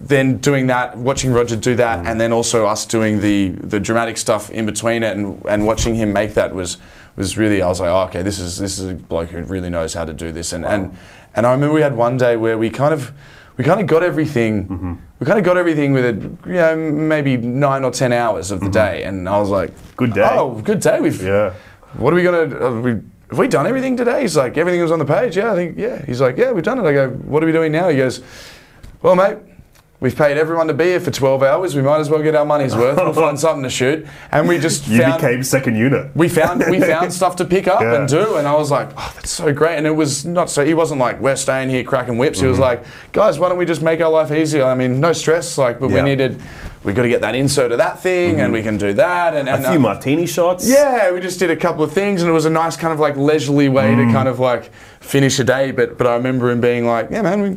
then 0.00 0.38
doing 0.38 0.66
that, 0.68 0.96
watching 0.96 1.32
Roger 1.32 1.56
do 1.56 1.74
that, 1.76 2.04
mm. 2.04 2.06
and 2.06 2.20
then 2.20 2.32
also 2.32 2.66
us 2.66 2.84
doing 2.84 3.20
the 3.20 3.48
the 3.48 3.80
dramatic 3.80 4.18
stuff 4.18 4.50
in 4.50 4.66
between 4.66 5.02
it, 5.02 5.16
and, 5.16 5.42
and 5.46 5.66
watching 5.66 5.94
him 5.94 6.12
make 6.12 6.34
that 6.34 6.54
was 6.54 6.76
was 7.16 7.38
really. 7.38 7.62
I 7.62 7.68
was 7.68 7.80
like, 7.80 7.90
oh, 7.90 8.08
okay, 8.08 8.22
this 8.22 8.38
is 8.38 8.58
this 8.58 8.78
is 8.78 8.90
a 8.90 8.94
bloke 8.94 9.30
who 9.30 9.42
really 9.42 9.70
knows 9.70 9.94
how 9.94 10.04
to 10.04 10.12
do 10.12 10.32
this, 10.32 10.52
and 10.52 10.64
and 10.64 10.96
and 11.34 11.46
I 11.46 11.52
remember 11.52 11.74
we 11.74 11.82
had 11.82 11.96
one 11.96 12.16
day 12.16 12.36
where 12.36 12.58
we 12.58 12.70
kind 12.70 12.92
of 12.94 13.12
we 13.56 13.64
kind 13.64 13.80
of 13.80 13.86
got 13.86 14.02
everything. 14.02 14.66
Mm-hmm. 14.68 14.94
We 15.18 15.26
kind 15.26 15.38
of 15.38 15.44
got 15.44 15.58
everything 15.58 15.92
with 15.92 16.04
it, 16.06 16.14
you 16.46 16.54
know, 16.54 16.74
maybe 16.76 17.36
nine 17.36 17.84
or 17.84 17.90
ten 17.90 18.10
hours 18.12 18.50
of 18.50 18.60
the 18.60 18.70
day, 18.70 19.04
and 19.04 19.28
I 19.28 19.38
was 19.38 19.50
like, 19.50 19.70
Good 19.96 20.14
day. 20.14 20.26
Oh, 20.32 20.54
good 20.62 20.80
day. 20.80 20.98
We've 21.00 21.22
Yeah. 21.22 21.52
what 21.98 22.12
are 22.12 22.16
we 22.16 22.22
gonna? 22.22 22.48
Have 22.48 22.82
we, 22.82 22.92
have 23.28 23.38
we 23.38 23.46
done 23.48 23.66
everything 23.66 23.96
today? 23.98 24.22
He's 24.22 24.36
like, 24.36 24.56
everything 24.56 24.80
was 24.80 24.90
on 24.90 24.98
the 24.98 25.04
page. 25.04 25.36
Yeah, 25.36 25.52
I 25.52 25.56
think 25.56 25.76
yeah. 25.76 26.02
He's 26.06 26.20
like, 26.22 26.38
yeah, 26.38 26.52
we've 26.52 26.64
done 26.64 26.78
it. 26.78 26.86
I 26.86 26.92
go, 26.92 27.10
what 27.10 27.42
are 27.42 27.46
we 27.46 27.52
doing 27.52 27.70
now? 27.72 27.88
He 27.90 27.96
goes, 27.98 28.22
well, 29.02 29.14
mate. 29.14 29.36
We've 30.00 30.16
paid 30.16 30.38
everyone 30.38 30.66
to 30.68 30.72
be 30.72 30.84
here 30.84 31.00
for 31.00 31.10
12 31.10 31.42
hours. 31.42 31.76
We 31.76 31.82
might 31.82 31.98
as 32.00 32.08
well 32.08 32.22
get 32.22 32.34
our 32.34 32.46
money's 32.46 32.74
worth. 32.74 32.96
We'll 32.96 33.12
find 33.12 33.38
something 33.46 33.62
to 33.64 33.68
shoot. 33.68 34.06
And 34.32 34.48
we 34.48 34.58
just 34.58 34.88
You 34.88 35.02
found, 35.02 35.20
became 35.20 35.42
second 35.44 35.76
unit. 35.76 36.10
we 36.16 36.26
found 36.30 36.64
we 36.70 36.80
found 36.94 37.12
stuff 37.12 37.36
to 37.36 37.44
pick 37.44 37.68
up 37.68 37.82
Yeah. 37.82 37.96
and 37.96 38.08
do, 38.08 38.36
and 38.36 38.48
I 38.48 38.54
was 38.54 38.70
like, 38.70 38.88
oh, 38.96 39.12
that's 39.14 39.30
so 39.30 39.52
great. 39.52 39.76
And 39.76 39.86
it 39.86 39.90
was 39.90 40.24
not 40.24 40.48
so. 40.48 40.64
He 40.64 40.72
wasn't 40.72 41.00
like 41.00 41.20
we're 41.20 41.36
staying 41.36 41.68
here 41.68 41.84
cracking 41.84 42.16
whips. 42.16 42.40
He 42.40 42.46
was 42.46 42.58
like, 42.58 42.82
guys, 43.12 43.38
why 43.38 43.50
don't 43.50 43.58
we 43.58 43.66
just 43.66 43.82
make 43.82 44.00
our 44.00 44.10
life 44.10 44.32
easier? 44.32 44.64
I 44.64 44.74
mean, 44.74 45.00
no 45.00 45.12
stress. 45.12 45.58
Like, 45.58 45.78
but 45.80 45.90
Yeah. 45.90 45.96
we 45.96 46.08
needed, 46.08 46.40
we 46.82 46.94
got 46.94 47.02
to 47.02 47.10
get 47.10 47.20
that 47.20 47.34
insert 47.34 47.70
of 47.70 47.76
that 47.76 48.00
thing, 48.02 48.40
and 48.40 48.54
we 48.54 48.62
can 48.62 48.78
do 48.78 48.94
that. 48.94 49.34
And, 49.36 49.50
a 49.50 49.58
few 49.58 49.76
uh, 49.76 49.78
martini 49.80 50.24
shots. 50.24 50.66
yeah, 50.66 51.12
we 51.12 51.20
just 51.20 51.38
did 51.38 51.50
a 51.50 51.56
couple 51.56 51.84
of 51.84 51.92
things, 51.92 52.22
and 52.22 52.30
it 52.30 52.32
was 52.32 52.46
a 52.46 52.50
nice 52.50 52.74
kind 52.74 52.94
of 52.94 53.00
like 53.00 53.18
leisurely 53.18 53.68
way 53.68 53.92
Mm. 53.92 54.06
to 54.06 54.12
kind 54.14 54.28
of 54.28 54.40
like 54.40 54.70
finish 55.00 55.38
a 55.40 55.44
day. 55.44 55.72
But 55.72 55.98
but 55.98 56.06
I 56.06 56.14
remember 56.14 56.48
him 56.50 56.62
being 56.62 56.86
like, 56.86 57.08
yeah, 57.10 57.20
man, 57.20 57.42
we 57.42 57.56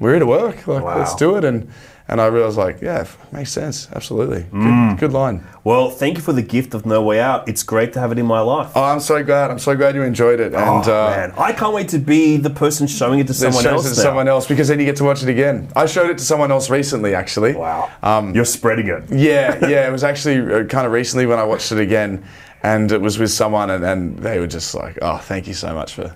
we're 0.00 0.10
here 0.10 0.18
to 0.20 0.26
work. 0.26 0.66
Like, 0.66 0.82
Wow. 0.82 0.98
let's 0.98 1.14
do 1.14 1.36
it. 1.36 1.44
And 1.44 1.68
and 2.08 2.20
I 2.20 2.26
realized 2.26 2.56
like, 2.58 2.80
yeah, 2.82 3.04
makes 3.30 3.52
sense. 3.52 3.86
Absolutely, 3.94 4.44
Mm. 4.52 4.90
good, 4.98 4.98
good 4.98 5.12
line. 5.12 5.44
Well, 5.62 5.90
thank 5.90 6.16
you 6.16 6.22
for 6.24 6.32
the 6.32 6.42
gift 6.42 6.74
of 6.74 6.84
No 6.84 7.00
Way 7.02 7.20
Out. 7.20 7.48
It's 7.48 7.62
great 7.62 7.92
to 7.92 8.00
have 8.00 8.10
it 8.10 8.18
in 8.18 8.26
my 8.26 8.40
life. 8.40 8.72
Oh, 8.74 8.82
I'm 8.82 8.98
so 8.98 9.22
glad. 9.22 9.52
I'm 9.52 9.60
so 9.60 9.76
glad 9.76 9.94
you 9.94 10.02
enjoyed 10.02 10.40
it. 10.40 10.52
And 10.52 10.84
oh, 10.88 11.06
uh, 11.06 11.10
man, 11.16 11.32
I 11.38 11.52
can't 11.52 11.72
wait 11.72 11.88
to 11.90 12.00
be 12.00 12.36
the 12.36 12.50
person 12.50 12.88
showing 12.88 13.20
it 13.20 13.28
to 13.28 13.34
someone 13.34 13.62
shows 13.62 13.84
else. 13.84 13.86
it 13.86 13.90
to 13.90 13.96
now. 14.00 14.02
someone 14.02 14.26
else 14.26 14.48
because 14.48 14.66
then 14.66 14.80
you 14.80 14.86
get 14.86 14.96
to 14.96 15.04
watch 15.04 15.22
it 15.22 15.28
again. 15.28 15.68
I 15.76 15.86
showed 15.86 16.10
it 16.10 16.18
to 16.18 16.24
someone 16.24 16.50
else 16.50 16.68
recently, 16.68 17.14
actually. 17.14 17.54
Wow. 17.54 17.88
Um, 18.02 18.34
You're 18.34 18.44
spreading 18.44 18.88
it. 18.88 19.04
yeah, 19.12 19.56
yeah. 19.68 19.86
It 19.86 19.92
was 19.92 20.02
actually 20.02 20.38
uh, 20.52 20.64
kind 20.64 20.86
of 20.88 20.92
recently 20.92 21.26
when 21.26 21.38
I 21.38 21.44
watched 21.44 21.70
it 21.70 21.78
again, 21.78 22.24
and 22.64 22.90
it 22.90 23.00
was 23.00 23.20
with 23.20 23.30
someone, 23.30 23.70
and, 23.70 23.84
and 23.84 24.18
they 24.18 24.40
were 24.40 24.48
just 24.48 24.74
like, 24.74 24.98
"Oh, 25.00 25.18
thank 25.18 25.46
you 25.46 25.54
so 25.54 25.72
much 25.74 25.94
for." 25.94 26.12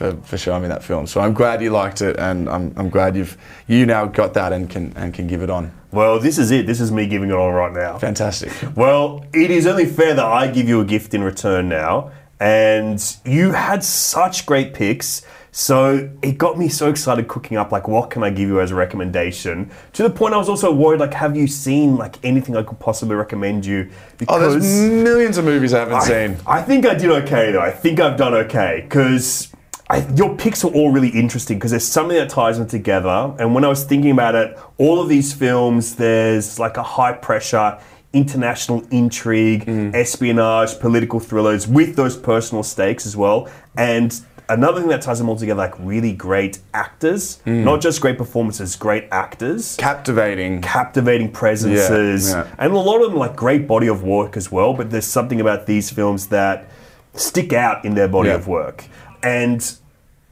For, 0.00 0.16
for 0.22 0.38
showing 0.38 0.62
me 0.62 0.68
that 0.68 0.82
film, 0.82 1.06
so 1.06 1.20
I'm 1.20 1.34
glad 1.34 1.60
you 1.60 1.68
liked 1.68 2.00
it, 2.00 2.18
and 2.18 2.48
I'm, 2.48 2.72
I'm 2.78 2.88
glad 2.88 3.16
you've 3.16 3.36
you 3.66 3.84
now 3.84 4.06
got 4.06 4.32
that 4.32 4.50
and 4.50 4.70
can 4.70 4.94
and 4.96 5.12
can 5.12 5.26
give 5.26 5.42
it 5.42 5.50
on. 5.50 5.72
Well, 5.92 6.18
this 6.18 6.38
is 6.38 6.50
it. 6.50 6.66
This 6.66 6.80
is 6.80 6.90
me 6.90 7.06
giving 7.06 7.28
it 7.28 7.34
on 7.34 7.52
right 7.52 7.70
now. 7.70 7.98
Fantastic. 7.98 8.50
Well, 8.74 9.26
it 9.34 9.50
is 9.50 9.66
only 9.66 9.84
fair 9.84 10.14
that 10.14 10.24
I 10.24 10.46
give 10.46 10.66
you 10.66 10.80
a 10.80 10.86
gift 10.86 11.12
in 11.12 11.22
return 11.22 11.68
now. 11.68 12.12
And 12.40 12.98
you 13.26 13.52
had 13.52 13.84
such 13.84 14.46
great 14.46 14.72
picks. 14.72 15.20
So 15.52 16.10
it 16.22 16.38
got 16.38 16.56
me 16.56 16.68
so 16.68 16.88
excited 16.88 17.28
cooking 17.28 17.58
up 17.58 17.70
like 17.70 17.86
what 17.86 18.08
can 18.08 18.22
I 18.22 18.30
give 18.30 18.48
you 18.48 18.60
as 18.60 18.70
a 18.70 18.76
recommendation? 18.76 19.70
To 19.92 20.02
the 20.02 20.08
point 20.08 20.32
I 20.32 20.38
was 20.38 20.48
also 20.48 20.72
worried 20.72 21.00
like 21.00 21.12
have 21.12 21.36
you 21.36 21.46
seen 21.46 21.96
like 21.96 22.24
anything 22.24 22.56
I 22.56 22.62
could 22.62 22.78
possibly 22.78 23.16
recommend 23.16 23.66
you? 23.66 23.90
Oh, 24.28 24.38
there's 24.38 24.64
millions 24.64 25.36
of 25.36 25.44
movies 25.44 25.74
I 25.74 25.80
haven't 25.80 25.94
I, 25.94 26.04
seen. 26.04 26.36
I 26.46 26.62
think 26.62 26.86
I 26.86 26.94
did 26.94 27.10
okay 27.10 27.52
though. 27.52 27.60
I 27.60 27.72
think 27.72 28.00
I've 28.00 28.16
done 28.16 28.32
okay 28.32 28.86
because 29.90 30.18
your 30.18 30.34
picks 30.36 30.64
are 30.64 30.70
all 30.72 30.90
really 30.92 31.08
interesting 31.08 31.58
because 31.58 31.70
there's 31.72 31.86
something 31.86 32.16
that 32.16 32.28
ties 32.30 32.58
them 32.58 32.66
together. 32.68 33.34
And 33.38 33.54
when 33.54 33.64
I 33.64 33.68
was 33.68 33.84
thinking 33.84 34.10
about 34.12 34.34
it, 34.34 34.58
all 34.78 35.00
of 35.00 35.08
these 35.08 35.32
films, 35.32 35.96
there's 35.96 36.58
like 36.58 36.76
a 36.76 36.82
high 36.82 37.12
pressure 37.12 37.78
international 38.12 38.82
intrigue, 38.90 39.64
Mm. 39.66 39.94
espionage, 39.94 40.80
political 40.80 41.20
thrillers 41.20 41.68
with 41.68 41.94
those 41.96 42.16
personal 42.16 42.62
stakes 42.64 43.06
as 43.06 43.16
well. 43.16 43.48
And 43.76 44.18
another 44.48 44.80
thing 44.80 44.88
that 44.90 45.00
ties 45.02 45.18
them 45.18 45.28
all 45.28 45.36
together, 45.36 45.58
like 45.58 45.74
really 45.78 46.12
great 46.12 46.58
actors, 46.74 47.38
Mm. 47.46 47.62
not 47.62 47.80
just 47.80 48.00
great 48.00 48.18
performances, 48.18 48.74
great 48.74 49.04
actors 49.12 49.76
Captivating. 49.78 50.60
captivating 50.60 51.30
presences, 51.30 52.30
Yeah, 52.30 52.38
yeah. 52.38 52.44
and 52.58 52.72
a 52.72 52.78
lot 52.78 53.00
of 53.00 53.10
them 53.10 53.18
like 53.18 53.36
great 53.36 53.68
body 53.68 53.86
of 53.86 54.02
work 54.02 54.36
as 54.36 54.50
well. 54.50 54.72
But 54.74 54.90
there's 54.90 55.06
something 55.06 55.40
about 55.40 55.66
these 55.66 55.88
films 55.90 56.26
that 56.28 56.64
stick 57.14 57.52
out 57.52 57.84
in 57.84 57.94
their 57.94 58.08
body 58.08 58.30
Yeah. 58.30 58.34
of 58.36 58.48
work, 58.48 58.86
and 59.22 59.76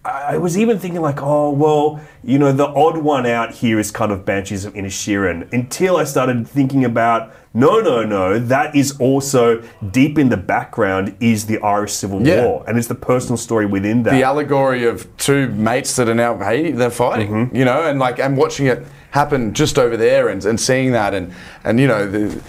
I 0.04 0.38
was 0.38 0.56
even 0.56 0.78
thinking 0.78 1.02
like, 1.02 1.20
oh 1.20 1.50
well, 1.50 2.00
you 2.24 2.38
know, 2.38 2.50
the 2.52 2.66
odd 2.68 2.98
one 2.98 3.26
out 3.26 3.52
here 3.52 3.78
is 3.78 3.90
kind 3.90 4.10
of 4.10 4.24
Banshees 4.24 4.64
of 4.64 4.72
Inisherin. 4.74 5.52
Until 5.52 5.98
I 5.98 6.04
started 6.04 6.48
thinking 6.48 6.84
about, 6.84 7.34
no, 7.52 7.80
no, 7.80 8.04
no, 8.04 8.38
that 8.38 8.74
is 8.74 8.98
also 9.00 9.62
deep 9.90 10.18
in 10.18 10.30
the 10.30 10.36
background 10.38 11.14
is 11.20 11.44
the 11.46 11.58
Irish 11.60 11.92
Civil 11.92 12.26
Yeah. 12.26 12.44
War, 12.46 12.64
and 12.66 12.78
it's 12.78 12.86
the 12.86 12.94
personal 12.94 13.36
story 13.36 13.66
within 13.66 14.04
that. 14.04 14.12
the 14.12 14.22
allegory 14.22 14.86
of 14.86 15.14
two 15.18 15.48
mates 15.48 15.94
that 15.96 16.08
are 16.08 16.14
now 16.14 16.38
hey 16.38 16.70
they're 16.72 16.90
fighting 16.90 17.28
Mm-hmm. 17.30 17.56
you 17.56 17.64
know 17.66 17.82
and 17.82 17.98
like 17.98 18.18
and 18.18 18.36
watching 18.36 18.66
it 18.66 18.86
happen 19.10 19.52
just 19.52 19.78
over 19.78 19.96
there 19.96 20.28
and, 20.28 20.42
and 20.46 20.58
seeing 20.58 20.92
that 20.92 21.12
and 21.12 21.32
and 21.64 21.80
you 21.80 21.86
know 21.86 22.08
the 22.10 22.40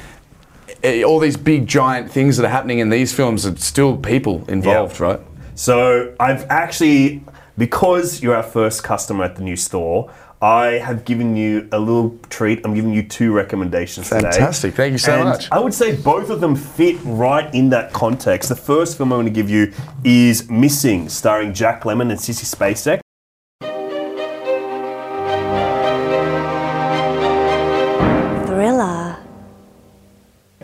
eh, 0.83 1.03
all 1.03 1.19
these 1.19 1.35
big 1.37 1.67
giant 1.67 2.09
things 2.11 2.37
that 2.37 2.45
are 2.45 2.49
happening 2.49 2.79
in 2.79 2.89
these 2.89 3.11
films 3.13 3.45
are 3.45 3.55
still 3.57 3.97
people 3.97 4.45
involved 4.47 4.99
Yeah. 4.99 5.05
right 5.07 5.19
So 5.60 6.16
I've 6.22 6.45
actually, 6.49 7.22
because 7.57 8.22
you're 8.24 8.34
our 8.34 8.43
first 8.43 8.82
customer 8.82 9.26
at 9.26 9.36
the 9.36 9.41
new 9.41 9.57
store, 9.57 10.10
I 10.41 10.80
have 10.80 11.03
given 11.03 11.36
you 11.36 11.68
a 11.74 11.80
little 11.80 12.18
treat. 12.30 12.62
I'm 12.64 12.74
giving 12.74 12.93
you 12.93 13.03
two 13.03 13.34
recommendations 13.34 14.07
today. 14.07 14.22
Fantastic. 14.22 14.74
Thank 14.74 14.93
you 14.93 14.97
so 14.97 15.16
And 15.16 15.26
much. 15.26 15.51
I 15.51 15.60
would 15.60 15.74
say 15.74 15.97
both 15.97 16.30
of 16.30 16.39
them 16.39 16.55
fit 16.55 16.95
right 17.03 17.53
in 17.53 17.68
that 17.72 17.91
context. 17.91 18.47
The 18.47 18.55
first 18.55 18.95
film 18.95 19.12
I'm 19.12 19.18
going 19.18 19.26
to 19.26 19.34
give 19.34 19.49
you 19.49 19.74
is 20.05 20.49
Missing, 20.49 21.10
starring 21.10 21.53
Jack 21.53 21.84
Lemmon 21.84 22.10
and 22.10 22.18
Sissy 22.18 22.45
Spacek. 22.45 23.01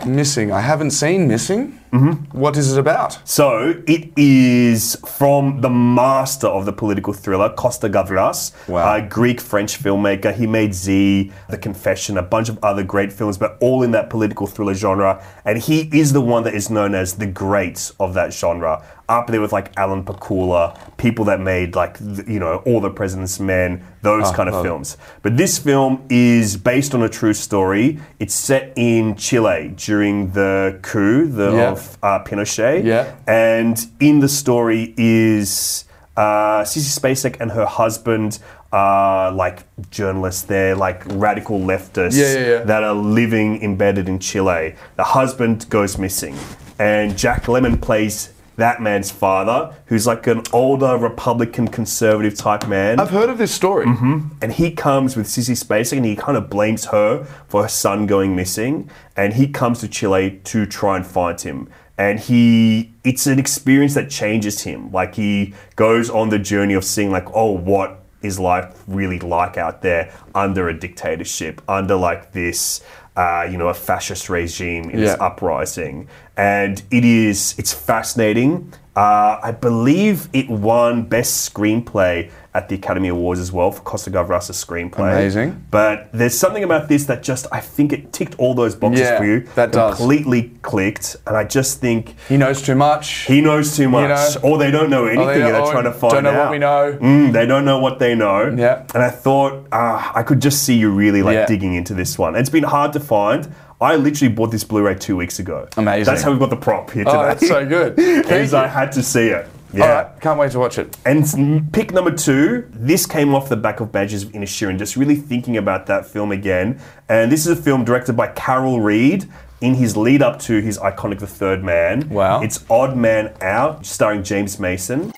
Missing 0.05 0.51
i 0.51 0.61
haven't 0.61 0.91
seen 0.91 1.27
missing 1.27 1.79
mm-hmm. 1.91 2.13
what 2.37 2.57
is 2.57 2.71
it 2.75 2.79
about 2.79 3.17
So 3.25 3.81
it 3.87 4.11
is 4.17 4.95
from 5.05 5.61
the 5.61 5.69
master 5.69 6.47
of 6.47 6.65
the 6.65 6.73
political 6.73 7.13
thriller, 7.13 7.49
Costa 7.49 7.89
Gavras, 7.89 8.51
Wow. 8.67 8.95
a 8.95 9.01
Greek-French 9.01 9.81
filmmaker. 9.81 10.33
He 10.33 10.47
made 10.47 10.73
Z, 10.73 11.31
The 11.49 11.57
Confession, 11.57 12.17
a 12.17 12.21
bunch 12.21 12.49
of 12.49 12.57
other 12.63 12.83
great 12.83 13.11
films, 13.13 13.37
but 13.37 13.57
all 13.61 13.83
in 13.83 13.91
that 13.91 14.09
political 14.09 14.47
thriller 14.47 14.73
genre. 14.73 15.23
And 15.45 15.57
he 15.57 15.89
is 16.01 16.13
the 16.13 16.21
one 16.21 16.43
that 16.43 16.53
is 16.53 16.69
known 16.69 16.95
as 16.95 17.15
the 17.15 17.27
great 17.27 17.91
of 17.99 18.13
that 18.13 18.33
genre. 18.33 18.83
Up 19.07 19.27
there 19.27 19.39
with 19.39 19.53
like 19.53 19.71
Alan 19.77 20.03
Pakula, 20.03 20.75
people 20.97 21.25
that 21.25 21.39
made 21.39 21.75
like 21.75 21.99
th- 21.99 22.27
you 22.27 22.39
know 22.39 22.63
All 22.65 22.79
the 22.81 22.89
President's 22.89 23.39
Men, 23.39 23.85
those 24.01 24.31
kind 24.31 24.49
of 24.49 24.63
films. 24.63 24.97
But 25.21 25.37
this 25.37 25.59
film 25.59 26.03
is 26.09 26.57
based 26.57 26.95
on 26.95 27.03
a 27.03 27.09
true 27.09 27.33
story. 27.35 27.99
It's 28.19 28.33
set 28.33 28.73
in 28.75 29.15
Chile 29.15 29.73
during 29.75 30.31
the 30.31 30.79
coup 30.81 31.27
the, 31.27 31.51
Yeah. 31.53 31.71
of 31.71 31.97
uh, 32.01 32.23
Pinochet. 32.23 32.83
Yeah. 32.83 33.13
And 33.27 33.77
in 33.99 34.21
the 34.21 34.29
story 34.29 34.95
is 34.97 35.85
uh, 36.17 36.61
Sissy 36.63 36.97
Spacek 36.99 37.39
and 37.39 37.51
her 37.51 37.65
husband 37.67 38.39
are 38.71 39.31
like 39.31 39.63
journalists. 39.91 40.41
They're 40.43 40.75
like 40.75 41.03
radical 41.09 41.59
leftists 41.59 42.17
Yeah, 42.17 42.33
yeah, 42.33 42.47
yeah. 42.57 42.63
that 42.63 42.83
are 42.83 42.95
living 42.95 43.61
embedded 43.61 44.09
in 44.09 44.17
Chile. 44.17 44.75
The 44.95 45.03
husband 45.03 45.69
goes 45.69 45.97
missing, 45.99 46.35
and 46.79 47.15
Jack 47.17 47.43
Lemmon 47.43 47.79
plays 47.81 48.31
that 48.57 48.81
man's 48.81 49.11
father, 49.11 49.73
who's 49.87 50.07
like 50.07 50.27
an 50.27 50.41
older 50.53 50.97
Republican 50.97 51.67
conservative 51.67 52.35
type 52.35 52.67
man. 52.67 52.99
I've 52.99 53.09
heard 53.09 53.29
of 53.29 53.37
this 53.37 53.51
story. 53.53 53.85
And 53.85 54.53
he 54.53 54.71
comes 54.71 55.15
with 55.17 55.27
Sissy 55.27 55.55
Spacek 55.61 55.97
and 55.97 56.05
he 56.05 56.15
kind 56.15 56.37
of 56.37 56.49
blames 56.49 56.85
her 56.85 57.25
for 57.47 57.63
her 57.63 57.67
son 57.69 58.05
going 58.05 58.35
missing. 58.35 58.89
And 59.17 59.33
he 59.33 59.47
comes 59.47 59.79
to 59.79 59.87
Chile 59.87 60.39
to 60.45 60.65
try 60.65 60.95
and 60.97 61.05
find 61.05 61.39
him. 61.39 61.69
And 61.97 62.19
he 62.19 62.91
it's 63.03 63.25
an 63.27 63.39
experience 63.39 63.93
that 63.93 64.09
changes 64.09 64.63
him. 64.63 64.91
Like 64.91 65.15
he 65.15 65.53
goes 65.75 66.09
on 66.09 66.29
the 66.29 66.39
journey 66.39 66.73
of 66.73 66.83
seeing 66.83 67.09
like 67.11 67.27
oh 67.33 67.51
what 67.51 68.01
is 68.21 68.39
life 68.39 68.83
really 68.87 69.19
like 69.19 69.55
out 69.57 69.81
there 69.81 70.11
under 70.33 70.67
a 70.67 70.77
dictatorship 70.77 71.61
under 71.69 71.95
like 71.95 72.31
this 72.31 72.81
uh, 73.15 73.47
you 73.49 73.57
know 73.57 73.69
a 73.69 73.73
fascist 73.73 74.29
regime 74.29 74.89
in 74.89 74.99
its 75.01 75.11
Yeah. 75.17 75.25
uprising 75.25 76.07
and 76.37 76.81
it 76.91 77.05
is 77.05 77.55
it's 77.57 77.73
fascinating 77.73 78.73
uh, 78.95 79.39
I 79.43 79.51
believe 79.51 80.29
it 80.31 80.49
won 80.49 81.03
Best 81.03 81.53
Screenplay 81.53 82.31
at 82.53 82.69
the 82.69 82.75
Academy 82.75 83.09
Awards 83.09 83.41
as 83.41 83.51
well 83.51 83.69
for 83.73 83.81
Costa 83.81 84.09
Gavras' 84.09 84.51
screenplay. 84.65 85.11
Amazing. 85.11 85.65
But 85.69 86.07
there's 86.13 86.37
something 86.39 86.63
about 86.63 86.87
this 86.87 87.03
that 87.07 87.21
just 87.21 87.45
I 87.51 87.59
think 87.59 87.91
it 87.91 88.13
ticked 88.13 88.35
all 88.37 88.53
those 88.53 88.73
boxes 88.73 89.01
Yeah, 89.01 89.17
for 89.17 89.25
you. 89.25 89.39
that 89.55 89.73
does. 89.73 89.97
completely 89.97 90.51
clicked, 90.61 91.17
and 91.27 91.35
I 91.35 91.43
just 91.43 91.81
think 91.81 92.15
he 92.29 92.37
knows 92.37 92.61
too 92.61 92.75
much 92.75 93.25
he 93.25 93.41
knows 93.41 93.75
too 93.75 93.89
much, 93.89 94.35
you 94.35 94.41
know? 94.41 94.47
or 94.49 94.57
they 94.57 94.71
don't 94.71 94.89
know 94.89 95.07
anything, 95.07 95.27
they 95.27 95.41
and 95.41 95.53
they're 95.55 95.71
trying 95.73 95.83
to 95.83 95.91
find 95.91 96.13
out. 96.13 96.21
don't 96.21 96.23
know 96.23 96.29
out. 96.39 96.43
what 96.45 96.51
we 96.51 96.57
know. 96.59 96.97
Mm, 97.01 97.33
they 97.33 97.45
don't 97.45 97.65
know 97.65 97.79
what 97.79 97.99
they 97.99 98.15
know. 98.15 98.55
Yeah. 98.57 98.85
And 98.93 99.03
I 99.03 99.09
thought 99.09 99.67
uh, 99.73 100.11
I 100.15 100.23
could 100.23 100.39
just 100.41 100.63
see 100.63 100.77
you 100.77 100.89
really 100.89 101.21
like 101.21 101.33
Yeah. 101.35 101.45
digging 101.47 101.73
into 101.73 101.93
this 101.93 102.17
one. 102.17 102.37
It's 102.37 102.49
been 102.49 102.63
hard 102.63 102.93
to 102.93 103.01
find. 103.01 103.53
I 103.81 103.95
literally 103.97 104.33
bought 104.33 104.51
this 104.51 104.63
Blu-ray 104.63 104.95
two 104.95 105.17
weeks 105.17 105.39
ago. 105.39 105.67
Amazing. 105.75 106.05
That's 106.05 106.23
how 106.23 106.31
we 106.31 106.39
got 106.39 106.49
the 106.49 106.55
prop 106.55 106.91
here 106.91 107.03
oh, 107.07 107.11
today. 107.11 107.23
oh 107.23 107.27
that's 107.27 107.47
so 107.47 107.65
good 107.65 107.95
Because. 108.23 108.53
I 108.53 108.67
had 108.67 108.91
to 108.93 109.03
see 109.03 109.27
it. 109.27 109.47
Yeah. 109.73 109.81
all 109.81 109.89
right 109.89 110.21
can't 110.21 110.39
wait 110.39 110.51
to 110.53 110.59
watch 110.59 110.77
it 110.77 110.95
And 111.05 111.73
pick 111.73 111.91
number 111.91 112.11
two, 112.11 112.65
this 112.71 113.05
came 113.05 113.35
off 113.35 113.49
the 113.49 113.57
back 113.57 113.81
of 113.81 113.91
Banshees 113.91 114.23
of 114.23 114.31
Inisherin, 114.31 114.77
just 114.77 114.95
really 114.95 115.17
thinking 115.17 115.57
about 115.57 115.87
that 115.87 116.05
film 116.05 116.31
again. 116.31 116.79
And 117.09 117.29
this 117.31 117.45
is 117.45 117.59
a 117.59 117.61
film 117.61 117.83
directed 117.83 118.13
by 118.13 118.27
Carol 118.27 118.79
Reed, 118.79 119.29
in 119.61 119.73
his 119.73 119.97
lead 119.97 120.21
up 120.21 120.39
to 120.39 120.59
his 120.61 120.77
iconic 120.79 121.19
The 121.19 121.27
Third 121.27 121.63
Man. 121.63 122.09
Wow. 122.09 122.41
It's 122.41 122.63
Odd 122.69 122.95
Man 122.95 123.33
Out, 123.41 123.85
starring 123.85 124.23
James 124.23 124.59
Mason. 124.59 125.11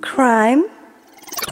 Crime. 0.00 0.64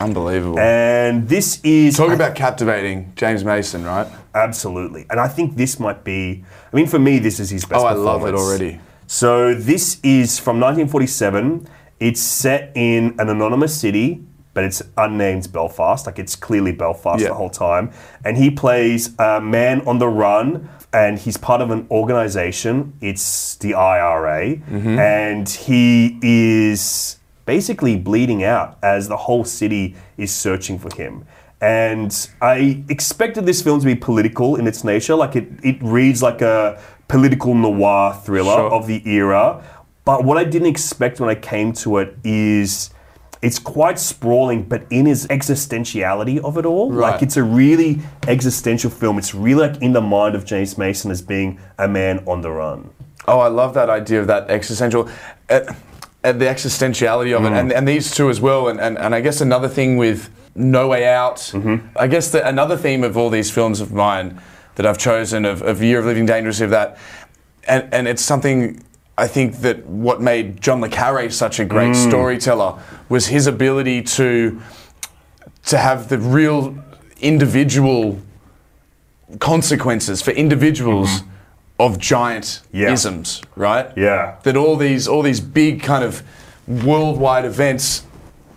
Unbelievable. 0.02 0.58
And 0.58 1.28
this 1.28 1.60
is 1.64 1.96
Talk 1.96 2.12
about 2.12 2.34
captivating 2.34 3.12
James 3.16 3.44
Mason, 3.44 3.84
right? 3.84 4.06
absolutely, 4.34 5.04
and 5.10 5.20
I 5.20 5.28
think 5.28 5.56
this 5.56 5.78
might 5.78 6.04
be. 6.04 6.44
I 6.72 6.76
mean, 6.76 6.86
for 6.86 6.98
me, 6.98 7.18
this 7.18 7.38
is 7.38 7.50
his 7.50 7.64
best. 7.64 7.80
Oh, 7.82 7.86
I 7.86 7.92
love 7.92 8.24
it 8.26 8.34
already. 8.34 8.80
So 9.06 9.54
this 9.54 9.98
is 10.02 10.38
from 10.38 10.56
1947. 10.58 11.66
It's 12.00 12.20
set 12.20 12.72
in 12.74 13.14
an 13.18 13.28
anonymous 13.28 13.78
city, 13.78 14.22
but 14.54 14.64
it's 14.64 14.82
unnamed 14.96 15.52
Belfast. 15.52 16.06
Like 16.06 16.18
it's 16.18 16.34
clearly 16.34 16.72
Belfast 16.72 17.20
Yeah. 17.20 17.28
the 17.28 17.34
whole 17.34 17.50
time. 17.50 17.90
And 18.24 18.36
he 18.38 18.50
plays 18.50 19.10
a 19.18 19.40
man 19.40 19.82
on 19.86 19.98
the 19.98 20.08
run, 20.08 20.68
and 20.94 21.18
he's 21.18 21.36
part 21.36 21.60
of 21.60 21.70
an 21.70 21.86
organization. 21.90 22.94
It's 23.00 23.56
the 23.56 23.74
IRA, 23.74 24.56
Mm-hmm. 24.56 24.98
and 24.98 25.48
he 25.48 26.18
is 26.22 27.18
basically 27.44 27.96
bleeding 27.96 28.44
out 28.44 28.78
as 28.82 29.08
the 29.08 29.16
whole 29.16 29.44
city 29.44 29.96
is 30.16 30.32
searching 30.34 30.78
for 30.78 30.94
him. 30.94 31.24
And 31.60 32.28
I 32.40 32.82
expected 32.88 33.46
this 33.46 33.62
film 33.62 33.78
to 33.80 33.86
be 33.86 33.94
political 33.94 34.56
in 34.56 34.66
its 34.66 34.82
nature. 34.82 35.14
Like 35.14 35.36
it, 35.36 35.48
it 35.62 35.76
reads 35.80 36.22
like 36.22 36.42
a 36.42 36.80
political 37.08 37.54
noir 37.54 38.14
thriller 38.24 38.54
Sure. 38.56 38.72
of 38.72 38.86
the 38.86 39.08
era. 39.08 39.62
But 40.04 40.24
what 40.24 40.38
I 40.38 40.44
didn't 40.44 40.68
expect 40.68 41.20
when 41.20 41.30
I 41.30 41.36
came 41.36 41.72
to 41.74 41.98
it 41.98 42.16
is 42.24 42.90
it's 43.42 43.58
quite 43.58 43.98
sprawling, 43.98 44.64
but 44.64 44.84
in 44.90 45.06
its 45.06 45.26
existentiality 45.28 46.38
of 46.42 46.58
it 46.58 46.66
all. 46.66 46.90
Right. 46.90 47.12
Like 47.12 47.22
it's 47.22 47.36
a 47.36 47.42
really 47.42 48.00
existential 48.26 48.90
film. 48.90 49.18
It's 49.18 49.34
really 49.34 49.68
like 49.68 49.80
in 49.82 49.92
the 49.92 50.00
mind 50.00 50.34
of 50.34 50.44
James 50.44 50.76
Mason 50.78 51.10
as 51.10 51.22
being 51.22 51.60
a 51.78 51.86
man 51.88 52.22
on 52.26 52.40
the 52.40 52.50
run. 52.50 52.90
Oh, 53.28 53.38
I 53.38 53.48
love 53.48 53.74
that 53.74 53.88
idea 53.88 54.20
of 54.20 54.26
that 54.26 54.50
existential, 54.50 55.08
uh, 55.48 55.60
the 56.22 56.44
existentiality 56.44 57.36
of 57.36 57.44
it, 57.44 57.50
mm. 57.50 57.60
and, 57.60 57.72
and 57.72 57.86
these 57.86 58.14
two 58.14 58.30
as 58.30 58.40
well. 58.40 58.68
And, 58.68 58.80
and, 58.80 58.96
and 58.98 59.14
I 59.14 59.20
guess 59.20 59.40
another 59.40 59.68
thing 59.68 59.96
with 59.96 60.30
No 60.54 60.88
Way 60.88 61.06
Out, 61.06 61.36
mm-hmm. 61.36 61.86
I 61.96 62.06
guess 62.06 62.30
that 62.30 62.46
another 62.46 62.76
theme 62.76 63.02
of 63.02 63.16
all 63.16 63.30
these 63.30 63.50
films 63.50 63.80
of 63.80 63.92
mine 63.92 64.40
that 64.76 64.86
I've 64.86 64.98
chosen 64.98 65.44
of, 65.44 65.62
of 65.62 65.82
Year 65.82 65.98
of 65.98 66.06
Living 66.06 66.26
Dangerously, 66.26 66.64
of 66.64 66.70
that, 66.70 66.98
and, 67.66 67.92
and 67.92 68.08
it's 68.08 68.22
something 68.22 68.82
I 69.18 69.26
think 69.26 69.58
that 69.58 69.84
what 69.86 70.20
made 70.20 70.60
John 70.60 70.80
Le 70.80 70.88
Carre 70.88 71.30
such 71.30 71.60
a 71.60 71.64
great 71.64 71.92
mm. 71.92 72.08
storyteller 72.08 72.80
was 73.08 73.26
his 73.26 73.46
ability 73.46 74.02
to 74.02 74.60
to 75.66 75.78
have 75.78 76.08
the 76.08 76.18
real 76.18 76.76
individual 77.20 78.18
consequences 79.38 80.20
for 80.22 80.32
individuals 80.32 81.20
mm-hmm. 81.20 81.30
Of 81.86 81.98
giant 81.98 82.60
Yeah. 82.72 82.92
isms, 82.92 83.42
right? 83.56 83.86
Yeah. 83.96 84.34
That 84.44 84.56
all 84.56 84.76
these 84.76 85.08
all 85.08 85.22
these 85.22 85.40
big 85.40 85.82
kind 85.82 86.04
of 86.04 86.22
worldwide 86.66 87.44
events 87.44 88.04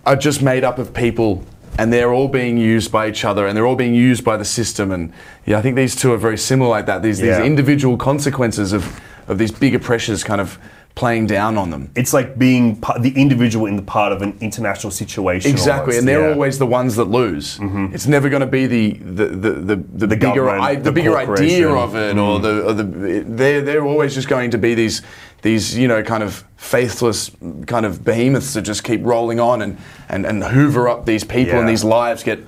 are 0.05 0.15
just 0.15 0.41
made 0.41 0.63
up 0.63 0.77
of 0.77 0.93
people 0.93 1.43
and 1.77 1.91
they're 1.91 2.13
all 2.13 2.27
being 2.27 2.57
used 2.57 2.91
by 2.91 3.09
each 3.09 3.25
other 3.25 3.47
and 3.47 3.57
they're 3.57 3.65
all 3.65 3.75
being 3.75 3.95
used 3.95 4.23
by 4.23 4.37
the 4.37 4.45
system 4.45 4.91
and 4.91 5.11
yeah, 5.45 5.57
I 5.57 5.61
think 5.61 5.75
these 5.75 5.95
two 5.95 6.13
are 6.13 6.17
very 6.17 6.37
similar 6.37 6.69
like 6.69 6.85
that. 6.85 7.01
These 7.01 7.19
Yeah. 7.19 7.37
these 7.39 7.45
individual 7.47 7.97
consequences 7.97 8.73
of 8.73 9.01
of 9.27 9.37
these 9.39 9.51
bigger 9.51 9.79
pressures 9.79 10.23
kind 10.23 10.39
of 10.39 10.59
playing 10.95 11.27
down 11.27 11.57
on 11.57 11.69
them. 11.69 11.91
It's 11.93 12.13
like 12.13 12.39
being 12.39 12.77
pa- 12.77 12.97
the 12.97 13.11
individual 13.11 13.65
in 13.65 13.75
the 13.75 13.81
part 13.81 14.13
of 14.13 14.21
an 14.21 14.37
international 14.39 14.91
situation. 14.91 15.51
Exactly, 15.51 15.95
almost, 15.95 15.99
and 15.99 16.07
they're 16.07 16.27
yeah. 16.27 16.33
always 16.33 16.57
the 16.57 16.65
ones 16.65 16.95
that 16.95 17.05
lose. 17.05 17.59
It's 17.93 18.07
never 18.07 18.29
going 18.29 18.39
to 18.39 18.47
be 18.47 18.65
the 18.65 18.93
the 18.93 19.25
the, 19.27 19.51
the, 19.75 20.07
the, 20.07 20.15
bigger 20.15 20.49
I, 20.49 20.75
the, 20.75 20.83
the 20.83 20.91
bigger 20.93 21.17
idea. 21.17 21.67
Mm. 21.67 21.83
of 21.83 21.95
it, 21.95 22.17
or 22.17 22.39
the 22.39 22.65
or 22.65 22.73
the 22.73 23.23
they're 23.27 23.61
they're 23.61 23.85
always 23.85 24.15
just 24.15 24.29
going 24.29 24.51
to 24.51 24.57
be 24.57 24.73
these 24.73 25.01
these 25.41 25.77
you 25.77 25.87
know 25.87 26.01
kind 26.01 26.23
of 26.23 26.45
faithless 26.55 27.29
kind 27.67 27.85
of 27.85 28.03
behemoths 28.03 28.53
that 28.53 28.61
just 28.61 28.83
keep 28.83 29.01
rolling 29.03 29.39
on 29.39 29.61
and 29.61 29.77
and, 30.09 30.25
and 30.25 30.43
hoover 30.45 30.87
up 30.87 31.05
these 31.05 31.23
people 31.25 31.59
and 31.59 31.67
these 31.67 31.83
lives 31.83 32.23
get 32.23 32.39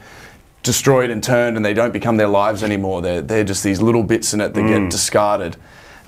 destroyed 0.64 1.10
and 1.10 1.24
turned 1.24 1.56
and 1.56 1.66
they 1.66 1.74
don't 1.74 1.94
become 1.94 2.18
their 2.18 2.28
lives 2.28 2.64
anymore. 2.64 3.02
They're 3.02 3.22
they're 3.22 3.44
just 3.44 3.64
these 3.64 3.82
little 3.82 4.04
bits 4.04 4.34
in 4.34 4.40
it 4.42 4.54
that 4.54 4.62
Mm. 4.62 4.84
get 4.84 4.92
discarded. 4.92 5.58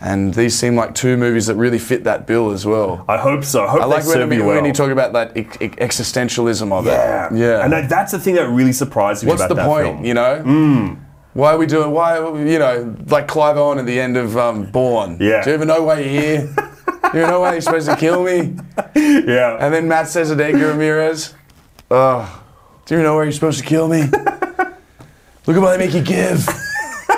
And 0.02 0.34
these 0.34 0.58
seem 0.58 0.76
like 0.76 0.95
two 0.95 1.18
movies 1.18 1.47
that 1.47 1.56
really 1.56 1.80
fit 1.80 2.06
that 2.06 2.26
bill 2.26 2.52
as 2.52 2.66
well. 2.66 3.04
I 3.10 3.18
hope 3.18 3.43
so. 3.43 3.66
I 3.66 3.70
hope 3.70 3.82
I 3.82 3.86
like 3.86 4.06
when, 4.06 4.32
you 4.32 4.45
when 4.45 4.56
well. 4.58 4.66
you 4.66 4.72
talk 4.74 4.91
about 4.91 5.12
that 5.14 5.36
ex- 5.36 5.58
ex- 5.60 5.76
existentialism 6.00 6.72
of 6.72 6.86
Yeah, 6.86 7.28
it. 7.28 7.38
Yeah. 7.38 7.64
And 7.64 7.74
that, 7.74 7.89
that's 7.89 8.12
the 8.14 8.20
thing 8.20 8.36
that 8.36 8.47
really 8.50 8.72
surprised 8.72 9.24
me 9.24 9.30
What's 9.30 9.41
about 9.41 9.50
the 9.50 9.56
that 9.56 9.66
point? 9.66 9.86
film. 9.88 10.06
You 10.06 10.14
know. 10.14 10.97
Why 11.34 11.54
are 11.54 11.58
we 11.58 11.68
doing? 11.68 11.91
Why 11.91 12.18
you 12.18 12.58
know 12.60 12.95
like 13.08 13.28
Clive 13.28 13.56
Owen 13.58 13.78
at 13.78 13.86
the 13.86 14.00
end 14.00 14.18
of 14.18 14.36
um, 14.36 14.66
Bourne? 14.72 15.18
Yeah. 15.22 15.43
Do 15.43 15.52
you 15.52 15.56
even 15.56 15.68
know 15.68 15.84
why 15.84 16.00
you're 16.00 16.22
here? 16.22 16.56
Do 17.14 17.20
you 17.20 17.28
know 17.28 17.41
why 17.41 17.52
you're 17.54 17.62
supposed 17.62 17.88
to 17.88 17.95
kill 17.95 18.24
me? 18.24 18.56
Yeah. 18.95 19.58
And 19.60 19.74
then 19.74 19.88
Matt 19.88 20.08
says 20.08 20.30
to 20.36 20.43
Edgar 20.43 20.70
Ramirez, 20.70 21.36
"Oh, 21.91 22.43
do 22.86 22.95
you 22.97 23.04
know 23.04 23.16
why 23.16 23.24
you're 23.24 23.32
supposed 23.32 23.60
to 23.60 23.66
kill 23.66 23.88
me? 23.88 24.02
Look 25.45 25.56
at 25.56 25.62
what 25.62 25.78
they 25.78 25.86
make 25.86 25.93
you 25.93 26.02
give." 26.02 26.47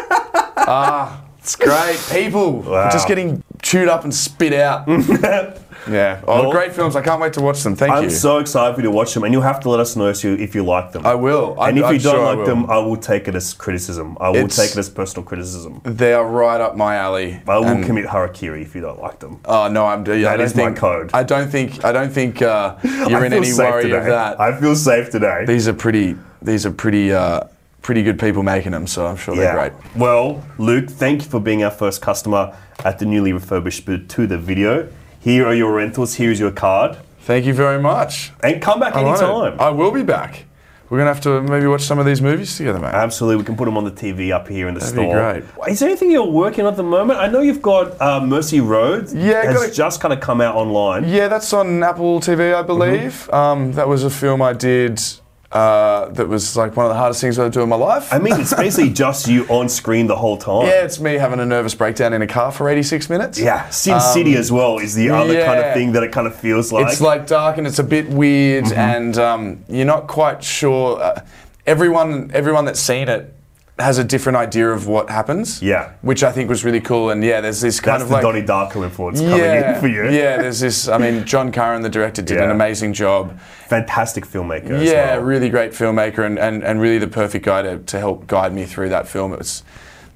ah, 0.58 1.21
it's 1.42 1.56
great. 1.56 2.00
People 2.12 2.62
Wow. 2.62 2.90
just 2.92 3.08
getting 3.08 3.44
chewed 3.62 3.88
up 3.90 4.04
and 4.04 4.14
spit 4.14 4.54
out. 4.54 4.88
yeah. 5.90 6.22
Oh, 6.28 6.44
Well- 6.44 6.52
great 6.52 6.74
films. 6.74 6.96
I 6.96 7.02
can't 7.02 7.20
wait 7.22 7.34
to 7.34 7.42
watch 7.42 7.64
them. 7.64 7.76
Thank 7.76 7.92
you. 7.92 7.98
I'm 7.98 8.10
so 8.10 8.38
excited 8.38 8.76
for 8.76 8.82
you 8.82 8.86
to 8.88 8.92
watch 8.92 9.14
them, 9.14 9.24
and 9.24 9.34
you'll 9.34 9.42
have 9.42 9.60
to 9.62 9.70
let 9.70 9.80
us 9.80 9.96
know 9.96 10.08
if 10.08 10.24
you, 10.24 10.34
if 10.36 10.54
you 10.54 10.64
like 10.64 10.92
them. 10.92 11.06
I 11.06 11.16
will. 11.16 11.56
I- 11.60 11.70
and 11.70 11.78
if 11.80 11.86
I'm 11.86 11.94
you 11.94 12.00
don't 12.00 12.16
sure 12.16 12.24
like 12.26 12.38
will. 12.38 12.46
them, 12.46 12.70
I 12.70 12.78
will 12.78 12.98
take 12.98 13.28
it 13.28 13.36
as 13.36 13.54
criticism. 13.54 14.18
I 14.20 14.30
will 14.30 14.38
It's- 14.38 14.56
take 14.56 14.72
it 14.72 14.78
as 14.78 14.90
personal 14.90 15.24
criticism. 15.24 15.82
They 15.84 16.14
are 16.14 16.26
right 16.26 16.62
up 16.62 16.76
my 16.78 16.96
alley. 16.96 17.42
I 17.48 17.58
will 17.58 17.84
commit 17.84 18.06
harakiri 18.06 18.62
if 18.62 18.76
you 18.76 18.82
don't 18.82 19.02
like 19.02 19.20
them. 19.20 19.40
Oh 19.46 19.68
no, 19.68 19.86
I'm. 19.86 20.06
Yeah, 20.06 20.14
I 20.14 20.18
That 20.22 20.38
don't 20.38 20.46
is 20.46 20.56
my 20.56 20.64
think, 20.66 20.78
code. 20.78 21.10
I 21.14 21.24
don't 21.24 21.50
think. 21.50 21.84
I 21.84 21.92
don't 21.92 22.12
think 22.12 22.42
uh, 22.42 22.76
you're 22.84 23.18
I 23.18 23.26
in 23.26 23.34
any 23.34 23.54
worry 23.54 23.84
today. 23.84 23.98
of 23.98 24.06
that. 24.06 24.40
I 24.40 24.60
feel 24.60 24.76
safe 24.76 25.10
today. 25.10 25.46
these 25.46 25.68
are 25.68 25.74
pretty. 25.74 26.16
These 26.42 26.66
are 26.66 26.72
pretty. 26.72 27.12
Uh, 27.14 27.42
pretty 27.82 28.04
good 28.04 28.20
people 28.20 28.44
making 28.44 28.72
them, 28.72 28.88
so 28.88 29.06
I'm 29.08 29.18
sure 29.18 29.36
they're 29.36 29.54
great. 29.54 29.74
Well, 29.96 30.44
Luke, 30.58 30.90
thank 30.90 31.24
you 31.24 31.30
for 31.30 31.40
being 31.40 31.64
our 31.64 31.72
first 31.72 32.02
customer 32.02 32.56
at 32.84 33.00
the 33.00 33.06
newly 33.06 33.34
refurbished 33.34 33.86
Booth 33.86 34.08
to 34.10 34.28
the 34.28 34.38
video. 34.38 34.88
Here 35.20 35.46
are 35.46 35.54
your 35.54 35.74
rentals. 35.74 36.16
Here 36.16 36.32
is 36.32 36.40
your 36.40 36.52
card, 36.52 36.98
Thank 37.22 37.46
you 37.46 37.54
very 37.54 37.80
much. 37.82 38.32
and 38.44 38.62
come 38.62 38.80
back 38.80 38.96
on 38.96 39.06
anytime. 39.06 39.60
I 39.60 39.70
will 39.70 39.92
be 39.92 40.04
back. 40.04 40.46
We're 40.90 40.98
gonna 40.98 41.14
have 41.14 41.22
to 41.22 41.42
maybe 41.44 41.68
watch 41.68 41.84
some 41.84 42.00
of 42.00 42.06
these 42.06 42.22
movies 42.22 42.58
together, 42.58 42.78
mate. 42.80 42.90
Absolutely, 42.94 43.38
we 43.38 43.46
can 43.46 43.56
put 43.56 43.64
them 43.64 43.78
on 43.78 43.86
the 43.86 43.92
TV 43.92 44.32
up 44.34 44.48
here 44.50 44.68
in 44.68 44.74
the 44.74 44.82
That'd 44.82 44.96
be 44.96 45.02
store. 45.04 45.14
great. 45.16 45.72
Is 45.72 45.80
there 45.80 45.88
anything 45.88 46.12
you're 46.12 46.26
working 46.26 46.66
on 46.66 46.74
at 46.74 46.78
the 46.78 46.84
moment? 46.84 47.18
I 47.20 47.28
know 47.30 47.40
you've 47.40 47.62
got 47.62 48.00
uh, 48.02 48.20
Mercy 48.26 48.60
Road. 48.60 49.10
Yeah, 49.14 49.44
has 49.46 49.56
gotta- 49.56 49.72
just 49.72 50.02
kind 50.02 50.14
of 50.14 50.20
come 50.20 50.42
out 50.42 50.56
online. 50.56 51.08
Yeah, 51.08 51.30
that's 51.30 51.54
on 51.54 51.82
Apple 51.82 52.20
TV, 52.20 52.54
I 52.54 52.62
believe. 52.64 53.30
Um, 53.32 53.72
that 53.74 53.88
was 53.88 54.04
a 54.04 54.10
film 54.10 54.42
I 54.42 54.52
did. 54.52 55.00
Uh, 55.52 56.08
that 56.12 56.30
was 56.30 56.56
like 56.56 56.78
one 56.78 56.86
of 56.86 56.90
the 56.92 56.96
hardest 56.98 57.20
things 57.20 57.38
I've 57.38 57.48
ever 57.48 57.54
done 57.54 57.64
in 57.64 57.70
my 57.70 57.76
life. 57.76 58.14
I 58.14 58.20
mean, 58.20 58.40
it's 58.40 58.54
basically 58.54 58.90
just 59.06 59.28
you 59.28 59.46
on 59.50 59.68
screen 59.68 60.08
the 60.08 60.16
whole 60.16 60.38
time. 60.38 60.66
yeah, 60.66 60.86
it's 60.86 60.98
me 61.00 61.16
having 61.16 61.42
a 61.42 61.46
nervous 61.46 61.76
breakdown 61.76 62.14
in 62.14 62.22
a 62.22 62.28
car 62.28 62.54
for 62.54 62.70
86 62.70 63.10
minutes. 63.10 63.38
Yeah, 63.38 63.68
Sin 63.70 64.00
City 64.00 64.36
as 64.38 64.50
well 64.50 64.78
is 64.78 64.96
the 64.96 65.10
other 65.10 65.44
kind 65.46 65.60
of 65.60 65.66
Um, 65.66 65.74
thing 65.74 65.92
that 65.92 66.04
it 66.04 66.14
kind 66.14 66.26
of 66.26 66.34
feels 66.36 66.72
like. 66.72 66.88
It's 66.88 67.02
like 67.02 67.28
dark 67.28 67.58
and 67.58 67.68
it's 67.68 67.80
a 67.80 67.84
bit 67.84 68.08
weird, 68.10 68.64
Mm-hmm. 68.66 68.80
and 68.80 69.18
um, 69.18 69.66
you're 69.68 69.86
not 69.86 70.08
quite 70.08 70.42
sure. 70.42 71.02
Uh, 71.02 71.22
everyone, 71.68 72.32
everyone 72.34 72.64
that's 72.64 72.80
seen 72.80 73.10
it 73.10 73.34
has 73.82 73.98
a 73.98 74.04
different 74.04 74.38
idea 74.38 74.70
of 74.70 74.88
what 74.88 75.10
happens. 75.10 75.62
Yeah. 75.62 75.94
which 76.02 76.24
I 76.24 76.32
think 76.32 76.50
was 76.50 76.64
really 76.64 76.82
cool. 76.82 77.10
And 77.10 77.24
yeah, 77.24 77.42
there's 77.42 77.62
this 77.62 77.80
kind 77.80 77.96
That's 77.96 78.04
of 78.04 78.10
the 78.10 78.16
like 78.16 78.24
Donnie 78.24 78.44
Darko 78.44 78.84
influence 78.84 79.20
coming 79.20 79.38
yeah, 79.38 79.76
in 79.76 79.82
for 79.82 79.88
you. 79.88 80.04
yeah. 80.06 80.38
There's 80.38 80.60
this. 80.60 80.88
I 80.88 80.98
mean, 80.98 81.26
John 81.26 81.52
Curran, 81.52 81.82
the 81.82 81.90
director, 81.90 82.22
did 82.22 82.38
an 82.40 82.52
amazing 82.52 82.94
job. 82.94 83.40
Fantastic 83.68 84.26
filmmaker. 84.26 84.72
as 84.72 84.84
Yeah, 84.90 85.16
well. 85.16 85.22
really 85.26 85.50
great 85.50 85.72
filmmaker, 85.72 86.26
and, 86.26 86.38
and, 86.38 86.64
and 86.64 86.82
really 86.82 86.98
the 86.98 87.08
perfect 87.08 87.46
guy 87.46 87.62
to, 87.62 87.80
to 87.80 88.00
help 88.00 88.28
guide 88.28 88.54
me 88.54 88.66
through 88.66 88.90
that 88.90 89.08
film. 89.08 89.34
It's 89.34 89.64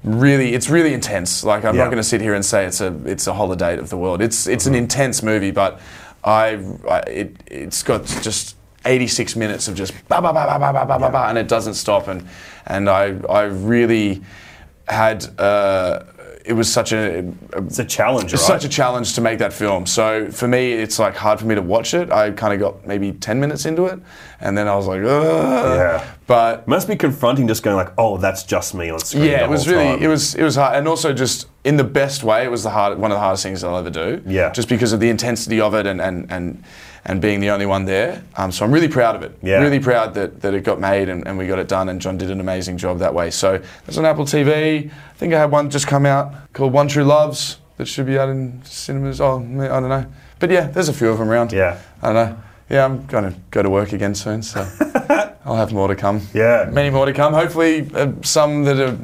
really 0.04 0.54
it's 0.54 0.70
really 0.70 0.94
intense. 0.94 1.42
Like 1.44 1.64
I'm 1.64 1.74
Yeah. 1.74 1.84
not 1.84 1.90
going 1.90 2.02
to 2.02 2.08
sit 2.08 2.20
here 2.20 2.34
and 2.34 2.44
say 2.44 2.64
it's 2.64 2.80
a 2.80 2.94
it's 3.04 3.26
a 3.26 3.34
holiday 3.34 3.76
of 3.78 3.90
the 3.90 3.96
world. 3.96 4.22
It's 4.22 4.46
it's 4.46 4.66
an 4.66 4.72
mm-hmm. 4.72 4.82
intense 4.82 5.22
movie, 5.22 5.50
but 5.50 5.80
I, 6.24 6.58
I 6.88 6.98
it 7.00 7.36
it's 7.46 7.82
got 7.82 8.04
just 8.22 8.56
86 8.84 9.36
minutes 9.36 9.68
of 9.68 9.74
just 9.74 9.92
ba 10.08 10.20
ba 10.22 10.32
ba 10.32 10.46
ba 10.46 10.58
ba 10.58 10.72
ba 10.72 10.86
ba 10.86 10.98
ba, 10.98 11.10
ba 11.10 11.26
and 11.28 11.38
it 11.38 11.48
doesn't 11.48 11.74
stop. 11.74 12.08
And 12.08 12.26
and 12.66 12.88
I 12.88 13.16
I 13.28 13.42
really 13.42 14.22
had. 14.88 15.26
Uh, 15.38 16.00
it 16.44 16.52
was 16.52 16.72
such 16.72 16.92
a, 16.92 17.18
a 17.54 17.62
It's 17.64 17.80
a 17.80 17.84
challenge, 17.84 18.32
right? 18.32 18.38
such 18.40 18.64
a 18.64 18.68
challenge 18.68 19.14
to 19.14 19.20
make 19.20 19.40
that 19.40 19.52
film. 19.52 19.84
So 19.84 20.30
for 20.30 20.46
me, 20.46 20.74
it's 20.74 20.96
like 20.96 21.16
hard 21.16 21.40
for 21.40 21.44
me 21.46 21.56
to 21.56 21.60
watch 21.62 21.92
it. 21.92 22.12
I 22.12 22.30
kind 22.30 22.54
of 22.54 22.60
got 22.60 22.86
maybe 22.86 23.10
10 23.10 23.40
minutes 23.40 23.66
into 23.66 23.86
it, 23.86 23.98
and 24.40 24.56
then 24.56 24.68
I 24.68 24.76
was 24.76 24.86
like, 24.86 25.00
Ugh. 25.02 25.76
Yeah. 25.76 26.06
But 26.28 26.68
Must 26.68 26.86
be 26.86 26.94
confronting 26.94 27.48
just 27.48 27.64
going 27.64 27.74
like, 27.74 27.92
oh, 27.98 28.16
that's 28.18 28.44
just 28.44 28.76
me 28.76 28.90
on 28.90 29.00
screen. 29.00 29.24
yeah, 29.24 29.42
it 29.44 29.50
was 29.50 29.66
really, 29.66 29.86
time. 29.86 30.02
it 30.04 30.06
was, 30.06 30.36
it 30.36 30.44
was 30.44 30.54
hard, 30.54 30.76
and 30.76 30.86
also 30.86 31.12
just 31.12 31.48
in 31.64 31.76
the 31.78 31.84
best 31.84 32.22
way, 32.22 32.44
it 32.44 32.50
was 32.50 32.62
the 32.62 32.70
hard, 32.70 32.96
one 32.96 33.10
of 33.10 33.16
the 33.16 33.20
hardest 33.20 33.42
things 33.42 33.64
I'll 33.64 33.76
ever 33.76 33.90
do. 33.90 34.22
Yeah. 34.24 34.52
Just 34.52 34.68
because 34.68 34.92
of 34.92 35.00
the 35.00 35.10
intensity 35.10 35.60
of 35.60 35.74
it 35.74 35.84
and 35.84 36.00
and 36.00 36.30
and, 36.30 36.62
and 37.06 37.20
being 37.20 37.40
the 37.40 37.50
only 37.50 37.66
one 37.66 37.84
there. 37.84 38.22
Um, 38.36 38.50
so 38.52 38.64
I'm 38.64 38.72
really 38.72 38.88
proud 38.88 39.14
of 39.14 39.22
it. 39.22 39.38
Yeah. 39.42 39.60
Really 39.60 39.78
proud 39.78 40.14
that, 40.14 40.42
that 40.42 40.54
it 40.54 40.64
got 40.64 40.80
made 40.80 41.08
and, 41.08 41.26
and 41.26 41.38
we 41.38 41.46
got 41.46 41.58
it 41.60 41.68
done 41.68 41.88
and 41.88 42.00
John 42.00 42.18
did 42.18 42.30
an 42.30 42.40
amazing 42.40 42.78
job 42.78 42.98
that 42.98 43.14
way. 43.14 43.30
So 43.30 43.62
there's 43.84 43.96
on 43.96 44.04
Apple 44.04 44.24
TV. 44.24 44.90
I 44.90 45.14
think 45.14 45.32
I 45.32 45.38
had 45.38 45.50
one 45.50 45.70
just 45.70 45.86
come 45.86 46.04
out 46.04 46.34
called 46.52 46.72
One 46.72 46.88
True 46.88 47.04
Loves 47.04 47.58
that 47.76 47.86
should 47.86 48.06
be 48.06 48.18
out 48.18 48.28
in 48.28 48.60
cinemas. 48.64 49.20
Oh, 49.20 49.36
I 49.38 49.40
don't 49.80 49.88
know. 49.88 50.06
But 50.40 50.50
yeah, 50.50 50.66
there's 50.66 50.88
a 50.88 50.92
few 50.92 51.08
of 51.08 51.18
them 51.18 51.30
around. 51.30 51.52
Yeah. 51.52 51.80
I 52.02 52.12
don't 52.12 52.14
know. 52.14 52.42
Yeah, 52.68 52.84
I'm 52.84 53.06
going 53.06 53.32
to 53.32 53.38
go 53.52 53.62
to 53.62 53.70
work 53.70 53.92
again 53.92 54.14
soon, 54.16 54.42
so 54.42 54.68
I'll 55.44 55.54
have 55.54 55.72
more 55.72 55.86
to 55.86 55.94
come. 55.94 56.22
Yeah. 56.34 56.68
Many 56.72 56.90
more 56.90 57.06
to 57.06 57.12
come. 57.12 57.32
Hopefully, 57.32 57.88
uh, 57.94 58.12
some 58.22 58.64
that 58.64 58.80
are. 58.80 58.98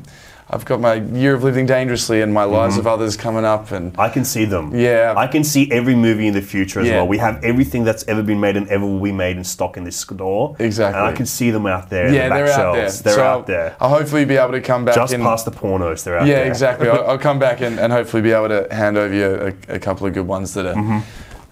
I've 0.54 0.66
got 0.66 0.80
my 0.80 0.94
year 0.94 1.34
of 1.34 1.42
living 1.42 1.64
dangerously 1.64 2.20
and 2.20 2.34
my 2.34 2.44
lives 2.44 2.76
of 2.76 2.86
others 2.86 3.16
coming 3.16 3.44
up, 3.44 3.70
and 3.70 3.94
I 3.98 4.10
can 4.10 4.22
see 4.24 4.44
them. 4.44 4.74
Yeah. 4.74 5.14
I 5.16 5.26
can 5.26 5.44
see 5.44 5.70
every 5.72 5.94
movie 5.94 6.26
in 6.26 6.34
the 6.34 6.42
future 6.42 6.80
as 6.80 6.86
Yeah. 6.88 6.96
well. 6.96 7.08
We 7.08 7.16
have 7.18 7.42
everything 7.42 7.84
that's 7.84 8.04
ever 8.06 8.22
been 8.22 8.38
made 8.38 8.56
and 8.58 8.68
ever 8.68 8.84
will 8.84 9.00
be 9.00 9.12
made 9.12 9.38
in 9.38 9.44
stock 9.44 9.78
in 9.78 9.84
this 9.84 9.96
store. 9.96 10.54
Exactly. 10.58 11.00
And 11.00 11.08
I 11.08 11.12
can 11.16 11.24
see 11.24 11.50
them 11.50 11.64
out 11.66 11.88
there. 11.88 12.12
yeah, 12.12 12.28
the 12.28 12.34
they're 12.34 12.48
out 12.52 12.74
there. 12.74 12.82
They're 12.90 13.14
So 13.14 13.22
out 13.22 13.26
I'll- 13.38 13.42
there. 13.44 13.76
I'll 13.80 13.88
hopefully 13.88 14.26
be 14.26 14.36
able 14.36 14.52
to 14.52 14.60
come 14.60 14.84
back 14.84 14.94
Just 14.94 15.14
and 15.14 15.22
past 15.22 15.46
the 15.46 15.52
pornos, 15.52 16.04
they're 16.04 16.18
out 16.18 16.26
yeah, 16.26 16.34
there. 16.34 16.44
Yeah, 16.44 16.50
exactly. 16.50 16.88
I'll, 16.88 17.06
I'll 17.12 17.18
come 17.18 17.38
back 17.38 17.62
and, 17.62 17.78
and 17.80 17.90
hopefully 17.92 18.22
be 18.22 18.32
able 18.32 18.48
to 18.48 18.68
hand 18.70 18.98
over 18.98 19.14
you 19.14 19.54
a, 19.70 19.76
a 19.76 19.78
couple 19.78 20.06
of 20.06 20.12
good 20.12 20.26
ones 20.26 20.52
that 20.54 20.66
are 20.66 20.74
Mm-hmm. 20.74 20.98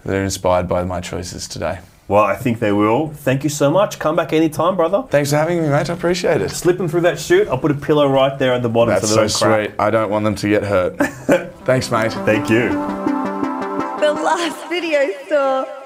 that 0.05 0.14
are 0.16 0.22
inspired 0.24 0.68
by 0.68 0.82
my 0.85 1.01
choices 1.01 1.48
today. 1.48 1.78
Well, 2.11 2.24
I 2.24 2.35
think 2.35 2.59
they 2.59 2.73
will. 2.73 3.11
Thank 3.11 3.45
you 3.45 3.51
so 3.51 3.70
much. 3.70 4.01
Come 4.01 4.16
back 4.16 4.32
anytime, 4.32 4.74
brother. 4.74 5.05
Thanks 5.11 5.31
for 5.31 5.37
having 5.37 5.62
me, 5.62 5.69
mate. 5.69 5.89
I 5.89 5.93
appreciate 5.93 6.41
it. 6.41 6.49
Slip 6.49 6.70
Slipping 6.70 6.89
through 6.89 7.03
that 7.03 7.20
chute, 7.20 7.47
I'll 7.47 7.57
put 7.57 7.70
a 7.70 7.74
pillow 7.74 8.09
right 8.09 8.37
there 8.37 8.53
at 8.53 8.62
the 8.65 8.69
bottom 8.69 8.95
That's 8.95 9.09
so 9.09 9.28
so 9.28 9.47
crack. 9.47 9.69
sweet. 9.69 9.77
I 9.78 9.91
don't 9.91 10.11
want 10.11 10.24
them 10.24 10.35
to 10.35 10.49
get 10.49 10.65
hurt. 10.65 10.97
Thanks, 11.65 11.89
mate. 11.93 12.12
Thank 12.27 12.51
you. 12.51 12.70
The 12.70 14.12
last 14.12 14.69
video 14.69 15.09
store. 15.27 15.80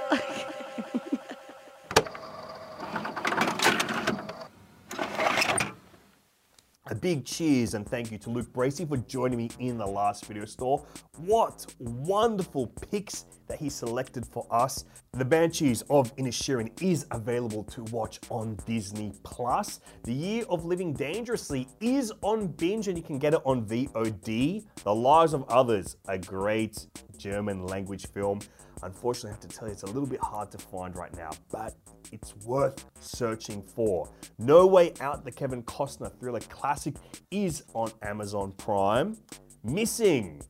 A 6.88 6.94
big 6.94 7.24
cheers 7.24 7.72
and 7.72 7.88
thank 7.88 8.12
you 8.12 8.18
to 8.18 8.28
Luke 8.28 8.52
Bracey 8.52 8.86
for 8.86 8.98
joining 8.98 9.38
me 9.38 9.50
in 9.58 9.78
the 9.78 9.86
last 9.86 10.26
video 10.26 10.44
store. 10.44 10.84
What 11.16 11.64
wonderful 11.78 12.66
picks 12.66 13.24
that 13.46 13.58
he 13.58 13.70
selected 13.70 14.26
for 14.26 14.46
us. 14.50 14.84
The 15.12 15.24
Banshees 15.24 15.80
of 15.88 16.14
Inisherin 16.16 16.70
is 16.82 17.06
available 17.10 17.64
to 17.64 17.84
watch 17.84 18.20
on 18.28 18.58
Disney 18.66 19.14
Plus. 19.22 19.80
The 20.02 20.12
Year 20.12 20.44
of 20.50 20.66
Living 20.66 20.92
Dangerously 20.92 21.68
is 21.80 22.12
on 22.20 22.48
binge 22.48 22.88
and 22.88 22.98
you 22.98 23.04
can 23.04 23.18
get 23.18 23.32
it 23.32 23.40
on 23.46 23.64
VOD. 23.64 24.66
The 24.82 24.94
Lives 24.94 25.32
of 25.32 25.44
Others, 25.48 25.96
a 26.08 26.18
great 26.18 26.86
German 27.16 27.64
language 27.64 28.08
film. 28.08 28.40
Unfortunately, 28.82 29.30
I 29.30 29.32
have 29.32 29.40
to 29.40 29.48
tell 29.48 29.68
you, 29.68 29.72
it's 29.72 29.84
a 29.84 29.86
little 29.86 30.06
bit 30.06 30.20
hard 30.20 30.50
to 30.50 30.58
find 30.58 30.94
right 30.96 31.16
now, 31.16 31.30
but 31.50 31.74
it's 32.14 32.34
worth 32.46 32.84
searching 33.00 33.62
for. 33.62 34.08
No 34.38 34.66
Way 34.66 34.94
Out, 35.00 35.24
the 35.24 35.32
Kevin 35.32 35.62
Costner 35.64 36.16
thriller 36.18 36.40
classic, 36.40 36.94
is 37.30 37.64
on 37.74 37.90
Amazon 38.02 38.52
Prime. 38.56 39.16
Missing, 39.64 40.40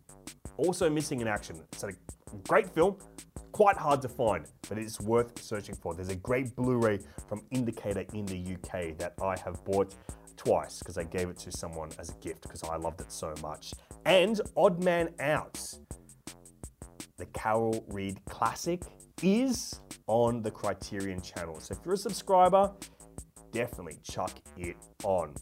also 0.58 0.90
missing 0.90 1.20
in 1.20 1.26
action. 1.26 1.56
It's 1.72 1.82
a 1.82 1.92
great 2.46 2.68
film, 2.68 2.96
quite 3.52 3.76
hard 3.76 4.02
to 4.02 4.08
find, 4.08 4.44
but 4.68 4.78
it's 4.78 5.00
worth 5.00 5.42
searching 5.42 5.74
for. 5.74 5.94
There's 5.94 6.10
a 6.10 6.16
great 6.16 6.54
Blu-ray 6.54 6.98
from 7.28 7.42
Indicator 7.50 8.04
in 8.12 8.26
the 8.26 8.54
UK 8.54 8.98
that 8.98 9.14
I 9.22 9.38
have 9.38 9.64
bought 9.64 9.94
twice 10.36 10.80
because 10.80 10.98
I 10.98 11.04
gave 11.04 11.30
it 11.30 11.38
to 11.38 11.52
someone 11.52 11.90
as 11.98 12.10
a 12.10 12.14
gift 12.14 12.42
because 12.42 12.62
I 12.64 12.76
loved 12.76 13.00
it 13.00 13.10
so 13.10 13.32
much. 13.40 13.72
And 14.04 14.40
Odd 14.56 14.84
Man 14.84 15.14
Out 15.20 15.58
the 17.16 17.26
Carol 17.26 17.84
Reed 17.88 18.20
Classic 18.28 18.82
is 19.22 19.80
on 20.06 20.42
the 20.42 20.50
Criterion 20.50 21.20
channel. 21.20 21.60
So 21.60 21.74
if 21.74 21.84
you're 21.84 21.94
a 21.94 21.98
subscriber, 21.98 22.72
definitely 23.52 23.98
chuck 24.02 24.32
it 24.56 24.76
on. 25.02 25.34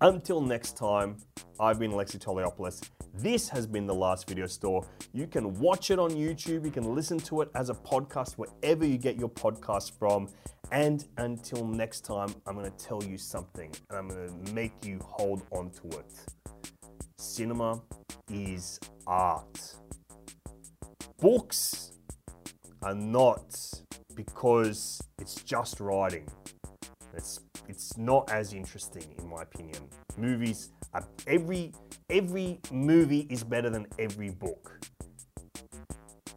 Until 0.00 0.40
next 0.40 0.76
time, 0.76 1.16
I've 1.58 1.78
been 1.78 1.92
Alexei 1.92 2.18
Toliopoulos. 2.18 2.82
This 3.14 3.48
has 3.48 3.66
been 3.66 3.86
the 3.86 3.94
last 3.94 4.28
video 4.28 4.46
store. 4.46 4.86
You 5.12 5.26
can 5.26 5.58
watch 5.60 5.90
it 5.90 5.98
on 5.98 6.10
YouTube, 6.10 6.64
you 6.64 6.70
can 6.70 6.94
listen 6.94 7.18
to 7.20 7.42
it 7.42 7.50
as 7.54 7.68
a 7.68 7.74
podcast 7.74 8.34
wherever 8.34 8.86
you 8.86 8.96
get 8.96 9.18
your 9.18 9.28
podcast 9.28 9.98
from. 9.98 10.28
And 10.72 11.04
until 11.18 11.66
next 11.66 12.02
time, 12.02 12.34
I'm 12.46 12.54
going 12.54 12.70
to 12.70 12.84
tell 12.84 13.02
you 13.02 13.18
something 13.18 13.74
and 13.90 13.98
I'm 13.98 14.08
going 14.08 14.44
to 14.44 14.52
make 14.52 14.72
you 14.84 15.00
hold 15.02 15.42
on 15.50 15.70
to 15.70 15.98
it. 15.98 16.14
Cinema 17.18 17.82
is 18.30 18.78
art 19.06 19.74
books 21.20 21.92
are 22.82 22.94
not 22.94 23.56
because 24.14 25.00
it's 25.18 25.42
just 25.42 25.80
writing. 25.80 26.26
It's 27.14 27.40
it's 27.68 27.96
not 27.96 28.30
as 28.30 28.52
interesting 28.52 29.04
in 29.18 29.28
my 29.28 29.42
opinion. 29.42 29.88
Movies 30.16 30.70
are 30.94 31.06
every 31.26 31.72
every 32.08 32.58
movie 32.70 33.26
is 33.30 33.44
better 33.44 33.70
than 33.70 33.86
every 33.98 34.30
book. 34.30 34.80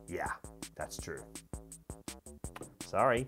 Yeah, 0.07 0.31
that's 0.75 0.97
true. 0.97 1.23
Sorry. 2.85 3.27